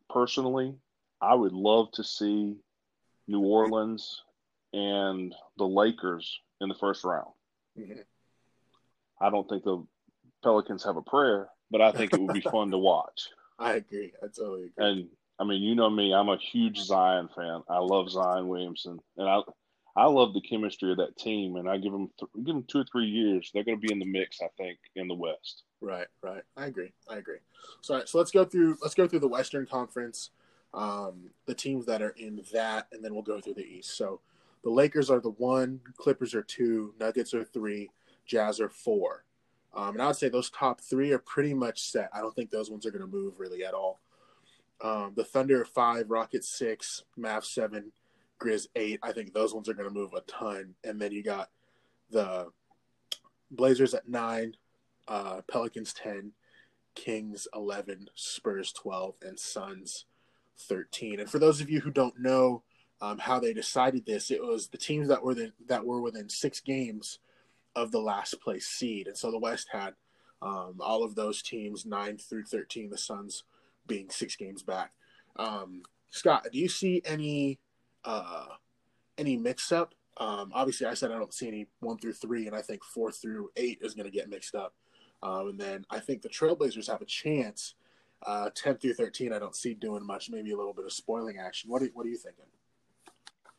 personally, 0.09 0.75
I 1.21 1.35
would 1.35 1.53
love 1.53 1.91
to 1.93 2.03
see 2.03 2.55
New 3.27 3.41
Orleans 3.41 4.23
and 4.73 5.33
the 5.57 5.67
Lakers 5.67 6.39
in 6.61 6.69
the 6.69 6.75
first 6.75 7.03
round. 7.03 7.31
Mm-hmm. 7.77 7.99
I 9.21 9.29
don't 9.29 9.47
think 9.47 9.63
the 9.63 9.85
Pelicans 10.43 10.83
have 10.83 10.97
a 10.97 11.01
prayer, 11.01 11.49
but 11.71 11.81
I 11.81 11.91
think 11.91 12.13
it 12.13 12.19
would 12.19 12.33
be 12.33 12.41
fun 12.51 12.71
to 12.71 12.77
watch. 12.77 13.29
I 13.57 13.73
agree. 13.73 14.13
I 14.23 14.27
totally 14.27 14.65
agree. 14.65 14.73
And 14.77 15.07
I 15.39 15.45
mean, 15.45 15.61
you 15.61 15.75
know 15.75 15.89
me, 15.89 16.13
I'm 16.13 16.29
a 16.29 16.37
huge 16.37 16.79
Zion 16.79 17.29
fan. 17.35 17.61
I 17.69 17.79
love 17.79 18.09
Zion 18.09 18.47
Williamson, 18.47 18.99
and 19.17 19.29
I 19.29 19.41
I 19.95 20.05
love 20.05 20.33
the 20.33 20.41
chemistry 20.41 20.91
of 20.91 20.97
that 20.97 21.17
team. 21.17 21.57
And 21.57 21.69
I 21.69 21.77
give 21.77 21.91
them 21.91 22.09
th- 22.19 22.45
give 22.45 22.55
them 22.55 22.65
two 22.67 22.79
or 22.79 22.85
three 22.85 23.07
years, 23.07 23.51
they're 23.53 23.63
going 23.63 23.79
to 23.79 23.85
be 23.85 23.91
in 23.91 23.99
the 23.99 24.05
mix. 24.05 24.41
I 24.41 24.47
think 24.57 24.79
in 24.95 25.07
the 25.07 25.15
West. 25.15 25.63
Right, 25.81 26.07
right. 26.21 26.43
I 26.55 26.67
agree. 26.67 26.91
I 27.09 27.17
agree. 27.17 27.39
So, 27.81 27.95
right, 27.95 28.07
so 28.07 28.17
let's 28.17 28.31
go 28.31 28.45
through 28.45 28.77
let's 28.81 28.95
go 28.95 29.07
through 29.07 29.19
the 29.19 29.27
Western 29.27 29.65
Conference, 29.65 30.29
um, 30.73 31.31
the 31.45 31.55
teams 31.55 31.85
that 31.85 32.01
are 32.01 32.15
in 32.17 32.43
that, 32.53 32.87
and 32.91 33.03
then 33.03 33.13
we'll 33.13 33.23
go 33.23 33.41
through 33.41 33.55
the 33.55 33.65
East. 33.65 33.97
So 33.97 34.21
the 34.63 34.69
Lakers 34.69 35.09
are 35.09 35.19
the 35.19 35.31
one, 35.31 35.79
Clippers 35.97 36.35
are 36.35 36.43
two, 36.43 36.93
Nuggets 36.99 37.33
are 37.33 37.43
three, 37.43 37.89
Jazz 38.25 38.59
are 38.59 38.69
four. 38.69 39.23
Um, 39.73 39.89
and 39.89 40.01
I 40.01 40.07
would 40.07 40.15
say 40.15 40.29
those 40.29 40.49
top 40.49 40.81
three 40.81 41.11
are 41.11 41.19
pretty 41.19 41.53
much 41.53 41.81
set. 41.83 42.09
I 42.13 42.21
don't 42.21 42.35
think 42.35 42.49
those 42.49 42.71
ones 42.71 42.85
are 42.85 42.91
going 42.91 43.01
to 43.01 43.07
move 43.07 43.39
really 43.39 43.63
at 43.63 43.73
all. 43.73 43.99
Um, 44.81 45.13
the 45.15 45.23
Thunder 45.23 45.61
are 45.61 45.65
five, 45.65 46.09
Rockets 46.09 46.49
six, 46.49 47.03
Mavs 47.17 47.45
seven, 47.45 47.91
Grizz 48.39 48.67
eight. 48.75 48.99
I 49.03 49.11
think 49.11 49.33
those 49.33 49.53
ones 49.53 49.69
are 49.69 49.73
going 49.73 49.87
to 49.87 49.93
move 49.93 50.13
a 50.13 50.21
ton. 50.21 50.75
And 50.83 50.99
then 50.99 51.11
you 51.11 51.23
got 51.23 51.49
the 52.09 52.47
Blazers 53.51 53.93
at 53.93 54.07
nine, 54.07 54.55
uh, 55.07 55.41
Pelicans 55.51 55.93
ten, 55.93 56.31
Kings 56.95 57.47
eleven, 57.53 58.09
Spurs 58.15 58.71
twelve, 58.71 59.15
and 59.21 59.39
Suns 59.39 60.05
thirteen. 60.57 61.19
And 61.19 61.29
for 61.29 61.39
those 61.39 61.61
of 61.61 61.69
you 61.69 61.81
who 61.81 61.91
don't 61.91 62.19
know, 62.19 62.63
um, 63.01 63.17
how 63.17 63.39
they 63.39 63.53
decided 63.53 64.05
this. 64.05 64.31
It 64.31 64.43
was 64.43 64.67
the 64.67 64.77
teams 64.77 65.07
that 65.07 65.23
were 65.23 65.35
the, 65.35 65.51
that 65.67 65.85
were 65.85 66.01
within 66.01 66.29
six 66.29 66.59
games 66.59 67.19
of 67.75 67.91
the 67.91 67.99
last 67.99 68.41
place 68.41 68.67
seed, 68.67 69.07
and 69.07 69.17
so 69.17 69.31
the 69.31 69.39
West 69.39 69.67
had 69.71 69.93
um, 70.41 70.77
all 70.79 71.03
of 71.03 71.15
those 71.15 71.41
teams 71.41 71.85
nine 71.85 72.17
through 72.17 72.45
thirteen. 72.45 72.89
The 72.89 72.97
Suns 72.97 73.43
being 73.87 74.09
six 74.09 74.35
games 74.35 74.63
back. 74.63 74.91
Um, 75.35 75.83
Scott, 76.09 76.47
do 76.51 76.59
you 76.59 76.69
see 76.69 77.01
any 77.05 77.59
uh, 78.03 78.45
any 79.17 79.37
mix 79.37 79.71
up? 79.71 79.93
Um, 80.17 80.51
obviously, 80.53 80.87
I 80.87 80.93
said 80.93 81.11
I 81.11 81.17
don't 81.17 81.33
see 81.33 81.47
any 81.47 81.67
one 81.79 81.97
through 81.97 82.13
three, 82.13 82.47
and 82.47 82.55
I 82.55 82.61
think 82.61 82.83
four 82.83 83.11
through 83.11 83.51
eight 83.55 83.79
is 83.81 83.93
going 83.93 84.05
to 84.05 84.11
get 84.11 84.29
mixed 84.29 84.55
up. 84.55 84.73
Um, 85.21 85.49
and 85.49 85.59
then 85.59 85.85
I 85.89 85.99
think 85.99 86.21
the 86.21 86.29
Trailblazers 86.29 86.89
have 86.89 87.01
a 87.01 87.05
chance. 87.05 87.75
Uh, 88.27 88.49
10 88.53 88.75
through 88.77 88.93
13, 88.93 89.31
I 89.31 89.39
don't 89.39 89.55
see 89.55 89.73
doing 89.73 90.05
much, 90.05 90.29
maybe 90.29 90.51
a 90.51 90.57
little 90.57 90.73
bit 90.73 90.83
of 90.83 90.91
spoiling 90.91 91.37
action. 91.37 91.69
What 91.69 91.81
are, 91.81 91.89
what 91.93 92.05
are 92.05 92.09
you 92.09 92.17
thinking? 92.17 92.43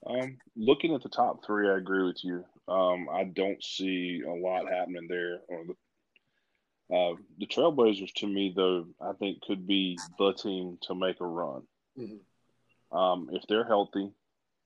Um, 0.06 0.39
looking 0.56 0.94
at 0.94 1.02
the 1.02 1.09
top 1.09 1.44
three, 1.44 1.68
I 1.68 1.77
agree 1.77 2.05
with 2.05 2.24
you. 2.24 2.44
Um, 2.68 3.09
I 3.12 3.24
don't 3.24 3.62
see 3.62 4.22
a 4.27 4.32
lot 4.32 4.70
happening 4.70 5.06
there. 5.09 5.40
Or 5.48 5.64
the, 5.66 6.97
uh, 6.97 7.14
the 7.39 7.47
Trailblazers, 7.47 8.12
to 8.16 8.27
me, 8.27 8.52
though, 8.55 8.86
I 9.01 9.12
think 9.12 9.43
could 9.43 9.66
be 9.66 9.98
the 10.18 10.32
team 10.32 10.78
to 10.82 10.94
make 10.94 11.20
a 11.20 11.27
run. 11.27 11.62
Mm-hmm. 11.98 12.97
Um, 12.97 13.28
if 13.32 13.43
they're 13.48 13.66
healthy, 13.66 14.10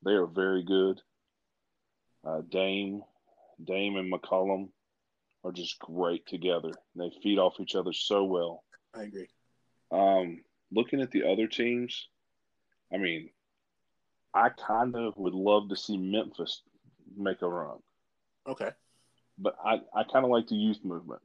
they 0.05 0.13
are 0.13 0.27
very 0.27 0.63
good. 0.63 1.01
Uh, 2.25 2.41
Dame, 2.49 3.03
Dame, 3.63 3.97
and 3.97 4.13
McCollum 4.13 4.69
are 5.43 5.53
just 5.53 5.79
great 5.79 6.27
together. 6.27 6.71
They 6.97 7.13
feed 7.23 7.39
off 7.39 7.61
each 7.61 7.75
other 7.75 7.93
so 7.93 8.25
well. 8.25 8.65
I 8.95 9.03
agree. 9.03 9.29
Um, 9.91 10.43
looking 10.73 11.01
at 11.03 11.11
the 11.11 11.31
other 11.31 11.47
teams, 11.47 12.09
I 12.93 12.97
mean, 12.97 13.29
I 14.35 14.49
kind 14.49 14.97
of 14.97 15.17
would 15.17 15.35
love 15.35 15.69
to 15.69 15.77
see 15.77 15.97
Memphis 15.97 16.63
make 17.17 17.43
a 17.43 17.49
run. 17.49 17.79
Okay. 18.47 18.71
But 19.39 19.57
I, 19.65 19.81
I 19.95 20.05
kind 20.05 20.25
of 20.25 20.31
like 20.31 20.49
the 20.49 20.57
youth 20.57 20.85
movement. 20.85 21.23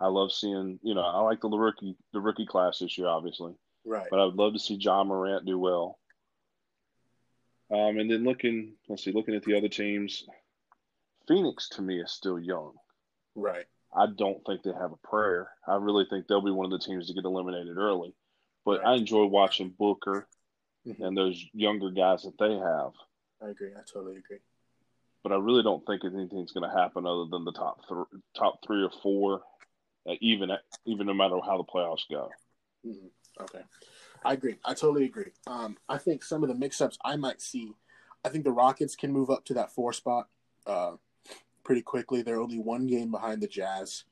I 0.00 0.06
love 0.06 0.32
seeing, 0.32 0.78
you 0.82 0.94
know, 0.94 1.02
I 1.02 1.20
like 1.20 1.40
the 1.40 1.48
rookie 1.48 1.96
the 2.12 2.20
rookie 2.20 2.46
class 2.46 2.78
this 2.78 2.96
year, 2.96 3.08
obviously. 3.08 3.54
Right. 3.84 4.06
But 4.10 4.20
I 4.20 4.24
would 4.24 4.36
love 4.36 4.52
to 4.52 4.58
see 4.58 4.74
Ja 4.74 5.04
Morant 5.04 5.44
do 5.44 5.58
well. 5.58 5.98
Um, 7.70 7.98
and 7.98 8.10
then 8.10 8.24
looking, 8.24 8.74
let's 8.88 9.04
see, 9.04 9.12
looking 9.12 9.34
at 9.34 9.42
the 9.44 9.56
other 9.56 9.68
teams, 9.68 10.24
Phoenix 11.26 11.68
to 11.70 11.82
me 11.82 12.00
is 12.00 12.10
still 12.10 12.38
young. 12.38 12.72
Right. 13.34 13.66
I 13.94 14.06
don't 14.06 14.44
think 14.46 14.62
they 14.62 14.72
have 14.72 14.92
a 14.92 15.06
prayer. 15.08 15.50
I 15.66 15.76
really 15.76 16.06
think 16.08 16.26
they'll 16.26 16.40
be 16.40 16.50
one 16.50 16.64
of 16.64 16.70
the 16.70 16.84
teams 16.84 17.08
to 17.08 17.14
get 17.14 17.24
eliminated 17.24 17.76
early. 17.76 18.14
But 18.64 18.80
right. 18.80 18.88
I 18.88 18.94
enjoy 18.94 19.26
watching 19.26 19.74
Booker 19.78 20.28
mm-hmm. 20.88 21.02
and 21.02 21.16
those 21.16 21.44
younger 21.52 21.90
guys 21.90 22.22
that 22.22 22.38
they 22.38 22.52
have. 22.52 22.92
I 23.42 23.50
agree. 23.50 23.70
I 23.76 23.82
totally 23.92 24.16
agree. 24.16 24.38
But 25.22 25.32
I 25.32 25.36
really 25.36 25.62
don't 25.62 25.84
think 25.86 26.04
anything's 26.04 26.52
going 26.52 26.68
to 26.68 26.76
happen 26.76 27.06
other 27.06 27.26
than 27.30 27.44
the 27.44 27.52
top 27.52 27.80
th- 27.88 28.22
top 28.36 28.60
three 28.66 28.82
or 28.82 28.90
four, 29.02 29.42
uh, 30.08 30.14
even 30.20 30.50
even 30.86 31.06
no 31.06 31.14
matter 31.14 31.36
how 31.44 31.58
the 31.58 31.64
playoffs 31.64 32.08
go. 32.10 32.30
Mm-hmm. 32.86 33.42
Okay, 33.42 33.64
I 34.24 34.32
agree. 34.32 34.56
I 34.64 34.74
totally 34.74 35.04
agree. 35.04 35.32
Um, 35.46 35.76
I 35.88 35.98
think 35.98 36.24
some 36.24 36.42
of 36.42 36.48
the 36.48 36.54
mix-ups 36.54 36.98
I 37.04 37.16
might 37.16 37.40
see. 37.40 37.72
I 38.24 38.28
think 38.28 38.44
the 38.44 38.52
Rockets 38.52 38.96
can 38.96 39.12
move 39.12 39.30
up 39.30 39.44
to 39.46 39.54
that 39.54 39.72
four 39.72 39.92
spot 39.92 40.28
uh, 40.66 40.92
pretty 41.62 41.82
quickly. 41.82 42.22
They're 42.22 42.40
only 42.40 42.58
one 42.58 42.86
game 42.86 43.10
behind 43.10 43.42
the 43.42 43.46
Jazz, 43.46 44.04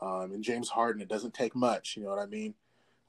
um, 0.00 0.32
and 0.32 0.44
James 0.44 0.68
Harden. 0.68 1.02
It 1.02 1.08
doesn't 1.08 1.34
take 1.34 1.54
much. 1.54 1.96
You 1.96 2.04
know 2.04 2.10
what 2.10 2.18
I 2.18 2.26
mean? 2.26 2.54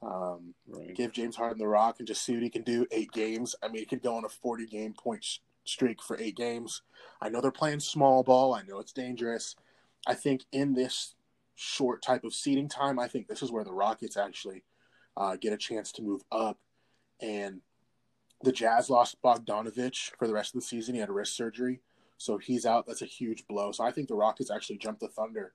Um, 0.02 0.54
right. 0.66 0.94
Give 0.94 1.12
James 1.12 1.36
Harden 1.36 1.58
the 1.58 1.68
rock 1.68 1.96
and 1.98 2.08
just 2.08 2.24
see 2.24 2.34
what 2.34 2.42
he 2.42 2.50
can 2.50 2.62
do. 2.62 2.86
Eight 2.90 3.12
games. 3.12 3.54
I 3.62 3.68
mean, 3.68 3.78
he 3.78 3.86
could 3.86 4.02
go 4.02 4.16
on 4.16 4.24
a 4.24 4.28
40 4.28 4.66
game 4.66 4.94
point 4.94 5.24
streak 5.64 6.02
for 6.02 6.18
eight 6.18 6.36
games. 6.36 6.82
I 7.20 7.28
know 7.28 7.40
they're 7.40 7.52
playing 7.52 7.80
small 7.80 8.22
ball. 8.22 8.54
I 8.54 8.62
know 8.62 8.78
it's 8.78 8.92
dangerous. 8.92 9.54
I 10.06 10.14
think 10.14 10.44
in 10.50 10.74
this 10.74 11.14
short 11.54 12.02
type 12.02 12.24
of 12.24 12.34
seating 12.34 12.68
time, 12.68 12.98
I 12.98 13.06
think 13.06 13.28
this 13.28 13.42
is 13.42 13.52
where 13.52 13.64
the 13.64 13.72
Rockets 13.72 14.16
actually 14.16 14.64
uh, 15.16 15.36
get 15.36 15.52
a 15.52 15.58
chance 15.58 15.92
to 15.92 16.02
move 16.02 16.22
up. 16.32 16.58
And 17.20 17.60
the 18.42 18.52
Jazz 18.52 18.90
lost 18.90 19.22
Bogdanovich 19.22 20.10
for 20.18 20.26
the 20.26 20.34
rest 20.34 20.54
of 20.54 20.60
the 20.60 20.66
season. 20.66 20.94
He 20.94 21.00
had 21.00 21.08
a 21.08 21.12
wrist 21.12 21.36
surgery, 21.36 21.80
so 22.18 22.38
he's 22.38 22.66
out. 22.66 22.86
That's 22.86 23.02
a 23.02 23.06
huge 23.06 23.46
blow. 23.46 23.70
So 23.70 23.84
I 23.84 23.92
think 23.92 24.08
the 24.08 24.16
Rockets 24.16 24.50
actually 24.50 24.78
jumped 24.78 25.00
the 25.00 25.08
Thunder 25.08 25.52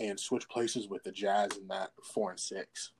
and 0.00 0.18
switch 0.18 0.48
places 0.48 0.88
with 0.88 1.04
the 1.04 1.12
Jazz 1.12 1.56
in 1.56 1.68
that 1.68 1.92
four 2.02 2.30
and 2.30 2.40
six. 2.40 2.90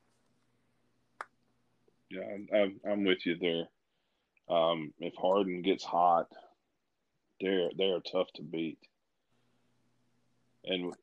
Yeah, 2.15 2.59
I'm, 2.59 2.81
I'm 2.89 3.05
with 3.05 3.24
you 3.27 3.36
there. 3.41 4.57
Um, 4.57 4.93
if 4.99 5.15
Harden 5.16 5.62
gets 5.62 5.85
hot, 5.85 6.27
they're 7.41 7.70
they're 7.77 8.01
tough 8.01 8.28
to 8.35 8.43
beat. 8.43 8.78
And 10.65 10.95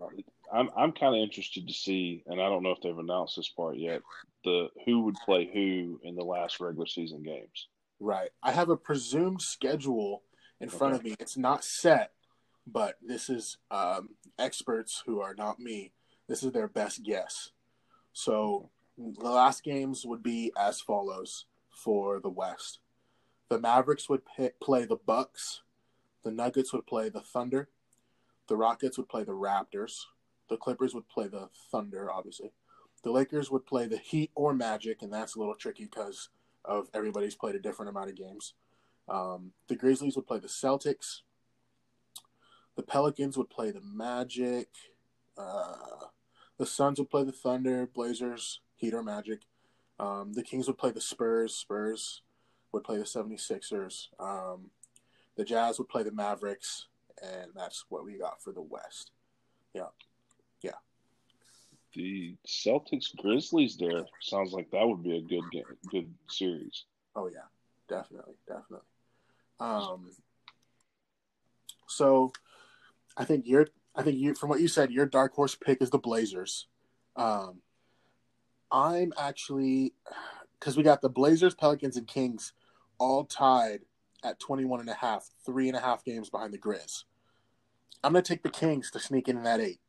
I'm 0.54 0.70
I'm 0.76 0.92
kind 0.92 1.16
of 1.16 1.22
interested 1.22 1.68
to 1.68 1.74
see, 1.74 2.24
and 2.28 2.42
I 2.42 2.50
don't 2.50 2.64
know 2.64 2.72
if 2.72 2.82
they've 2.82 2.98
announced 2.98 3.36
this 3.36 3.50
part 3.50 3.78
yet, 3.78 4.02
the 4.44 4.68
who 4.86 5.02
would 5.02 5.16
play 5.26 5.50
who 5.52 6.00
in 6.04 6.16
the 6.16 6.24
last 6.24 6.60
regular 6.60 6.88
season 6.88 7.24
games. 7.24 7.68
Right. 8.00 8.32
I 8.42 8.52
have 8.52 8.70
a 8.70 8.78
presumed 8.78 9.42
schedule 9.42 10.24
in 10.60 10.70
front 10.70 10.96
of 10.96 11.04
me. 11.04 11.16
It's 11.20 11.38
not 11.38 11.64
set, 11.64 12.12
but 12.66 12.96
this 13.02 13.30
is 13.30 13.58
um, 13.70 14.10
experts 14.40 15.04
who 15.06 15.22
are 15.22 15.36
not 15.36 15.60
me. 15.60 15.94
This 16.28 16.42
is 16.42 16.52
their 16.52 16.68
best 16.68 17.04
guess. 17.04 17.52
So 18.14 18.72
the 18.98 19.30
last 19.30 19.64
games 19.64 20.06
would 20.06 20.24
be 20.24 20.52
as 20.58 20.82
follows 20.82 21.46
for 21.70 22.20
the 22.20 22.30
West. 22.30 22.80
The 23.50 23.60
Mavericks 23.60 24.10
would 24.10 24.22
play 24.62 24.86
the 24.86 25.00
Bucks. 25.06 25.62
The 26.24 26.32
Nuggets 26.32 26.72
would 26.72 26.86
play 26.88 27.10
the 27.10 27.22
Thunder. 27.22 27.70
The 28.48 28.56
Rockets 28.56 28.98
would 28.98 29.10
play 29.10 29.24
the 29.24 29.34
Raptors. 29.34 30.06
The 30.50 30.58
Clippers 30.58 30.94
would 30.94 31.08
play 31.10 31.28
the 31.28 31.50
Thunder, 31.72 32.12
obviously. 32.12 32.52
The 33.04 33.12
Lakers 33.12 33.50
would 33.50 33.66
play 33.66 33.88
the 33.88 33.98
Heat 33.98 34.32
or 34.36 34.54
Magic, 34.54 35.02
and 35.02 35.12
that's 35.12 35.36
a 35.36 35.40
little 35.40 35.56
tricky 35.56 35.86
because 35.86 36.30
of 36.64 36.90
everybody's 36.94 37.36
played 37.36 37.56
a 37.56 37.60
different 37.60 37.90
amount 37.90 38.10
of 38.10 38.16
games. 38.16 38.54
Um, 39.10 39.54
the 39.68 39.76
Grizzlies 39.76 40.16
would 40.16 40.28
play 40.28 40.40
the 40.40 40.48
Celtics. 40.48 41.22
The 42.76 42.84
Pelicans 42.84 43.38
would 43.38 43.50
play 43.50 43.72
the 43.72 43.82
Magic. 43.82 44.70
Uh, 45.38 46.06
the 46.58 46.66
Suns 46.66 47.00
would 47.00 47.10
play 47.10 47.24
the 47.24 47.32
Thunder, 47.32 47.88
Blazers, 47.88 48.60
Heat 48.82 48.94
or 48.96 49.04
Magic. 49.04 49.42
Um, 50.00 50.34
the 50.34 50.44
Kings 50.44 50.68
would 50.68 50.80
play 50.80 50.90
the 50.90 51.00
Spurs. 51.00 51.56
Spurs 51.56 52.24
would 52.72 52.84
play 52.84 52.98
the 52.98 53.04
76ers. 53.04 54.08
Um, 54.20 54.72
the 55.38 55.46
Jazz 55.46 55.78
would 55.78 55.88
play 55.88 56.02
the 56.04 56.12
Mavericks. 56.12 56.88
And 57.22 57.52
that's 57.56 57.86
what 57.90 58.04
we 58.04 58.18
got 58.18 58.42
for 58.42 58.52
the 58.52 58.62
West. 58.62 59.12
Yeah. 59.76 59.90
Yeah. 60.62 60.72
The 61.94 62.36
Celtics 62.48 63.16
Grizzlies 63.16 63.78
there 63.78 64.06
sounds 64.22 64.54
like 64.54 64.72
that 64.72 64.88
would 64.88 65.04
be 65.04 65.18
a 65.18 65.22
good 65.22 65.44
game, 65.52 65.64
good 65.90 66.12
series. 66.30 66.86
Oh 67.16 67.28
yeah, 67.28 67.50
definitely, 67.90 68.36
definitely. 68.48 68.88
Um, 69.60 70.12
so 71.88 72.32
I 73.18 73.26
think 73.26 73.46
you're 73.46 73.68
I 73.94 74.04
think 74.04 74.18
you 74.18 74.34
from 74.36 74.50
what 74.50 74.62
you 74.62 74.70
said, 74.70 74.92
your 74.92 75.06
dark 75.06 75.34
horse 75.34 75.54
pick 75.54 75.82
is 75.82 75.90
the 75.90 76.00
Blazers. 76.00 76.68
Um, 77.18 77.62
I'm 78.72 79.14
actually 79.18 79.94
because 80.60 80.78
we 80.78 80.84
got 80.84 81.02
the 81.02 81.10
Blazers, 81.10 81.56
Pelicans, 81.56 81.98
and 81.98 82.08
Kings 82.08 82.54
all 83.00 83.26
tied 83.26 83.82
at 84.24 84.40
21 84.40 84.80
and 84.80 84.90
a 84.90 84.94
half, 84.94 85.28
three 85.46 85.68
and 85.68 85.76
a 85.76 85.82
half 85.82 86.06
games 86.06 86.30
behind 86.30 86.54
the 86.54 86.60
Grizz. 86.60 87.04
I'm 88.04 88.14
going 88.14 88.24
to 88.24 88.28
take 88.28 88.44
the 88.44 88.50
Kings 88.50 88.92
to 88.92 89.00
sneak 89.00 89.28
in 89.28 89.44
that 89.44 89.60
eight. 89.60 89.80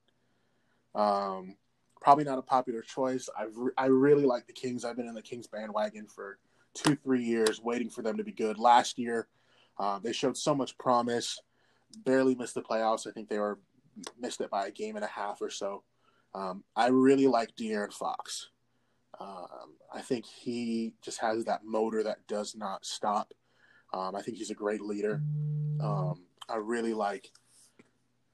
Um, 0.95 1.57
probably 2.01 2.25
not 2.25 2.39
a 2.39 2.43
popular 2.43 2.83
choice. 2.83 3.29
I 3.39 3.45
re- 3.55 3.73
I 3.79 3.87
really 3.87 4.25
like 4.25 4.47
the 4.47 4.53
Kings. 4.53 4.85
I've 4.85 4.97
been 4.97 5.09
in 5.09 5.15
the 5.15 5.23
Kings 5.23 5.47
bandwagon 5.47 6.07
for 6.07 6.39
two, 6.75 6.97
three 6.97 7.23
years, 7.23 7.61
waiting 7.61 7.91
for 7.91 8.03
them 8.03 8.17
to 8.17 8.25
be 8.25 8.33
good. 8.33 8.59
Last 8.59 8.99
year, 8.99 9.29
uh, 9.79 9.99
they 9.99 10.13
showed 10.13 10.37
so 10.37 10.55
much 10.55 10.77
promise. 10.79 11.41
Barely 12.05 12.35
missed 12.35 12.55
the 12.55 12.63
playoffs. 12.63 13.07
I 13.07 13.13
think 13.13 13.29
they 13.29 13.39
were 13.39 13.59
missed 14.19 14.41
it 14.41 14.51
by 14.51 14.67
a 14.67 14.71
game 14.71 14.97
and 14.97 15.05
a 15.05 15.09
half 15.09 15.41
or 15.41 15.51
so. 15.51 15.83
Um, 16.35 16.65
I 16.75 16.89
really 16.89 17.27
like 17.27 17.55
De'Aaron 17.57 17.93
Fox. 17.93 18.49
Um, 19.23 19.75
I 19.93 20.01
think 20.01 20.27
he 20.27 20.95
just 21.01 21.21
has 21.21 21.45
that 21.45 21.65
motor 21.65 22.03
that 22.03 22.27
does 22.27 22.57
not 22.57 22.85
stop. 22.85 23.33
Um, 23.95 24.17
I 24.17 24.23
think 24.23 24.39
he's 24.39 24.51
a 24.51 24.55
great 24.55 24.81
leader. 24.81 25.23
Um, 25.81 26.23
I 26.49 26.57
really 26.57 26.95
like 26.95 27.31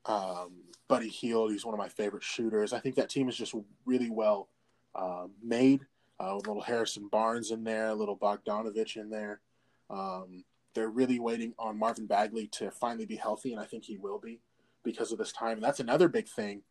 um, 0.06 0.52
Buddy 0.88 1.08
Hield. 1.08 1.52
He's 1.52 1.64
one 1.64 1.74
of 1.74 1.78
my 1.78 1.88
favorite 1.88 2.22
shooters. 2.22 2.72
I 2.72 2.80
think 2.80 2.94
that 2.94 3.10
team 3.10 3.28
is 3.28 3.36
just 3.36 3.54
really 3.84 4.10
well 4.10 4.48
uh, 4.94 5.26
made. 5.42 5.84
Uh, 6.20 6.32
with 6.34 6.48
little 6.48 6.62
Harrison 6.62 7.06
Barnes 7.06 7.52
in 7.52 7.62
there, 7.62 7.90
a 7.90 7.94
little 7.94 8.16
Bogdanovich 8.16 8.96
in 8.96 9.08
there. 9.08 9.40
Um, 9.88 10.44
they're 10.74 10.88
really 10.88 11.20
waiting 11.20 11.54
on 11.60 11.78
Marvin 11.78 12.06
Bagley 12.06 12.48
to 12.48 12.72
finally 12.72 13.06
be 13.06 13.14
healthy, 13.14 13.52
and 13.52 13.60
I 13.60 13.66
think 13.66 13.84
he 13.84 13.98
will 13.98 14.18
be 14.18 14.40
because 14.82 15.12
of 15.12 15.18
this 15.18 15.32
time. 15.32 15.52
And 15.52 15.62
that's 15.62 15.78
another 15.78 16.08
big 16.08 16.26
thing 16.26 16.62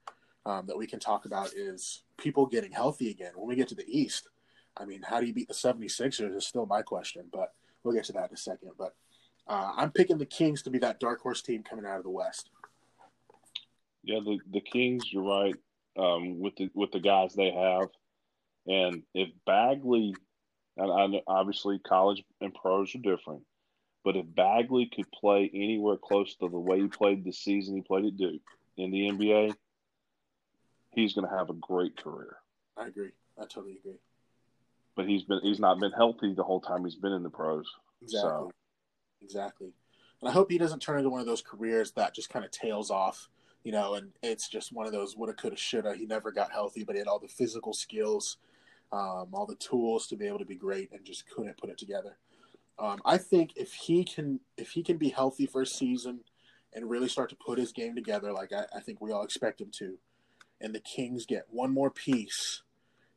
um, 0.48 0.66
that 0.68 0.78
we 0.78 0.88
can 0.88 1.00
talk 1.00 1.26
about 1.26 1.54
is 1.54 2.04
people 2.18 2.46
getting 2.46 2.72
healthy 2.72 3.12
again. 3.12 3.34
When 3.36 3.50
we 3.50 3.56
get 3.56 3.68
to 3.68 3.76
the 3.76 3.86
East, 3.86 4.30
I 4.78 4.86
mean, 4.86 5.02
how 5.04 5.20
do 5.20 5.28
you 5.28 5.34
beat 5.34 5.50
the 5.50 5.54
76ers 5.54 6.36
is 6.36 6.48
still 6.48 6.66
my 6.66 6.82
question, 6.82 7.26
but 7.34 7.54
we'll 7.84 7.94
get 7.94 8.06
to 8.06 8.14
that 8.14 8.30
in 8.30 8.34
a 8.34 8.38
second. 8.38 8.72
But 8.78 8.96
uh, 9.48 9.74
I'm 9.76 9.92
picking 9.92 10.18
the 10.18 10.26
Kings 10.26 10.62
to 10.64 10.70
be 10.70 10.80
that 10.80 11.02
dark 11.02 11.22
horse 11.22 11.42
team 11.42 11.64
coming 11.64 11.86
out 11.86 11.98
of 11.98 12.04
the 12.04 12.10
West. 12.10 12.50
Yeah, 14.04 14.20
the 14.24 14.40
the 14.52 14.62
Kings, 14.62 15.12
you're 15.12 15.24
right. 15.24 15.56
Um, 16.00 16.40
with 16.40 16.56
the 16.56 16.70
with 16.74 16.92
the 16.92 17.00
guys 17.00 17.34
they 17.34 17.52
have, 17.52 17.90
and 18.68 19.04
if 19.14 19.30
Bagley, 19.46 20.16
and 20.78 21.16
I, 21.18 21.22
obviously 21.28 21.80
college 21.80 22.24
and 22.40 22.54
pros 22.54 22.96
are 22.96 23.00
different, 23.00 23.42
but 24.06 24.16
if 24.16 24.26
Bagley 24.34 24.90
could 24.96 25.12
play 25.12 25.50
anywhere 25.54 25.98
close 25.98 26.36
to 26.36 26.48
the 26.48 26.60
way 26.60 26.80
he 26.80 26.88
played 26.88 27.26
this 27.26 27.40
season, 27.40 27.76
he 27.76 27.82
played 27.82 28.06
at 28.06 28.16
Duke 28.16 28.42
in 28.78 28.92
the 28.92 29.10
NBA, 29.10 29.54
he's 30.98 31.14
going 31.14 31.28
to 31.30 31.36
have 31.36 31.50
a 31.50 31.54
great 31.54 31.96
career. 31.96 32.38
I 32.76 32.88
agree. 32.88 33.12
I 33.38 33.44
totally 33.44 33.78
agree. 33.78 34.00
But 34.96 35.08
he's 35.08 35.24
been 35.24 35.40
he's 35.44 35.60
not 35.60 35.80
been 35.80 35.92
healthy 35.92 36.34
the 36.34 36.44
whole 36.44 36.60
time 36.60 36.84
he's 36.84 36.96
been 36.96 37.14
in 37.14 37.22
the 37.22 37.30
pros. 37.30 37.68
Exactly. 38.02 38.30
So. 38.30 38.52
Exactly. 39.22 39.74
And 40.22 40.30
I 40.30 40.32
hope 40.32 40.52
he 40.52 40.58
doesn't 40.58 40.82
turn 40.82 40.98
into 40.98 41.12
one 41.12 41.20
of 41.22 41.28
those 41.28 41.44
careers 41.44 41.92
that 41.92 42.16
just 42.16 42.30
kind 42.30 42.44
of 42.44 42.50
tails 42.50 42.90
off, 42.90 43.30
you 43.64 43.72
know, 43.72 43.94
and 43.94 44.12
it's 44.24 44.50
just 44.50 44.74
one 44.74 44.88
of 44.88 44.92
those 44.92 45.16
woulda, 45.16 45.34
coulda, 45.34 45.56
shoulda. 45.56 45.94
He 45.96 46.08
never 46.08 46.32
got 46.32 46.52
healthy, 46.52 46.84
but 46.84 46.96
he 46.96 47.00
had 47.00 47.08
all 47.08 47.20
the 47.20 47.28
physical 47.28 47.74
skills, 47.74 48.38
um, 48.92 49.30
all 49.34 49.46
the 49.48 49.56
tools 49.56 50.08
to 50.08 50.16
be 50.16 50.26
able 50.26 50.40
to 50.40 50.46
be 50.46 50.56
great, 50.56 50.92
and 50.92 51.06
just 51.06 51.30
couldn't 51.30 51.58
put 51.58 51.70
it 51.70 51.78
together. 51.78 52.18
Um, 52.80 53.00
I 53.06 53.18
think 53.18 53.54
if 53.56 53.74
he 53.74 54.04
can 54.04 54.40
if 54.58 54.72
he 54.72 54.82
can 54.82 54.98
be 54.98 55.10
healthy 55.10 55.46
for 55.46 55.62
a 55.62 55.68
season 55.68 56.22
and 56.74 56.90
really 56.90 57.08
start 57.08 57.30
to 57.30 57.36
put 57.36 57.60
his 57.60 57.72
game 57.72 57.96
together, 57.96 58.32
like 58.32 58.52
I, 58.52 58.66
I 58.76 58.80
think 58.80 59.00
we 59.00 59.12
all 59.12 59.24
expect 59.24 59.62
him 59.62 59.70
to, 59.74 59.98
and 60.60 60.74
the 60.74 60.80
Kings 60.80 61.26
get 61.26 61.46
one 61.50 61.74
more 61.74 61.90
piece, 61.90 62.62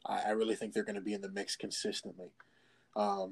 I, 0.05 0.23
I 0.27 0.31
really 0.31 0.55
think 0.55 0.73
they're 0.73 0.85
going 0.85 0.95
to 0.95 1.01
be 1.01 1.15
in 1.15 1.23
the 1.23 1.31
mix 1.31 1.57
consistently. 1.57 2.31
Um, 2.97 3.31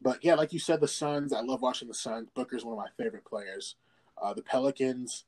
but 0.00 0.24
yeah, 0.24 0.34
like 0.34 0.52
you 0.52 0.58
said, 0.58 0.80
the 0.80 0.88
Suns. 0.88 1.32
I 1.32 1.40
love 1.40 1.62
watching 1.62 1.88
the 1.88 1.94
Suns. 1.94 2.28
Booker's 2.34 2.64
one 2.64 2.72
of 2.72 2.78
my 2.78 3.02
favorite 3.02 3.24
players. 3.24 3.76
Uh, 4.20 4.34
the 4.34 4.42
Pelicans. 4.42 5.24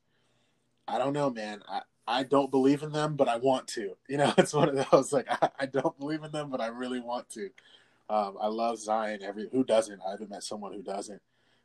I 0.87 0.97
don't 0.97 1.13
know, 1.13 1.29
man. 1.29 1.61
I, 1.69 1.81
I 2.07 2.23
don't 2.23 2.51
believe 2.51 2.83
in 2.83 2.91
them, 2.91 3.15
but 3.15 3.27
I 3.27 3.37
want 3.37 3.67
to. 3.69 3.95
You 4.09 4.17
know, 4.17 4.33
it's 4.37 4.53
one 4.53 4.69
of 4.69 4.89
those 4.91 5.11
like 5.11 5.27
I, 5.29 5.49
I 5.61 5.65
don't 5.65 5.97
believe 5.97 6.23
in 6.23 6.31
them, 6.31 6.49
but 6.49 6.61
I 6.61 6.67
really 6.67 6.99
want 6.99 7.29
to. 7.31 7.49
Um, 8.09 8.37
I 8.39 8.47
love 8.47 8.77
Zion. 8.77 9.23
Every 9.23 9.49
who 9.51 9.63
doesn't? 9.63 10.01
I 10.05 10.11
haven't 10.11 10.29
met 10.29 10.43
someone 10.43 10.73
who 10.73 10.83
doesn't. 10.83 11.21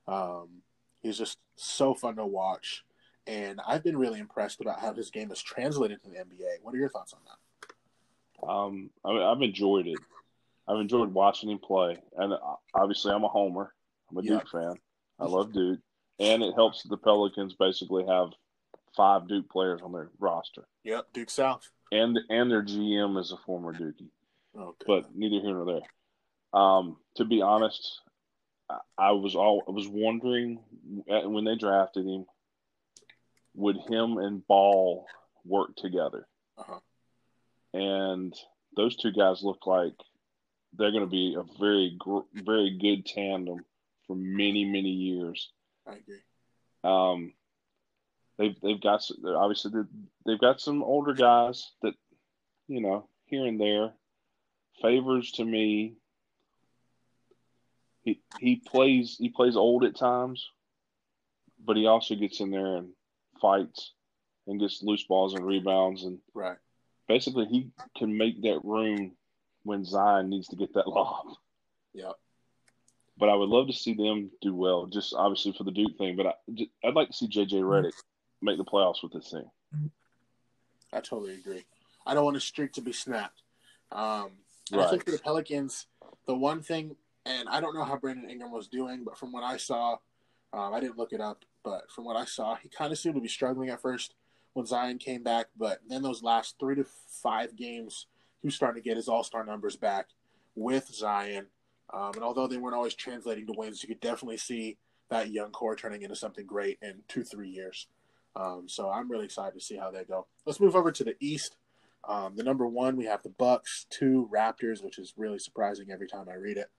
Um, 0.06 0.62
he's 1.02 1.18
just 1.18 1.38
so 1.56 1.94
fun 1.94 2.16
to 2.16 2.24
watch, 2.24 2.84
and 3.28 3.60
I've 3.66 3.84
been 3.84 3.96
really 3.96 4.18
impressed 4.18 4.60
about 4.60 4.80
how 4.80 4.92
his 4.94 5.10
game 5.10 5.28
has 5.28 5.42
translated 5.42 6.02
to 6.02 6.10
the 6.10 6.16
NBA. 6.16 6.62
What 6.62 6.74
are 6.74 6.78
your 6.78 6.88
thoughts 6.88 7.12
on 7.12 7.20
that? 7.26 8.48
Um, 8.48 8.90
I 9.04 9.12
mean, 9.12 9.22
I've 9.22 9.42
enjoyed 9.42 9.86
it. 9.86 9.98
I've 10.66 10.80
enjoyed 10.80 11.12
watching 11.12 11.50
him 11.50 11.58
play, 11.58 11.98
and 12.16 12.32
uh, 12.32 12.38
obviously, 12.74 13.12
I'm 13.12 13.24
a 13.24 13.28
homer. 13.28 13.72
I'm 14.10 14.16
a. 14.16 14.22
Duke 14.22 14.48
fan. 14.48 14.74
I 15.18 15.26
love 15.26 15.52
Duke, 15.52 15.80
and 16.18 16.42
it 16.42 16.54
helps 16.54 16.82
the 16.82 16.96
Pelicans 16.96 17.54
basically 17.54 18.06
have 18.06 18.30
five 18.96 19.28
Duke 19.28 19.50
players 19.50 19.80
on 19.82 19.92
their 19.92 20.10
roster. 20.18 20.66
Yep, 20.84 21.06
Duke 21.12 21.30
South, 21.30 21.68
and 21.92 22.18
and 22.30 22.50
their 22.50 22.62
GM 22.62 23.18
is 23.18 23.32
a 23.32 23.36
former 23.44 23.72
Dookie. 23.72 24.10
Okay. 24.58 24.84
But 24.86 25.14
neither 25.14 25.44
here 25.44 25.54
nor 25.54 25.64
there. 25.66 26.60
Um, 26.60 26.96
to 27.16 27.24
be 27.24 27.42
honest, 27.42 28.00
I 28.96 29.12
was 29.12 29.34
all 29.34 29.64
I 29.68 29.70
was 29.70 29.88
wondering 29.88 30.60
when 31.06 31.44
they 31.44 31.56
drafted 31.56 32.06
him, 32.06 32.26
would 33.58 33.76
him 33.88 34.18
and 34.18 34.46
Ball 34.46 35.06
work 35.44 35.74
together? 35.76 36.26
Uh-huh. 36.56 36.78
And 37.74 38.34
those 38.76 38.96
two 38.96 39.12
guys 39.12 39.42
look 39.42 39.66
like 39.66 39.94
they're 40.76 40.92
going 40.92 41.04
to 41.04 41.10
be 41.10 41.36
a 41.38 41.58
very 41.58 41.98
very 42.34 42.78
good 42.78 43.04
tandem 43.04 43.64
for 44.06 44.16
many 44.16 44.64
many 44.64 44.90
years. 44.90 45.50
I 45.86 45.96
agree. 45.96 46.20
Um, 46.84 47.32
they've 48.38 48.58
they've 48.62 48.80
got 48.80 49.02
obviously 49.26 49.82
they've 50.24 50.40
got 50.40 50.60
some 50.60 50.82
older 50.82 51.12
guys 51.12 51.70
that 51.82 51.94
you 52.68 52.80
know 52.80 53.08
here 53.26 53.44
and 53.44 53.60
there 53.60 53.92
Favors 54.82 55.32
to 55.32 55.44
me. 55.44 55.94
He 58.02 58.20
he 58.38 58.56
plays 58.56 59.16
he 59.18 59.28
plays 59.28 59.56
old 59.56 59.84
at 59.84 59.96
times, 59.96 60.48
but 61.64 61.76
he 61.76 61.86
also 61.86 62.14
gets 62.14 62.40
in 62.40 62.50
there 62.50 62.76
and 62.76 62.90
fights 63.40 63.92
and 64.46 64.60
gets 64.60 64.82
loose 64.82 65.04
balls 65.04 65.34
and 65.34 65.46
rebounds 65.46 66.04
and 66.04 66.18
right. 66.34 66.56
Basically, 67.06 67.46
he 67.46 67.70
can 67.96 68.16
make 68.16 68.42
that 68.42 68.60
room 68.64 69.12
when 69.62 69.84
Zion 69.84 70.28
needs 70.28 70.48
to 70.48 70.56
get 70.56 70.74
that 70.74 70.88
lob. 70.88 71.26
Yeah. 71.94 72.12
But 73.16 73.28
I 73.28 73.34
would 73.34 73.48
love 73.48 73.66
to 73.66 73.72
see 73.72 73.94
them 73.94 74.30
do 74.40 74.54
well, 74.54 74.86
just 74.86 75.14
obviously 75.14 75.52
for 75.52 75.64
the 75.64 75.70
Duke 75.70 75.96
thing. 75.98 76.16
But 76.16 76.26
I, 76.26 76.34
would 76.84 76.94
like 76.94 77.08
to 77.08 77.14
see 77.14 77.26
JJ 77.26 77.62
Redick 77.62 77.92
make 78.40 78.58
the 78.58 78.64
playoffs 78.64 79.02
with 79.02 79.12
this 79.12 79.30
team. 79.30 79.50
I 80.92 81.00
totally 81.00 81.34
agree. 81.34 81.64
I 82.06 82.14
don't 82.14 82.24
want 82.24 82.36
a 82.36 82.40
streak 82.40 82.72
to 82.74 82.80
be 82.80 82.92
snapped. 82.92 83.42
Um, 83.90 84.30
right. 84.72 84.86
I 84.86 84.90
think 84.90 85.04
for 85.04 85.10
the 85.10 85.18
Pelicans, 85.18 85.86
the 86.26 86.34
one 86.34 86.62
thing, 86.62 86.96
and 87.26 87.48
I 87.48 87.60
don't 87.60 87.74
know 87.74 87.84
how 87.84 87.96
Brandon 87.96 88.30
Ingram 88.30 88.52
was 88.52 88.68
doing, 88.68 89.04
but 89.04 89.18
from 89.18 89.32
what 89.32 89.42
I 89.42 89.56
saw, 89.56 89.96
um, 90.52 90.72
I 90.72 90.80
didn't 90.80 90.96
look 90.96 91.12
it 91.12 91.20
up, 91.20 91.44
but 91.64 91.90
from 91.90 92.04
what 92.04 92.16
I 92.16 92.24
saw, 92.24 92.56
he 92.56 92.68
kind 92.68 92.92
of 92.92 92.98
seemed 92.98 93.14
to 93.14 93.20
be 93.20 93.28
struggling 93.28 93.68
at 93.70 93.82
first 93.82 94.14
when 94.54 94.66
Zion 94.66 94.98
came 94.98 95.22
back. 95.22 95.46
But 95.56 95.80
then 95.88 96.02
those 96.02 96.22
last 96.22 96.56
three 96.58 96.76
to 96.76 96.86
five 97.22 97.56
games, 97.56 98.06
he 98.40 98.48
was 98.48 98.54
starting 98.54 98.82
to 98.82 98.88
get 98.88 98.96
his 98.96 99.08
All 99.08 99.24
Star 99.24 99.44
numbers 99.44 99.76
back 99.76 100.08
with 100.54 100.88
Zion. 100.88 101.46
Um, 101.92 102.12
and 102.14 102.22
although 102.22 102.46
they 102.46 102.58
weren't 102.58 102.76
always 102.76 102.94
translating 102.94 103.46
to 103.46 103.54
wins, 103.56 103.82
you 103.82 103.88
could 103.88 104.00
definitely 104.00 104.36
see 104.36 104.76
that 105.10 105.30
young 105.30 105.50
core 105.50 105.74
turning 105.76 106.02
into 106.02 106.16
something 106.16 106.46
great 106.46 106.78
in 106.82 107.02
two, 107.08 107.24
three 107.24 107.48
years. 107.48 107.86
Um, 108.36 108.64
so 108.68 108.90
I'm 108.90 109.10
really 109.10 109.24
excited 109.24 109.58
to 109.58 109.64
see 109.64 109.76
how 109.76 109.90
they 109.90 110.04
go. 110.04 110.26
Let's 110.44 110.60
move 110.60 110.76
over 110.76 110.92
to 110.92 111.04
the 111.04 111.16
East. 111.18 111.56
Um, 112.06 112.36
the 112.36 112.42
number 112.42 112.66
one, 112.66 112.96
we 112.96 113.06
have 113.06 113.22
the 113.22 113.30
Bucks, 113.30 113.86
two 113.90 114.28
Raptors, 114.32 114.82
which 114.84 114.98
is 114.98 115.14
really 115.16 115.38
surprising 115.38 115.90
every 115.90 116.06
time 116.06 116.28
I 116.30 116.34
read 116.34 116.56
it. 116.56 116.70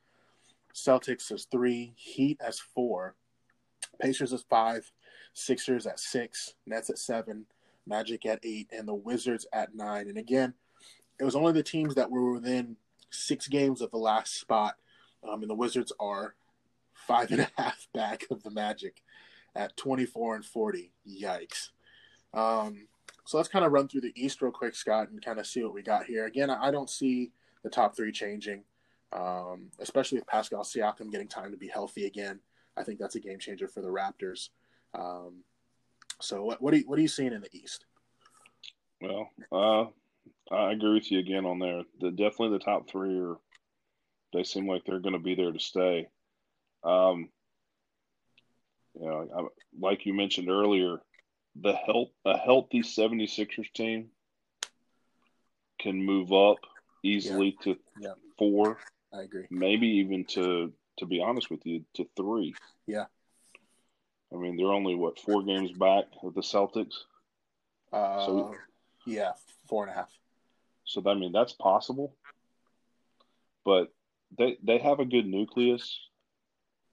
Celtics 0.73 1.31
as 1.31 1.45
three, 1.45 1.93
Heat 1.95 2.39
as 2.39 2.59
four, 2.59 3.15
Pacers 3.99 4.33
as 4.33 4.43
five, 4.43 4.91
Sixers 5.33 5.85
at 5.85 5.99
six, 5.99 6.55
Nets 6.65 6.89
at 6.89 6.97
seven, 6.97 7.45
Magic 7.85 8.25
at 8.25 8.39
eight, 8.43 8.69
and 8.71 8.87
the 8.87 8.93
Wizards 8.93 9.45
at 9.53 9.75
nine. 9.75 10.07
And 10.07 10.17
again, 10.17 10.53
it 11.19 11.23
was 11.23 11.35
only 11.35 11.53
the 11.53 11.63
teams 11.63 11.95
that 11.95 12.11
were 12.11 12.33
within 12.33 12.77
six 13.09 13.47
games 13.47 13.81
of 13.81 13.91
the 13.91 13.97
last 13.97 14.39
spot, 14.39 14.75
um, 15.27 15.41
and 15.41 15.49
the 15.49 15.55
Wizards 15.55 15.91
are 15.99 16.35
five 16.93 17.31
and 17.31 17.41
a 17.41 17.51
half 17.57 17.87
back 17.93 18.25
of 18.31 18.43
the 18.43 18.51
Magic 18.51 19.01
at 19.55 19.75
24 19.77 20.35
and 20.35 20.45
40. 20.45 20.91
Yikes. 21.07 21.69
Um, 22.33 22.87
so 23.25 23.37
let's 23.37 23.49
kind 23.49 23.65
of 23.65 23.71
run 23.71 23.87
through 23.87 24.01
the 24.01 24.13
East 24.15 24.41
real 24.41 24.51
quick, 24.51 24.75
Scott, 24.75 25.09
and 25.09 25.23
kind 25.23 25.39
of 25.39 25.47
see 25.47 25.63
what 25.63 25.73
we 25.73 25.81
got 25.81 26.05
here. 26.05 26.25
Again, 26.25 26.49
I 26.49 26.71
don't 26.71 26.89
see 26.89 27.31
the 27.63 27.69
top 27.69 27.95
three 27.95 28.11
changing, 28.11 28.63
um, 29.13 29.71
especially 29.79 30.19
with 30.19 30.27
Pascal 30.27 30.63
Siakam 30.63 31.11
getting 31.11 31.27
time 31.27 31.51
to 31.51 31.57
be 31.57 31.67
healthy 31.67 32.05
again. 32.05 32.39
I 32.79 32.83
think 32.83 32.99
that's 32.99 33.15
a 33.15 33.19
game 33.19 33.39
changer 33.39 33.67
for 33.67 33.81
the 33.81 33.89
Raptors. 33.89 34.49
Um, 34.93 35.43
so 36.21 36.43
what 36.43 36.61
what 36.61 36.73
are 36.73 36.77
you, 36.77 36.83
what 36.87 36.97
are 36.97 37.01
you 37.01 37.07
seeing 37.07 37.33
in 37.33 37.41
the 37.41 37.55
East? 37.55 37.85
Well, 39.01 39.29
uh, 39.51 39.85
I 40.53 40.71
agree 40.71 40.93
with 40.93 41.11
you 41.11 41.19
again 41.19 41.45
on 41.45 41.59
there. 41.59 41.83
The 41.99 42.11
definitely 42.11 42.57
the 42.57 42.63
top 42.63 42.89
three 42.89 43.19
are 43.19 43.37
they 44.33 44.43
seem 44.43 44.67
like 44.67 44.83
they're 44.85 44.99
going 44.99 45.13
to 45.13 45.19
be 45.19 45.35
there 45.35 45.51
to 45.51 45.59
stay. 45.59 46.07
Um, 46.83 47.29
you 48.99 49.05
know, 49.05 49.27
I, 49.35 49.41
like 49.79 50.05
you 50.05 50.13
mentioned 50.13 50.49
earlier, 50.49 50.97
the 51.55 51.73
help 51.73 52.13
a 52.25 52.37
healthy 52.37 52.81
76ers 52.81 53.71
team 53.73 54.09
can 55.79 56.03
move 56.03 56.31
up 56.33 56.57
easily 57.03 57.55
yeah. 57.65 57.73
to 57.73 57.79
yeah. 57.99 58.13
four. 58.37 58.77
I 59.13 59.21
agree. 59.21 59.45
Maybe 59.49 59.87
even 59.87 60.25
to 60.25 60.73
to 60.99 61.05
be 61.05 61.21
honest 61.21 61.49
with 61.49 61.65
you, 61.65 61.83
to 61.95 62.07
three. 62.15 62.53
Yeah. 62.87 63.05
I 64.33 64.37
mean, 64.37 64.57
they're 64.57 64.67
only 64.67 64.95
what 64.95 65.19
four 65.19 65.43
games 65.43 65.71
back 65.71 66.05
of 66.23 66.35
the 66.35 66.41
Celtics. 66.41 66.95
Uh, 67.91 68.25
so, 68.25 68.55
yeah, 69.05 69.31
four 69.67 69.83
and 69.83 69.91
a 69.91 69.95
half. 69.95 70.11
So 70.85 71.01
I 71.05 71.15
mean, 71.15 71.31
that's 71.31 71.53
possible. 71.53 72.15
But 73.65 73.91
they 74.37 74.57
they 74.63 74.77
have 74.77 74.99
a 74.99 75.05
good 75.05 75.25
nucleus. 75.25 75.99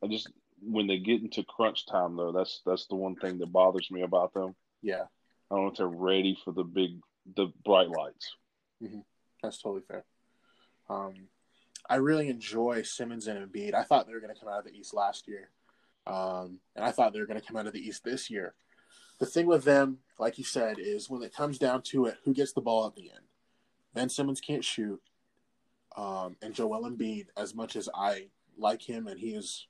I 0.02 0.06
just 0.06 0.30
when 0.62 0.86
they 0.86 0.98
get 0.98 1.22
into 1.22 1.42
crunch 1.44 1.86
time 1.86 2.16
though, 2.16 2.32
that's 2.32 2.62
that's 2.64 2.86
the 2.86 2.96
one 2.96 3.16
thing 3.16 3.38
that 3.38 3.52
bothers 3.52 3.90
me 3.90 4.02
about 4.02 4.32
them. 4.32 4.54
Yeah. 4.82 5.04
I 5.50 5.54
don't 5.54 5.64
know 5.64 5.70
if 5.70 5.76
they're 5.76 5.86
ready 5.86 6.36
for 6.44 6.52
the 6.52 6.64
big 6.64 7.00
the 7.36 7.48
bright 7.64 7.88
lights. 7.88 8.34
Mm-hmm. 8.82 9.00
That's 9.42 9.60
totally 9.60 9.82
fair. 9.86 10.04
Um, 10.88 11.14
I 11.88 11.96
really 11.96 12.28
enjoy 12.28 12.82
Simmons 12.82 13.26
and 13.26 13.38
Embiid. 13.38 13.74
I 13.74 13.82
thought 13.82 14.06
they 14.06 14.12
were 14.12 14.20
going 14.20 14.34
to 14.34 14.40
come 14.40 14.48
out 14.48 14.58
of 14.58 14.64
the 14.64 14.76
East 14.76 14.94
last 14.94 15.28
year, 15.28 15.50
um, 16.06 16.58
and 16.74 16.84
I 16.84 16.90
thought 16.90 17.12
they 17.12 17.20
were 17.20 17.26
going 17.26 17.40
to 17.40 17.46
come 17.46 17.56
out 17.56 17.66
of 17.66 17.72
the 17.72 17.86
East 17.86 18.04
this 18.04 18.30
year. 18.30 18.54
The 19.18 19.26
thing 19.26 19.46
with 19.46 19.64
them, 19.64 19.98
like 20.18 20.36
you 20.38 20.44
said, 20.44 20.78
is 20.78 21.08
when 21.08 21.22
it 21.22 21.34
comes 21.34 21.58
down 21.58 21.82
to 21.82 22.06
it, 22.06 22.18
who 22.24 22.34
gets 22.34 22.52
the 22.52 22.60
ball 22.60 22.86
at 22.86 22.94
the 22.94 23.10
end? 23.10 23.24
Ben 23.94 24.08
Simmons 24.08 24.40
can't 24.40 24.64
shoot, 24.64 25.00
um, 25.96 26.36
and 26.42 26.54
Joel 26.54 26.90
Embiid, 26.90 27.26
as 27.36 27.54
much 27.54 27.76
as 27.76 27.88
I 27.94 28.28
like 28.58 28.82
him, 28.82 29.06
and 29.06 29.18
he 29.18 29.30
is 29.30 29.66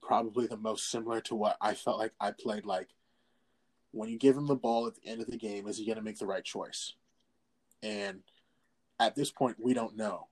probably 0.00 0.46
the 0.46 0.56
most 0.56 0.90
similar 0.90 1.20
to 1.22 1.34
what 1.34 1.56
I 1.60 1.74
felt 1.74 1.98
like 1.98 2.12
I 2.20 2.32
played 2.32 2.66
like. 2.66 2.88
When 3.92 4.08
you 4.08 4.18
give 4.18 4.36
him 4.36 4.46
the 4.46 4.56
ball 4.56 4.86
at 4.86 4.94
the 4.94 5.06
end 5.06 5.20
of 5.20 5.26
the 5.26 5.36
game, 5.36 5.66
is 5.68 5.78
he 5.78 5.84
going 5.84 5.96
to 5.98 6.02
make 6.02 6.18
the 6.18 6.26
right 6.26 6.44
choice? 6.44 6.94
And 7.82 8.20
at 8.98 9.14
this 9.14 9.30
point, 9.30 9.56
we 9.58 9.74
don't 9.74 9.96
know. 9.96 10.28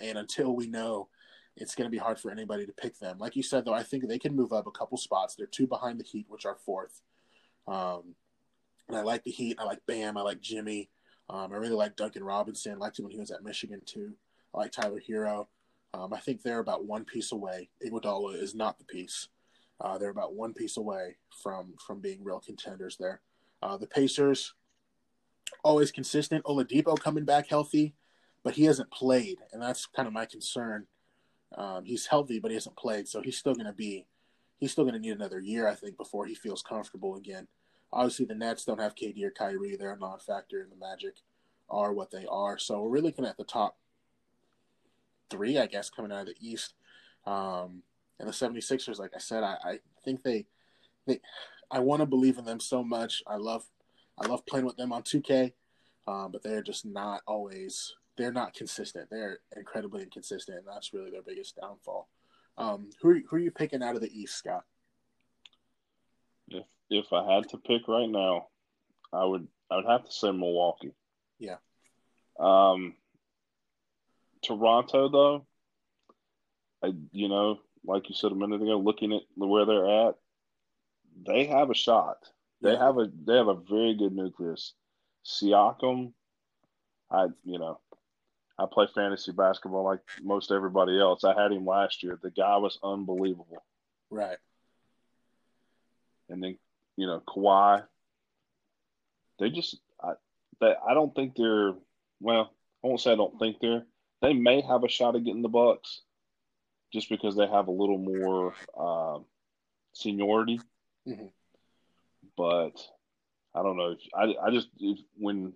And 0.00 0.18
until 0.18 0.54
we 0.54 0.66
know, 0.66 1.08
it's 1.56 1.74
going 1.74 1.86
to 1.86 1.90
be 1.90 1.98
hard 1.98 2.18
for 2.20 2.30
anybody 2.30 2.66
to 2.66 2.72
pick 2.72 2.98
them. 2.98 3.18
Like 3.18 3.34
you 3.36 3.42
said, 3.42 3.64
though, 3.64 3.74
I 3.74 3.82
think 3.82 4.06
they 4.06 4.18
can 4.18 4.36
move 4.36 4.52
up 4.52 4.66
a 4.66 4.70
couple 4.70 4.96
spots. 4.96 5.34
They're 5.34 5.46
two 5.46 5.66
behind 5.66 5.98
the 5.98 6.04
Heat, 6.04 6.26
which 6.28 6.46
are 6.46 6.56
fourth. 6.64 7.02
Um, 7.66 8.14
and 8.88 8.96
I 8.96 9.02
like 9.02 9.24
the 9.24 9.30
Heat. 9.30 9.58
I 9.58 9.64
like 9.64 9.80
Bam. 9.86 10.16
I 10.16 10.22
like 10.22 10.40
Jimmy. 10.40 10.90
Um, 11.28 11.52
I 11.52 11.56
really 11.56 11.74
like 11.74 11.96
Duncan 11.96 12.24
Robinson. 12.24 12.72
I 12.72 12.76
liked 12.76 12.98
him 12.98 13.04
when 13.04 13.12
he 13.12 13.18
was 13.18 13.30
at 13.30 13.44
Michigan, 13.44 13.82
too. 13.84 14.12
I 14.54 14.58
like 14.58 14.72
Tyler 14.72 15.00
Herro. 15.06 15.48
Um, 15.94 16.12
I 16.12 16.20
think 16.20 16.42
they're 16.42 16.60
about 16.60 16.84
one 16.84 17.04
piece 17.04 17.32
away. 17.32 17.70
Iguodala 17.84 18.40
is 18.40 18.54
not 18.54 18.78
the 18.78 18.84
piece. 18.84 19.28
Uh, 19.80 19.96
they're 19.98 20.10
about 20.10 20.34
one 20.34 20.54
piece 20.54 20.76
away 20.76 21.16
from 21.42 21.74
from 21.86 22.00
being 22.00 22.22
real 22.24 22.40
contenders 22.40 22.96
there. 22.98 23.20
Uh, 23.62 23.76
the 23.76 23.86
Pacers, 23.86 24.54
always 25.62 25.90
consistent. 25.90 26.44
Oladipo 26.44 26.98
coming 26.98 27.24
back 27.24 27.48
healthy, 27.48 27.94
but 28.44 28.54
he 28.54 28.64
hasn't 28.64 28.90
played, 28.90 29.38
and 29.52 29.62
that's 29.62 29.86
kind 29.86 30.06
of 30.06 30.14
my 30.14 30.26
concern. 30.26 30.86
Um, 31.56 31.84
he's 31.84 32.06
healthy, 32.06 32.38
but 32.38 32.50
he 32.50 32.54
hasn't 32.54 32.76
played, 32.76 33.08
so 33.08 33.22
he's 33.22 33.38
still 33.38 33.54
going 33.54 33.66
to 33.66 33.72
be 33.72 34.06
he's 34.58 34.72
still 34.72 34.84
going 34.84 34.94
to 34.94 35.00
need 35.00 35.12
another 35.12 35.40
year, 35.40 35.68
I 35.68 35.74
think, 35.74 35.96
before 35.96 36.26
he 36.26 36.34
feels 36.34 36.62
comfortable 36.62 37.16
again. 37.16 37.46
Obviously, 37.92 38.26
the 38.26 38.34
Nets 38.34 38.64
don't 38.64 38.80
have 38.80 38.94
KD 38.94 39.22
or 39.22 39.30
Kyrie; 39.30 39.76
they're 39.76 39.92
a 39.92 39.98
non-factor, 39.98 40.60
and 40.60 40.70
the 40.70 40.76
Magic 40.76 41.16
are 41.70 41.92
what 41.92 42.10
they 42.10 42.26
are. 42.30 42.58
So 42.58 42.80
we're 42.80 42.90
really 42.90 43.06
looking 43.06 43.24
at 43.24 43.36
the 43.36 43.44
top 43.44 43.76
three, 45.30 45.58
I 45.58 45.66
guess, 45.66 45.90
coming 45.90 46.12
out 46.12 46.22
of 46.22 46.26
the 46.28 46.36
East. 46.40 46.74
Um, 47.26 47.82
and 48.18 48.28
the 48.28 48.32
76ers, 48.32 48.98
like 48.98 49.12
I 49.14 49.18
said, 49.18 49.42
I, 49.42 49.56
I 49.62 49.78
think 50.04 50.22
they, 50.22 50.46
they, 51.06 51.20
I 51.70 51.80
want 51.80 52.00
to 52.00 52.06
believe 52.06 52.38
in 52.38 52.44
them 52.44 52.60
so 52.60 52.82
much. 52.82 53.22
I 53.26 53.36
love, 53.36 53.64
I 54.18 54.26
love 54.26 54.46
playing 54.46 54.66
with 54.66 54.76
them 54.76 54.92
on 54.92 55.02
2K, 55.02 55.52
um, 56.06 56.32
but 56.32 56.42
they're 56.42 56.62
just 56.62 56.84
not 56.84 57.22
always, 57.26 57.94
they're 58.18 58.32
not 58.32 58.52
consistent. 58.52 59.08
They're 59.10 59.38
incredibly 59.56 60.02
inconsistent, 60.02 60.58
and 60.58 60.66
that's 60.66 60.92
really 60.92 61.10
their 61.10 61.22
biggest 61.22 61.56
downfall. 61.56 62.08
Um, 62.58 62.90
who, 63.00 63.10
are, 63.10 63.20
who 63.30 63.36
are 63.36 63.40
you 63.40 63.52
picking 63.52 63.82
out 63.82 63.94
of 63.94 64.02
the 64.02 64.12
East, 64.12 64.36
Scott? 64.36 64.64
If 66.48 66.66
if 66.90 67.12
I 67.12 67.34
had 67.34 67.48
to 67.50 67.58
pick 67.58 67.86
right 67.86 68.08
now, 68.08 68.48
I 69.12 69.24
would 69.24 69.46
I 69.70 69.76
would 69.76 69.86
have 69.86 70.04
to 70.04 70.12
say 70.12 70.32
Milwaukee. 70.32 70.92
Yeah. 71.38 71.56
Um, 72.38 72.94
Toronto, 74.42 75.08
though, 75.08 75.46
I, 76.82 76.92
you 77.12 77.28
know, 77.28 77.60
like 77.84 78.08
you 78.08 78.14
said 78.14 78.32
a 78.32 78.34
minute 78.34 78.62
ago, 78.62 78.78
looking 78.78 79.12
at 79.12 79.22
where 79.34 79.66
they're 79.66 80.08
at, 80.08 80.14
they 81.26 81.46
have 81.46 81.70
a 81.70 81.74
shot. 81.74 82.16
They 82.62 82.72
yeah. 82.72 82.84
have 82.84 82.98
a 82.98 83.10
they 83.24 83.36
have 83.36 83.48
a 83.48 83.54
very 83.54 83.94
good 83.94 84.12
nucleus. 84.12 84.74
Siakam, 85.24 86.12
I 87.10 87.26
you 87.44 87.58
know, 87.58 87.78
I 88.58 88.66
play 88.70 88.86
fantasy 88.92 89.32
basketball 89.32 89.84
like 89.84 90.00
most 90.22 90.50
everybody 90.50 90.98
else. 90.98 91.22
I 91.24 91.40
had 91.40 91.52
him 91.52 91.64
last 91.64 92.02
year. 92.02 92.18
The 92.20 92.30
guy 92.30 92.56
was 92.56 92.78
unbelievable. 92.82 93.62
Right. 94.10 94.38
And 96.28 96.42
then 96.42 96.58
you 96.96 97.06
know 97.06 97.22
Kawhi. 97.26 97.84
They 99.38 99.50
just 99.50 99.76
I 100.02 100.14
they, 100.60 100.74
I 100.88 100.94
don't 100.94 101.14
think 101.14 101.36
they're 101.36 101.74
well. 102.20 102.52
I 102.82 102.86
won't 102.86 103.00
say 103.00 103.12
I 103.12 103.16
don't 103.16 103.38
think 103.38 103.58
they're 103.60 103.84
they 104.20 104.32
may 104.32 104.60
have 104.62 104.82
a 104.82 104.88
shot 104.88 105.14
at 105.14 105.24
getting 105.24 105.42
the 105.42 105.48
Bucks, 105.48 106.02
just 106.92 107.08
because 107.08 107.36
they 107.36 107.46
have 107.46 107.68
a 107.68 107.72
little 107.72 107.98
more 107.98 108.54
uh, 108.76 109.18
seniority. 109.92 110.60
Mm-hmm. 111.06 111.26
But 112.36 112.72
I 113.54 113.62
don't 113.62 113.76
know. 113.76 113.94
I 114.14 114.34
I 114.42 114.50
just 114.50 114.68
if, 114.80 114.98
when 115.16 115.52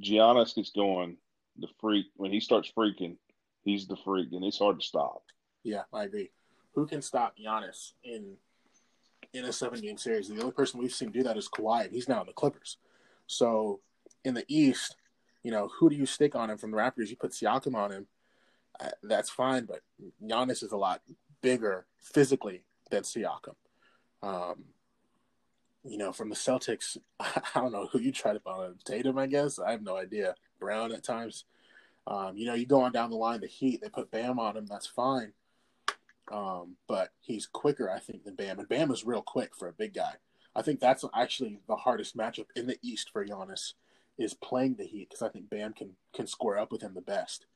Giannis 0.00 0.54
gets 0.54 0.70
going, 0.70 1.16
the 1.60 1.68
freak. 1.80 2.06
When 2.16 2.32
he 2.32 2.40
starts 2.40 2.72
freaking, 2.76 3.16
he's 3.64 3.86
the 3.86 3.96
freak, 3.96 4.28
and 4.32 4.44
it's 4.44 4.58
hard 4.58 4.80
to 4.80 4.86
stop. 4.86 5.22
Yeah, 5.62 5.82
I 5.92 6.04
agree. 6.04 6.30
Who 6.74 6.86
can 6.86 7.02
stop 7.02 7.36
Giannis 7.38 7.92
in 8.02 8.36
in 9.32 9.44
a 9.44 9.52
seven 9.52 9.80
game 9.80 9.98
series? 9.98 10.28
The 10.28 10.40
only 10.40 10.52
person 10.52 10.80
we've 10.80 10.92
seen 10.92 11.10
do 11.10 11.22
that 11.22 11.36
is 11.36 11.48
Kawhi, 11.48 11.84
and 11.84 11.92
he's 11.92 12.08
now 12.08 12.20
in 12.20 12.26
the 12.26 12.32
Clippers. 12.32 12.78
So 13.26 13.80
in 14.24 14.34
the 14.34 14.44
East, 14.48 14.96
you 15.42 15.50
know, 15.50 15.68
who 15.78 15.90
do 15.90 15.96
you 15.96 16.06
stick 16.06 16.34
on 16.34 16.50
him 16.50 16.58
from 16.58 16.70
the 16.70 16.76
Raptors? 16.76 17.08
You 17.08 17.16
put 17.16 17.32
Siakam 17.32 17.74
on 17.74 17.92
him, 17.92 18.06
uh, 18.80 18.90
that's 19.02 19.30
fine, 19.30 19.66
but 19.66 19.80
Giannis 20.22 20.62
is 20.62 20.72
a 20.72 20.76
lot 20.76 21.02
bigger 21.42 21.86
physically 21.98 22.64
than 22.90 23.02
Siakam. 23.02 23.54
Um, 24.22 24.64
you 25.84 25.98
know, 25.98 26.12
from 26.12 26.28
the 26.28 26.34
Celtics, 26.34 26.96
I 27.20 27.40
don't 27.54 27.72
know 27.72 27.88
who 27.90 28.00
you 28.00 28.12
try 28.12 28.32
to 28.32 28.40
put 28.40 28.52
on 28.52 28.76
Tatum, 28.84 29.18
I 29.18 29.26
guess. 29.26 29.58
I 29.58 29.72
have 29.72 29.82
no 29.82 29.96
idea. 29.96 30.34
Brown 30.60 30.92
at 30.92 31.02
times. 31.02 31.44
Um, 32.06 32.36
you 32.36 32.46
know, 32.46 32.54
you 32.54 32.66
go 32.66 32.82
on 32.82 32.92
down 32.92 33.10
the 33.10 33.16
line, 33.16 33.40
the 33.40 33.46
Heat, 33.46 33.80
they 33.80 33.88
put 33.88 34.10
Bam 34.10 34.38
on 34.38 34.56
him, 34.56 34.66
that's 34.66 34.86
fine. 34.86 35.32
Um, 36.30 36.76
but 36.86 37.10
he's 37.20 37.46
quicker, 37.46 37.90
I 37.90 37.98
think, 37.98 38.24
than 38.24 38.36
Bam. 38.36 38.58
And 38.58 38.68
Bam 38.68 38.90
is 38.90 39.04
real 39.04 39.22
quick 39.22 39.54
for 39.56 39.68
a 39.68 39.72
big 39.72 39.94
guy. 39.94 40.14
I 40.54 40.62
think 40.62 40.80
that's 40.80 41.04
actually 41.14 41.60
the 41.68 41.76
hardest 41.76 42.16
matchup 42.16 42.46
in 42.56 42.66
the 42.66 42.78
East 42.82 43.10
for 43.12 43.24
Giannis 43.24 43.74
is 44.18 44.34
playing 44.34 44.74
the 44.74 44.84
Heat 44.84 45.08
because 45.08 45.22
I 45.22 45.28
think 45.28 45.48
Bam 45.48 45.72
can 45.72 45.96
can 46.12 46.26
square 46.26 46.58
up 46.58 46.72
with 46.72 46.82
him 46.82 46.94
the 46.94 47.00
best. 47.00 47.46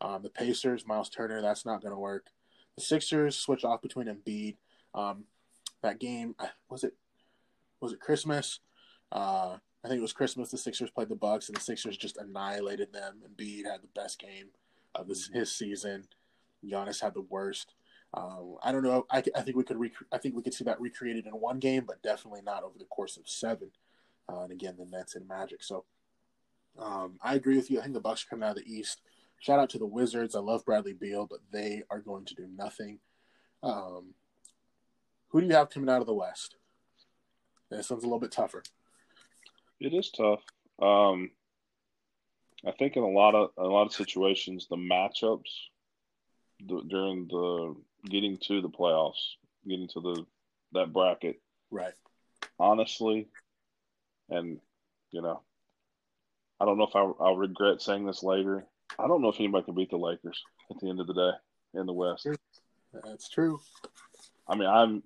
Um, 0.00 0.22
the 0.22 0.30
Pacers, 0.30 0.86
Miles 0.86 1.08
Turner, 1.08 1.40
that's 1.40 1.66
not 1.66 1.80
going 1.80 1.92
to 1.92 1.98
work. 1.98 2.26
The 2.76 2.82
Sixers 2.82 3.36
switch 3.36 3.64
off 3.64 3.82
between 3.82 4.06
Embiid. 4.06 4.56
Um, 4.94 5.24
that 5.82 5.98
game 5.98 6.34
was 6.68 6.84
it 6.84 6.94
was 7.80 7.92
it 7.92 8.00
Christmas? 8.00 8.60
Uh, 9.12 9.58
I 9.86 9.88
think 9.88 10.00
it 10.00 10.02
was 10.02 10.12
Christmas. 10.12 10.50
The 10.50 10.58
Sixers 10.58 10.90
played 10.90 11.08
the 11.08 11.14
Bucks, 11.14 11.46
and 11.48 11.56
the 11.56 11.60
Sixers 11.60 11.96
just 11.96 12.16
annihilated 12.16 12.92
them. 12.92 13.22
Embiid 13.24 13.66
had 13.70 13.82
the 13.82 13.88
best 13.94 14.18
game 14.18 14.48
of 14.96 15.06
this, 15.06 15.28
his 15.32 15.52
season. 15.52 16.08
Giannis 16.64 17.00
had 17.00 17.14
the 17.14 17.20
worst. 17.20 17.72
Um, 18.12 18.56
I 18.64 18.72
don't 18.72 18.82
know. 18.82 19.06
I, 19.12 19.22
I 19.36 19.42
think 19.42 19.56
we 19.56 19.62
could. 19.62 19.78
Rec- 19.78 19.92
I 20.10 20.18
think 20.18 20.34
we 20.34 20.42
could 20.42 20.54
see 20.54 20.64
that 20.64 20.80
recreated 20.80 21.26
in 21.26 21.34
one 21.34 21.60
game, 21.60 21.84
but 21.86 22.02
definitely 22.02 22.40
not 22.42 22.64
over 22.64 22.76
the 22.76 22.84
course 22.86 23.16
of 23.16 23.28
seven. 23.28 23.70
Uh, 24.28 24.40
and 24.40 24.50
again, 24.50 24.74
the 24.76 24.86
Nets 24.86 25.14
and 25.14 25.28
Magic. 25.28 25.62
So 25.62 25.84
um, 26.76 27.20
I 27.22 27.36
agree 27.36 27.54
with 27.54 27.70
you. 27.70 27.78
I 27.78 27.82
think 27.82 27.94
the 27.94 28.00
Bucks 28.00 28.24
are 28.24 28.28
coming 28.28 28.42
out 28.42 28.58
of 28.58 28.64
the 28.64 28.68
East. 28.68 29.02
Shout 29.38 29.60
out 29.60 29.70
to 29.70 29.78
the 29.78 29.86
Wizards. 29.86 30.34
I 30.34 30.40
love 30.40 30.64
Bradley 30.64 30.94
Beal, 30.94 31.28
but 31.30 31.42
they 31.52 31.84
are 31.90 32.00
going 32.00 32.24
to 32.24 32.34
do 32.34 32.48
nothing. 32.56 32.98
Um, 33.62 34.14
who 35.28 35.40
do 35.40 35.46
you 35.46 35.54
have 35.54 35.70
coming 35.70 35.88
out 35.88 36.00
of 36.00 36.08
the 36.08 36.14
West? 36.14 36.56
This 37.70 37.88
one's 37.88 38.02
a 38.02 38.06
little 38.06 38.18
bit 38.18 38.32
tougher. 38.32 38.64
It 39.80 39.92
is 39.92 40.10
tough. 40.10 40.40
Um, 40.80 41.30
I 42.66 42.72
think 42.72 42.96
in 42.96 43.02
a 43.02 43.08
lot 43.08 43.34
of 43.34 43.50
a 43.56 43.64
lot 43.64 43.86
of 43.86 43.92
situations, 43.92 44.66
the 44.68 44.76
matchups 44.76 45.50
the, 46.64 46.82
during 46.88 47.26
the 47.28 47.76
getting 48.08 48.38
to 48.48 48.60
the 48.60 48.68
playoffs, 48.68 49.34
getting 49.68 49.88
to 49.88 50.00
the 50.00 50.26
that 50.72 50.92
bracket, 50.92 51.40
right? 51.70 51.92
Honestly, 52.58 53.28
and 54.28 54.58
you 55.10 55.22
know, 55.22 55.42
I 56.60 56.64
don't 56.64 56.78
know 56.78 56.86
if 56.86 56.96
I, 56.96 57.00
I'll 57.22 57.36
regret 57.36 57.82
saying 57.82 58.06
this 58.06 58.22
later. 58.22 58.66
I 58.98 59.06
don't 59.06 59.22
know 59.22 59.28
if 59.28 59.38
anybody 59.38 59.64
can 59.64 59.74
beat 59.74 59.90
the 59.90 59.96
Lakers 59.96 60.42
at 60.70 60.78
the 60.80 60.88
end 60.88 61.00
of 61.00 61.06
the 61.06 61.14
day 61.14 61.80
in 61.80 61.86
the 61.86 61.92
West. 61.92 62.26
That's 63.04 63.28
true. 63.28 63.60
I 64.48 64.56
mean, 64.56 64.68
I'm 64.68 65.02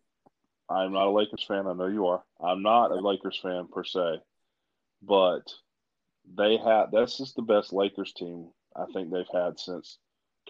I'm 0.68 0.92
not 0.92 1.08
a 1.08 1.10
Lakers 1.10 1.44
fan. 1.46 1.66
I 1.66 1.72
know 1.72 1.86
you 1.86 2.06
are. 2.06 2.22
I'm 2.40 2.62
not 2.62 2.92
a 2.92 2.94
Lakers 2.94 3.38
fan 3.42 3.66
per 3.72 3.82
se, 3.84 4.20
but 5.02 5.52
they 6.36 6.56
had 6.56 6.86
that's 6.92 7.18
just 7.18 7.36
the 7.36 7.42
best 7.42 7.72
Lakers 7.72 8.12
team 8.12 8.48
I 8.76 8.84
think 8.92 9.10
they've 9.10 9.24
had 9.32 9.58
since 9.58 9.98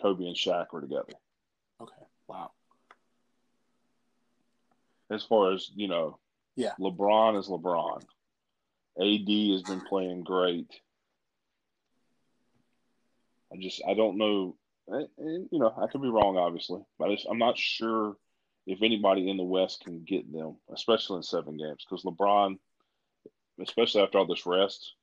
Kobe 0.00 0.26
and 0.26 0.36
Shaq 0.36 0.66
were 0.72 0.80
together. 0.80 1.12
Okay. 1.80 1.92
Wow. 2.28 2.50
As 5.10 5.24
far 5.24 5.52
as 5.52 5.70
you 5.74 5.88
know, 5.88 6.18
yeah, 6.56 6.72
LeBron 6.78 7.38
is 7.38 7.48
LeBron. 7.48 8.02
AD 9.00 9.52
has 9.52 9.62
been 9.62 9.80
playing 9.88 10.22
great. 10.22 10.68
I 13.52 13.56
just 13.56 13.82
I 13.86 13.94
don't 13.94 14.18
know. 14.18 14.56
And, 14.88 15.08
you 15.52 15.58
know, 15.60 15.72
I 15.80 15.86
could 15.86 16.02
be 16.02 16.08
wrong, 16.08 16.36
obviously, 16.36 16.80
but 16.98 17.08
I 17.08 17.14
just, 17.14 17.26
I'm 17.30 17.38
not 17.38 17.56
sure 17.56 18.16
if 18.66 18.82
anybody 18.82 19.30
in 19.30 19.36
the 19.36 19.44
West 19.44 19.84
can 19.84 20.02
get 20.02 20.30
them, 20.32 20.56
especially 20.74 21.18
in 21.18 21.22
seven 21.22 21.56
games, 21.56 21.84
because 21.88 22.04
LeBron, 22.04 22.58
especially 23.60 24.02
after 24.02 24.18
all 24.18 24.26
this 24.26 24.46
rest, 24.46 24.94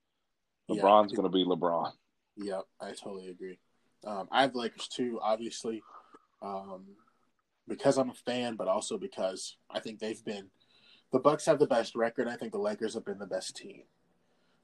LeBron's 0.70 1.12
yeah. 1.12 1.16
going 1.16 1.24
to 1.24 1.30
be 1.30 1.46
LeBron. 1.46 1.92
Yep, 2.38 2.64
I 2.82 2.92
totally 2.92 3.30
agree. 3.30 3.60
Um, 4.06 4.28
I 4.32 4.42
have 4.42 4.54
the 4.54 4.60
Lakers 4.60 4.88
too, 4.88 5.20
obviously, 5.22 5.82
um, 6.42 6.86
because 7.68 7.98
I'm 7.98 8.10
a 8.10 8.14
fan, 8.14 8.56
but 8.56 8.68
also 8.68 8.98
because 8.98 9.58
I 9.70 9.80
think 9.80 10.00
they've 10.00 10.24
been 10.24 10.50
the 11.12 11.20
Bucks 11.20 11.46
have 11.46 11.60
the 11.60 11.68
best 11.68 11.96
record. 11.96 12.28
I 12.28 12.36
think 12.36 12.52
the 12.52 12.60
Lakers 12.60 12.94
have 12.94 13.06
been 13.06 13.20
the 13.20 13.26
best 13.26 13.56
team. 13.56 13.84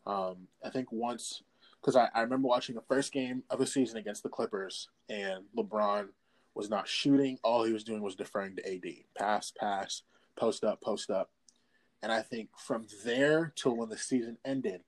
Um, 0.05 0.47
I 0.63 0.69
think 0.69 0.91
once 0.91 1.41
because 1.81 1.95
I, 1.95 2.09
I 2.13 2.21
remember 2.21 2.47
watching 2.47 2.75
the 2.75 2.81
first 2.81 3.11
game 3.11 3.43
of 3.49 3.59
the 3.59 3.67
season 3.67 3.97
against 3.97 4.23
the 4.23 4.29
Clippers, 4.29 4.89
and 5.09 5.43
LeBron 5.57 6.07
was 6.55 6.69
not 6.69 6.87
shooting. 6.87 7.39
All 7.43 7.63
he 7.63 7.73
was 7.73 7.83
doing 7.83 8.01
was 8.01 8.15
deferring 8.15 8.55
to 8.57 8.73
AD. 8.73 8.93
Pass, 9.17 9.51
pass, 9.51 10.03
post 10.37 10.63
up, 10.63 10.81
post 10.81 11.09
up. 11.09 11.29
And 12.03 12.11
I 12.11 12.21
think 12.21 12.49
from 12.57 12.85
there 13.05 13.53
till 13.55 13.77
when 13.77 13.87
the 13.87 13.97
season 13.97 14.37
ended, 14.43 14.81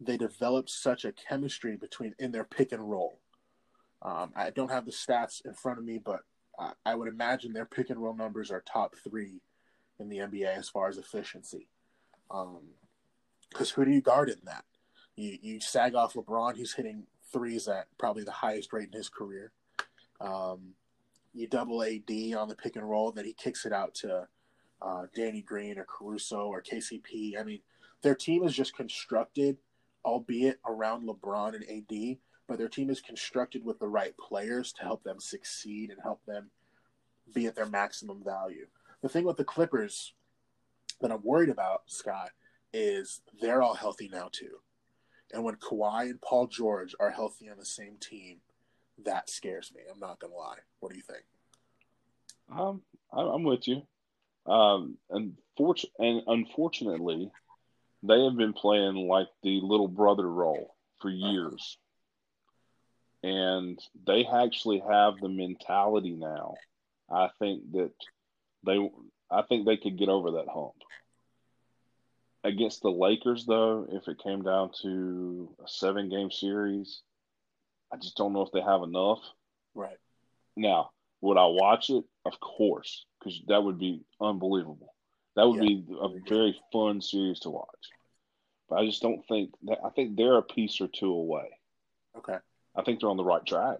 they 0.00 0.16
developed 0.16 0.70
such 0.70 1.04
a 1.04 1.10
chemistry 1.10 1.76
between 1.76 2.14
in 2.20 2.30
their 2.30 2.44
pick 2.44 2.70
and 2.70 2.88
roll. 2.88 3.18
Um, 4.02 4.32
I 4.36 4.50
don't 4.50 4.70
have 4.70 4.86
the 4.86 4.92
stats 4.92 5.44
in 5.44 5.52
front 5.52 5.80
of 5.80 5.84
me, 5.84 5.98
but 5.98 6.20
I, 6.56 6.72
I 6.86 6.94
would 6.94 7.08
imagine 7.08 7.52
their 7.52 7.66
pick 7.66 7.90
and 7.90 8.00
roll 8.00 8.14
numbers 8.14 8.52
are 8.52 8.60
top 8.60 8.94
three 9.02 9.40
in 9.98 10.08
the 10.08 10.18
NBA 10.18 10.56
as 10.56 10.68
far 10.68 10.88
as 10.88 10.96
efficiency. 10.96 11.66
Because 12.28 12.52
um, 12.52 13.74
who 13.74 13.84
do 13.84 13.90
you 13.90 14.00
guard 14.00 14.28
in 14.28 14.38
that? 14.44 14.64
You 15.16 15.38
you 15.42 15.60
sag 15.60 15.96
off 15.96 16.14
LeBron, 16.14 16.54
he's 16.54 16.74
hitting 16.74 17.08
threes 17.32 17.66
at 17.66 17.88
probably 17.98 18.22
the 18.22 18.30
highest 18.30 18.72
rate 18.72 18.90
in 18.92 18.96
his 18.96 19.08
career. 19.08 19.50
Um, 20.20 20.74
you 21.34 21.48
double 21.48 21.82
AD 21.82 22.10
on 22.36 22.48
the 22.48 22.54
pick 22.56 22.76
and 22.76 22.88
roll, 22.88 23.10
then 23.10 23.24
he 23.24 23.32
kicks 23.32 23.66
it 23.66 23.72
out 23.72 23.96
to 23.96 24.28
uh, 24.80 25.06
Danny 25.14 25.42
Green 25.42 25.78
or 25.78 25.84
Caruso 25.84 26.46
or 26.46 26.62
KCP. 26.62 27.38
I 27.38 27.42
mean, 27.42 27.60
their 28.02 28.14
team 28.14 28.44
is 28.44 28.54
just 28.54 28.76
constructed, 28.76 29.56
albeit 30.04 30.60
around 30.66 31.08
LeBron 31.08 31.54
and 31.54 31.64
AD, 31.64 32.18
but 32.46 32.58
their 32.58 32.68
team 32.68 32.90
is 32.90 33.00
constructed 33.00 33.64
with 33.64 33.78
the 33.78 33.88
right 33.88 34.16
players 34.16 34.72
to 34.74 34.82
help 34.82 35.02
them 35.02 35.20
succeed 35.20 35.90
and 35.90 36.00
help 36.02 36.24
them 36.26 36.50
be 37.34 37.46
at 37.46 37.54
their 37.54 37.66
maximum 37.66 38.22
value. 38.24 38.66
The 39.02 39.08
thing 39.08 39.24
with 39.24 39.36
the 39.36 39.44
Clippers 39.44 40.14
that 41.00 41.12
I'm 41.12 41.22
worried 41.22 41.50
about, 41.50 41.82
Scott, 41.86 42.30
is 42.72 43.20
they're 43.40 43.62
all 43.62 43.74
healthy 43.74 44.08
now 44.12 44.28
too. 44.30 44.58
And 45.32 45.44
when 45.44 45.56
Kawhi 45.56 46.04
and 46.04 46.20
Paul 46.20 46.46
George 46.46 46.94
are 46.98 47.10
healthy 47.10 47.50
on 47.50 47.58
the 47.58 47.64
same 47.64 47.96
team, 48.00 48.38
that 49.04 49.28
scares 49.30 49.72
me. 49.74 49.82
I'm 49.90 50.00
not 50.00 50.18
gonna 50.18 50.34
lie. 50.34 50.58
What 50.80 50.90
do 50.90 50.96
you 50.96 51.02
think? 51.02 51.24
Um, 52.50 52.82
I'm 53.12 53.44
with 53.44 53.68
you. 53.68 53.82
Um, 54.48 54.96
and 55.10 55.36
and 55.98 56.22
unfortunately, 56.26 57.30
they 58.02 58.22
have 58.22 58.36
been 58.36 58.52
playing 58.52 59.08
like 59.08 59.28
the 59.42 59.60
little 59.62 59.88
brother 59.88 60.28
role 60.28 60.74
for 61.00 61.10
years, 61.10 61.76
and 63.22 63.78
they 64.06 64.24
actually 64.24 64.78
have 64.88 65.18
the 65.20 65.28
mentality 65.28 66.12
now. 66.12 66.54
I 67.10 67.30
think 67.38 67.72
that 67.72 67.92
they, 68.64 68.90
I 69.30 69.42
think 69.42 69.66
they 69.66 69.76
could 69.76 69.98
get 69.98 70.08
over 70.08 70.32
that 70.32 70.48
hump 70.48 70.74
against 72.44 72.82
the 72.82 72.90
Lakers, 72.90 73.44
though, 73.46 73.86
if 73.90 74.08
it 74.08 74.22
came 74.22 74.42
down 74.42 74.70
to 74.82 75.54
a 75.64 75.68
seven 75.68 76.08
game 76.08 76.30
series, 76.30 77.02
I 77.92 77.96
just 77.96 78.16
don't 78.16 78.32
know 78.32 78.42
if 78.42 78.52
they 78.52 78.60
have 78.60 78.82
enough. 78.82 79.20
Right. 79.74 79.98
Now, 80.56 80.90
would 81.20 81.36
I 81.36 81.46
watch 81.46 81.90
it? 81.90 82.04
Of 82.24 82.40
course, 82.40 83.04
because 83.18 83.40
that 83.48 83.62
would 83.62 83.78
be 83.78 84.02
unbelievable. 84.20 84.94
That 85.36 85.48
would 85.48 85.62
yeah. 85.62 85.68
be 85.68 85.84
a 86.00 86.08
very 86.28 86.58
fun 86.72 87.00
series 87.00 87.40
to 87.40 87.50
watch. 87.50 87.68
But 88.68 88.80
I 88.80 88.86
just 88.86 89.02
don't 89.02 89.26
think 89.28 89.50
that. 89.64 89.78
I 89.84 89.90
think 89.90 90.16
they're 90.16 90.38
a 90.38 90.42
piece 90.42 90.80
or 90.80 90.88
two 90.88 91.12
away. 91.12 91.48
Okay. 92.16 92.38
I 92.76 92.82
think 92.82 93.00
they're 93.00 93.10
on 93.10 93.16
the 93.16 93.24
right 93.24 93.44
track. 93.44 93.78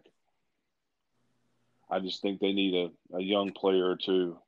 I 1.91 2.01
just 2.01 2.23
think 2.23 2.41
they 2.41 2.53
need 2.53 2.75
a, 2.75 3.17
a 3.17 3.21
young 3.21 3.53
player 3.53 3.89
or 3.89 3.97
two, 3.97 4.39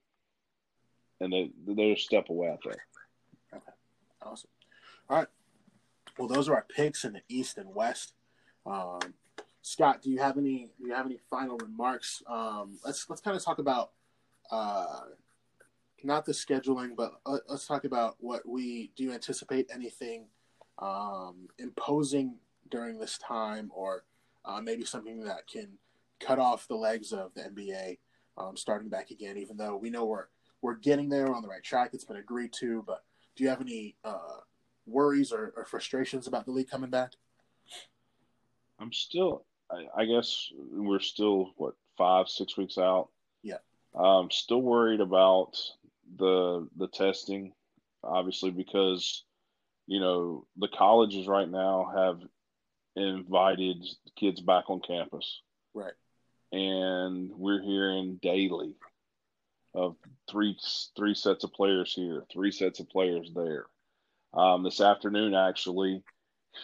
and 1.20 1.32
they 1.32 1.50
they're 1.66 1.92
a 1.92 1.96
step 1.96 2.28
away. 2.30 2.48
I 2.48 2.56
think. 2.62 2.80
Okay. 3.54 3.72
Awesome. 4.22 4.50
All 5.08 5.18
right. 5.18 5.28
Well, 6.18 6.28
those 6.28 6.48
are 6.48 6.54
our 6.54 6.66
picks 6.68 7.04
in 7.04 7.14
the 7.14 7.22
East 7.28 7.58
and 7.58 7.74
West. 7.74 8.12
Um, 8.66 9.00
Scott, 9.62 10.02
do 10.02 10.10
you 10.10 10.18
have 10.18 10.38
any? 10.38 10.70
Do 10.78 10.86
you 10.86 10.94
have 10.94 11.06
any 11.06 11.18
final 11.28 11.58
remarks? 11.58 12.22
Um, 12.26 12.78
let's 12.84 13.08
let's 13.08 13.20
kind 13.20 13.36
of 13.36 13.44
talk 13.44 13.58
about 13.58 13.90
uh, 14.50 15.00
not 16.02 16.24
the 16.24 16.32
scheduling, 16.32 16.96
but 16.96 17.12
let, 17.26 17.42
us 17.48 17.66
talk 17.66 17.84
about 17.84 18.16
what 18.20 18.46
we 18.48 18.90
do. 18.96 19.04
You 19.04 19.12
anticipate 19.12 19.68
anything 19.72 20.26
um, 20.78 21.48
imposing 21.58 22.36
during 22.70 22.98
this 22.98 23.18
time, 23.18 23.70
or 23.74 24.04
uh, 24.44 24.60
maybe 24.60 24.84
something 24.84 25.24
that 25.24 25.46
can 25.46 25.78
cut 26.20 26.38
off 26.38 26.68
the 26.68 26.76
legs 26.76 27.12
of 27.12 27.32
the 27.34 27.42
NBA 27.42 27.98
um, 28.38 28.56
starting 28.56 28.88
back 28.88 29.10
again. 29.10 29.36
Even 29.36 29.56
though 29.56 29.76
we 29.76 29.90
know 29.90 30.04
we're 30.04 30.26
we're 30.62 30.76
getting 30.76 31.08
there, 31.08 31.26
we're 31.26 31.36
on 31.36 31.42
the 31.42 31.48
right 31.48 31.62
track. 31.62 31.90
It's 31.92 32.04
been 32.04 32.16
agreed 32.16 32.52
to, 32.54 32.82
but 32.86 33.04
do 33.36 33.44
you 33.44 33.50
have 33.50 33.60
any 33.60 33.96
uh, 34.04 34.40
worries 34.86 35.32
or, 35.32 35.52
or, 35.56 35.64
frustrations 35.64 36.26
about 36.26 36.44
the 36.44 36.50
league 36.50 36.68
coming 36.68 36.90
back? 36.90 37.12
I'm 38.78 38.92
still, 38.92 39.44
I, 39.70 40.02
I, 40.02 40.04
guess 40.04 40.50
we're 40.72 41.00
still 41.00 41.52
what 41.56 41.74
five, 41.96 42.28
six 42.28 42.56
weeks 42.56 42.76
out. 42.76 43.08
Yeah, 43.42 43.58
I'm 43.94 44.30
still 44.30 44.62
worried 44.62 45.00
about 45.00 45.56
the 46.16 46.68
the 46.76 46.88
testing, 46.88 47.52
obviously 48.02 48.50
because 48.50 49.24
you 49.86 50.00
know 50.00 50.46
the 50.56 50.68
colleges 50.68 51.26
right 51.26 51.48
now 51.48 51.90
have 51.94 52.20
invited 52.96 53.84
kids 54.16 54.40
back 54.40 54.68
on 54.68 54.80
campus. 54.80 55.42
Right. 55.74 55.92
And 56.52 57.30
we're 57.36 57.62
hearing 57.62 58.18
daily 58.22 58.74
of 59.74 59.96
three 60.28 60.56
three 60.96 61.14
sets 61.14 61.44
of 61.44 61.52
players 61.52 61.92
here, 61.94 62.24
three 62.32 62.50
sets 62.50 62.80
of 62.80 62.88
players 62.88 63.30
there. 63.34 63.66
Um, 64.32 64.62
this 64.62 64.80
afternoon, 64.80 65.34
actually, 65.34 66.02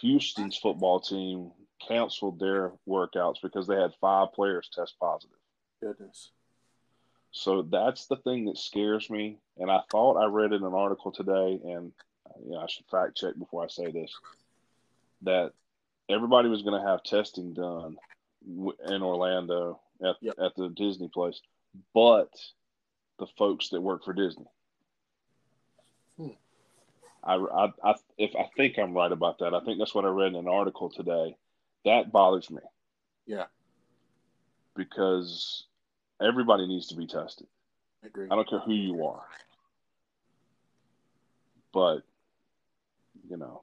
Houston's 0.01 0.57
football 0.57 1.01
team 1.01 1.51
canceled 1.87 2.39
their 2.39 2.73
workouts 2.89 3.37
because 3.43 3.67
they 3.67 3.77
had 3.77 3.93
five 4.01 4.33
players 4.33 4.69
test 4.73 4.95
positive. 5.01 5.39
Goodness. 5.83 6.33
So 7.37 7.61
that's 7.61 8.07
the 8.07 8.17
thing 8.17 8.47
that 8.47 8.57
scares 8.57 9.11
me. 9.11 9.37
And 9.59 9.71
I 9.71 9.81
thought 9.91 10.17
I 10.17 10.25
read 10.25 10.55
in 10.55 10.65
an 10.65 10.73
article 10.73 11.13
today, 11.13 11.61
and 11.63 11.93
you 12.43 12.53
know, 12.53 12.61
I 12.61 12.67
should 12.67 12.87
fact 12.91 13.17
check 13.17 13.39
before 13.39 13.63
I 13.63 13.69
say 13.69 13.91
this, 13.91 14.11
that 15.23 15.53
everybody 16.09 16.49
was 16.49 16.63
going 16.63 16.81
to 16.81 16.89
have 16.89 17.03
testing 17.03 17.53
done 17.53 17.99
in 18.47 19.03
Orlando 19.03 19.81
at 20.03 20.17
yep. 20.23 20.37
at 20.43 20.55
the 20.57 20.71
Disney 20.71 21.09
place, 21.09 21.43
but 21.93 22.31
the 23.19 23.27
folks 23.39 23.69
that 23.69 23.83
work 23.83 24.03
for 24.05 24.15
Disney. 24.15 24.47
Hmm. 26.17 26.29
I, 27.23 27.35
I, 27.35 27.73
I, 27.85 27.95
if 28.17 28.35
I 28.35 28.49
think 28.57 28.79
I'm 28.79 28.95
right 28.95 29.13
about 29.13 29.41
that, 29.41 29.53
I 29.53 29.61
think 29.61 29.79
that's 29.79 29.95
what 29.95 30.07
I 30.07 30.09
read 30.09 30.29
in 30.29 30.37
an 30.37 30.49
article 30.49 30.89
today. 30.89 31.37
That 31.85 32.13
bothers 32.13 32.51
me. 32.51 32.63
Yeah. 33.27 33.45
Because 34.75 35.66
everybody 36.21 36.67
needs 36.67 36.89
to 36.89 36.97
be 36.97 37.07
tested. 37.07 37.47
I 38.03 38.09
agree. 38.09 38.29
I 38.31 38.35
don't 38.35 38.49
care 38.49 38.61
who 38.61 38.73
you 38.73 39.07
are. 39.07 39.25
But, 41.73 42.03
you 43.29 43.37
know, 43.37 43.63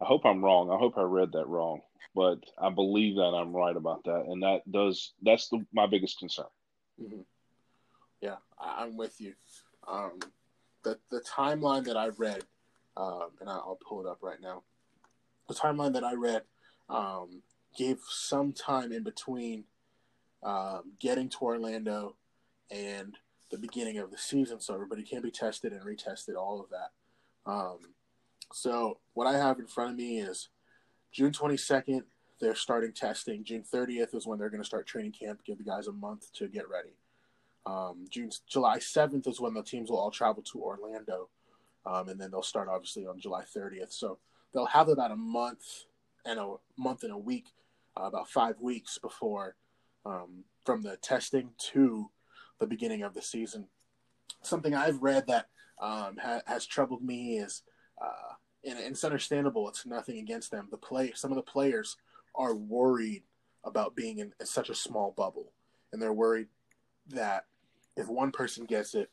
I 0.00 0.04
hope 0.04 0.26
I'm 0.26 0.44
wrong. 0.44 0.70
I 0.70 0.76
hope 0.76 0.98
I 0.98 1.02
read 1.02 1.32
that 1.32 1.48
wrong, 1.48 1.80
but 2.14 2.38
I 2.58 2.70
believe 2.70 3.16
that 3.16 3.32
I'm 3.34 3.54
right 3.54 3.76
about 3.76 4.04
that, 4.04 4.26
and 4.28 4.42
that 4.42 4.70
does 4.70 5.12
that's 5.22 5.48
the, 5.48 5.64
my 5.72 5.86
biggest 5.86 6.18
concern. 6.18 6.46
Mm-hmm. 7.02 7.22
Yeah, 8.20 8.36
I'm 8.60 8.96
with 8.96 9.20
you. 9.20 9.34
Um, 9.88 10.18
the 10.82 10.98
the 11.10 11.20
timeline 11.20 11.84
that 11.84 11.96
I 11.96 12.08
read, 12.08 12.44
um, 12.96 13.30
and 13.40 13.48
I'll 13.48 13.78
pull 13.88 14.04
it 14.04 14.08
up 14.08 14.18
right 14.22 14.40
now. 14.40 14.64
The 15.48 15.54
timeline 15.54 15.94
that 15.94 16.04
I 16.04 16.14
read 16.14 16.42
um, 16.90 17.42
gave 17.76 18.00
some 18.08 18.52
time 18.52 18.92
in 18.92 19.02
between 19.02 19.64
um, 20.42 20.92
getting 21.00 21.28
to 21.30 21.38
Orlando 21.42 22.16
and 22.70 23.16
the 23.50 23.58
beginning 23.58 23.98
of 23.98 24.10
the 24.10 24.18
season, 24.18 24.60
so 24.60 24.74
everybody 24.74 25.02
can 25.02 25.22
be 25.22 25.30
tested 25.30 25.72
and 25.72 25.82
retested, 25.82 26.36
all 26.36 26.60
of 26.60 26.70
that. 26.70 27.50
Um, 27.50 27.78
so 28.52 28.98
what 29.14 29.26
I 29.26 29.36
have 29.36 29.58
in 29.58 29.66
front 29.66 29.92
of 29.92 29.96
me 29.96 30.18
is 30.20 30.48
June 31.12 31.32
22nd. 31.32 32.02
They're 32.40 32.54
starting 32.54 32.92
testing. 32.92 33.44
June 33.44 33.62
30th 33.62 34.14
is 34.14 34.26
when 34.26 34.38
they're 34.38 34.50
going 34.50 34.62
to 34.62 34.66
start 34.66 34.86
training 34.86 35.12
camp. 35.12 35.40
Give 35.44 35.56
the 35.56 35.64
guys 35.64 35.86
a 35.86 35.92
month 35.92 36.32
to 36.34 36.48
get 36.48 36.68
ready. 36.68 36.96
Um, 37.64 38.04
June 38.10 38.30
July 38.48 38.78
7th 38.78 39.26
is 39.26 39.40
when 39.40 39.54
the 39.54 39.62
teams 39.62 39.90
will 39.90 39.98
all 39.98 40.10
travel 40.10 40.42
to 40.42 40.62
Orlando, 40.62 41.28
um, 41.84 42.08
and 42.08 42.20
then 42.20 42.30
they'll 42.30 42.42
start 42.42 42.68
obviously 42.68 43.06
on 43.06 43.18
July 43.18 43.42
30th. 43.44 43.92
So 43.92 44.18
they'll 44.52 44.66
have 44.66 44.88
about 44.88 45.10
a 45.10 45.16
month 45.16 45.84
and 46.24 46.38
a 46.38 46.54
month 46.76 47.02
and 47.02 47.12
a 47.12 47.18
week, 47.18 47.46
uh, 47.96 48.04
about 48.04 48.28
five 48.28 48.60
weeks 48.60 48.98
before 48.98 49.56
um, 50.06 50.44
from 50.64 50.82
the 50.82 50.96
testing 50.98 51.50
to 51.58 52.10
the 52.60 52.66
beginning 52.66 53.02
of 53.02 53.14
the 53.14 53.22
season. 53.22 53.66
Something 54.42 54.74
I've 54.74 55.02
read 55.02 55.26
that 55.26 55.46
um, 55.80 56.16
ha- 56.22 56.42
has 56.46 56.64
troubled 56.64 57.02
me 57.02 57.38
is 57.38 57.62
uh, 58.00 58.34
and, 58.64 58.78
it's 58.78 59.04
understandable. 59.04 59.68
It's 59.68 59.86
nothing 59.86 60.18
against 60.18 60.50
them. 60.50 60.68
The 60.70 60.76
play, 60.76 61.12
some 61.14 61.30
of 61.30 61.36
the 61.36 61.42
players 61.42 61.96
are 62.34 62.54
worried 62.54 63.22
about 63.64 63.96
being 63.96 64.18
in, 64.18 64.32
in 64.38 64.46
such 64.46 64.70
a 64.70 64.74
small 64.74 65.12
bubble, 65.16 65.52
and 65.92 66.00
they're 66.00 66.12
worried 66.12 66.48
that 67.08 67.44
if 67.96 68.08
one 68.08 68.30
person 68.30 68.64
gets 68.64 68.94
it, 68.94 69.10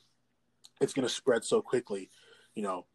it's 0.82 0.94
going 0.94 1.08
to 1.08 1.14
spread 1.14 1.44
so 1.44 1.62
quickly, 1.62 2.10
you 2.56 2.64
know. 2.64 2.86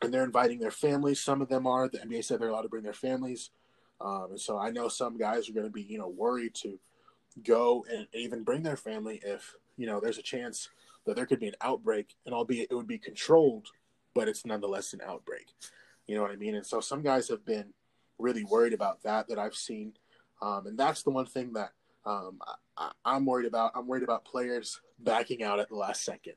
And 0.00 0.14
they're 0.14 0.24
inviting 0.24 0.60
their 0.60 0.70
families. 0.70 1.18
Some 1.18 1.42
of 1.42 1.48
them 1.48 1.66
are. 1.66 1.88
The 1.88 1.98
NBA 1.98 2.24
said 2.24 2.38
they're 2.38 2.50
allowed 2.50 2.62
to 2.62 2.68
bring 2.68 2.84
their 2.84 2.92
families, 2.92 3.50
um, 4.00 4.28
and 4.30 4.40
so 4.40 4.58
I 4.58 4.70
know 4.70 4.88
some 4.88 5.16
guys 5.16 5.48
are 5.48 5.52
going 5.52 5.66
to 5.66 5.72
be, 5.72 5.82
you 5.82 5.98
know, 5.98 6.08
worried 6.08 6.54
to 6.56 6.78
go 7.44 7.84
and 7.90 8.06
even 8.12 8.42
bring 8.42 8.62
their 8.62 8.76
family 8.76 9.20
if 9.24 9.54
you 9.76 9.86
know 9.86 10.00
there's 10.00 10.18
a 10.18 10.22
chance 10.22 10.68
that 11.06 11.16
there 11.16 11.26
could 11.26 11.40
be 11.40 11.48
an 11.48 11.54
outbreak, 11.60 12.14
and 12.26 12.34
albeit 12.34 12.68
it 12.70 12.74
would 12.74 12.86
be 12.86 12.98
controlled 12.98 13.68
but 14.18 14.26
it's 14.26 14.44
nonetheless 14.44 14.92
an 14.92 15.00
outbreak. 15.06 15.46
You 16.08 16.16
know 16.16 16.22
what 16.22 16.32
I 16.32 16.36
mean? 16.36 16.56
And 16.56 16.66
so 16.66 16.80
some 16.80 17.02
guys 17.02 17.28
have 17.28 17.44
been 17.44 17.72
really 18.18 18.42
worried 18.42 18.72
about 18.72 19.02
that 19.04 19.28
that 19.28 19.38
I've 19.38 19.54
seen, 19.54 19.92
um, 20.42 20.66
and 20.66 20.76
that's 20.76 21.04
the 21.04 21.10
one 21.10 21.26
thing 21.26 21.52
that 21.52 21.72
um, 22.04 22.40
I, 22.76 22.90
am 23.04 23.26
worried 23.26 23.46
about. 23.46 23.72
I'm 23.76 23.86
worried 23.86 24.02
about 24.02 24.24
players 24.24 24.80
backing 24.98 25.44
out 25.44 25.60
at 25.60 25.68
the 25.68 25.76
last 25.76 26.04
second, 26.04 26.34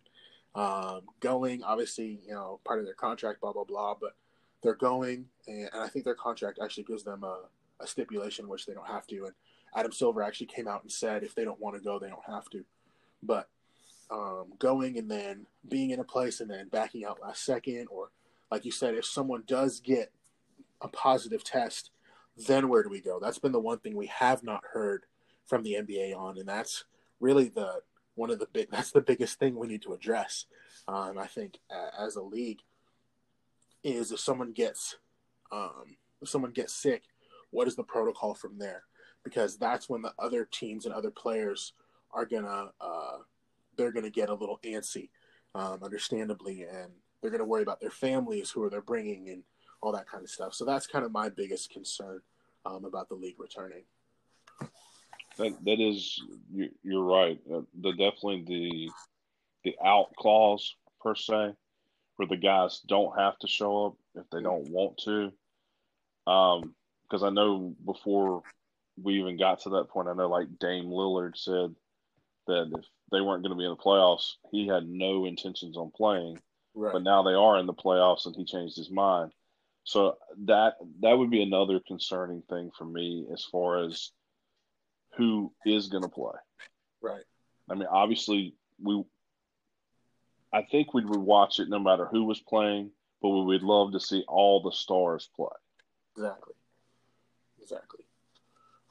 um, 0.54 1.02
going 1.22 1.64
obviously 1.64 2.20
you 2.24 2.34
know 2.34 2.60
part 2.66 2.80
of 2.80 2.86
their 2.86 2.94
contract, 2.94 3.42
blah 3.42 3.54
blah 3.54 3.64
blah, 3.64 3.96
but 4.00 4.12
they're 4.62 4.76
going, 4.76 5.26
and, 5.48 5.70
and 5.74 5.82
I 5.82 5.88
think 5.88 6.06
their 6.06 6.14
contract 6.14 6.60
actually 6.62 6.84
gives 6.84 7.04
them 7.04 7.24
a, 7.24 7.40
a 7.80 7.88
stipulation 7.88 8.48
which 8.48 8.68
they 8.68 8.76
don't 8.76 8.88
have 8.88 9.08
to. 9.08 9.26
And 9.26 9.34
Adam 9.76 9.92
Silver 9.92 10.22
actually 10.22 10.48
came 10.48 10.68
out 10.68 10.84
and 10.84 10.92
said 10.92 11.24
if 11.24 11.36
they 11.36 11.44
don't 11.46 11.60
want 11.60 11.76
to 11.76 11.82
go, 11.82 12.00
they 12.00 12.10
don't 12.10 12.26
have 12.26 12.50
to. 12.50 12.64
But 13.24 13.50
um, 14.10 14.54
going 14.60 14.98
and 14.98 15.10
then 15.10 15.46
being 15.68 15.92
in 15.92 16.00
a 16.00 16.04
place 16.04 16.42
and 16.42 16.50
then 16.50 16.68
backing 16.68 17.06
out 17.06 17.22
last 17.22 17.46
second, 17.46 17.88
or 17.90 18.12
like 18.50 18.66
you 18.66 18.72
said, 18.72 18.96
if 18.96 19.06
someone 19.06 19.44
does 19.48 19.80
get 19.80 20.12
a 20.82 20.88
positive 20.88 21.44
test, 21.44 21.92
then 22.36 22.68
where 22.68 22.84
do 22.84 22.90
we 22.90 23.02
go? 23.02 23.20
That's 23.20 23.40
been 23.40 23.52
the 23.52 23.60
one 23.60 23.80
thing 23.80 23.96
we 23.96 24.08
have 24.08 24.44
not 24.44 24.64
heard 24.74 25.06
from 25.46 25.64
the 25.64 25.74
NBA 25.74 26.16
on, 26.16 26.38
and 26.38 26.48
that's 26.48 26.86
really 27.20 27.50
the 27.50 27.82
one 28.16 28.32
of 28.32 28.40
the 28.40 28.48
big. 28.52 28.70
That's 28.72 28.92
the 28.92 29.02
biggest 29.02 29.40
thing 29.40 29.56
we 29.56 29.68
need 29.68 29.82
to 29.84 29.94
address. 29.94 30.46
Um, 30.88 31.18
I 31.18 31.28
think 31.28 31.60
uh, 31.74 32.04
as 32.06 32.16
a 32.16 32.22
league 32.22 32.60
is 33.84 34.12
if 34.12 34.20
someone 34.20 34.52
gets 34.52 34.98
um, 35.52 35.98
if 36.22 36.30
someone 36.30 36.52
gets 36.52 36.74
sick, 36.74 37.04
what 37.52 37.68
is 37.68 37.76
the 37.76 37.84
protocol 37.84 38.34
from 38.34 38.58
there? 38.58 38.84
Because 39.24 39.58
that's 39.58 39.88
when 39.90 40.02
the 40.02 40.14
other 40.18 40.46
teams 40.46 40.86
and 40.86 40.94
other 40.94 41.12
players 41.12 41.74
are 42.12 42.26
gonna 42.26 42.72
uh, 42.82 43.18
they're 43.78 43.92
to 43.92 44.10
get 44.10 44.30
a 44.30 44.34
little 44.34 44.60
antsy, 44.66 45.10
um, 45.56 45.80
understandably, 45.84 46.64
and 46.64 46.92
they're 47.22 47.32
to 47.40 47.46
worry 47.46 47.62
about 47.62 47.80
their 47.80 47.92
families, 47.92 48.50
who 48.50 48.64
are 48.64 48.70
they're 48.70 48.82
bringing, 48.82 49.30
and 49.30 49.44
all 49.82 49.92
that 49.92 50.08
kind 50.08 50.24
of 50.24 50.30
stuff. 50.30 50.54
So 50.54 50.66
that's 50.66 50.88
kind 50.88 51.06
of 51.06 51.12
my 51.12 51.30
biggest 51.30 51.72
concern 51.72 52.22
um, 52.66 52.86
about 52.86 53.10
the 53.10 53.16
league 53.16 53.40
returning. 53.40 53.84
That 55.38 55.54
that 55.64 55.80
is, 55.80 56.22
you're 56.84 57.04
right. 57.04 57.40
Uh, 57.52 57.62
the 57.80 57.92
definitely 57.92 58.44
the 58.48 58.92
the 59.64 59.76
out 59.86 60.14
clause 60.18 60.76
per 61.00 61.16
se, 61.16 61.54
where 62.16 62.28
the 62.28 62.38
guys 62.38 62.82
don't 62.88 63.18
have 63.18 63.38
to 63.40 63.48
show 63.48 63.88
up 63.88 63.94
if 64.16 64.30
they 64.32 64.42
don't 64.42 64.70
want 64.70 64.98
to. 65.06 65.32
Um, 66.32 66.76
because 67.04 67.24
I 67.24 67.30
know 67.30 67.74
before 67.86 68.42
we 69.04 69.20
even 69.20 69.38
got 69.38 69.62
to 69.62 69.70
that 69.72 69.90
point, 69.90 70.08
I 70.08 70.14
know 70.14 70.30
like 70.30 70.60
Dame 70.60 70.86
Lillard 70.86 71.38
said 71.38 71.76
that 72.48 72.72
if 72.78 72.86
they 73.12 73.22
weren't 73.22 73.44
going 73.44 73.52
to 73.52 73.58
be 73.58 73.66
in 73.66 73.72
the 73.72 73.76
playoffs, 73.76 74.34
he 74.52 74.68
had 74.68 74.88
no 74.88 75.26
intentions 75.26 75.78
on 75.78 75.92
playing. 75.92 76.40
Right. 76.74 76.94
But 76.94 77.04
now 77.04 77.24
they 77.24 77.34
are 77.34 77.58
in 77.58 77.66
the 77.66 77.74
playoffs, 77.74 78.26
and 78.26 78.36
he 78.36 78.46
changed 78.46 78.78
his 78.78 78.90
mind. 78.90 79.32
So 79.84 80.18
that 80.46 80.76
that 81.02 81.18
would 81.18 81.30
be 81.30 81.42
another 81.42 81.80
concerning 81.86 82.44
thing 82.44 82.72
for 82.78 82.86
me 82.86 83.28
as 83.34 83.44
far 83.44 83.84
as 83.84 84.12
who 85.18 85.52
is 85.66 85.88
going 85.88 86.04
to 86.04 86.10
play. 86.10 86.38
Right. 87.02 87.24
I 87.70 87.76
mean, 87.76 87.88
obviously, 87.92 88.56
we. 88.82 89.04
I 90.54 90.64
think 90.64 90.94
we 90.94 91.06
would 91.06 91.20
watch 91.20 91.60
it 91.60 91.70
no 91.70 91.80
matter 91.80 92.06
who 92.06 92.26
was 92.26 92.42
playing, 92.42 92.92
but 93.22 93.30
we 93.30 93.46
would 93.46 93.64
love 93.64 93.94
to 93.94 94.00
see 94.00 94.24
all 94.28 94.62
the 94.62 94.72
stars 94.72 95.30
play. 95.36 95.48
Exactly. 96.16 96.54
Exactly. 97.62 98.06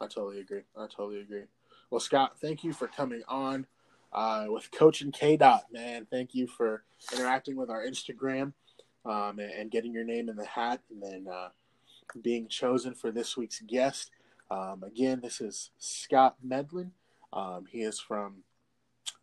I 0.00 0.06
totally 0.06 0.40
agree. 0.40 0.62
I 0.76 0.86
totally 0.86 1.20
agree. 1.20 1.44
Well, 1.90 2.00
Scott, 2.00 2.40
thank 2.40 2.64
you 2.64 2.72
for 2.72 2.86
coming 2.86 3.22
on 3.28 3.66
uh, 4.12 4.46
with 4.48 4.70
Coach 4.70 5.02
and 5.02 5.12
K 5.12 5.36
Dot, 5.36 5.64
man. 5.72 6.06
Thank 6.10 6.34
you 6.34 6.46
for 6.46 6.84
interacting 7.12 7.56
with 7.56 7.70
our 7.70 7.84
Instagram 7.84 8.52
um, 9.04 9.38
and, 9.38 9.50
and, 9.52 9.70
getting 9.70 9.92
your 9.92 10.04
name 10.04 10.28
in 10.28 10.36
the 10.36 10.44
hat 10.44 10.80
and 10.90 11.02
then 11.02 11.26
uh, 11.32 11.48
being 12.22 12.48
chosen 12.48 12.94
for 12.94 13.10
this 13.10 13.36
week's 13.36 13.60
guest. 13.60 14.10
Um, 14.50 14.82
again, 14.84 15.20
this 15.22 15.40
is 15.40 15.70
Scott 15.78 16.36
Medlin. 16.42 16.90
Um, 17.32 17.66
he 17.70 17.82
is 17.82 18.00
from 18.00 18.42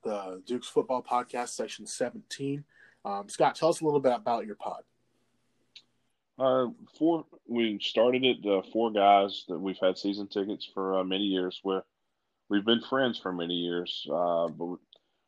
the 0.04 0.42
Duke's 0.46 0.68
Football 0.68 1.04
Podcast, 1.04 1.50
Section 1.50 1.86
17. 1.86 2.64
Um, 3.04 3.30
Scott, 3.30 3.56
tell 3.56 3.70
us 3.70 3.82
a 3.82 3.86
little 3.86 4.00
bit 4.00 4.14
about 4.14 4.46
your 4.46 4.56
pod. 4.56 4.84
Uh, 6.40 6.68
four. 6.98 7.26
We 7.48 7.80
started 7.82 8.24
it. 8.24 8.46
Uh, 8.46 8.62
four 8.72 8.92
guys 8.92 9.46
that 9.48 9.60
we've 9.60 9.80
had 9.82 9.98
season 9.98 10.28
tickets 10.28 10.70
for 10.74 11.00
uh, 11.00 11.04
many 11.04 11.24
years. 11.24 11.60
Where 11.64 11.84
we've 12.50 12.66
been 12.66 12.82
friends 12.82 13.18
for 13.18 13.32
many 13.32 13.56
years. 13.56 14.06
Uh, 14.12 14.48
but 14.48 14.78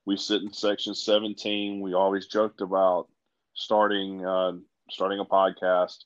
we 0.05 0.17
sit 0.17 0.41
in 0.41 0.53
section 0.53 0.93
17. 0.95 1.81
We 1.81 1.93
always 1.93 2.27
joked 2.27 2.61
about 2.61 3.07
starting 3.53 4.25
uh, 4.25 4.53
starting 4.91 5.19
a 5.19 5.25
podcast, 5.25 5.97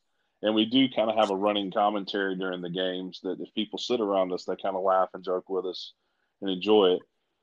and 0.41 0.55
we 0.55 0.65
do 0.65 0.87
kind 0.89 1.09
of 1.09 1.17
have 1.17 1.31
a 1.31 1.35
running 1.35 1.71
commentary 1.71 2.35
during 2.35 2.61
the 2.61 2.69
games 2.69 3.19
that 3.23 3.39
if 3.39 3.53
people 3.53 3.79
sit 3.79 3.99
around 3.99 4.31
us, 4.31 4.45
they 4.45 4.55
kind 4.55 4.75
of 4.75 4.83
laugh 4.83 5.09
and 5.13 5.23
joke 5.23 5.49
with 5.49 5.65
us 5.65 5.93
and 6.41 6.49
enjoy 6.49 6.93
it. 6.93 7.01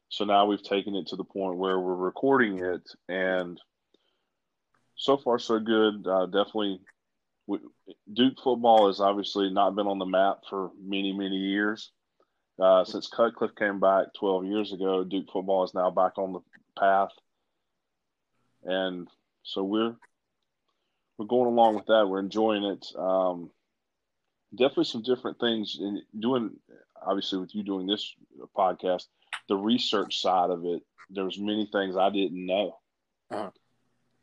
So 0.09 0.24
now 0.24 0.47
we've 0.47 0.62
taken 0.62 0.95
it 0.97 1.07
to 1.09 1.16
the 1.16 1.24
point 1.24 1.57
where 1.57 1.78
we're 1.78 1.95
recording 1.95 2.59
it, 2.59 2.82
and 3.09 3.61
so 4.97 5.16
far 5.16 5.39
so 5.39 5.59
good. 5.59 6.07
Uh, 6.07 6.27
definitely, 6.27 6.81
we, 7.51 7.59
Duke 8.12 8.39
football 8.43 8.86
has 8.86 9.01
obviously 9.01 9.51
not 9.51 9.74
been 9.74 9.89
on 9.89 9.98
the 9.98 10.06
map 10.06 10.39
for 10.48 10.70
many 10.81 11.12
many 11.12 11.36
years. 11.36 11.90
Uh, 12.60 12.85
since 12.85 13.09
Cutcliffe 13.09 13.56
came 13.56 13.81
back 13.81 14.09
12 14.18 14.44
years 14.44 14.72
ago, 14.72 15.02
Duke 15.02 15.27
football 15.32 15.64
is 15.64 15.74
now 15.74 15.90
back 15.90 16.18
on 16.18 16.32
the 16.32 16.40
path, 16.78 17.10
and 18.62 19.09
so 19.43 19.64
we're 19.64 19.97
we're 21.18 21.27
going 21.27 21.48
along 21.48 21.74
with 21.74 21.86
that. 21.86 22.06
We're 22.09 22.20
enjoying 22.20 22.64
it. 22.64 22.86
Um, 22.97 23.51
definitely 24.55 24.85
some 24.85 25.02
different 25.02 25.40
things 25.40 25.78
in 25.81 26.02
doing. 26.18 26.51
Obviously, 27.05 27.39
with 27.39 27.55
you 27.55 27.64
doing 27.64 27.86
this 27.86 28.14
podcast, 28.56 29.06
the 29.48 29.56
research 29.56 30.20
side 30.20 30.51
of 30.51 30.64
it, 30.66 30.82
there's 31.09 31.39
many 31.39 31.68
things 31.72 31.97
I 31.97 32.10
didn't 32.10 32.47
know. 32.47 32.78
Uh-huh. 33.31 33.51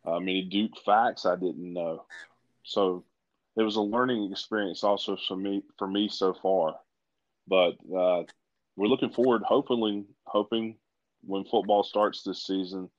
Uh, 0.06 0.20
many 0.20 0.44
Duke 0.44 0.78
facts 0.86 1.26
I 1.26 1.36
didn't 1.36 1.74
know. 1.74 2.06
So 2.64 3.04
it 3.58 3.64
was 3.64 3.76
a 3.76 3.82
learning 3.82 4.32
experience 4.32 4.84
also 4.84 5.18
for 5.28 5.36
me 5.36 5.64
for 5.78 5.88
me 5.88 6.08
so 6.08 6.34
far. 6.34 6.76
But 7.48 7.72
uh, 7.94 8.24
we're 8.76 8.88
looking 8.88 9.10
forward, 9.10 9.42
hopefully, 9.44 10.06
hoping 10.26 10.78
when 11.24 11.44
football 11.46 11.84
starts 11.84 12.24
this 12.24 12.46
season, 12.46 12.90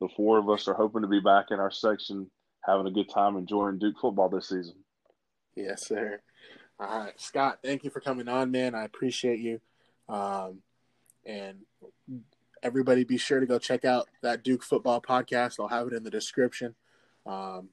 the 0.00 0.08
four 0.16 0.38
of 0.38 0.50
us 0.50 0.68
are 0.68 0.74
hoping 0.74 1.02
to 1.02 1.08
be 1.08 1.20
back 1.20 1.46
in 1.50 1.58
our 1.58 1.70
section, 1.70 2.30
having 2.62 2.86
a 2.86 2.90
good 2.90 3.08
time, 3.08 3.36
enjoying 3.36 3.78
Duke 3.78 3.96
football 4.00 4.28
this 4.28 4.50
season. 4.50 4.74
Yes, 5.56 5.86
sir. 5.86 6.20
All 6.78 7.04
right, 7.04 7.18
Scott, 7.20 7.60
thank 7.62 7.84
you 7.84 7.90
for 7.90 8.00
coming 8.00 8.28
on, 8.28 8.50
man. 8.50 8.74
I 8.74 8.84
appreciate 8.84 9.38
you. 9.38 9.60
Um, 10.08 10.58
and 11.24 11.60
everybody, 12.62 13.04
be 13.04 13.16
sure 13.16 13.40
to 13.40 13.46
go 13.46 13.58
check 13.58 13.84
out 13.84 14.08
that 14.22 14.42
Duke 14.42 14.62
football 14.62 15.00
podcast. 15.00 15.58
I'll 15.58 15.68
have 15.68 15.86
it 15.86 15.94
in 15.94 16.02
the 16.02 16.10
description. 16.10 16.74
Um, 17.24 17.68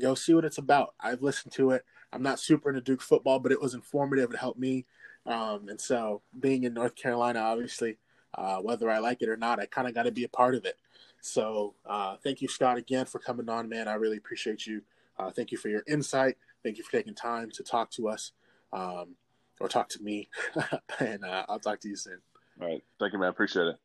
go 0.00 0.14
see 0.14 0.34
what 0.34 0.44
it's 0.44 0.58
about. 0.58 0.94
I've 1.00 1.22
listened 1.22 1.52
to 1.54 1.70
it. 1.70 1.84
I'm 2.12 2.22
not 2.22 2.40
super 2.40 2.68
into 2.68 2.80
Duke 2.80 3.02
football, 3.02 3.38
but 3.38 3.52
it 3.52 3.60
was 3.60 3.74
informative. 3.74 4.32
It 4.32 4.38
helped 4.38 4.58
me. 4.58 4.86
Um, 5.24 5.68
and 5.68 5.80
so, 5.80 6.22
being 6.38 6.64
in 6.64 6.74
North 6.74 6.94
Carolina, 6.94 7.40
obviously, 7.40 7.98
uh, 8.34 8.58
whether 8.58 8.90
I 8.90 8.98
like 8.98 9.22
it 9.22 9.28
or 9.28 9.36
not, 9.36 9.60
I 9.60 9.66
kind 9.66 9.86
of 9.86 9.94
got 9.94 10.04
to 10.04 10.10
be 10.10 10.24
a 10.24 10.28
part 10.28 10.54
of 10.54 10.64
it. 10.64 10.76
So, 11.20 11.74
uh, 11.86 12.16
thank 12.22 12.42
you, 12.42 12.48
Scott, 12.48 12.76
again 12.76 13.06
for 13.06 13.20
coming 13.20 13.48
on, 13.48 13.68
man. 13.68 13.88
I 13.88 13.94
really 13.94 14.16
appreciate 14.16 14.66
you. 14.66 14.82
Uh, 15.18 15.30
thank 15.30 15.52
you 15.52 15.58
for 15.58 15.68
your 15.68 15.84
insight. 15.86 16.36
Thank 16.62 16.78
you 16.78 16.84
for 16.84 16.90
taking 16.90 17.14
time 17.14 17.50
to 17.52 17.62
talk 17.62 17.90
to 17.92 18.08
us 18.08 18.32
um, 18.72 19.14
or 19.60 19.68
talk 19.68 19.88
to 19.90 20.02
me. 20.02 20.28
and 20.98 21.24
uh, 21.24 21.44
I'll 21.48 21.60
talk 21.60 21.80
to 21.80 21.88
you 21.88 21.96
soon. 21.96 22.18
All 22.60 22.68
right. 22.68 22.82
Thank 22.98 23.12
you, 23.12 23.18
man. 23.18 23.28
Appreciate 23.28 23.68
it. 23.68 23.76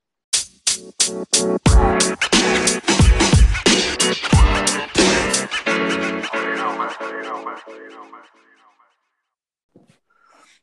All 4.08 4.14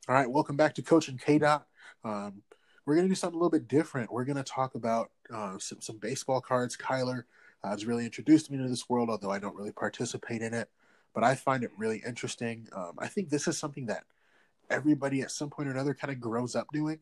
right, 0.08 0.30
welcome 0.30 0.56
back 0.56 0.74
to 0.76 0.82
Coach 0.82 1.08
and 1.08 1.20
K 1.20 1.38
Dot. 1.38 1.66
Um, 2.04 2.42
we're 2.86 2.94
going 2.94 3.06
to 3.06 3.10
do 3.10 3.14
something 3.14 3.38
a 3.38 3.38
little 3.38 3.50
bit 3.50 3.68
different. 3.68 4.10
We're 4.10 4.24
going 4.24 4.38
to 4.38 4.42
talk 4.42 4.74
about 4.74 5.10
uh, 5.30 5.58
some, 5.58 5.82
some 5.82 5.98
baseball 5.98 6.40
cards. 6.40 6.74
Kyler 6.74 7.24
uh, 7.62 7.68
has 7.68 7.84
really 7.84 8.06
introduced 8.06 8.50
me 8.50 8.56
to 8.56 8.66
this 8.66 8.88
world, 8.88 9.10
although 9.10 9.30
I 9.30 9.40
don't 9.40 9.56
really 9.56 9.72
participate 9.72 10.40
in 10.40 10.54
it. 10.54 10.70
But 11.14 11.22
I 11.22 11.34
find 11.34 11.64
it 11.64 11.70
really 11.76 12.02
interesting. 12.06 12.68
Um, 12.74 12.92
I 12.98 13.08
think 13.08 13.28
this 13.28 13.46
is 13.46 13.58
something 13.58 13.84
that 13.86 14.04
everybody 14.70 15.20
at 15.20 15.30
some 15.30 15.50
point 15.50 15.68
or 15.68 15.72
another 15.72 15.92
kind 15.92 16.10
of 16.10 16.18
grows 16.18 16.56
up 16.56 16.68
doing 16.72 17.00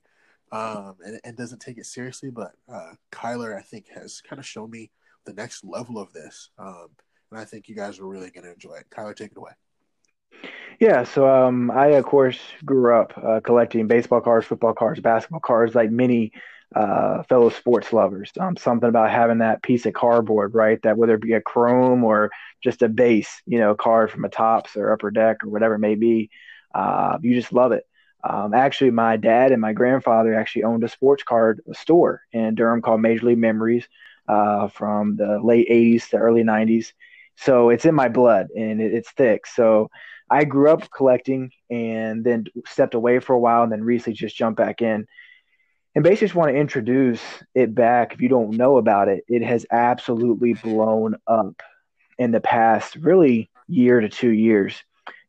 um, 0.50 0.96
and, 1.04 1.20
and, 1.22 1.36
doesn't 1.36 1.60
take 1.60 1.78
it 1.78 1.86
seriously. 1.86 2.30
But 2.30 2.56
uh, 2.68 2.94
Kyler, 3.12 3.56
I 3.56 3.62
think, 3.62 3.86
has 3.94 4.20
kind 4.20 4.40
of 4.40 4.46
shown 4.46 4.70
me 4.70 4.90
the 5.24 5.32
next 5.32 5.64
level 5.64 5.98
of 5.98 6.12
this. 6.12 6.50
Um, 6.58 6.88
and 7.30 7.40
I 7.40 7.44
think 7.44 7.68
you 7.68 7.74
guys 7.74 7.98
are 7.98 8.06
really 8.06 8.30
going 8.30 8.44
to 8.44 8.52
enjoy 8.52 8.74
it. 8.74 8.86
Kyler, 8.90 9.16
take 9.16 9.32
it 9.32 9.38
away. 9.38 9.52
Yeah, 10.80 11.04
so 11.04 11.28
um, 11.28 11.70
I 11.70 11.88
of 11.88 12.04
course 12.04 12.38
grew 12.64 12.94
up 12.94 13.12
uh, 13.16 13.40
collecting 13.40 13.86
baseball 13.86 14.20
cards, 14.20 14.46
football 14.46 14.74
cards, 14.74 15.00
basketball 15.00 15.40
cards, 15.40 15.74
like 15.74 15.90
many 15.90 16.32
uh, 16.74 17.22
fellow 17.24 17.50
sports 17.50 17.92
lovers. 17.92 18.32
Um, 18.38 18.56
something 18.56 18.88
about 18.88 19.10
having 19.10 19.38
that 19.38 19.62
piece 19.62 19.86
of 19.86 19.92
cardboard, 19.92 20.54
right? 20.54 20.80
That 20.82 20.96
whether 20.96 21.14
it 21.14 21.22
be 21.22 21.34
a 21.34 21.40
chrome 21.40 22.04
or 22.04 22.30
just 22.62 22.82
a 22.82 22.88
base, 22.88 23.42
you 23.46 23.58
know, 23.58 23.74
card 23.74 24.10
from 24.10 24.24
a 24.24 24.28
Topps 24.28 24.76
or 24.76 24.92
Upper 24.92 25.10
Deck 25.10 25.44
or 25.44 25.50
whatever 25.50 25.74
it 25.74 25.80
may 25.80 25.94
be, 25.94 26.30
uh, 26.74 27.18
you 27.22 27.34
just 27.34 27.52
love 27.52 27.72
it. 27.72 27.86
Um, 28.24 28.54
actually, 28.54 28.92
my 28.92 29.16
dad 29.16 29.52
and 29.52 29.60
my 29.60 29.72
grandfather 29.72 30.34
actually 30.34 30.64
owned 30.64 30.84
a 30.84 30.88
sports 30.88 31.24
card 31.24 31.60
store 31.72 32.22
in 32.32 32.54
Durham 32.54 32.80
called 32.80 33.00
Major 33.00 33.26
League 33.26 33.38
Memories 33.38 33.86
uh, 34.32 34.68
from 34.68 35.16
the 35.16 35.40
late 35.42 35.68
80s 35.68 36.08
to 36.10 36.16
early 36.16 36.42
90s. 36.42 36.92
So 37.36 37.70
it's 37.70 37.84
in 37.84 37.94
my 37.94 38.08
blood 38.08 38.48
and 38.56 38.80
it, 38.80 38.92
it's 38.94 39.10
thick. 39.10 39.46
So 39.46 39.88
I 40.30 40.44
grew 40.44 40.70
up 40.70 40.90
collecting 40.90 41.50
and 41.70 42.24
then 42.24 42.44
stepped 42.66 42.94
away 42.94 43.18
for 43.18 43.34
a 43.34 43.38
while 43.38 43.62
and 43.62 43.72
then 43.72 43.84
recently 43.84 44.14
just 44.14 44.36
jumped 44.36 44.58
back 44.58 44.80
in. 44.82 45.06
And 45.94 46.02
basically 46.02 46.28
just 46.28 46.34
want 46.34 46.50
to 46.50 46.56
introduce 46.56 47.20
it 47.54 47.74
back. 47.74 48.14
If 48.14 48.22
you 48.22 48.28
don't 48.28 48.56
know 48.56 48.78
about 48.78 49.08
it, 49.08 49.24
it 49.28 49.42
has 49.42 49.66
absolutely 49.70 50.54
blown 50.54 51.16
up 51.26 51.60
in 52.18 52.30
the 52.30 52.40
past 52.40 52.96
really 52.96 53.50
year 53.68 54.00
to 54.00 54.08
two 54.08 54.30
years. 54.30 54.82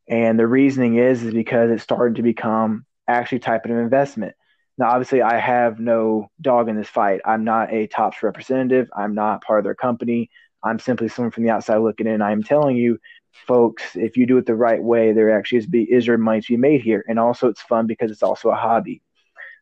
And 0.08 0.40
the 0.40 0.48
reasoning 0.48 0.96
is 0.96 1.24
is 1.24 1.34
because 1.34 1.70
it's 1.72 1.84
starting 1.84 2.16
to 2.16 2.24
become 2.24 2.86
actually 3.08 3.40
type 3.40 3.66
of 3.66 3.72
investment. 3.72 4.36
Now, 4.78 4.90
obviously, 4.90 5.22
I 5.22 5.38
have 5.38 5.80
no 5.80 6.30
dog 6.42 6.68
in 6.68 6.76
this 6.76 6.90
fight. 6.90 7.22
I'm 7.26 7.44
not 7.44 7.72
a 7.72 7.88
Topps 7.88 8.24
representative. 8.24 8.90
I'm 8.96 9.14
not 9.14 9.44
part 9.44 9.60
of 9.60 9.64
their 9.66 9.76
company. 9.76 10.30
I'm 10.64 10.80
simply 10.80 11.10
someone 11.10 11.32
from 11.32 11.44
the 11.44 11.52
outside 11.52 11.78
looking 11.78 12.08
in. 12.08 12.22
I'm 12.22 12.42
telling 12.42 12.76
you 12.76 13.00
folks, 13.34 13.96
if 13.96 14.18
you 14.18 14.26
do 14.26 14.38
it 14.38 14.46
the 14.46 14.56
right 14.56 14.82
way, 14.82 15.12
there 15.12 15.38
actually 15.38 15.60
is, 15.60 15.68
be, 15.68 15.84
is 15.84 16.06
there 16.06 16.18
money 16.18 16.42
to 16.42 16.54
be 16.54 16.58
made 16.58 16.82
here. 16.82 17.04
And 17.08 17.20
also, 17.20 17.50
it's 17.50 17.62
fun 17.62 17.88
because 17.88 18.12
it's 18.12 18.24
also 18.24 18.50
a 18.50 18.56
hobby. 18.56 19.02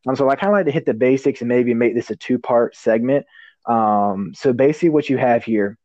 Um, 0.07 0.15
so 0.15 0.29
I 0.29 0.35
kind 0.35 0.51
of 0.51 0.57
like 0.57 0.65
to 0.65 0.71
hit 0.71 0.85
the 0.85 0.93
basics 0.93 1.41
and 1.41 1.49
maybe 1.49 1.73
make 1.73 1.93
this 1.93 2.09
a 2.09 2.15
two 2.15 2.39
part 2.39 2.75
segment. 2.75 3.25
Um, 3.65 4.33
so 4.35 4.53
basically, 4.53 4.89
what 4.89 5.09
you 5.09 5.17
have 5.17 5.43
here 5.43 5.77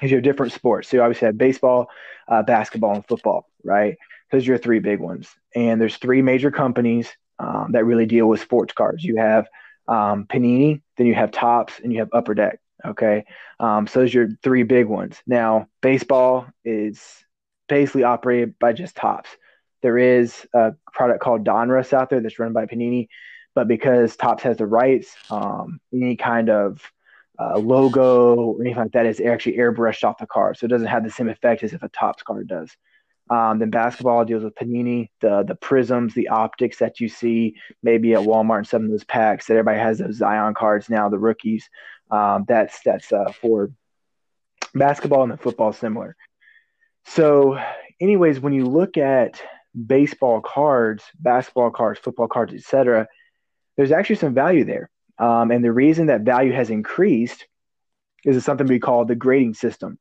is 0.00 0.10
your 0.10 0.20
different 0.20 0.52
sports. 0.52 0.88
So 0.88 0.96
you 0.96 1.02
obviously 1.02 1.26
have 1.26 1.38
baseball, 1.38 1.88
uh, 2.28 2.42
basketball, 2.42 2.94
and 2.94 3.06
football, 3.06 3.48
right? 3.64 3.96
Those 4.30 4.44
are 4.44 4.52
your 4.52 4.58
three 4.58 4.78
big 4.78 5.00
ones. 5.00 5.28
And 5.54 5.80
there's 5.80 5.96
three 5.96 6.22
major 6.22 6.50
companies 6.50 7.08
um, 7.38 7.72
that 7.72 7.84
really 7.84 8.06
deal 8.06 8.26
with 8.26 8.40
sports 8.40 8.72
cards. 8.72 9.04
You 9.04 9.16
have 9.16 9.46
um, 9.86 10.26
Panini, 10.26 10.82
then 10.96 11.06
you 11.06 11.14
have 11.14 11.30
Topps, 11.30 11.80
and 11.82 11.92
you 11.92 12.00
have 12.00 12.10
Upper 12.12 12.34
Deck. 12.34 12.60
Okay. 12.84 13.24
Um, 13.58 13.86
so 13.86 14.00
those 14.00 14.14
are 14.14 14.18
your 14.18 14.28
three 14.42 14.62
big 14.62 14.86
ones. 14.86 15.20
Now, 15.26 15.68
baseball 15.80 16.46
is 16.64 17.02
basically 17.68 18.04
operated 18.04 18.58
by 18.58 18.72
just 18.72 18.94
Topps. 18.96 19.30
There 19.82 19.98
is 19.98 20.46
a 20.54 20.74
product 20.92 21.20
called 21.20 21.44
Donruss 21.44 21.92
out 21.92 22.10
there 22.10 22.20
that's 22.20 22.38
run 22.38 22.52
by 22.52 22.66
Panini, 22.66 23.08
but 23.54 23.68
because 23.68 24.16
Topps 24.16 24.42
has 24.42 24.56
the 24.56 24.66
rights, 24.66 25.14
um, 25.30 25.80
any 25.92 26.16
kind 26.16 26.50
of 26.50 26.80
uh, 27.40 27.58
logo 27.58 28.34
or 28.34 28.60
anything 28.60 28.82
like 28.82 28.92
that 28.92 29.06
is 29.06 29.20
actually 29.20 29.56
airbrushed 29.56 30.04
off 30.04 30.18
the 30.18 30.26
card. 30.26 30.56
So 30.56 30.64
it 30.64 30.70
doesn't 30.70 30.88
have 30.88 31.04
the 31.04 31.10
same 31.10 31.28
effect 31.28 31.62
as 31.62 31.72
if 31.72 31.82
a 31.82 31.88
Topps 31.88 32.22
card 32.22 32.48
does. 32.48 32.70
Um, 33.30 33.58
then 33.58 33.70
basketball 33.70 34.24
deals 34.24 34.42
with 34.42 34.54
Panini, 34.54 35.10
the 35.20 35.44
the 35.46 35.54
prisms, 35.54 36.14
the 36.14 36.28
optics 36.28 36.78
that 36.78 37.00
you 37.00 37.08
see 37.08 37.56
maybe 37.82 38.14
at 38.14 38.20
Walmart 38.20 38.58
and 38.58 38.66
some 38.66 38.84
of 38.84 38.90
those 38.90 39.04
packs 39.04 39.46
that 39.46 39.54
everybody 39.54 39.78
has 39.78 39.98
those 39.98 40.16
Zion 40.16 40.54
cards 40.54 40.88
now, 40.88 41.08
the 41.08 41.18
rookies. 41.18 41.68
Um, 42.10 42.44
that's 42.48 42.80
that's 42.82 43.12
uh, 43.12 43.32
for 43.32 43.70
basketball 44.74 45.24
and 45.24 45.32
the 45.32 45.36
football 45.36 45.72
similar. 45.72 46.16
So, 47.04 47.58
anyways, 48.00 48.40
when 48.40 48.52
you 48.52 48.66
look 48.66 48.96
at 48.96 49.42
baseball 49.86 50.40
cards, 50.40 51.04
basketball 51.18 51.70
cards, 51.70 52.00
football 52.00 52.28
cards, 52.28 52.54
etc., 52.54 53.08
there's 53.76 53.92
actually 53.92 54.16
some 54.16 54.34
value 54.34 54.64
there. 54.64 54.90
Um, 55.18 55.50
and 55.50 55.64
the 55.64 55.72
reason 55.72 56.06
that 56.06 56.22
value 56.22 56.52
has 56.52 56.70
increased 56.70 57.46
is 58.24 58.44
something 58.44 58.66
we 58.66 58.78
call 58.78 59.04
the 59.04 59.14
grading 59.14 59.54
system. 59.54 59.98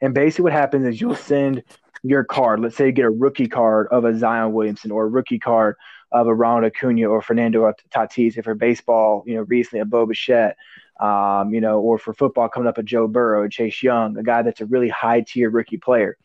And 0.00 0.14
basically, 0.14 0.44
what 0.44 0.52
happens 0.52 0.86
is 0.86 1.00
you'll 1.00 1.16
send 1.16 1.62
your 2.04 2.22
card. 2.22 2.60
Let's 2.60 2.76
say 2.76 2.86
you 2.86 2.92
get 2.92 3.06
a 3.06 3.10
rookie 3.10 3.48
card 3.48 3.88
of 3.90 4.04
a 4.04 4.16
Zion 4.16 4.52
Williamson 4.52 4.90
or 4.90 5.04
a 5.04 5.08
rookie 5.08 5.38
card 5.38 5.76
of 6.12 6.26
a 6.26 6.34
Ronald 6.34 6.64
Acuna 6.64 7.06
or 7.06 7.22
Fernando 7.22 7.72
Tatis. 7.92 8.36
If 8.36 8.44
for 8.44 8.54
baseball, 8.54 9.24
you 9.26 9.34
know, 9.34 9.42
recently 9.42 9.80
a 9.80 9.84
Bo 9.86 10.06
Bichette, 10.06 10.56
um, 11.00 11.52
you 11.52 11.60
know, 11.60 11.80
or 11.80 11.98
for 11.98 12.12
football 12.12 12.48
coming 12.48 12.68
up 12.68 12.78
a 12.78 12.82
Joe 12.82 13.08
Burrow, 13.08 13.48
Chase 13.48 13.82
Young, 13.82 14.16
a 14.18 14.22
guy 14.22 14.42
that's 14.42 14.60
a 14.60 14.66
really 14.66 14.90
high 14.90 15.22
tier 15.22 15.50
rookie 15.50 15.78
player. 15.78 16.16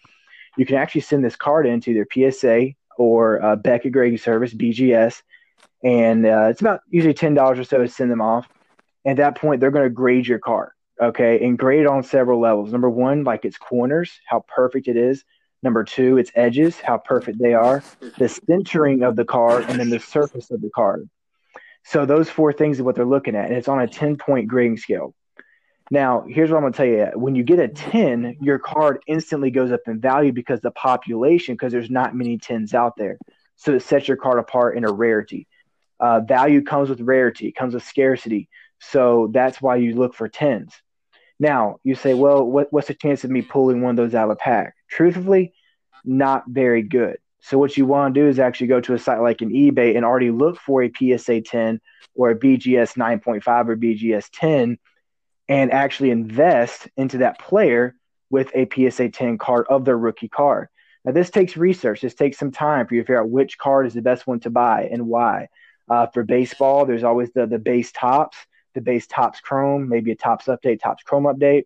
You 0.58 0.66
can 0.66 0.76
actually 0.76 1.02
send 1.02 1.24
this 1.24 1.38
card 1.38 1.66
into 1.66 1.92
either 1.92 2.08
PSA 2.32 2.74
or 2.98 3.42
uh, 3.42 3.56
Beckett 3.56 3.94
Grading 3.94 4.18
Service, 4.18 4.54
BGS, 4.54 5.22
and 5.84 6.26
uh, 6.26 6.48
it's 6.50 6.60
about 6.60 6.82
usually 6.90 7.14
ten 7.14 7.34
dollars 7.34 7.58
or 7.58 7.64
so 7.64 7.78
to 7.78 7.88
send 7.88 8.12
them 8.12 8.22
off. 8.22 8.50
At 9.06 9.18
that 9.18 9.38
point, 9.38 9.62
they're 9.62 9.72
going 9.72 9.86
to 9.86 9.90
grade 9.90 10.28
your 10.28 10.40
card, 10.40 10.72
okay, 11.02 11.44
and 11.44 11.58
grade 11.58 11.82
it 11.82 11.88
on 11.88 12.04
several 12.04 12.42
levels. 12.42 12.74
Number 12.74 12.90
one, 12.90 13.24
like 13.24 13.46
its 13.46 13.58
corners, 13.58 14.20
how 14.28 14.44
perfect 14.54 14.90
it 14.90 14.98
is. 14.98 15.24
Number 15.62 15.84
two, 15.84 16.18
its 16.18 16.32
edges, 16.36 16.80
how 16.80 16.98
perfect 16.98 17.40
they 17.40 17.54
are, 17.54 17.84
the 18.18 18.30
centering 18.30 19.04
of 19.04 19.16
the 19.16 19.26
card, 19.26 19.66
and 19.68 19.80
then 19.80 19.90
the 19.90 20.00
surface 20.00 20.52
of 20.52 20.62
the 20.62 20.70
card. 20.70 21.10
So 21.84 22.06
those 22.06 22.30
four 22.30 22.54
things 22.54 22.80
are 22.80 22.84
what 22.84 22.96
they're 22.96 23.06
looking 23.06 23.36
at, 23.36 23.48
and 23.48 23.56
it's 23.56 23.68
on 23.68 23.82
a 23.82 23.88
ten 23.88 24.18
point 24.18 24.48
grading 24.48 24.78
scale. 24.78 25.14
Now, 25.92 26.24
here's 26.28 26.52
what 26.52 26.58
I'm 26.58 26.64
going 26.64 26.74
to 26.74 26.78
tell 26.78 26.86
you. 26.86 27.20
When 27.20 27.36
you 27.36 27.44
get 27.44 27.60
a 27.60 27.68
10, 27.68 28.38
your 28.42 28.60
card 28.60 29.00
instantly 29.08 29.50
goes 29.50 29.72
up 29.72 29.82
in 29.88 30.00
value 30.00 30.32
because 30.32 30.62
the 30.62 30.72
population, 30.72 31.56
because 31.56 31.72
there's 31.72 31.90
not 31.90 32.16
many 32.16 32.38
10s 32.38 32.76
out 32.76 32.94
there. 32.96 33.18
So 33.56 33.74
it 33.74 33.82
sets 33.82 34.08
your 34.08 34.18
card 34.18 34.38
apart 34.40 34.78
in 34.78 34.86
a 34.86 34.92
rarity. 34.92 35.48
Uh, 36.00 36.22
value 36.22 36.62
comes 36.62 36.90
with 36.90 37.02
rarity, 37.02 37.52
comes 37.52 37.74
with 37.74 37.84
scarcity. 37.84 38.50
So 38.80 39.30
that's 39.34 39.62
why 39.62 39.78
you 39.78 39.96
look 39.96 40.14
for 40.14 40.30
10s. 40.30 40.74
Now, 41.40 41.78
you 41.84 41.96
say, 41.96 42.14
well, 42.14 42.46
what, 42.46 42.72
what's 42.72 42.88
the 42.88 42.94
chance 42.94 43.24
of 43.24 43.32
me 43.32 43.42
pulling 43.42 43.82
one 43.82 43.92
of 43.92 43.98
those 43.98 44.14
out 44.14 44.26
of 44.26 44.32
a 44.32 44.36
pack? 44.36 44.76
Truthfully, 44.90 45.54
not 46.04 46.44
very 46.48 46.82
good. 46.82 47.18
So 47.42 47.58
what 47.58 47.78
you 47.78 47.86
want 47.86 48.14
to 48.14 48.22
do 48.22 48.28
is 48.28 48.40
actually 48.40 48.68
go 48.68 48.82
to 48.82 48.94
a 48.94 49.00
site 49.00 49.22
like 49.22 49.42
an 49.42 49.52
eBay 49.52 49.96
and 49.96 50.04
already 50.04 50.32
look 50.32 50.60
for 50.60 50.84
a 50.84 50.92
PSA 50.94 51.42
10 51.42 51.80
or 52.16 52.32
a 52.32 52.36
BGS 52.36 52.98
9.5 52.98 53.70
or 53.70 53.78
BGS 53.78 54.30
10 54.34 54.78
and 55.48 55.72
actually 55.72 56.12
invest 56.12 56.88
into 56.98 57.20
that 57.20 57.40
player 57.40 57.96
with 58.30 58.52
a 58.54 58.68
PSA 58.72 59.10
10 59.10 59.38
card 59.38 59.66
of 59.70 59.86
their 59.86 59.98
rookie 59.98 60.28
card. 60.28 60.68
Now, 61.06 61.14
this 61.14 61.30
takes 61.30 61.56
research. 61.56 62.02
This 62.02 62.14
takes 62.14 62.38
some 62.38 62.52
time 62.52 62.86
for 62.86 62.96
you 62.96 63.02
to 63.02 63.06
figure 63.06 63.22
out 63.22 63.30
which 63.30 63.58
card 63.58 63.88
is 63.88 63.94
the 63.94 64.02
best 64.02 64.28
one 64.28 64.42
to 64.42 64.50
buy 64.50 64.90
and 64.92 65.08
why. 65.08 65.48
Uh, 65.90 66.08
for 66.08 66.24
baseball, 66.24 66.86
there's 66.86 67.04
always 67.04 67.32
the, 67.32 67.48
the 67.48 67.58
base 67.58 67.92
Topps, 67.92 68.38
the 68.76 68.82
base 68.82 69.08
Topps 69.08 69.40
Chrome, 69.40 69.90
maybe 69.90 70.12
a 70.12 70.16
Topps 70.16 70.46
update, 70.46 70.82
Topps 70.82 71.04
Chrome 71.04 71.24
update. 71.24 71.64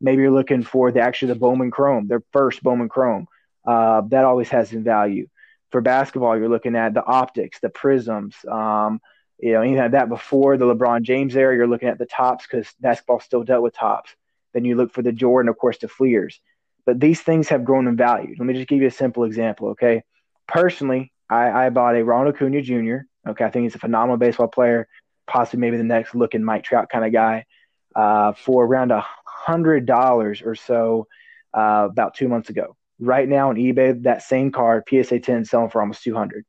Maybe 0.00 0.22
you're 0.22 0.30
looking 0.30 0.62
for 0.62 0.90
the 0.92 1.00
actually 1.00 1.34
the 1.34 1.38
Bowman 1.38 1.70
Chrome, 1.70 2.08
their 2.08 2.22
first 2.32 2.62
Bowman 2.62 2.88
Chrome. 2.88 3.26
Uh, 3.66 4.02
that 4.08 4.24
always 4.24 4.48
has 4.48 4.70
some 4.70 4.82
value. 4.82 5.28
For 5.70 5.80
basketball, 5.80 6.36
you're 6.36 6.48
looking 6.48 6.74
at 6.74 6.94
the 6.94 7.04
optics, 7.04 7.60
the 7.60 7.68
prisms, 7.68 8.34
um, 8.50 9.00
you 9.42 9.52
know, 9.52 9.62
you 9.62 9.76
had 9.76 9.92
that 9.92 10.08
before 10.08 10.56
the 10.56 10.66
LeBron 10.66 11.02
James 11.02 11.34
era, 11.34 11.56
you're 11.56 11.66
looking 11.66 11.88
at 11.88 11.98
the 11.98 12.06
Topps 12.06 12.46
because 12.46 12.72
basketball 12.80 13.20
still 13.20 13.42
dealt 13.42 13.62
with 13.62 13.74
Topps. 13.74 14.14
Then 14.52 14.64
you 14.64 14.76
look 14.76 14.92
for 14.92 15.02
the 15.02 15.12
Jordan, 15.12 15.48
of 15.48 15.56
course, 15.56 15.78
the 15.78 15.88
Fleers. 15.88 16.40
But 16.84 17.00
these 17.00 17.20
things 17.20 17.48
have 17.48 17.64
grown 17.64 17.86
in 17.86 17.96
value. 17.96 18.34
Let 18.38 18.46
me 18.46 18.54
just 18.54 18.68
give 18.68 18.80
you 18.80 18.88
a 18.88 18.92
simple 18.92 19.24
example, 19.24 19.68
okay? 19.70 20.02
Personally, 20.46 21.12
I, 21.28 21.66
I 21.66 21.70
bought 21.70 21.96
a 21.96 22.04
Ronald 22.04 22.34
Acuna 22.34 22.60
Jr. 22.60 22.98
Okay, 23.28 23.44
I 23.44 23.50
think 23.50 23.64
he's 23.64 23.74
a 23.74 23.78
phenomenal 23.78 24.16
baseball 24.16 24.48
player, 24.48 24.88
possibly 25.26 25.60
maybe 25.60 25.76
the 25.76 25.84
next 25.84 26.14
looking 26.14 26.42
Mike 26.42 26.64
Trout 26.64 26.88
kind 26.90 27.04
of 27.04 27.12
guy, 27.12 27.46
uh, 27.94 28.32
for 28.32 28.64
around 28.64 28.90
a 28.90 29.06
hundred 29.40 29.86
dollars 29.86 30.42
or 30.42 30.54
so 30.54 31.06
uh, 31.56 31.88
about 31.90 32.14
two 32.14 32.28
months 32.28 32.50
ago. 32.50 32.76
Right 32.98 33.28
now 33.28 33.48
on 33.48 33.56
eBay, 33.56 34.02
that 34.02 34.22
same 34.22 34.52
card, 34.52 34.84
PSA 34.88 35.20
10, 35.20 35.46
selling 35.46 35.70
for 35.70 35.80
almost 35.80 36.02
200. 36.02 36.44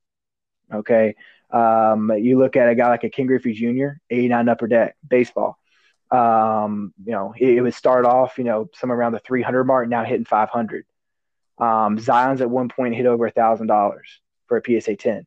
Okay. 0.74 1.16
Um, 1.50 2.12
you 2.18 2.38
look 2.38 2.58
at 2.58 2.70
a 2.70 2.76
guy 2.76 2.90
like 2.90 3.04
a 3.06 3.10
Ken 3.10 3.26
Griffey 3.26 3.54
Jr., 3.54 4.00
89 4.10 4.50
upper 4.50 4.68
deck, 4.68 4.96
baseball. 5.08 5.58
Um, 6.10 6.94
you 7.06 7.14
know, 7.14 7.34
it, 7.38 7.58
it, 7.58 7.62
would 7.62 7.74
start 7.74 8.06
off, 8.06 8.38
you 8.38 8.44
know, 8.44 8.70
somewhere 8.76 9.00
around 9.00 9.14
the 9.14 9.20
300 9.20 9.64
mark, 9.64 9.88
now 9.88 10.04
hitting 10.04 10.26
500. 10.26 10.86
Um, 11.58 11.98
Zion's 12.00 12.42
at 12.42 12.50
one 12.50 12.68
point 12.68 12.96
hit 12.96 13.06
over 13.06 13.28
a 13.28 13.32
thousand 13.32 13.68
dollars 13.68 14.20
for 14.48 14.58
a 14.58 14.82
PSA 14.82 14.98
10. 14.98 15.26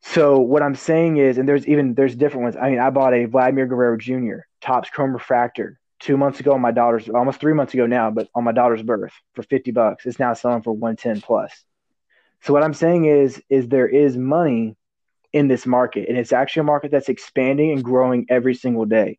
So 0.00 0.40
what 0.40 0.62
I'm 0.62 0.74
saying 0.74 1.18
is, 1.18 1.38
and 1.38 1.48
there's 1.48 1.66
even 1.66 1.94
there's 1.94 2.16
different 2.16 2.44
ones. 2.44 2.56
I 2.56 2.70
mean, 2.70 2.80
I 2.80 2.90
bought 2.90 3.14
a 3.14 3.26
Vladimir 3.26 3.66
Guerrero 3.66 3.96
Jr. 3.96 4.46
Topps 4.60 4.90
Chrome 4.90 5.12
Refractor 5.12 5.78
two 6.00 6.16
months 6.16 6.40
ago 6.40 6.52
on 6.52 6.60
my 6.60 6.70
daughter's, 6.70 7.08
almost 7.08 7.40
three 7.40 7.52
months 7.52 7.74
ago 7.74 7.86
now, 7.86 8.10
but 8.10 8.28
on 8.34 8.44
my 8.44 8.52
daughter's 8.52 8.82
birth 8.82 9.12
for 9.34 9.42
50 9.42 9.72
bucks. 9.72 10.06
It's 10.06 10.18
now 10.18 10.34
selling 10.34 10.62
for 10.62 10.72
110 10.72 11.20
plus. 11.20 11.52
So 12.42 12.52
what 12.52 12.62
I'm 12.62 12.74
saying 12.74 13.06
is, 13.06 13.42
is 13.48 13.68
there 13.68 13.88
is 13.88 14.16
money 14.16 14.76
in 15.32 15.48
this 15.48 15.66
market, 15.66 16.08
and 16.08 16.16
it's 16.16 16.32
actually 16.32 16.60
a 16.60 16.64
market 16.64 16.90
that's 16.90 17.08
expanding 17.08 17.72
and 17.72 17.84
growing 17.84 18.26
every 18.28 18.54
single 18.54 18.84
day. 18.84 19.18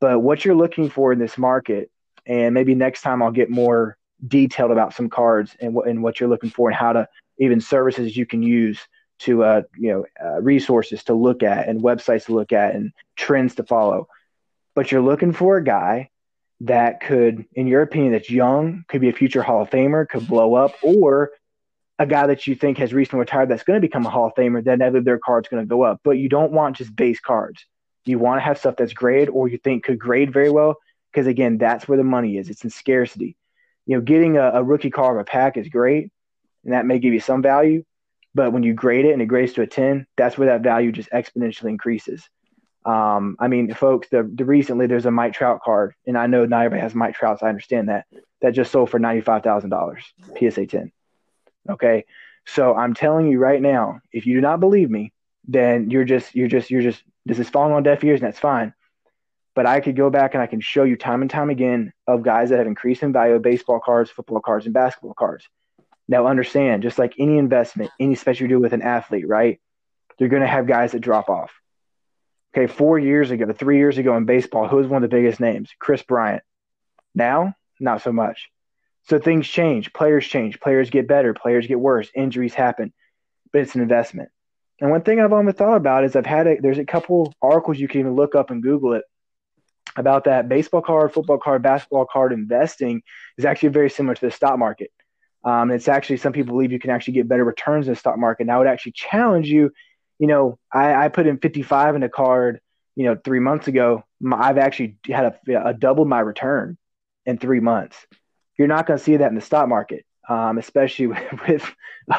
But 0.00 0.20
what 0.20 0.44
you're 0.44 0.54
looking 0.54 0.90
for 0.90 1.12
in 1.12 1.18
this 1.18 1.38
market, 1.38 1.90
and 2.26 2.54
maybe 2.54 2.74
next 2.74 3.02
time 3.02 3.22
I'll 3.22 3.30
get 3.30 3.50
more 3.50 3.96
detailed 4.26 4.70
about 4.70 4.94
some 4.94 5.08
cards 5.08 5.56
and 5.60 5.74
what 5.74 5.88
and 5.88 6.02
what 6.02 6.20
you're 6.20 6.28
looking 6.28 6.50
for 6.50 6.68
and 6.68 6.76
how 6.76 6.92
to 6.92 7.08
even 7.38 7.60
services 7.60 8.16
you 8.16 8.26
can 8.26 8.42
use 8.42 8.78
to 9.18 9.44
uh, 9.44 9.62
you 9.76 9.92
know 9.92 10.04
uh, 10.24 10.40
resources 10.40 11.02
to 11.04 11.14
look 11.14 11.42
at 11.42 11.68
and 11.68 11.82
websites 11.82 12.26
to 12.26 12.34
look 12.34 12.52
at 12.52 12.74
and 12.74 12.92
trends 13.16 13.54
to 13.56 13.64
follow. 13.64 14.08
But 14.76 14.92
you're 14.92 15.00
looking 15.00 15.32
for 15.32 15.56
a 15.56 15.64
guy 15.64 16.10
that 16.60 17.00
could, 17.00 17.46
in 17.54 17.66
your 17.66 17.80
opinion, 17.80 18.12
that's 18.12 18.30
young, 18.30 18.84
could 18.88 19.00
be 19.00 19.08
a 19.08 19.12
future 19.12 19.42
Hall 19.42 19.62
of 19.62 19.70
Famer, 19.70 20.06
could 20.06 20.28
blow 20.28 20.54
up, 20.54 20.74
or 20.82 21.30
a 21.98 22.06
guy 22.06 22.26
that 22.26 22.46
you 22.46 22.54
think 22.54 22.76
has 22.76 22.92
recently 22.92 23.20
retired 23.20 23.48
that's 23.48 23.62
going 23.62 23.80
to 23.80 23.86
become 23.86 24.04
a 24.04 24.10
Hall 24.10 24.26
of 24.26 24.34
Famer, 24.34 24.62
then 24.62 24.82
either 24.82 25.00
their 25.00 25.18
card's 25.18 25.48
going 25.48 25.62
to 25.62 25.68
go 25.68 25.82
up. 25.82 26.00
But 26.04 26.18
you 26.18 26.28
don't 26.28 26.52
want 26.52 26.76
just 26.76 26.94
base 26.94 27.18
cards. 27.18 27.64
You 28.04 28.18
want 28.18 28.38
to 28.38 28.44
have 28.44 28.58
stuff 28.58 28.76
that's 28.76 28.92
graded 28.92 29.30
or 29.30 29.48
you 29.48 29.56
think 29.56 29.84
could 29.84 29.98
grade 29.98 30.30
very 30.30 30.50
well, 30.50 30.76
because 31.10 31.26
again, 31.26 31.56
that's 31.56 31.88
where 31.88 31.98
the 31.98 32.04
money 32.04 32.36
is. 32.36 32.50
It's 32.50 32.62
in 32.62 32.70
scarcity. 32.70 33.34
You 33.86 33.96
know, 33.96 34.02
getting 34.02 34.36
a, 34.36 34.50
a 34.50 34.62
rookie 34.62 34.90
card 34.90 35.16
of 35.16 35.22
a 35.22 35.24
pack 35.24 35.56
is 35.56 35.68
great, 35.68 36.10
and 36.64 36.74
that 36.74 36.84
may 36.84 36.98
give 36.98 37.14
you 37.14 37.20
some 37.20 37.40
value. 37.40 37.82
But 38.34 38.52
when 38.52 38.62
you 38.62 38.74
grade 38.74 39.06
it 39.06 39.12
and 39.12 39.22
it 39.22 39.26
grades 39.26 39.54
to 39.54 39.62
a 39.62 39.66
10, 39.66 40.06
that's 40.18 40.36
where 40.36 40.48
that 40.48 40.60
value 40.60 40.92
just 40.92 41.10
exponentially 41.10 41.70
increases. 41.70 42.28
Um, 42.86 43.36
I 43.40 43.48
mean, 43.48 43.74
folks, 43.74 44.08
the, 44.10 44.22
the 44.32 44.44
recently 44.44 44.86
there's 44.86 45.06
a 45.06 45.10
Mike 45.10 45.34
Trout 45.34 45.60
card, 45.60 45.94
and 46.06 46.16
I 46.16 46.28
know 46.28 46.46
not 46.46 46.64
everybody 46.64 46.82
has 46.82 46.94
Mike 46.94 47.16
Trouts. 47.16 47.42
I 47.42 47.48
understand 47.48 47.88
that. 47.88 48.06
That 48.42 48.52
just 48.52 48.70
sold 48.70 48.90
for 48.90 49.00
ninety 49.00 49.22
five 49.22 49.42
thousand 49.42 49.70
dollars, 49.70 50.04
PSA 50.38 50.66
ten. 50.66 50.92
Okay, 51.68 52.04
so 52.46 52.76
I'm 52.76 52.94
telling 52.94 53.26
you 53.26 53.40
right 53.40 53.60
now, 53.60 54.00
if 54.12 54.24
you 54.24 54.34
do 54.34 54.40
not 54.40 54.60
believe 54.60 54.88
me, 54.88 55.12
then 55.48 55.90
you're 55.90 56.04
just 56.04 56.34
you're 56.34 56.46
just 56.46 56.70
you're 56.70 56.82
just 56.82 57.02
this 57.24 57.40
is 57.40 57.50
falling 57.50 57.72
on 57.72 57.82
deaf 57.82 58.04
ears, 58.04 58.20
and 58.20 58.28
that's 58.28 58.38
fine. 58.38 58.72
But 59.56 59.66
I 59.66 59.80
could 59.80 59.96
go 59.96 60.10
back 60.10 60.34
and 60.34 60.42
I 60.42 60.46
can 60.46 60.60
show 60.60 60.84
you 60.84 60.96
time 60.96 61.22
and 61.22 61.30
time 61.30 61.50
again 61.50 61.92
of 62.06 62.22
guys 62.22 62.50
that 62.50 62.58
have 62.58 62.66
increased 62.68 63.02
in 63.02 63.12
value 63.12 63.34
of 63.34 63.42
baseball 63.42 63.80
cards, 63.80 64.10
football 64.10 64.40
cards, 64.40 64.66
and 64.66 64.74
basketball 64.74 65.14
cards. 65.14 65.48
Now, 66.08 66.26
understand, 66.26 66.82
just 66.82 66.98
like 66.98 67.14
any 67.18 67.38
investment, 67.38 67.90
any 67.98 68.12
especially 68.12 68.44
you 68.44 68.48
do 68.48 68.60
with 68.60 68.74
an 68.74 68.82
athlete, 68.82 69.26
right? 69.26 69.58
You're 70.18 70.28
going 70.28 70.42
to 70.42 70.48
have 70.48 70.66
guys 70.66 70.92
that 70.92 71.00
drop 71.00 71.28
off. 71.28 71.50
Okay, 72.56 72.72
four 72.72 72.98
years 72.98 73.30
ago, 73.30 73.52
three 73.52 73.76
years 73.76 73.98
ago 73.98 74.16
in 74.16 74.24
baseball, 74.24 74.66
who 74.66 74.76
was 74.76 74.86
one 74.86 75.04
of 75.04 75.10
the 75.10 75.14
biggest 75.14 75.40
names? 75.40 75.68
Kris 75.78 76.02
Bryant. 76.02 76.42
Now, 77.14 77.54
not 77.78 78.00
so 78.00 78.12
much. 78.12 78.48
So 79.10 79.18
things 79.18 79.46
change, 79.46 79.92
players 79.92 80.26
change, 80.26 80.58
players 80.58 80.88
get 80.88 81.06
better, 81.06 81.34
players 81.34 81.66
get 81.66 81.78
worse, 81.78 82.08
injuries 82.14 82.54
happen, 82.54 82.94
but 83.52 83.60
it's 83.60 83.74
an 83.74 83.82
investment. 83.82 84.30
And 84.80 84.90
one 84.90 85.02
thing 85.02 85.20
I've 85.20 85.34
always 85.34 85.54
thought 85.54 85.76
about 85.76 86.04
is 86.04 86.16
I've 86.16 86.24
had 86.24 86.46
a, 86.46 86.56
there's 86.58 86.78
a 86.78 86.86
couple 86.86 87.34
articles 87.42 87.78
you 87.78 87.88
can 87.88 88.00
even 88.00 88.14
look 88.14 88.34
up 88.34 88.50
and 88.50 88.62
Google 88.62 88.94
it 88.94 89.04
about 89.94 90.24
that 90.24 90.48
baseball 90.48 90.80
card, 90.80 91.12
football 91.12 91.38
card, 91.38 91.62
basketball 91.62 92.06
card 92.10 92.32
investing 92.32 93.02
is 93.36 93.44
actually 93.44 93.68
very 93.68 93.90
similar 93.90 94.14
to 94.14 94.26
the 94.26 94.32
stock 94.32 94.58
market. 94.58 94.90
Um, 95.44 95.70
it's 95.70 95.88
actually 95.88 96.16
some 96.16 96.32
people 96.32 96.54
believe 96.54 96.72
you 96.72 96.78
can 96.78 96.90
actually 96.90 97.14
get 97.14 97.28
better 97.28 97.44
returns 97.44 97.86
in 97.86 97.92
the 97.92 98.00
stock 98.00 98.16
market. 98.16 98.44
And 98.44 98.50
I 98.50 98.56
would 98.56 98.66
actually 98.66 98.92
challenge 98.92 99.46
you 99.46 99.72
you 100.18 100.26
know, 100.26 100.58
I, 100.72 100.94
I 100.94 101.08
put 101.08 101.26
in 101.26 101.38
55 101.38 101.96
in 101.96 102.02
a 102.02 102.08
card, 102.08 102.60
you 102.94 103.04
know, 103.04 103.16
three 103.22 103.40
months 103.40 103.68
ago. 103.68 104.04
I've 104.32 104.58
actually 104.58 104.96
had 105.06 105.38
a, 105.48 105.68
a 105.68 105.74
double 105.74 106.04
my 106.04 106.20
return 106.20 106.78
in 107.24 107.38
three 107.38 107.60
months. 107.60 107.96
You're 108.58 108.68
not 108.68 108.86
going 108.86 108.98
to 108.98 109.04
see 109.04 109.18
that 109.18 109.28
in 109.28 109.34
the 109.34 109.40
stock 109.40 109.68
market, 109.68 110.04
um, 110.28 110.58
especially 110.58 111.08
with, 111.48 111.70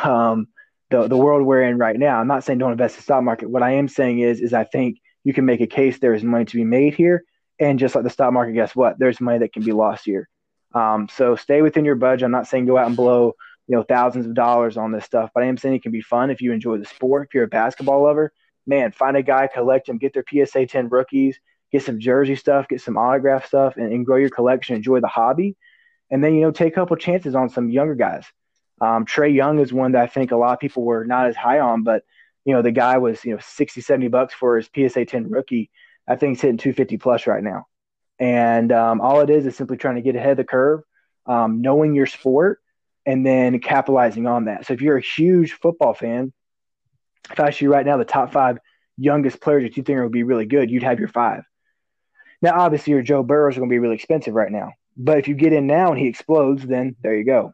um, 0.03 0.47
the 0.89 1.07
the 1.07 1.17
world 1.17 1.45
we're 1.45 1.63
in 1.63 1.77
right 1.77 1.97
now. 1.97 2.19
I'm 2.19 2.27
not 2.27 2.43
saying 2.43 2.59
don't 2.59 2.71
invest 2.71 2.95
in 2.95 2.99
the 2.99 3.03
stock 3.03 3.23
market. 3.23 3.49
What 3.49 3.63
I 3.63 3.71
am 3.71 3.87
saying 3.87 4.19
is, 4.19 4.39
is 4.39 4.53
I 4.53 4.63
think 4.63 4.99
you 5.23 5.33
can 5.33 5.45
make 5.45 5.61
a 5.61 5.67
case 5.67 5.99
there 5.99 6.13
is 6.13 6.23
money 6.23 6.45
to 6.45 6.55
be 6.55 6.63
made 6.63 6.93
here, 6.93 7.23
and 7.59 7.79
just 7.79 7.95
like 7.95 8.03
the 8.03 8.09
stock 8.09 8.31
market, 8.31 8.53
guess 8.53 8.75
what? 8.75 8.97
There's 8.97 9.19
money 9.19 9.39
that 9.39 9.53
can 9.53 9.63
be 9.63 9.73
lost 9.73 10.05
here. 10.05 10.29
Um, 10.73 11.07
so 11.09 11.35
stay 11.35 11.61
within 11.61 11.85
your 11.85 11.95
budget. 11.95 12.25
I'm 12.25 12.31
not 12.31 12.47
saying 12.47 12.65
go 12.65 12.77
out 12.77 12.87
and 12.87 12.95
blow 12.95 13.33
you 13.67 13.75
know 13.75 13.83
thousands 13.83 14.25
of 14.25 14.33
dollars 14.33 14.77
on 14.77 14.91
this 14.91 15.05
stuff. 15.05 15.31
But 15.33 15.43
I 15.43 15.47
am 15.47 15.57
saying 15.57 15.75
it 15.75 15.83
can 15.83 15.91
be 15.91 16.01
fun 16.01 16.29
if 16.29 16.41
you 16.41 16.51
enjoy 16.53 16.77
the 16.77 16.85
sport. 16.85 17.27
If 17.27 17.33
you're 17.33 17.43
a 17.43 17.47
basketball 17.49 18.03
lover, 18.03 18.31
man, 18.65 18.91
find 18.91 19.17
a 19.17 19.23
guy, 19.23 19.47
collect 19.47 19.87
them, 19.87 19.97
get 19.97 20.13
their 20.13 20.23
PSA 20.27 20.67
10 20.67 20.89
rookies, 20.89 21.39
get 21.71 21.83
some 21.83 21.99
jersey 21.99 22.35
stuff, 22.35 22.67
get 22.67 22.81
some 22.81 22.97
autograph 22.97 23.45
stuff, 23.45 23.77
and, 23.77 23.91
and 23.91 24.05
grow 24.05 24.17
your 24.17 24.29
collection. 24.29 24.75
Enjoy 24.75 24.99
the 24.99 25.07
hobby, 25.07 25.57
and 26.09 26.23
then 26.23 26.35
you 26.35 26.41
know 26.41 26.51
take 26.51 26.73
a 26.73 26.75
couple 26.75 26.95
chances 26.95 27.35
on 27.35 27.49
some 27.49 27.69
younger 27.69 27.95
guys. 27.95 28.25
Um, 28.79 29.05
Trae 29.05 29.33
Young 29.33 29.59
is 29.59 29.73
one 29.73 29.93
that 29.93 30.03
I 30.03 30.07
think 30.07 30.31
a 30.31 30.37
lot 30.37 30.53
of 30.53 30.59
people 30.59 30.83
were 30.83 31.03
not 31.03 31.27
as 31.27 31.35
high 31.35 31.59
on, 31.59 31.83
but 31.83 32.03
you 32.45 32.53
know 32.53 32.61
the 32.61 32.71
guy 32.71 32.97
was 32.97 33.23
you 33.25 33.33
know 33.33 33.39
60, 33.41 33.81
70 33.81 34.07
bucks 34.07 34.33
for 34.33 34.57
his 34.57 34.69
PSA 34.73 35.05
10 35.05 35.29
rookie. 35.29 35.69
I 36.07 36.15
think 36.15 36.37
he's 36.37 36.41
hitting 36.41 36.57
250 36.57 36.97
plus 36.97 37.27
right 37.27 37.43
now, 37.43 37.67
and 38.17 38.71
um, 38.71 39.01
all 39.01 39.19
it 39.19 39.29
is 39.29 39.45
is 39.45 39.57
simply 39.57 39.75
trying 39.75 39.95
to 39.95 40.01
get 40.01 40.15
ahead 40.15 40.31
of 40.31 40.37
the 40.37 40.45
curve, 40.45 40.81
um, 41.25 41.61
knowing 41.61 41.95
your 41.95 42.05
sport, 42.05 42.61
and 43.07 43.25
then 43.25 43.59
capitalizing 43.59 44.27
on 44.27 44.45
that. 44.45 44.67
So 44.67 44.73
if 44.73 44.81
you're 44.81 44.97
a 44.97 45.01
huge 45.01 45.53
football 45.53 45.93
fan, 45.93 46.33
if 47.31 47.39
I 47.39 47.47
ask 47.47 47.61
you 47.61 47.71
right 47.71 47.85
now 47.85 47.97
the 47.97 48.05
top 48.05 48.33
five 48.33 48.59
youngest 48.97 49.39
players 49.41 49.63
that 49.63 49.77
you 49.77 49.83
think 49.83 49.99
would 49.99 50.11
be 50.11 50.23
really 50.23 50.45
good, 50.45 50.69
you'd 50.69 50.83
have 50.83 50.99
your 50.99 51.07
five. 51.07 51.43
Now, 52.41 52.59
obviously, 52.59 52.91
your 52.91 53.01
Joe 53.01 53.23
Burrows 53.23 53.55
are 53.55 53.61
going 53.61 53.69
to 53.69 53.73
be 53.73 53.79
really 53.79 53.95
expensive 53.95 54.35
right 54.35 54.51
now. 54.51 54.73
But 54.97 55.19
if 55.19 55.27
you 55.27 55.35
get 55.35 55.53
in 55.53 55.67
now 55.67 55.91
and 55.91 55.99
he 55.99 56.07
explodes, 56.07 56.67
then 56.67 56.95
there 57.01 57.15
you 57.15 57.23
go. 57.23 57.53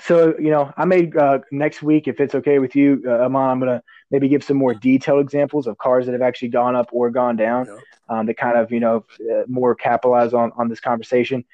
So, 0.00 0.34
you 0.38 0.50
know, 0.50 0.72
I 0.76 0.84
may 0.84 1.10
uh, 1.18 1.38
next 1.50 1.82
week, 1.82 2.06
if 2.06 2.20
it's 2.20 2.34
okay 2.34 2.58
with 2.58 2.76
you, 2.76 3.02
uh, 3.06 3.24
Amon, 3.24 3.50
I'm 3.50 3.58
going 3.58 3.78
to 3.78 3.82
maybe 4.10 4.28
give 4.28 4.44
some 4.44 4.56
more 4.56 4.74
detailed 4.74 5.20
examples 5.20 5.66
of 5.66 5.78
cars 5.78 6.06
that 6.06 6.12
have 6.12 6.22
actually 6.22 6.48
gone 6.48 6.76
up 6.76 6.90
or 6.92 7.10
gone 7.10 7.36
down 7.36 7.66
yeah. 7.66 7.78
um, 8.08 8.26
to 8.26 8.34
kind 8.34 8.56
of, 8.56 8.70
you 8.70 8.80
know, 8.80 9.04
uh, 9.20 9.42
more 9.48 9.74
capitalize 9.74 10.34
on, 10.34 10.52
on 10.56 10.68
this 10.68 10.80
conversation. 10.80 11.44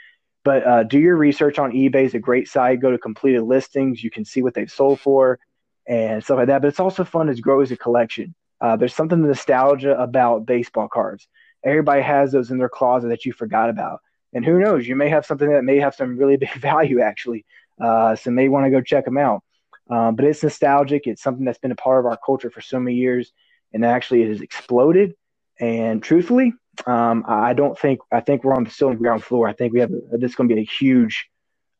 But 0.45 0.67
uh, 0.67 0.83
do 0.85 0.99
your 0.99 1.17
research 1.17 1.59
on 1.59 1.73
eBay. 1.73 2.05
It's 2.05 2.15
a 2.15 2.19
great 2.19 2.49
site. 2.49 2.81
Go 2.81 2.91
to 2.91 2.99
completed 2.99 3.43
listings. 3.43 4.05
You 4.05 4.11
can 4.11 4.25
see 4.25 4.43
what 4.43 4.55
they've 4.55 4.71
sold 4.71 5.01
for 5.01 5.39
and 5.87 6.23
stuff 6.23 6.37
like 6.37 6.49
that. 6.49 6.63
But 6.63 6.69
it's 6.69 6.81
also 6.81 7.05
fun 7.05 7.27
to 7.27 7.35
grow 7.35 7.61
as 7.61 7.71
a 7.71 7.77
collection. 7.77 8.35
Uh, 8.61 8.77
there's 8.77 8.95
something 8.95 9.21
nostalgia 9.23 9.99
about 9.99 10.47
baseball 10.47 10.89
cards. 10.89 11.27
Everybody 11.65 12.03
has 12.03 12.33
those 12.33 12.51
in 12.51 12.59
their 12.59 12.69
closet 12.69 13.09
that 13.09 13.25
you 13.25 13.33
forgot 13.33 13.71
about. 13.71 14.01
And 14.33 14.45
who 14.45 14.59
knows, 14.59 14.87
you 14.87 14.97
may 14.97 15.09
have 15.09 15.25
something 15.25 15.51
that 15.51 15.65
may 15.65 15.79
have 15.79 15.95
some 15.95 16.19
really 16.19 16.37
big 16.45 16.53
value 16.55 17.01
actually. 17.01 17.45
Uh, 17.81 18.15
so 18.15 18.31
may 18.31 18.49
want 18.49 18.67
to 18.67 18.71
go 18.71 18.81
check 18.81 19.05
them 19.05 19.19
out. 19.19 19.43
Um, 19.91 20.17
but 20.17 20.25
it's 20.25 20.43
nostalgic. 20.43 21.07
It's 21.07 21.23
something 21.23 21.45
that's 21.45 21.59
been 21.59 21.73
a 21.73 21.77
part 21.77 22.01
of 22.01 22.07
our 22.07 22.19
culture 22.25 22.51
for 22.51 22.61
so 22.61 22.81
many 22.81 22.97
years, 22.97 23.33
and 23.73 23.85
actually 23.85 24.23
it 24.23 24.29
has 24.29 24.41
exploded. 24.41 25.15
And 25.61 26.03
truthfully, 26.03 26.55
um, 26.87 27.25
I 27.27 27.53
don't 27.53 27.79
think 27.79 28.01
I 28.13 28.21
think 28.21 28.45
we're 28.45 28.55
on 28.55 28.65
the 28.65 28.71
still 28.71 28.95
ground 28.95 29.23
floor. 29.25 29.49
I 29.49 29.53
think 29.53 29.73
we 29.73 29.81
have 29.81 29.91
this 29.91 30.31
is 30.31 30.35
going 30.35 30.49
to 30.49 30.55
be 30.55 30.61
a 30.61 30.65
huge 30.65 31.29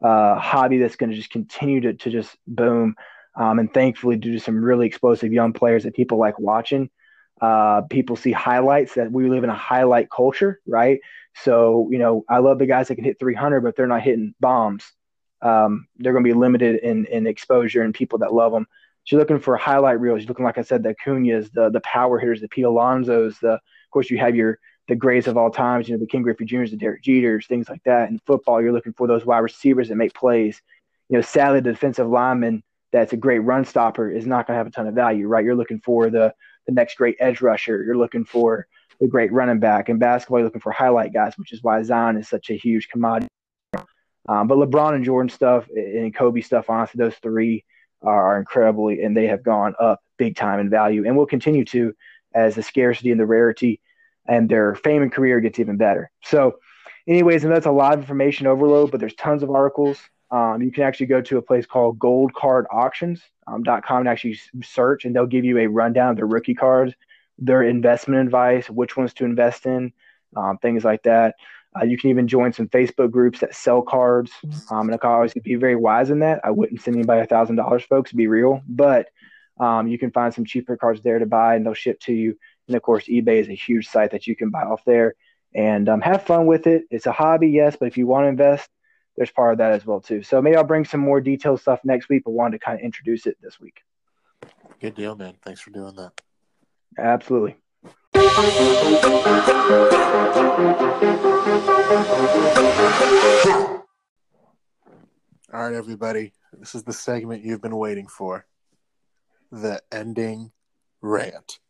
uh, 0.03 0.39
hobby 0.39 0.79
that's 0.79 0.97
going 0.97 1.11
to 1.11 1.17
just 1.17 1.31
continue 1.31 1.81
to 1.83 1.95
to 1.95 2.11
just 2.11 2.37
boom. 2.47 2.97
Um, 3.37 3.59
and 3.59 3.73
thankfully, 3.73 4.17
due 4.17 4.33
to 4.33 4.41
some 4.41 4.63
really 4.63 4.87
explosive 4.87 5.33
young 5.33 5.53
players 5.53 5.83
that 5.83 5.95
people 5.95 6.19
like 6.19 6.39
watching, 6.39 6.89
uh, 7.41 7.83
people 7.83 8.17
see 8.17 8.33
highlights 8.33 8.95
that 8.95 9.11
we 9.11 9.29
live 9.29 9.45
in 9.45 9.51
a 9.51 9.55
highlight 9.55 10.09
culture, 10.11 10.61
right? 10.67 11.01
So, 11.35 11.89
you 11.91 11.99
know, 11.99 12.25
I 12.29 12.39
love 12.39 12.59
the 12.59 12.67
guys 12.67 12.89
that 12.89 12.95
can 12.95 13.05
hit 13.05 13.19
300, 13.19 13.61
but 13.61 13.75
they're 13.75 13.87
not 13.89 14.03
hitting 14.03 14.35
bombs. 14.39 14.85
Um, 15.43 15.89
they're 15.97 16.13
going 16.13 16.25
to 16.25 16.29
be 16.29 16.39
limited 16.39 16.81
in, 16.83 17.07
in 17.07 17.27
exposure 17.27 17.83
and 17.83 17.93
people 17.93 18.21
that 18.21 18.33
love 18.33 18.53
them. 18.53 18.67
So 19.05 19.17
you're 19.17 19.21
looking 19.21 19.41
for 19.41 19.57
highlight 19.57 20.01
reels. 20.01 20.21
You're 20.21 20.29
looking, 20.29 20.47
like 20.47 20.59
I 20.59 20.63
said, 20.63 20.83
the 20.83 20.95
Acuñas, 20.95 21.53
the 21.53 21.69
the 21.69 21.81
power 21.81 22.19
hitters, 22.19 22.41
the 22.41 22.49
Pete 22.49 22.65
Alonso's. 22.65 23.39
The 23.39 23.53
of 23.53 23.91
course 23.91 24.09
you 24.09 24.17
have 24.17 24.35
your 24.35 24.59
the 24.89 24.97
greats 24.97 25.27
of 25.27 25.37
all 25.37 25.51
times. 25.51 25.89
You 25.89 25.95
know 25.95 26.01
the 26.01 26.07
Ken 26.07 26.23
Griffey 26.23 26.45
Juniors, 26.45 26.71
the 26.71 26.77
Derek 26.77 27.03
Jeters, 27.03 27.47
things 27.47 27.69
like 27.69 27.83
that. 27.85 28.11
In 28.11 28.19
football, 28.21 28.63
you're 28.63 28.73
looking 28.73 28.93
for 28.93 29.07
those 29.07 29.25
wide 29.25 29.39
receivers 29.39 29.89
that 29.89 29.97
make 29.97 30.15
plays. 30.15 30.61
You 31.09 31.19
know, 31.19 31.23
sadly, 31.23 31.61
the 31.61 31.73
defensive 31.73 32.09
lineman 32.09 32.63
that's 32.93 33.13
a 33.13 33.17
great 33.17 33.41
run 33.41 33.65
stopper 33.65 34.11
is 34.11 34.25
not 34.27 34.47
going 34.47 34.55
to 34.55 34.59
have 34.59 34.67
a 34.69 34.71
ton 34.71 34.87
of 34.87 34.95
value, 34.95 35.27
right? 35.27 35.45
You're 35.45 35.57
looking 35.57 35.81
for 35.81 36.11
the 36.11 36.35
the 36.67 36.73
next 36.73 36.97
great 36.97 37.17
edge 37.21 37.41
rusher. 37.41 37.83
You're 37.83 37.97
looking 37.97 38.25
for 38.25 38.67
the 39.01 39.09
great 39.09 39.33
running 39.33 39.59
back. 39.59 39.89
In 39.89 39.99
basketball, 39.99 40.39
you're 40.39 40.47
looking 40.47 40.61
for 40.61 40.73
highlight 40.73 41.13
guys, 41.13 41.35
which 41.37 41.53
is 41.53 41.63
why 41.63 41.83
Zion 41.83 42.17
is 42.17 42.29
such 42.29 42.51
a 42.51 42.55
huge 42.55 42.89
commodity. 42.89 43.29
Um, 44.27 44.49
but 44.49 44.57
LeBron 44.57 44.95
and 44.95 45.05
Jordan 45.05 45.29
stuff 45.29 45.69
and 45.75 46.15
Kobe 46.15 46.41
stuff, 46.41 46.71
honestly, 46.71 46.99
those 46.99 47.17
three 47.17 47.65
are 48.03 48.39
incredibly, 48.39 49.03
and 49.03 49.17
they 49.17 49.27
have 49.27 49.43
gone 49.43 49.75
up 49.79 50.01
big 50.17 50.37
time 50.37 50.61
in 50.61 50.71
value 50.71 51.05
and 51.07 51.17
will 51.17 51.27
continue 51.27 51.65
to 51.67 51.95
as 52.35 52.55
the 52.55 52.63
scarcity 52.63 53.11
and 53.11 53.21
the 53.21 53.27
rarity 53.27 53.81
and 54.27 54.49
their 54.49 54.75
fame 54.75 55.03
and 55.03 55.13
career 55.13 55.41
gets 55.41 55.59
even 55.59 55.77
better. 55.77 56.11
So, 56.23 56.59
anyways, 57.07 57.45
and 57.45 57.53
that's 57.53 57.67
a 57.67 57.73
lot 57.73 57.95
of 57.95 58.01
information 58.01 58.47
overload, 58.47 58.91
but 58.91 59.01
there's 59.01 59.15
tons 59.15 59.43
of 59.43 59.51
articles. 59.51 59.99
Um, 60.31 60.63
you 60.63 60.73
can 60.73 60.83
actually 60.83 61.07
go 61.07 61.21
to 61.21 61.39
a 61.39 61.43
place 61.43 61.67
called 61.67 61.99
goldcardauctions.com 61.99 63.99
and 63.99 64.09
actually 64.09 64.39
search, 64.63 65.05
and 65.05 65.15
they'll 65.15 65.27
give 65.27 65.45
you 65.45 65.59
a 65.59 65.67
rundown 65.67 66.11
of 66.11 66.17
their 66.17 66.27
rookie 66.27 66.55
cards, 66.55 66.95
their 67.39 67.63
investment 67.63 68.27
advice, 68.27 68.69
which 68.71 68.97
ones 68.97 69.15
to 69.15 69.25
invest 69.25 69.67
in, 69.67 69.93
um, 70.37 70.59
things 70.59 70.85
like 70.85 71.03
that. 71.05 71.35
Uh, 71.79 71.85
you 71.85 71.99
can 71.99 72.11
even 72.11 72.29
join 72.29 72.53
some 72.53 72.69
Facebook 72.69 73.11
groups 73.11 73.41
that 73.41 73.55
sell 73.55 73.83
cards. 73.83 74.31
Um, 74.71 74.89
and 74.89 74.99
I 75.01 75.09
always 75.09 75.35
be 75.35 75.57
very 75.57 75.77
wise 75.77 76.11
in 76.11 76.21
that. 76.21 76.41
I 76.45 76.51
wouldn't 76.51 76.81
send 76.81 76.97
anybody 76.97 77.21
a 77.21 77.27
thousand 77.27 77.57
dollars, 77.57 77.85
folks, 77.85 78.13
be 78.13 78.29
real, 78.29 78.63
but 78.69 79.09
um, 79.59 79.89
you 79.89 79.99
can 79.99 80.11
find 80.11 80.33
some 80.33 80.45
cheaper 80.45 80.77
cards 80.77 81.01
there 81.03 81.19
to 81.19 81.27
buy, 81.27 81.57
and 81.57 81.67
they'll 81.67 81.75
ship 81.75 82.01
to 82.01 82.13
you. 82.13 82.39
And 82.67 82.77
of 82.77 82.83
course, 82.83 83.07
eBay 83.07 83.41
is 83.41 83.49
a 83.49 83.55
huge 83.55 83.89
site 83.89 84.11
that 84.13 84.27
you 84.27 84.35
can 84.37 84.51
buy 84.51 84.63
off 84.63 84.85
there 84.85 85.15
and 85.55 85.89
um, 85.89 86.01
have 86.01 86.25
fun 86.25 86.47
with 86.47 86.67
it. 86.67 86.85
It's 86.91 87.07
a 87.07 87.13
hobby, 87.13 87.49
yes, 87.49 87.77
but 87.79 87.87
if 87.87 87.97
you 87.97 88.07
want 88.07 88.25
to 88.25 88.29
invest, 88.29 88.69
there's 89.17 89.31
part 89.31 89.53
of 89.53 89.59
that 89.59 89.73
as 89.73 89.87
well 89.87 90.01
too. 90.01 90.23
So 90.23 90.43
maybe 90.43 90.57
I'll 90.57 90.65
bring 90.65 90.85
some 90.85 91.01
more 91.01 91.21
detailed 91.21 91.61
stuff 91.61 91.81
next 91.85 92.09
week, 92.09 92.23
but 92.25 92.33
wanted 92.33 92.59
to 92.59 92.65
kind 92.65 92.79
of 92.79 92.85
introduce 92.85 93.27
it 93.27 93.37
this 93.43 93.61
week. 93.61 93.81
Good 94.81 94.95
deal, 94.95 95.15
man. 95.15 95.35
Thanks 95.43 95.61
for 95.61 95.71
doing 95.71 95.95
that. 95.97 96.13
Absolutely. 96.99 97.57
All 105.53 105.61
right, 105.63 105.75
everybody. 105.75 106.33
This 106.53 106.75
is 106.75 106.83
the 106.83 106.93
segment 106.93 107.45
you've 107.45 107.63
been 107.63 107.77
waiting 107.77 108.09
for 108.09 108.47
the 109.53 109.81
ending 109.93 110.51
rant. 111.01 111.61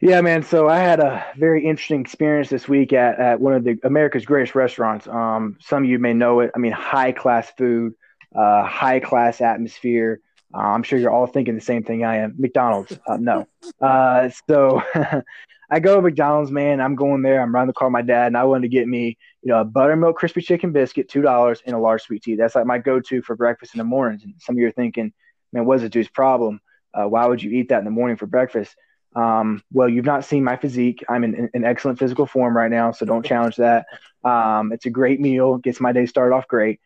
Yeah, 0.00 0.22
man. 0.22 0.42
So 0.42 0.66
I 0.68 0.78
had 0.78 0.98
a 1.00 1.26
very 1.36 1.66
interesting 1.66 2.00
experience 2.00 2.48
this 2.48 2.66
week 2.66 2.92
at, 2.94 3.18
at 3.18 3.40
one 3.40 3.52
of 3.52 3.64
the 3.64 3.78
America's 3.84 4.24
greatest 4.24 4.54
restaurants. 4.54 5.06
Um, 5.06 5.58
some 5.60 5.84
of 5.84 5.90
you 5.90 5.98
may 5.98 6.14
know 6.14 6.40
it. 6.40 6.50
I 6.54 6.58
mean, 6.58 6.72
high 6.72 7.12
class 7.12 7.52
food, 7.58 7.92
uh, 8.34 8.64
high 8.64 9.00
class 9.00 9.42
atmosphere. 9.42 10.20
Uh, 10.54 10.58
I'm 10.58 10.82
sure 10.82 10.98
you're 10.98 11.10
all 11.12 11.26
thinking 11.26 11.54
the 11.54 11.60
same 11.60 11.84
thing 11.84 12.02
I 12.02 12.16
am. 12.18 12.34
McDonald's, 12.38 12.98
uh, 13.06 13.18
no. 13.18 13.46
Uh, 13.80 14.30
so 14.48 14.82
I 15.70 15.80
go 15.80 15.96
to 15.96 16.02
McDonald's, 16.02 16.50
man. 16.50 16.80
I'm 16.80 16.96
going 16.96 17.20
there. 17.20 17.42
I'm 17.42 17.54
running 17.54 17.68
the 17.68 17.74
car 17.74 17.90
my 17.90 18.02
dad, 18.02 18.28
and 18.28 18.38
I 18.38 18.44
wanted 18.44 18.62
to 18.62 18.74
get 18.74 18.88
me, 18.88 19.18
you 19.42 19.52
know, 19.52 19.60
a 19.60 19.64
buttermilk 19.64 20.16
crispy 20.16 20.40
chicken 20.40 20.72
biscuit, 20.72 21.10
two 21.10 21.20
dollars, 21.20 21.62
and 21.66 21.76
a 21.76 21.78
large 21.78 22.02
sweet 22.02 22.22
tea. 22.22 22.36
That's 22.36 22.54
like 22.54 22.66
my 22.66 22.78
go-to 22.78 23.20
for 23.20 23.36
breakfast 23.36 23.74
in 23.74 23.78
the 23.78 23.84
mornings. 23.84 24.24
And 24.24 24.34
some 24.38 24.54
of 24.56 24.60
you 24.60 24.66
are 24.66 24.72
thinking, 24.72 25.12
man, 25.52 25.66
what's 25.66 25.82
the 25.82 25.90
dude's 25.90 26.08
problem? 26.08 26.60
Uh, 26.94 27.04
why 27.04 27.26
would 27.26 27.42
you 27.42 27.50
eat 27.52 27.68
that 27.68 27.78
in 27.80 27.84
the 27.84 27.90
morning 27.90 28.16
for 28.16 28.26
breakfast? 28.26 28.74
Um, 29.14 29.62
well, 29.72 29.88
you've 29.88 30.04
not 30.04 30.24
seen 30.24 30.44
my 30.44 30.56
physique. 30.56 31.04
I'm 31.08 31.24
in, 31.24 31.50
in 31.52 31.64
excellent 31.64 31.98
physical 31.98 32.26
form 32.26 32.56
right 32.56 32.70
now, 32.70 32.92
so 32.92 33.04
don't 33.04 33.24
challenge 33.24 33.56
that. 33.56 33.86
Um, 34.24 34.72
it's 34.72 34.86
a 34.86 34.90
great 34.90 35.20
meal, 35.20 35.58
gets 35.58 35.80
my 35.80 35.92
day 35.92 36.06
started 36.06 36.34
off 36.34 36.46
great. 36.46 36.80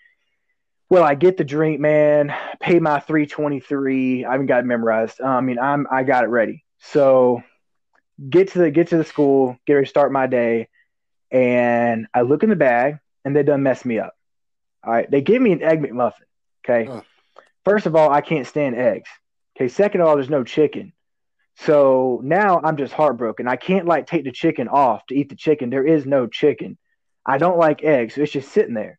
Well, 0.88 1.02
I 1.02 1.14
get 1.14 1.36
the 1.36 1.44
drink, 1.44 1.80
man. 1.80 2.34
Pay 2.60 2.78
my 2.78 3.00
323. 3.00 4.24
I 4.24 4.32
haven't 4.32 4.46
got 4.46 4.60
it 4.60 4.66
memorized. 4.66 5.20
Uh, 5.20 5.26
I 5.26 5.40
mean, 5.40 5.58
I'm 5.58 5.86
I 5.90 6.02
got 6.04 6.24
it 6.24 6.28
ready. 6.28 6.64
So 6.78 7.42
get 8.28 8.52
to 8.52 8.58
the 8.60 8.70
get 8.70 8.88
to 8.88 8.98
the 8.98 9.04
school, 9.04 9.58
get 9.66 9.74
ready 9.74 9.86
to 9.86 9.90
start 9.90 10.12
my 10.12 10.26
day, 10.26 10.68
and 11.30 12.06
I 12.14 12.22
look 12.22 12.42
in 12.42 12.50
the 12.50 12.56
bag, 12.56 12.98
and 13.24 13.34
they 13.34 13.42
done 13.42 13.62
mess 13.62 13.84
me 13.84 13.98
up. 13.98 14.14
All 14.84 14.92
right, 14.92 15.10
they 15.10 15.22
give 15.22 15.40
me 15.40 15.52
an 15.52 15.62
egg 15.62 15.82
McMuffin. 15.82 16.12
Okay, 16.64 16.88
first 17.64 17.86
of 17.86 17.96
all, 17.96 18.10
I 18.10 18.20
can't 18.20 18.46
stand 18.46 18.76
eggs. 18.76 19.08
Okay, 19.56 19.68
second 19.68 20.00
of 20.00 20.08
all, 20.08 20.14
there's 20.14 20.30
no 20.30 20.44
chicken. 20.44 20.92
So 21.56 22.20
now 22.24 22.60
I'm 22.62 22.76
just 22.76 22.92
heartbroken. 22.92 23.46
I 23.46 23.56
can't 23.56 23.86
like 23.86 24.06
take 24.06 24.24
the 24.24 24.32
chicken 24.32 24.68
off 24.68 25.06
to 25.06 25.14
eat 25.14 25.28
the 25.28 25.36
chicken. 25.36 25.70
There 25.70 25.86
is 25.86 26.04
no 26.06 26.26
chicken. 26.26 26.78
I 27.24 27.38
don't 27.38 27.58
like 27.58 27.84
eggs, 27.84 28.14
so 28.14 28.22
it's 28.22 28.32
just 28.32 28.52
sitting 28.52 28.74
there. 28.74 28.98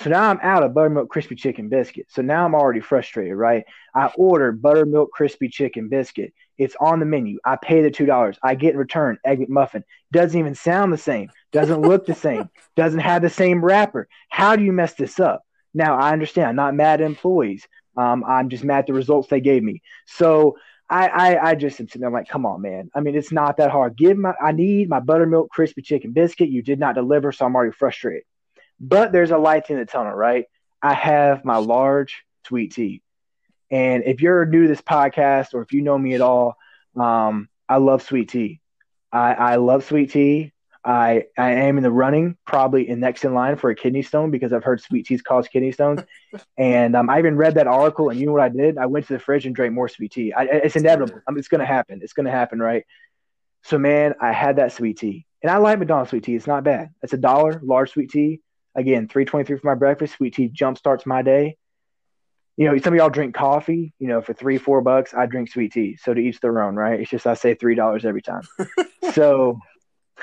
So 0.00 0.10
now 0.10 0.30
I'm 0.30 0.38
out 0.42 0.62
of 0.62 0.74
buttermilk 0.74 1.08
crispy 1.08 1.34
chicken 1.34 1.68
biscuit. 1.68 2.06
So 2.08 2.22
now 2.22 2.44
I'm 2.44 2.54
already 2.54 2.80
frustrated, 2.80 3.34
right? 3.34 3.64
I 3.94 4.12
ordered 4.16 4.62
buttermilk 4.62 5.10
crispy 5.10 5.48
chicken 5.48 5.88
biscuit. 5.88 6.32
It's 6.56 6.76
on 6.80 7.00
the 7.00 7.06
menu. 7.06 7.38
I 7.44 7.56
pay 7.56 7.82
the 7.82 7.90
two 7.90 8.06
dollars. 8.06 8.38
I 8.42 8.54
get 8.54 8.74
in 8.74 8.78
return 8.78 9.18
egg 9.24 9.40
McMuffin. 9.40 9.82
Doesn't 10.12 10.38
even 10.38 10.54
sound 10.54 10.92
the 10.92 10.98
same. 10.98 11.30
Doesn't 11.52 11.82
look 11.82 12.06
the 12.06 12.14
same. 12.14 12.48
Doesn't 12.76 13.00
have 13.00 13.22
the 13.22 13.30
same 13.30 13.64
wrapper. 13.64 14.08
How 14.28 14.54
do 14.54 14.62
you 14.62 14.72
mess 14.72 14.94
this 14.94 15.18
up? 15.18 15.42
Now 15.74 15.96
I 15.96 16.12
understand. 16.12 16.48
I'm 16.48 16.56
not 16.56 16.74
mad 16.74 17.00
at 17.00 17.06
employees. 17.06 17.66
Um, 17.96 18.24
I'm 18.24 18.48
just 18.48 18.62
mad 18.62 18.80
at 18.80 18.86
the 18.86 18.92
results 18.94 19.28
they 19.28 19.40
gave 19.40 19.64
me. 19.64 19.82
So 20.06 20.56
I, 20.90 21.08
I, 21.08 21.50
I 21.50 21.54
just 21.54 21.80
am 21.80 21.86
sitting 21.86 22.00
there 22.00 22.08
I'm 22.08 22.14
like, 22.14 22.28
come 22.28 22.46
on, 22.46 22.62
man. 22.62 22.90
I 22.94 23.00
mean, 23.00 23.14
it's 23.14 23.32
not 23.32 23.58
that 23.58 23.70
hard. 23.70 23.96
Give 23.96 24.16
my, 24.16 24.32
I 24.42 24.52
need 24.52 24.88
my 24.88 25.00
buttermilk 25.00 25.50
crispy 25.50 25.82
chicken 25.82 26.12
biscuit. 26.12 26.48
You 26.48 26.62
did 26.62 26.78
not 26.78 26.94
deliver, 26.94 27.30
so 27.30 27.44
I'm 27.44 27.54
already 27.54 27.72
frustrated. 27.72 28.22
But 28.80 29.12
there's 29.12 29.30
a 29.30 29.38
light 29.38 29.68
in 29.70 29.78
the 29.78 29.84
tunnel, 29.84 30.12
right? 30.12 30.46
I 30.80 30.94
have 30.94 31.44
my 31.44 31.56
large 31.56 32.24
sweet 32.46 32.72
tea, 32.72 33.02
and 33.70 34.04
if 34.04 34.22
you're 34.22 34.46
new 34.46 34.62
to 34.62 34.68
this 34.68 34.80
podcast 34.80 35.52
or 35.52 35.62
if 35.62 35.72
you 35.72 35.82
know 35.82 35.98
me 35.98 36.14
at 36.14 36.20
all, 36.20 36.56
um, 36.96 37.48
I 37.68 37.78
love 37.78 38.02
sweet 38.02 38.28
tea. 38.30 38.60
I, 39.12 39.34
I 39.34 39.56
love 39.56 39.84
sweet 39.84 40.12
tea. 40.12 40.52
I 40.88 41.24
I 41.36 41.50
am 41.50 41.76
in 41.76 41.82
the 41.82 41.90
running, 41.90 42.38
probably 42.46 42.88
in 42.88 42.98
next 42.98 43.22
in 43.22 43.34
line 43.34 43.56
for 43.56 43.68
a 43.68 43.74
kidney 43.74 44.00
stone 44.00 44.30
because 44.30 44.54
I've 44.54 44.64
heard 44.64 44.80
sweet 44.80 45.04
teas 45.04 45.20
cause 45.20 45.46
kidney 45.46 45.70
stones. 45.70 46.00
and 46.56 46.96
um, 46.96 47.10
I 47.10 47.18
even 47.18 47.36
read 47.36 47.56
that 47.56 47.66
article, 47.66 48.08
and 48.08 48.18
you 48.18 48.24
know 48.24 48.32
what 48.32 48.40
I 48.40 48.48
did? 48.48 48.78
I 48.78 48.86
went 48.86 49.06
to 49.08 49.12
the 49.12 49.18
fridge 49.18 49.44
and 49.44 49.54
drank 49.54 49.74
more 49.74 49.90
sweet 49.90 50.12
tea. 50.12 50.32
I, 50.32 50.44
it's 50.44 50.76
inevitable. 50.76 51.20
I 51.28 51.30
mean, 51.30 51.40
it's 51.40 51.48
going 51.48 51.60
to 51.60 51.66
happen. 51.66 52.00
It's 52.02 52.14
going 52.14 52.24
to 52.24 52.32
happen, 52.32 52.58
right? 52.58 52.86
So 53.64 53.76
man, 53.76 54.14
I 54.18 54.32
had 54.32 54.56
that 54.56 54.72
sweet 54.72 54.96
tea, 54.96 55.26
and 55.42 55.50
I 55.50 55.58
like 55.58 55.78
McDonald's 55.78 56.08
sweet 56.08 56.24
tea. 56.24 56.36
It's 56.36 56.46
not 56.46 56.64
bad. 56.64 56.88
It's 57.02 57.12
a 57.12 57.18
dollar 57.18 57.60
large 57.62 57.90
sweet 57.90 58.08
tea. 58.08 58.40
Again, 58.74 59.08
three 59.08 59.26
twenty 59.26 59.44
three 59.44 59.58
for 59.58 59.66
my 59.66 59.74
breakfast. 59.74 60.14
Sweet 60.14 60.34
tea 60.34 60.48
jump 60.48 60.78
starts 60.78 61.04
my 61.04 61.20
day. 61.20 61.58
You 62.56 62.64
know, 62.64 62.78
some 62.78 62.94
of 62.94 62.96
y'all 62.96 63.10
drink 63.10 63.34
coffee. 63.34 63.92
You 63.98 64.08
know, 64.08 64.22
for 64.22 64.32
three 64.32 64.56
four 64.56 64.80
bucks, 64.80 65.12
I 65.12 65.26
drink 65.26 65.50
sweet 65.50 65.74
tea. 65.74 65.98
So 66.00 66.14
to 66.14 66.20
each 66.20 66.40
their 66.40 66.62
own, 66.62 66.76
right? 66.76 66.98
It's 66.98 67.10
just 67.10 67.26
I 67.26 67.34
say 67.34 67.52
three 67.52 67.74
dollars 67.74 68.06
every 68.06 68.22
time. 68.22 68.42
so 69.12 69.60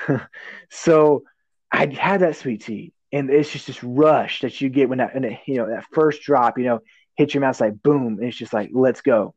so 0.70 1.24
I 1.72 1.86
had 1.86 2.20
that 2.20 2.36
sweet 2.36 2.62
tea, 2.62 2.92
and 3.12 3.30
it's 3.30 3.50
just 3.50 3.66
this 3.66 3.82
rush 3.82 4.40
that 4.40 4.60
you 4.60 4.68
get 4.68 4.88
when 4.88 4.98
that, 4.98 5.14
it, 5.14 5.40
you 5.46 5.56
know, 5.56 5.68
that 5.68 5.84
first 5.92 6.22
drop, 6.22 6.58
you 6.58 6.64
know, 6.64 6.80
hits 7.16 7.34
your 7.34 7.40
mouth, 7.40 7.52
it's 7.52 7.60
like 7.60 7.82
boom, 7.82 8.18
and 8.18 8.24
it's 8.24 8.36
just 8.36 8.52
like, 8.52 8.70
let's 8.72 9.00
go. 9.00 9.34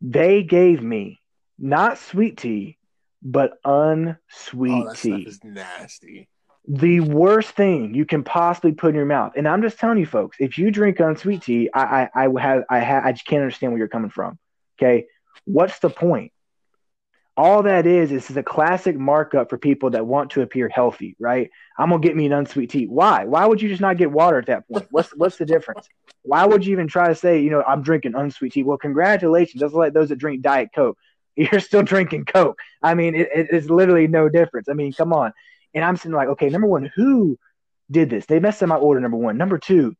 They 0.00 0.42
gave 0.42 0.82
me 0.82 1.18
not 1.58 1.98
sweet 1.98 2.36
tea, 2.36 2.78
but 3.22 3.58
unsweet 3.64 4.86
oh, 4.86 4.94
tea. 4.94 5.22
is 5.22 5.42
nasty. 5.42 6.28
The 6.68 7.00
worst 7.00 7.50
thing 7.50 7.94
you 7.94 8.04
can 8.04 8.24
possibly 8.24 8.72
put 8.72 8.90
in 8.90 8.96
your 8.96 9.06
mouth, 9.06 9.32
and 9.36 9.46
I'm 9.46 9.62
just 9.62 9.78
telling 9.78 9.98
you, 9.98 10.06
folks, 10.06 10.36
if 10.40 10.58
you 10.58 10.70
drink 10.70 10.98
unsweet 10.98 11.42
tea, 11.42 11.70
I, 11.72 12.08
I, 12.14 12.26
I 12.26 12.40
have, 12.40 12.64
I 12.68 12.78
have, 12.80 13.04
I 13.04 13.12
just 13.12 13.26
can't 13.26 13.42
understand 13.42 13.72
where 13.72 13.78
you're 13.78 13.88
coming 13.88 14.10
from. 14.10 14.38
Okay, 14.78 15.06
what's 15.44 15.78
the 15.78 15.90
point? 15.90 16.32
All 17.36 17.62
that 17.64 17.86
is 17.86 18.12
is 18.12 18.30
is 18.30 18.36
a 18.36 18.42
classic 18.42 18.96
markup 18.96 19.50
for 19.50 19.58
people 19.58 19.90
that 19.90 20.06
want 20.06 20.30
to 20.30 20.42
appear 20.42 20.68
healthy, 20.68 21.16
right? 21.18 21.50
I'm 21.78 21.90
gonna 21.90 22.00
get 22.00 22.16
me 22.16 22.26
an 22.26 22.32
unsweet 22.32 22.70
tea. 22.70 22.86
Why? 22.86 23.24
Why 23.24 23.44
would 23.44 23.60
you 23.60 23.68
just 23.68 23.80
not 23.80 23.98
get 23.98 24.10
water 24.10 24.38
at 24.38 24.46
that 24.46 24.66
point? 24.68 24.86
What's 24.90 25.10
what's 25.10 25.36
the 25.36 25.44
difference? 25.44 25.86
Why 26.22 26.46
would 26.46 26.64
you 26.64 26.72
even 26.72 26.88
try 26.88 27.08
to 27.08 27.14
say, 27.14 27.40
you 27.40 27.50
know, 27.50 27.62
I'm 27.62 27.82
drinking 27.82 28.14
unsweet 28.14 28.52
tea? 28.52 28.62
Well, 28.62 28.78
congratulations. 28.78 29.60
That's 29.60 29.74
like 29.74 29.92
those 29.92 30.08
that 30.08 30.16
drink 30.16 30.42
Diet 30.42 30.70
Coke. 30.74 30.98
You're 31.36 31.60
still 31.60 31.82
drinking 31.82 32.24
Coke. 32.24 32.58
I 32.82 32.94
mean, 32.94 33.14
it, 33.14 33.28
it's 33.32 33.68
literally 33.68 34.06
no 34.06 34.28
difference. 34.28 34.68
I 34.68 34.72
mean, 34.72 34.92
come 34.92 35.12
on. 35.12 35.32
And 35.74 35.84
I'm 35.84 35.96
sitting 35.96 36.12
like, 36.12 36.28
okay, 36.28 36.48
number 36.48 36.66
one, 36.66 36.90
who 36.96 37.38
did 37.90 38.08
this? 38.08 38.24
They 38.24 38.40
messed 38.40 38.62
up 38.62 38.70
my 38.70 38.76
order. 38.76 39.00
Number 39.00 39.18
one. 39.18 39.36
Number 39.36 39.58
two, 39.58 39.94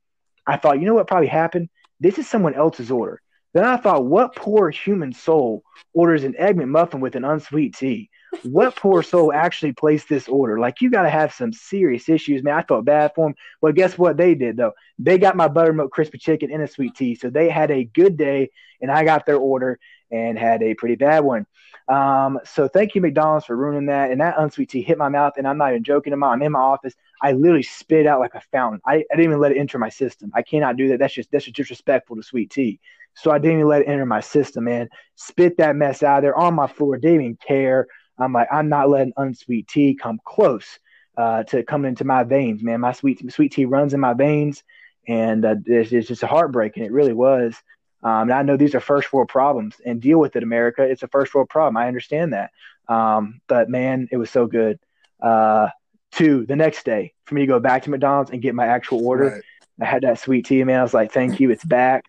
I 0.46 0.56
thought, 0.56 0.80
you 0.80 0.86
know 0.86 0.94
what 0.94 1.06
probably 1.06 1.28
happened? 1.28 1.68
This 2.00 2.18
is 2.18 2.26
someone 2.26 2.54
else's 2.54 2.90
order. 2.90 3.20
Then 3.56 3.64
I 3.64 3.78
thought, 3.78 4.04
what 4.04 4.36
poor 4.36 4.68
human 4.68 5.14
soul 5.14 5.64
orders 5.94 6.24
an 6.24 6.34
egg 6.36 6.56
McMuffin 6.56 7.00
with 7.00 7.14
an 7.14 7.24
unsweet 7.24 7.74
tea? 7.74 8.10
What 8.42 8.76
poor 8.76 9.02
soul 9.02 9.32
actually 9.32 9.72
placed 9.72 10.10
this 10.10 10.28
order? 10.28 10.58
Like, 10.58 10.82
you 10.82 10.90
got 10.90 11.04
to 11.04 11.08
have 11.08 11.32
some 11.32 11.54
serious 11.54 12.10
issues, 12.10 12.42
man. 12.42 12.52
I 12.52 12.62
felt 12.64 12.84
bad 12.84 13.12
for 13.14 13.28
them. 13.28 13.34
Well, 13.62 13.72
guess 13.72 13.96
what 13.96 14.18
they 14.18 14.34
did, 14.34 14.58
though? 14.58 14.72
They 14.98 15.16
got 15.16 15.36
my 15.36 15.48
buttermilk 15.48 15.90
crispy 15.90 16.18
chicken 16.18 16.52
and 16.52 16.62
a 16.62 16.68
sweet 16.68 16.96
tea. 16.96 17.14
So 17.14 17.30
they 17.30 17.48
had 17.48 17.70
a 17.70 17.84
good 17.84 18.18
day, 18.18 18.50
and 18.82 18.90
I 18.90 19.04
got 19.04 19.24
their 19.24 19.38
order 19.38 19.78
and 20.10 20.38
had 20.38 20.62
a 20.62 20.74
pretty 20.74 20.96
bad 20.96 21.24
one. 21.24 21.46
Um, 21.88 22.38
so 22.44 22.68
thank 22.68 22.94
you, 22.94 23.00
McDonald's, 23.00 23.46
for 23.46 23.56
ruining 23.56 23.86
that. 23.86 24.10
And 24.10 24.20
that 24.20 24.34
unsweet 24.36 24.68
tea 24.68 24.82
hit 24.82 24.98
my 24.98 25.08
mouth, 25.08 25.32
and 25.38 25.48
I'm 25.48 25.56
not 25.56 25.70
even 25.70 25.82
joking. 25.82 26.12
I'm 26.12 26.42
in 26.42 26.52
my 26.52 26.60
office. 26.60 26.92
I 27.22 27.32
literally 27.32 27.62
spit 27.62 28.06
out 28.06 28.20
like 28.20 28.34
a 28.34 28.42
fountain. 28.52 28.82
I, 28.84 28.96
I 28.96 29.04
didn't 29.12 29.24
even 29.24 29.40
let 29.40 29.52
it 29.52 29.58
enter 29.58 29.78
my 29.78 29.88
system. 29.88 30.30
I 30.34 30.42
cannot 30.42 30.76
do 30.76 30.88
that. 30.88 30.98
That's 30.98 31.14
just 31.14 31.30
that's 31.30 31.46
just 31.46 31.56
disrespectful 31.56 32.16
to 32.16 32.22
sweet 32.22 32.50
tea. 32.50 32.80
So 33.16 33.30
I 33.30 33.38
didn't 33.38 33.58
even 33.58 33.68
let 33.68 33.82
it 33.82 33.88
enter 33.88 34.06
my 34.06 34.20
system, 34.20 34.64
man. 34.64 34.88
Spit 35.14 35.56
that 35.56 35.74
mess 35.74 36.02
out 36.02 36.20
there 36.20 36.36
on 36.36 36.54
my 36.54 36.66
floor. 36.66 36.98
Didn't 36.98 37.20
even 37.22 37.38
care. 37.44 37.86
I'm 38.18 38.32
like, 38.32 38.48
I'm 38.52 38.68
not 38.68 38.88
letting 38.90 39.12
unsweet 39.16 39.68
tea 39.68 39.94
come 39.94 40.20
close 40.24 40.78
uh, 41.16 41.42
to 41.44 41.62
coming 41.62 41.88
into 41.88 42.04
my 42.04 42.24
veins, 42.24 42.62
man. 42.62 42.80
My 42.80 42.92
sweet 42.92 43.32
sweet 43.32 43.52
tea 43.52 43.64
runs 43.64 43.94
in 43.94 44.00
my 44.00 44.12
veins, 44.14 44.62
and 45.08 45.44
uh, 45.44 45.56
it's, 45.64 45.92
it's 45.92 46.08
just 46.08 46.22
a 46.22 46.26
heartbreaking. 46.26 46.84
It 46.84 46.92
really 46.92 47.12
was. 47.12 47.56
Um, 48.02 48.22
and 48.22 48.32
I 48.32 48.42
know 48.42 48.56
these 48.56 48.74
are 48.74 48.80
first 48.80 49.12
world 49.12 49.28
problems, 49.28 49.76
and 49.84 50.00
deal 50.00 50.18
with 50.18 50.36
it, 50.36 50.42
America. 50.42 50.82
It's 50.82 51.02
a 51.02 51.08
first 51.08 51.34
world 51.34 51.48
problem. 51.48 51.76
I 51.76 51.88
understand 51.88 52.34
that. 52.34 52.50
Um, 52.88 53.40
but 53.48 53.68
man, 53.68 54.08
it 54.12 54.16
was 54.16 54.30
so 54.30 54.46
good. 54.46 54.78
Uh, 55.20 55.68
two, 56.12 56.46
the 56.46 56.56
next 56.56 56.84
day, 56.84 57.14
for 57.24 57.34
me 57.34 57.42
to 57.42 57.46
go 57.46 57.60
back 57.60 57.82
to 57.82 57.90
McDonald's 57.90 58.30
and 58.30 58.42
get 58.42 58.54
my 58.54 58.66
actual 58.66 59.06
order. 59.06 59.30
Right. 59.30 59.42
I 59.80 59.84
had 59.84 60.02
that 60.02 60.18
sweet 60.18 60.46
tea, 60.46 60.62
man. 60.64 60.80
I 60.80 60.82
was 60.82 60.94
like, 60.94 61.12
thank 61.12 61.40
you, 61.40 61.50
it's 61.50 61.64
back. 61.64 62.04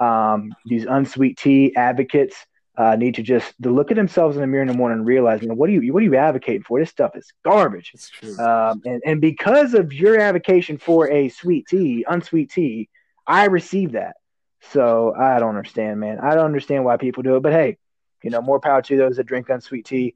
Um, 0.00 0.54
these 0.66 0.84
unsweet 0.84 1.36
tea 1.36 1.74
advocates 1.76 2.46
uh, 2.76 2.94
need 2.94 3.16
to 3.16 3.22
just 3.22 3.54
to 3.62 3.70
look 3.70 3.90
at 3.90 3.96
themselves 3.96 4.36
in 4.36 4.40
the 4.40 4.46
mirror 4.46 4.62
in 4.62 4.68
the 4.68 4.74
morning 4.74 4.98
and 4.98 5.06
realize, 5.06 5.42
you 5.42 5.48
know, 5.48 5.54
what 5.54 5.68
are 5.68 5.72
you 5.72 5.92
what 5.92 6.00
are 6.00 6.06
you 6.06 6.16
advocating 6.16 6.62
for? 6.62 6.78
This 6.78 6.90
stuff 6.90 7.16
is 7.16 7.32
garbage. 7.44 7.92
Um, 8.38 8.82
and 8.84 9.02
and 9.04 9.20
because 9.20 9.74
of 9.74 9.92
your 9.92 10.18
advocacy 10.20 10.76
for 10.76 11.10
a 11.10 11.28
sweet 11.28 11.66
tea, 11.66 12.04
unsweet 12.08 12.50
tea, 12.50 12.88
I 13.26 13.46
received 13.46 13.94
that. 13.94 14.14
So 14.70 15.12
I 15.14 15.40
don't 15.40 15.50
understand, 15.50 15.98
man. 15.98 16.18
I 16.20 16.34
don't 16.34 16.44
understand 16.44 16.84
why 16.84 16.96
people 16.96 17.24
do 17.24 17.36
it. 17.36 17.42
But 17.42 17.52
hey, 17.52 17.78
you 18.22 18.30
know, 18.30 18.40
more 18.42 18.60
power 18.60 18.80
to 18.82 18.96
those 18.96 19.16
that 19.16 19.26
drink 19.26 19.48
unsweet 19.48 19.84
tea. 19.84 20.14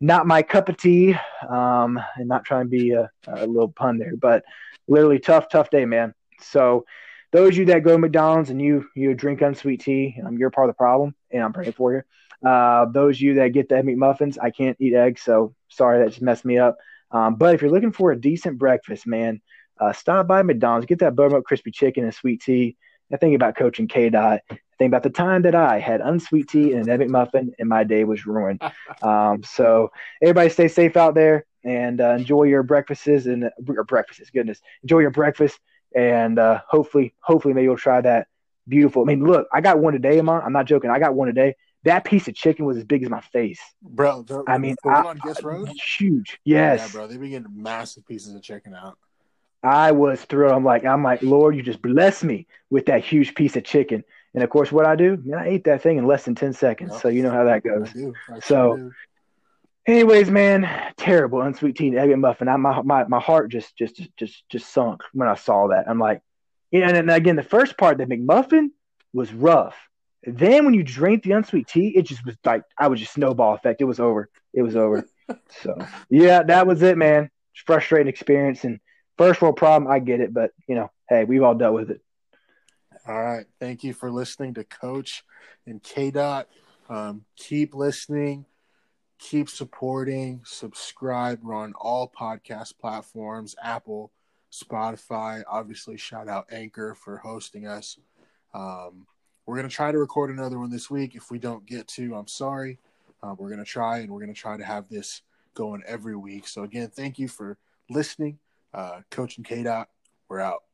Not 0.00 0.28
my 0.28 0.42
cup 0.42 0.68
of 0.68 0.76
tea. 0.76 1.16
Um, 1.48 2.00
and 2.16 2.28
not 2.28 2.44
trying 2.44 2.66
to 2.66 2.70
be 2.70 2.92
a, 2.92 3.10
a 3.26 3.46
little 3.46 3.70
pun 3.70 3.98
there, 3.98 4.14
but 4.16 4.44
literally 4.86 5.18
tough, 5.18 5.48
tough 5.48 5.70
day, 5.70 5.84
man. 5.84 6.14
So 6.40 6.86
those 7.32 7.50
of 7.50 7.56
you 7.58 7.64
that 7.66 7.84
go 7.84 7.92
to 7.92 7.98
McDonald's 7.98 8.50
and 8.50 8.60
you 8.60 8.86
you 8.94 9.14
drink 9.14 9.42
unsweet 9.42 9.80
tea, 9.80 10.16
um, 10.24 10.38
you're 10.38 10.50
part 10.50 10.68
of 10.68 10.74
the 10.74 10.78
problem, 10.78 11.14
and 11.30 11.42
I'm 11.42 11.52
praying 11.52 11.72
for 11.72 11.92
you. 11.92 12.02
Uh, 12.48 12.86
those 12.86 13.16
of 13.16 13.20
you 13.20 13.34
that 13.34 13.48
get 13.48 13.68
the 13.68 13.76
McMuffins, 13.76 14.38
I 14.40 14.50
can't 14.50 14.76
eat 14.80 14.94
eggs, 14.94 15.22
so 15.22 15.54
sorry 15.68 15.98
that 15.98 16.10
just 16.10 16.22
messed 16.22 16.44
me 16.44 16.58
up. 16.58 16.76
Um, 17.10 17.34
but 17.36 17.54
if 17.54 17.62
you're 17.62 17.70
looking 17.70 17.92
for 17.92 18.12
a 18.12 18.20
decent 18.20 18.58
breakfast, 18.58 19.06
man, 19.06 19.40
uh, 19.80 19.92
stop 19.92 20.26
by 20.26 20.42
McDonald's, 20.42 20.86
get 20.86 21.00
that 21.00 21.16
buttermilk 21.16 21.44
crispy 21.44 21.70
chicken 21.70 22.04
and 22.04 22.14
sweet 22.14 22.42
tea. 22.42 22.76
I 23.12 23.16
think 23.16 23.34
about 23.34 23.56
coaching 23.56 23.88
K 23.88 24.10
Dot. 24.10 24.40
I 24.50 24.58
think 24.78 24.90
about 24.90 25.02
the 25.02 25.10
time 25.10 25.42
that 25.42 25.54
I 25.54 25.80
had 25.80 26.00
unsweet 26.00 26.48
tea 26.48 26.72
and 26.72 26.88
an 26.88 27.00
egg 27.00 27.10
muffin, 27.10 27.52
and 27.58 27.68
my 27.68 27.84
day 27.84 28.04
was 28.04 28.26
ruined. 28.26 28.62
Um, 29.00 29.44
so 29.44 29.92
everybody, 30.20 30.48
stay 30.48 30.66
safe 30.66 30.96
out 30.96 31.14
there 31.14 31.46
and 31.62 32.00
uh, 32.00 32.14
enjoy 32.14 32.44
your 32.44 32.64
breakfasts 32.64 33.06
and 33.06 33.48
your 33.64 33.84
breakfasts. 33.84 34.30
Goodness, 34.30 34.60
enjoy 34.82 35.00
your 35.00 35.10
breakfast 35.10 35.58
and 35.94 36.38
uh, 36.38 36.60
hopefully, 36.68 37.14
hopefully, 37.20 37.54
maybe 37.54 37.64
you'll 37.64 37.76
try 37.76 38.00
that 38.00 38.28
beautiful. 38.66 39.02
I 39.02 39.06
mean, 39.06 39.24
look, 39.24 39.48
I 39.52 39.60
got 39.60 39.78
one 39.78 39.92
today, 39.92 40.18
Amon. 40.18 40.42
I'm 40.44 40.52
not 40.52 40.66
joking. 40.66 40.90
I 40.90 40.98
got 40.98 41.14
one 41.14 41.26
today. 41.28 41.54
That 41.84 42.04
piece 42.04 42.28
of 42.28 42.34
chicken 42.34 42.64
was 42.64 42.76
as 42.76 42.84
big 42.84 43.02
as 43.02 43.08
my 43.08 43.20
face, 43.20 43.60
bro. 43.82 44.22
The, 44.22 44.42
I 44.46 44.58
mean, 44.58 44.76
I, 44.84 45.02
on 45.02 45.18
Guess 45.24 45.42
Road, 45.42 45.68
huge. 45.68 46.38
Yes, 46.44 46.80
yeah, 46.80 46.92
bro. 46.92 47.06
They've 47.06 47.20
been 47.20 47.30
getting 47.30 47.62
massive 47.62 48.06
pieces 48.06 48.34
of 48.34 48.42
chicken 48.42 48.74
out. 48.74 48.98
I 49.62 49.92
was 49.92 50.22
thrilled. 50.22 50.52
I'm 50.52 50.64
like, 50.64 50.84
I'm 50.84 51.02
like, 51.02 51.22
Lord, 51.22 51.56
you 51.56 51.62
just 51.62 51.82
bless 51.82 52.22
me 52.22 52.46
with 52.70 52.86
that 52.86 53.04
huge 53.04 53.34
piece 53.34 53.56
of 53.56 53.64
chicken. 53.64 54.04
And 54.34 54.44
of 54.44 54.50
course, 54.50 54.70
what 54.70 54.86
I 54.86 54.96
do, 54.96 55.20
man, 55.24 55.38
I 55.38 55.48
ate 55.48 55.64
that 55.64 55.82
thing 55.82 55.98
in 55.98 56.06
less 56.06 56.24
than 56.24 56.34
ten 56.34 56.52
seconds. 56.52 56.92
Yep. 56.92 57.02
So 57.02 57.08
you 57.08 57.22
know 57.22 57.30
how 57.30 57.44
that 57.44 57.62
goes. 57.62 57.88
I 57.88 57.92
do. 57.92 58.14
I 58.32 58.40
so, 58.40 58.76
do. 58.76 58.92
Anyways, 59.88 60.30
man, 60.30 60.68
terrible 60.96 61.40
unsweet 61.42 61.76
tea 61.76 61.88
and 61.88 61.98
egg 61.98 62.16
muffin. 62.16 62.48
I, 62.48 62.56
my 62.56 62.82
my 62.82 63.04
my 63.04 63.20
heart 63.20 63.50
just 63.50 63.76
just 63.76 64.00
just 64.16 64.48
just 64.48 64.72
sunk 64.72 65.02
when 65.12 65.28
I 65.28 65.34
saw 65.34 65.68
that. 65.68 65.88
I'm 65.88 65.98
like, 65.98 66.20
you 66.70 66.80
know, 66.80 66.86
and 66.86 67.10
again, 67.10 67.36
the 67.36 67.42
first 67.42 67.76
part, 67.76 67.98
the 67.98 68.04
McMuffin 68.04 68.68
was 69.12 69.32
rough. 69.32 69.76
Then 70.24 70.64
when 70.64 70.74
you 70.74 70.82
drink 70.82 71.22
the 71.22 71.32
unsweet 71.32 71.66
tea, 71.66 71.88
it 71.96 72.02
just 72.02 72.24
was 72.24 72.36
like 72.44 72.62
I 72.76 72.88
was 72.88 73.00
just 73.00 73.14
snowball 73.14 73.54
effect. 73.54 73.80
It 73.80 73.84
was 73.84 73.98
over. 73.98 74.28
It 74.52 74.62
was 74.62 74.76
over. 74.76 75.08
so 75.62 75.76
yeah, 76.10 76.42
that 76.42 76.66
was 76.66 76.82
it, 76.82 76.98
man. 76.98 77.30
Frustrating 77.66 78.08
experience 78.08 78.64
and 78.64 78.78
first 79.16 79.40
world 79.40 79.56
problem. 79.56 79.90
I 79.90 79.98
get 79.98 80.20
it, 80.20 80.32
but 80.32 80.50
you 80.68 80.74
know, 80.74 80.90
hey, 81.08 81.24
we've 81.24 81.42
all 81.42 81.54
dealt 81.54 81.74
with 81.74 81.90
it. 81.90 82.00
All 83.06 83.20
right. 83.20 83.46
Thank 83.58 83.84
you 83.84 83.94
for 83.94 84.10
listening 84.10 84.54
to 84.54 84.64
Coach 84.64 85.24
and 85.66 85.82
K 85.82 86.10
Dot. 86.10 86.48
Um, 86.90 87.24
keep 87.36 87.74
listening, 87.74 88.44
keep 89.18 89.48
supporting, 89.48 90.40
subscribe. 90.44 91.40
We're 91.42 91.54
on 91.54 91.74
all 91.74 92.10
podcast 92.10 92.78
platforms 92.78 93.54
Apple, 93.62 94.12
Spotify. 94.52 95.42
Obviously, 95.48 95.96
shout 95.96 96.28
out 96.28 96.46
Anchor 96.50 96.94
for 96.94 97.18
hosting 97.18 97.66
us. 97.66 97.98
Um, 98.54 99.06
we're 99.46 99.56
going 99.56 99.68
to 99.68 99.74
try 99.74 99.92
to 99.92 99.98
record 99.98 100.30
another 100.30 100.58
one 100.58 100.70
this 100.70 100.90
week. 100.90 101.14
If 101.14 101.30
we 101.30 101.38
don't 101.38 101.66
get 101.66 101.88
to, 101.88 102.14
I'm 102.14 102.28
sorry. 102.28 102.78
Uh, 103.22 103.34
we're 103.36 103.48
going 103.48 103.58
to 103.58 103.64
try, 103.64 103.98
and 103.98 104.10
we're 104.10 104.20
going 104.20 104.32
to 104.32 104.40
try 104.40 104.56
to 104.56 104.64
have 104.64 104.88
this 104.88 105.22
going 105.54 105.82
every 105.86 106.16
week. 106.16 106.46
So, 106.46 106.62
again, 106.62 106.88
thank 106.88 107.18
you 107.18 107.28
for 107.28 107.58
listening. 107.90 108.38
Uh, 108.72 109.00
Coach 109.10 109.38
and 109.38 109.46
K 109.46 109.62
Dot, 109.62 109.88
we're 110.28 110.40
out. 110.40 110.67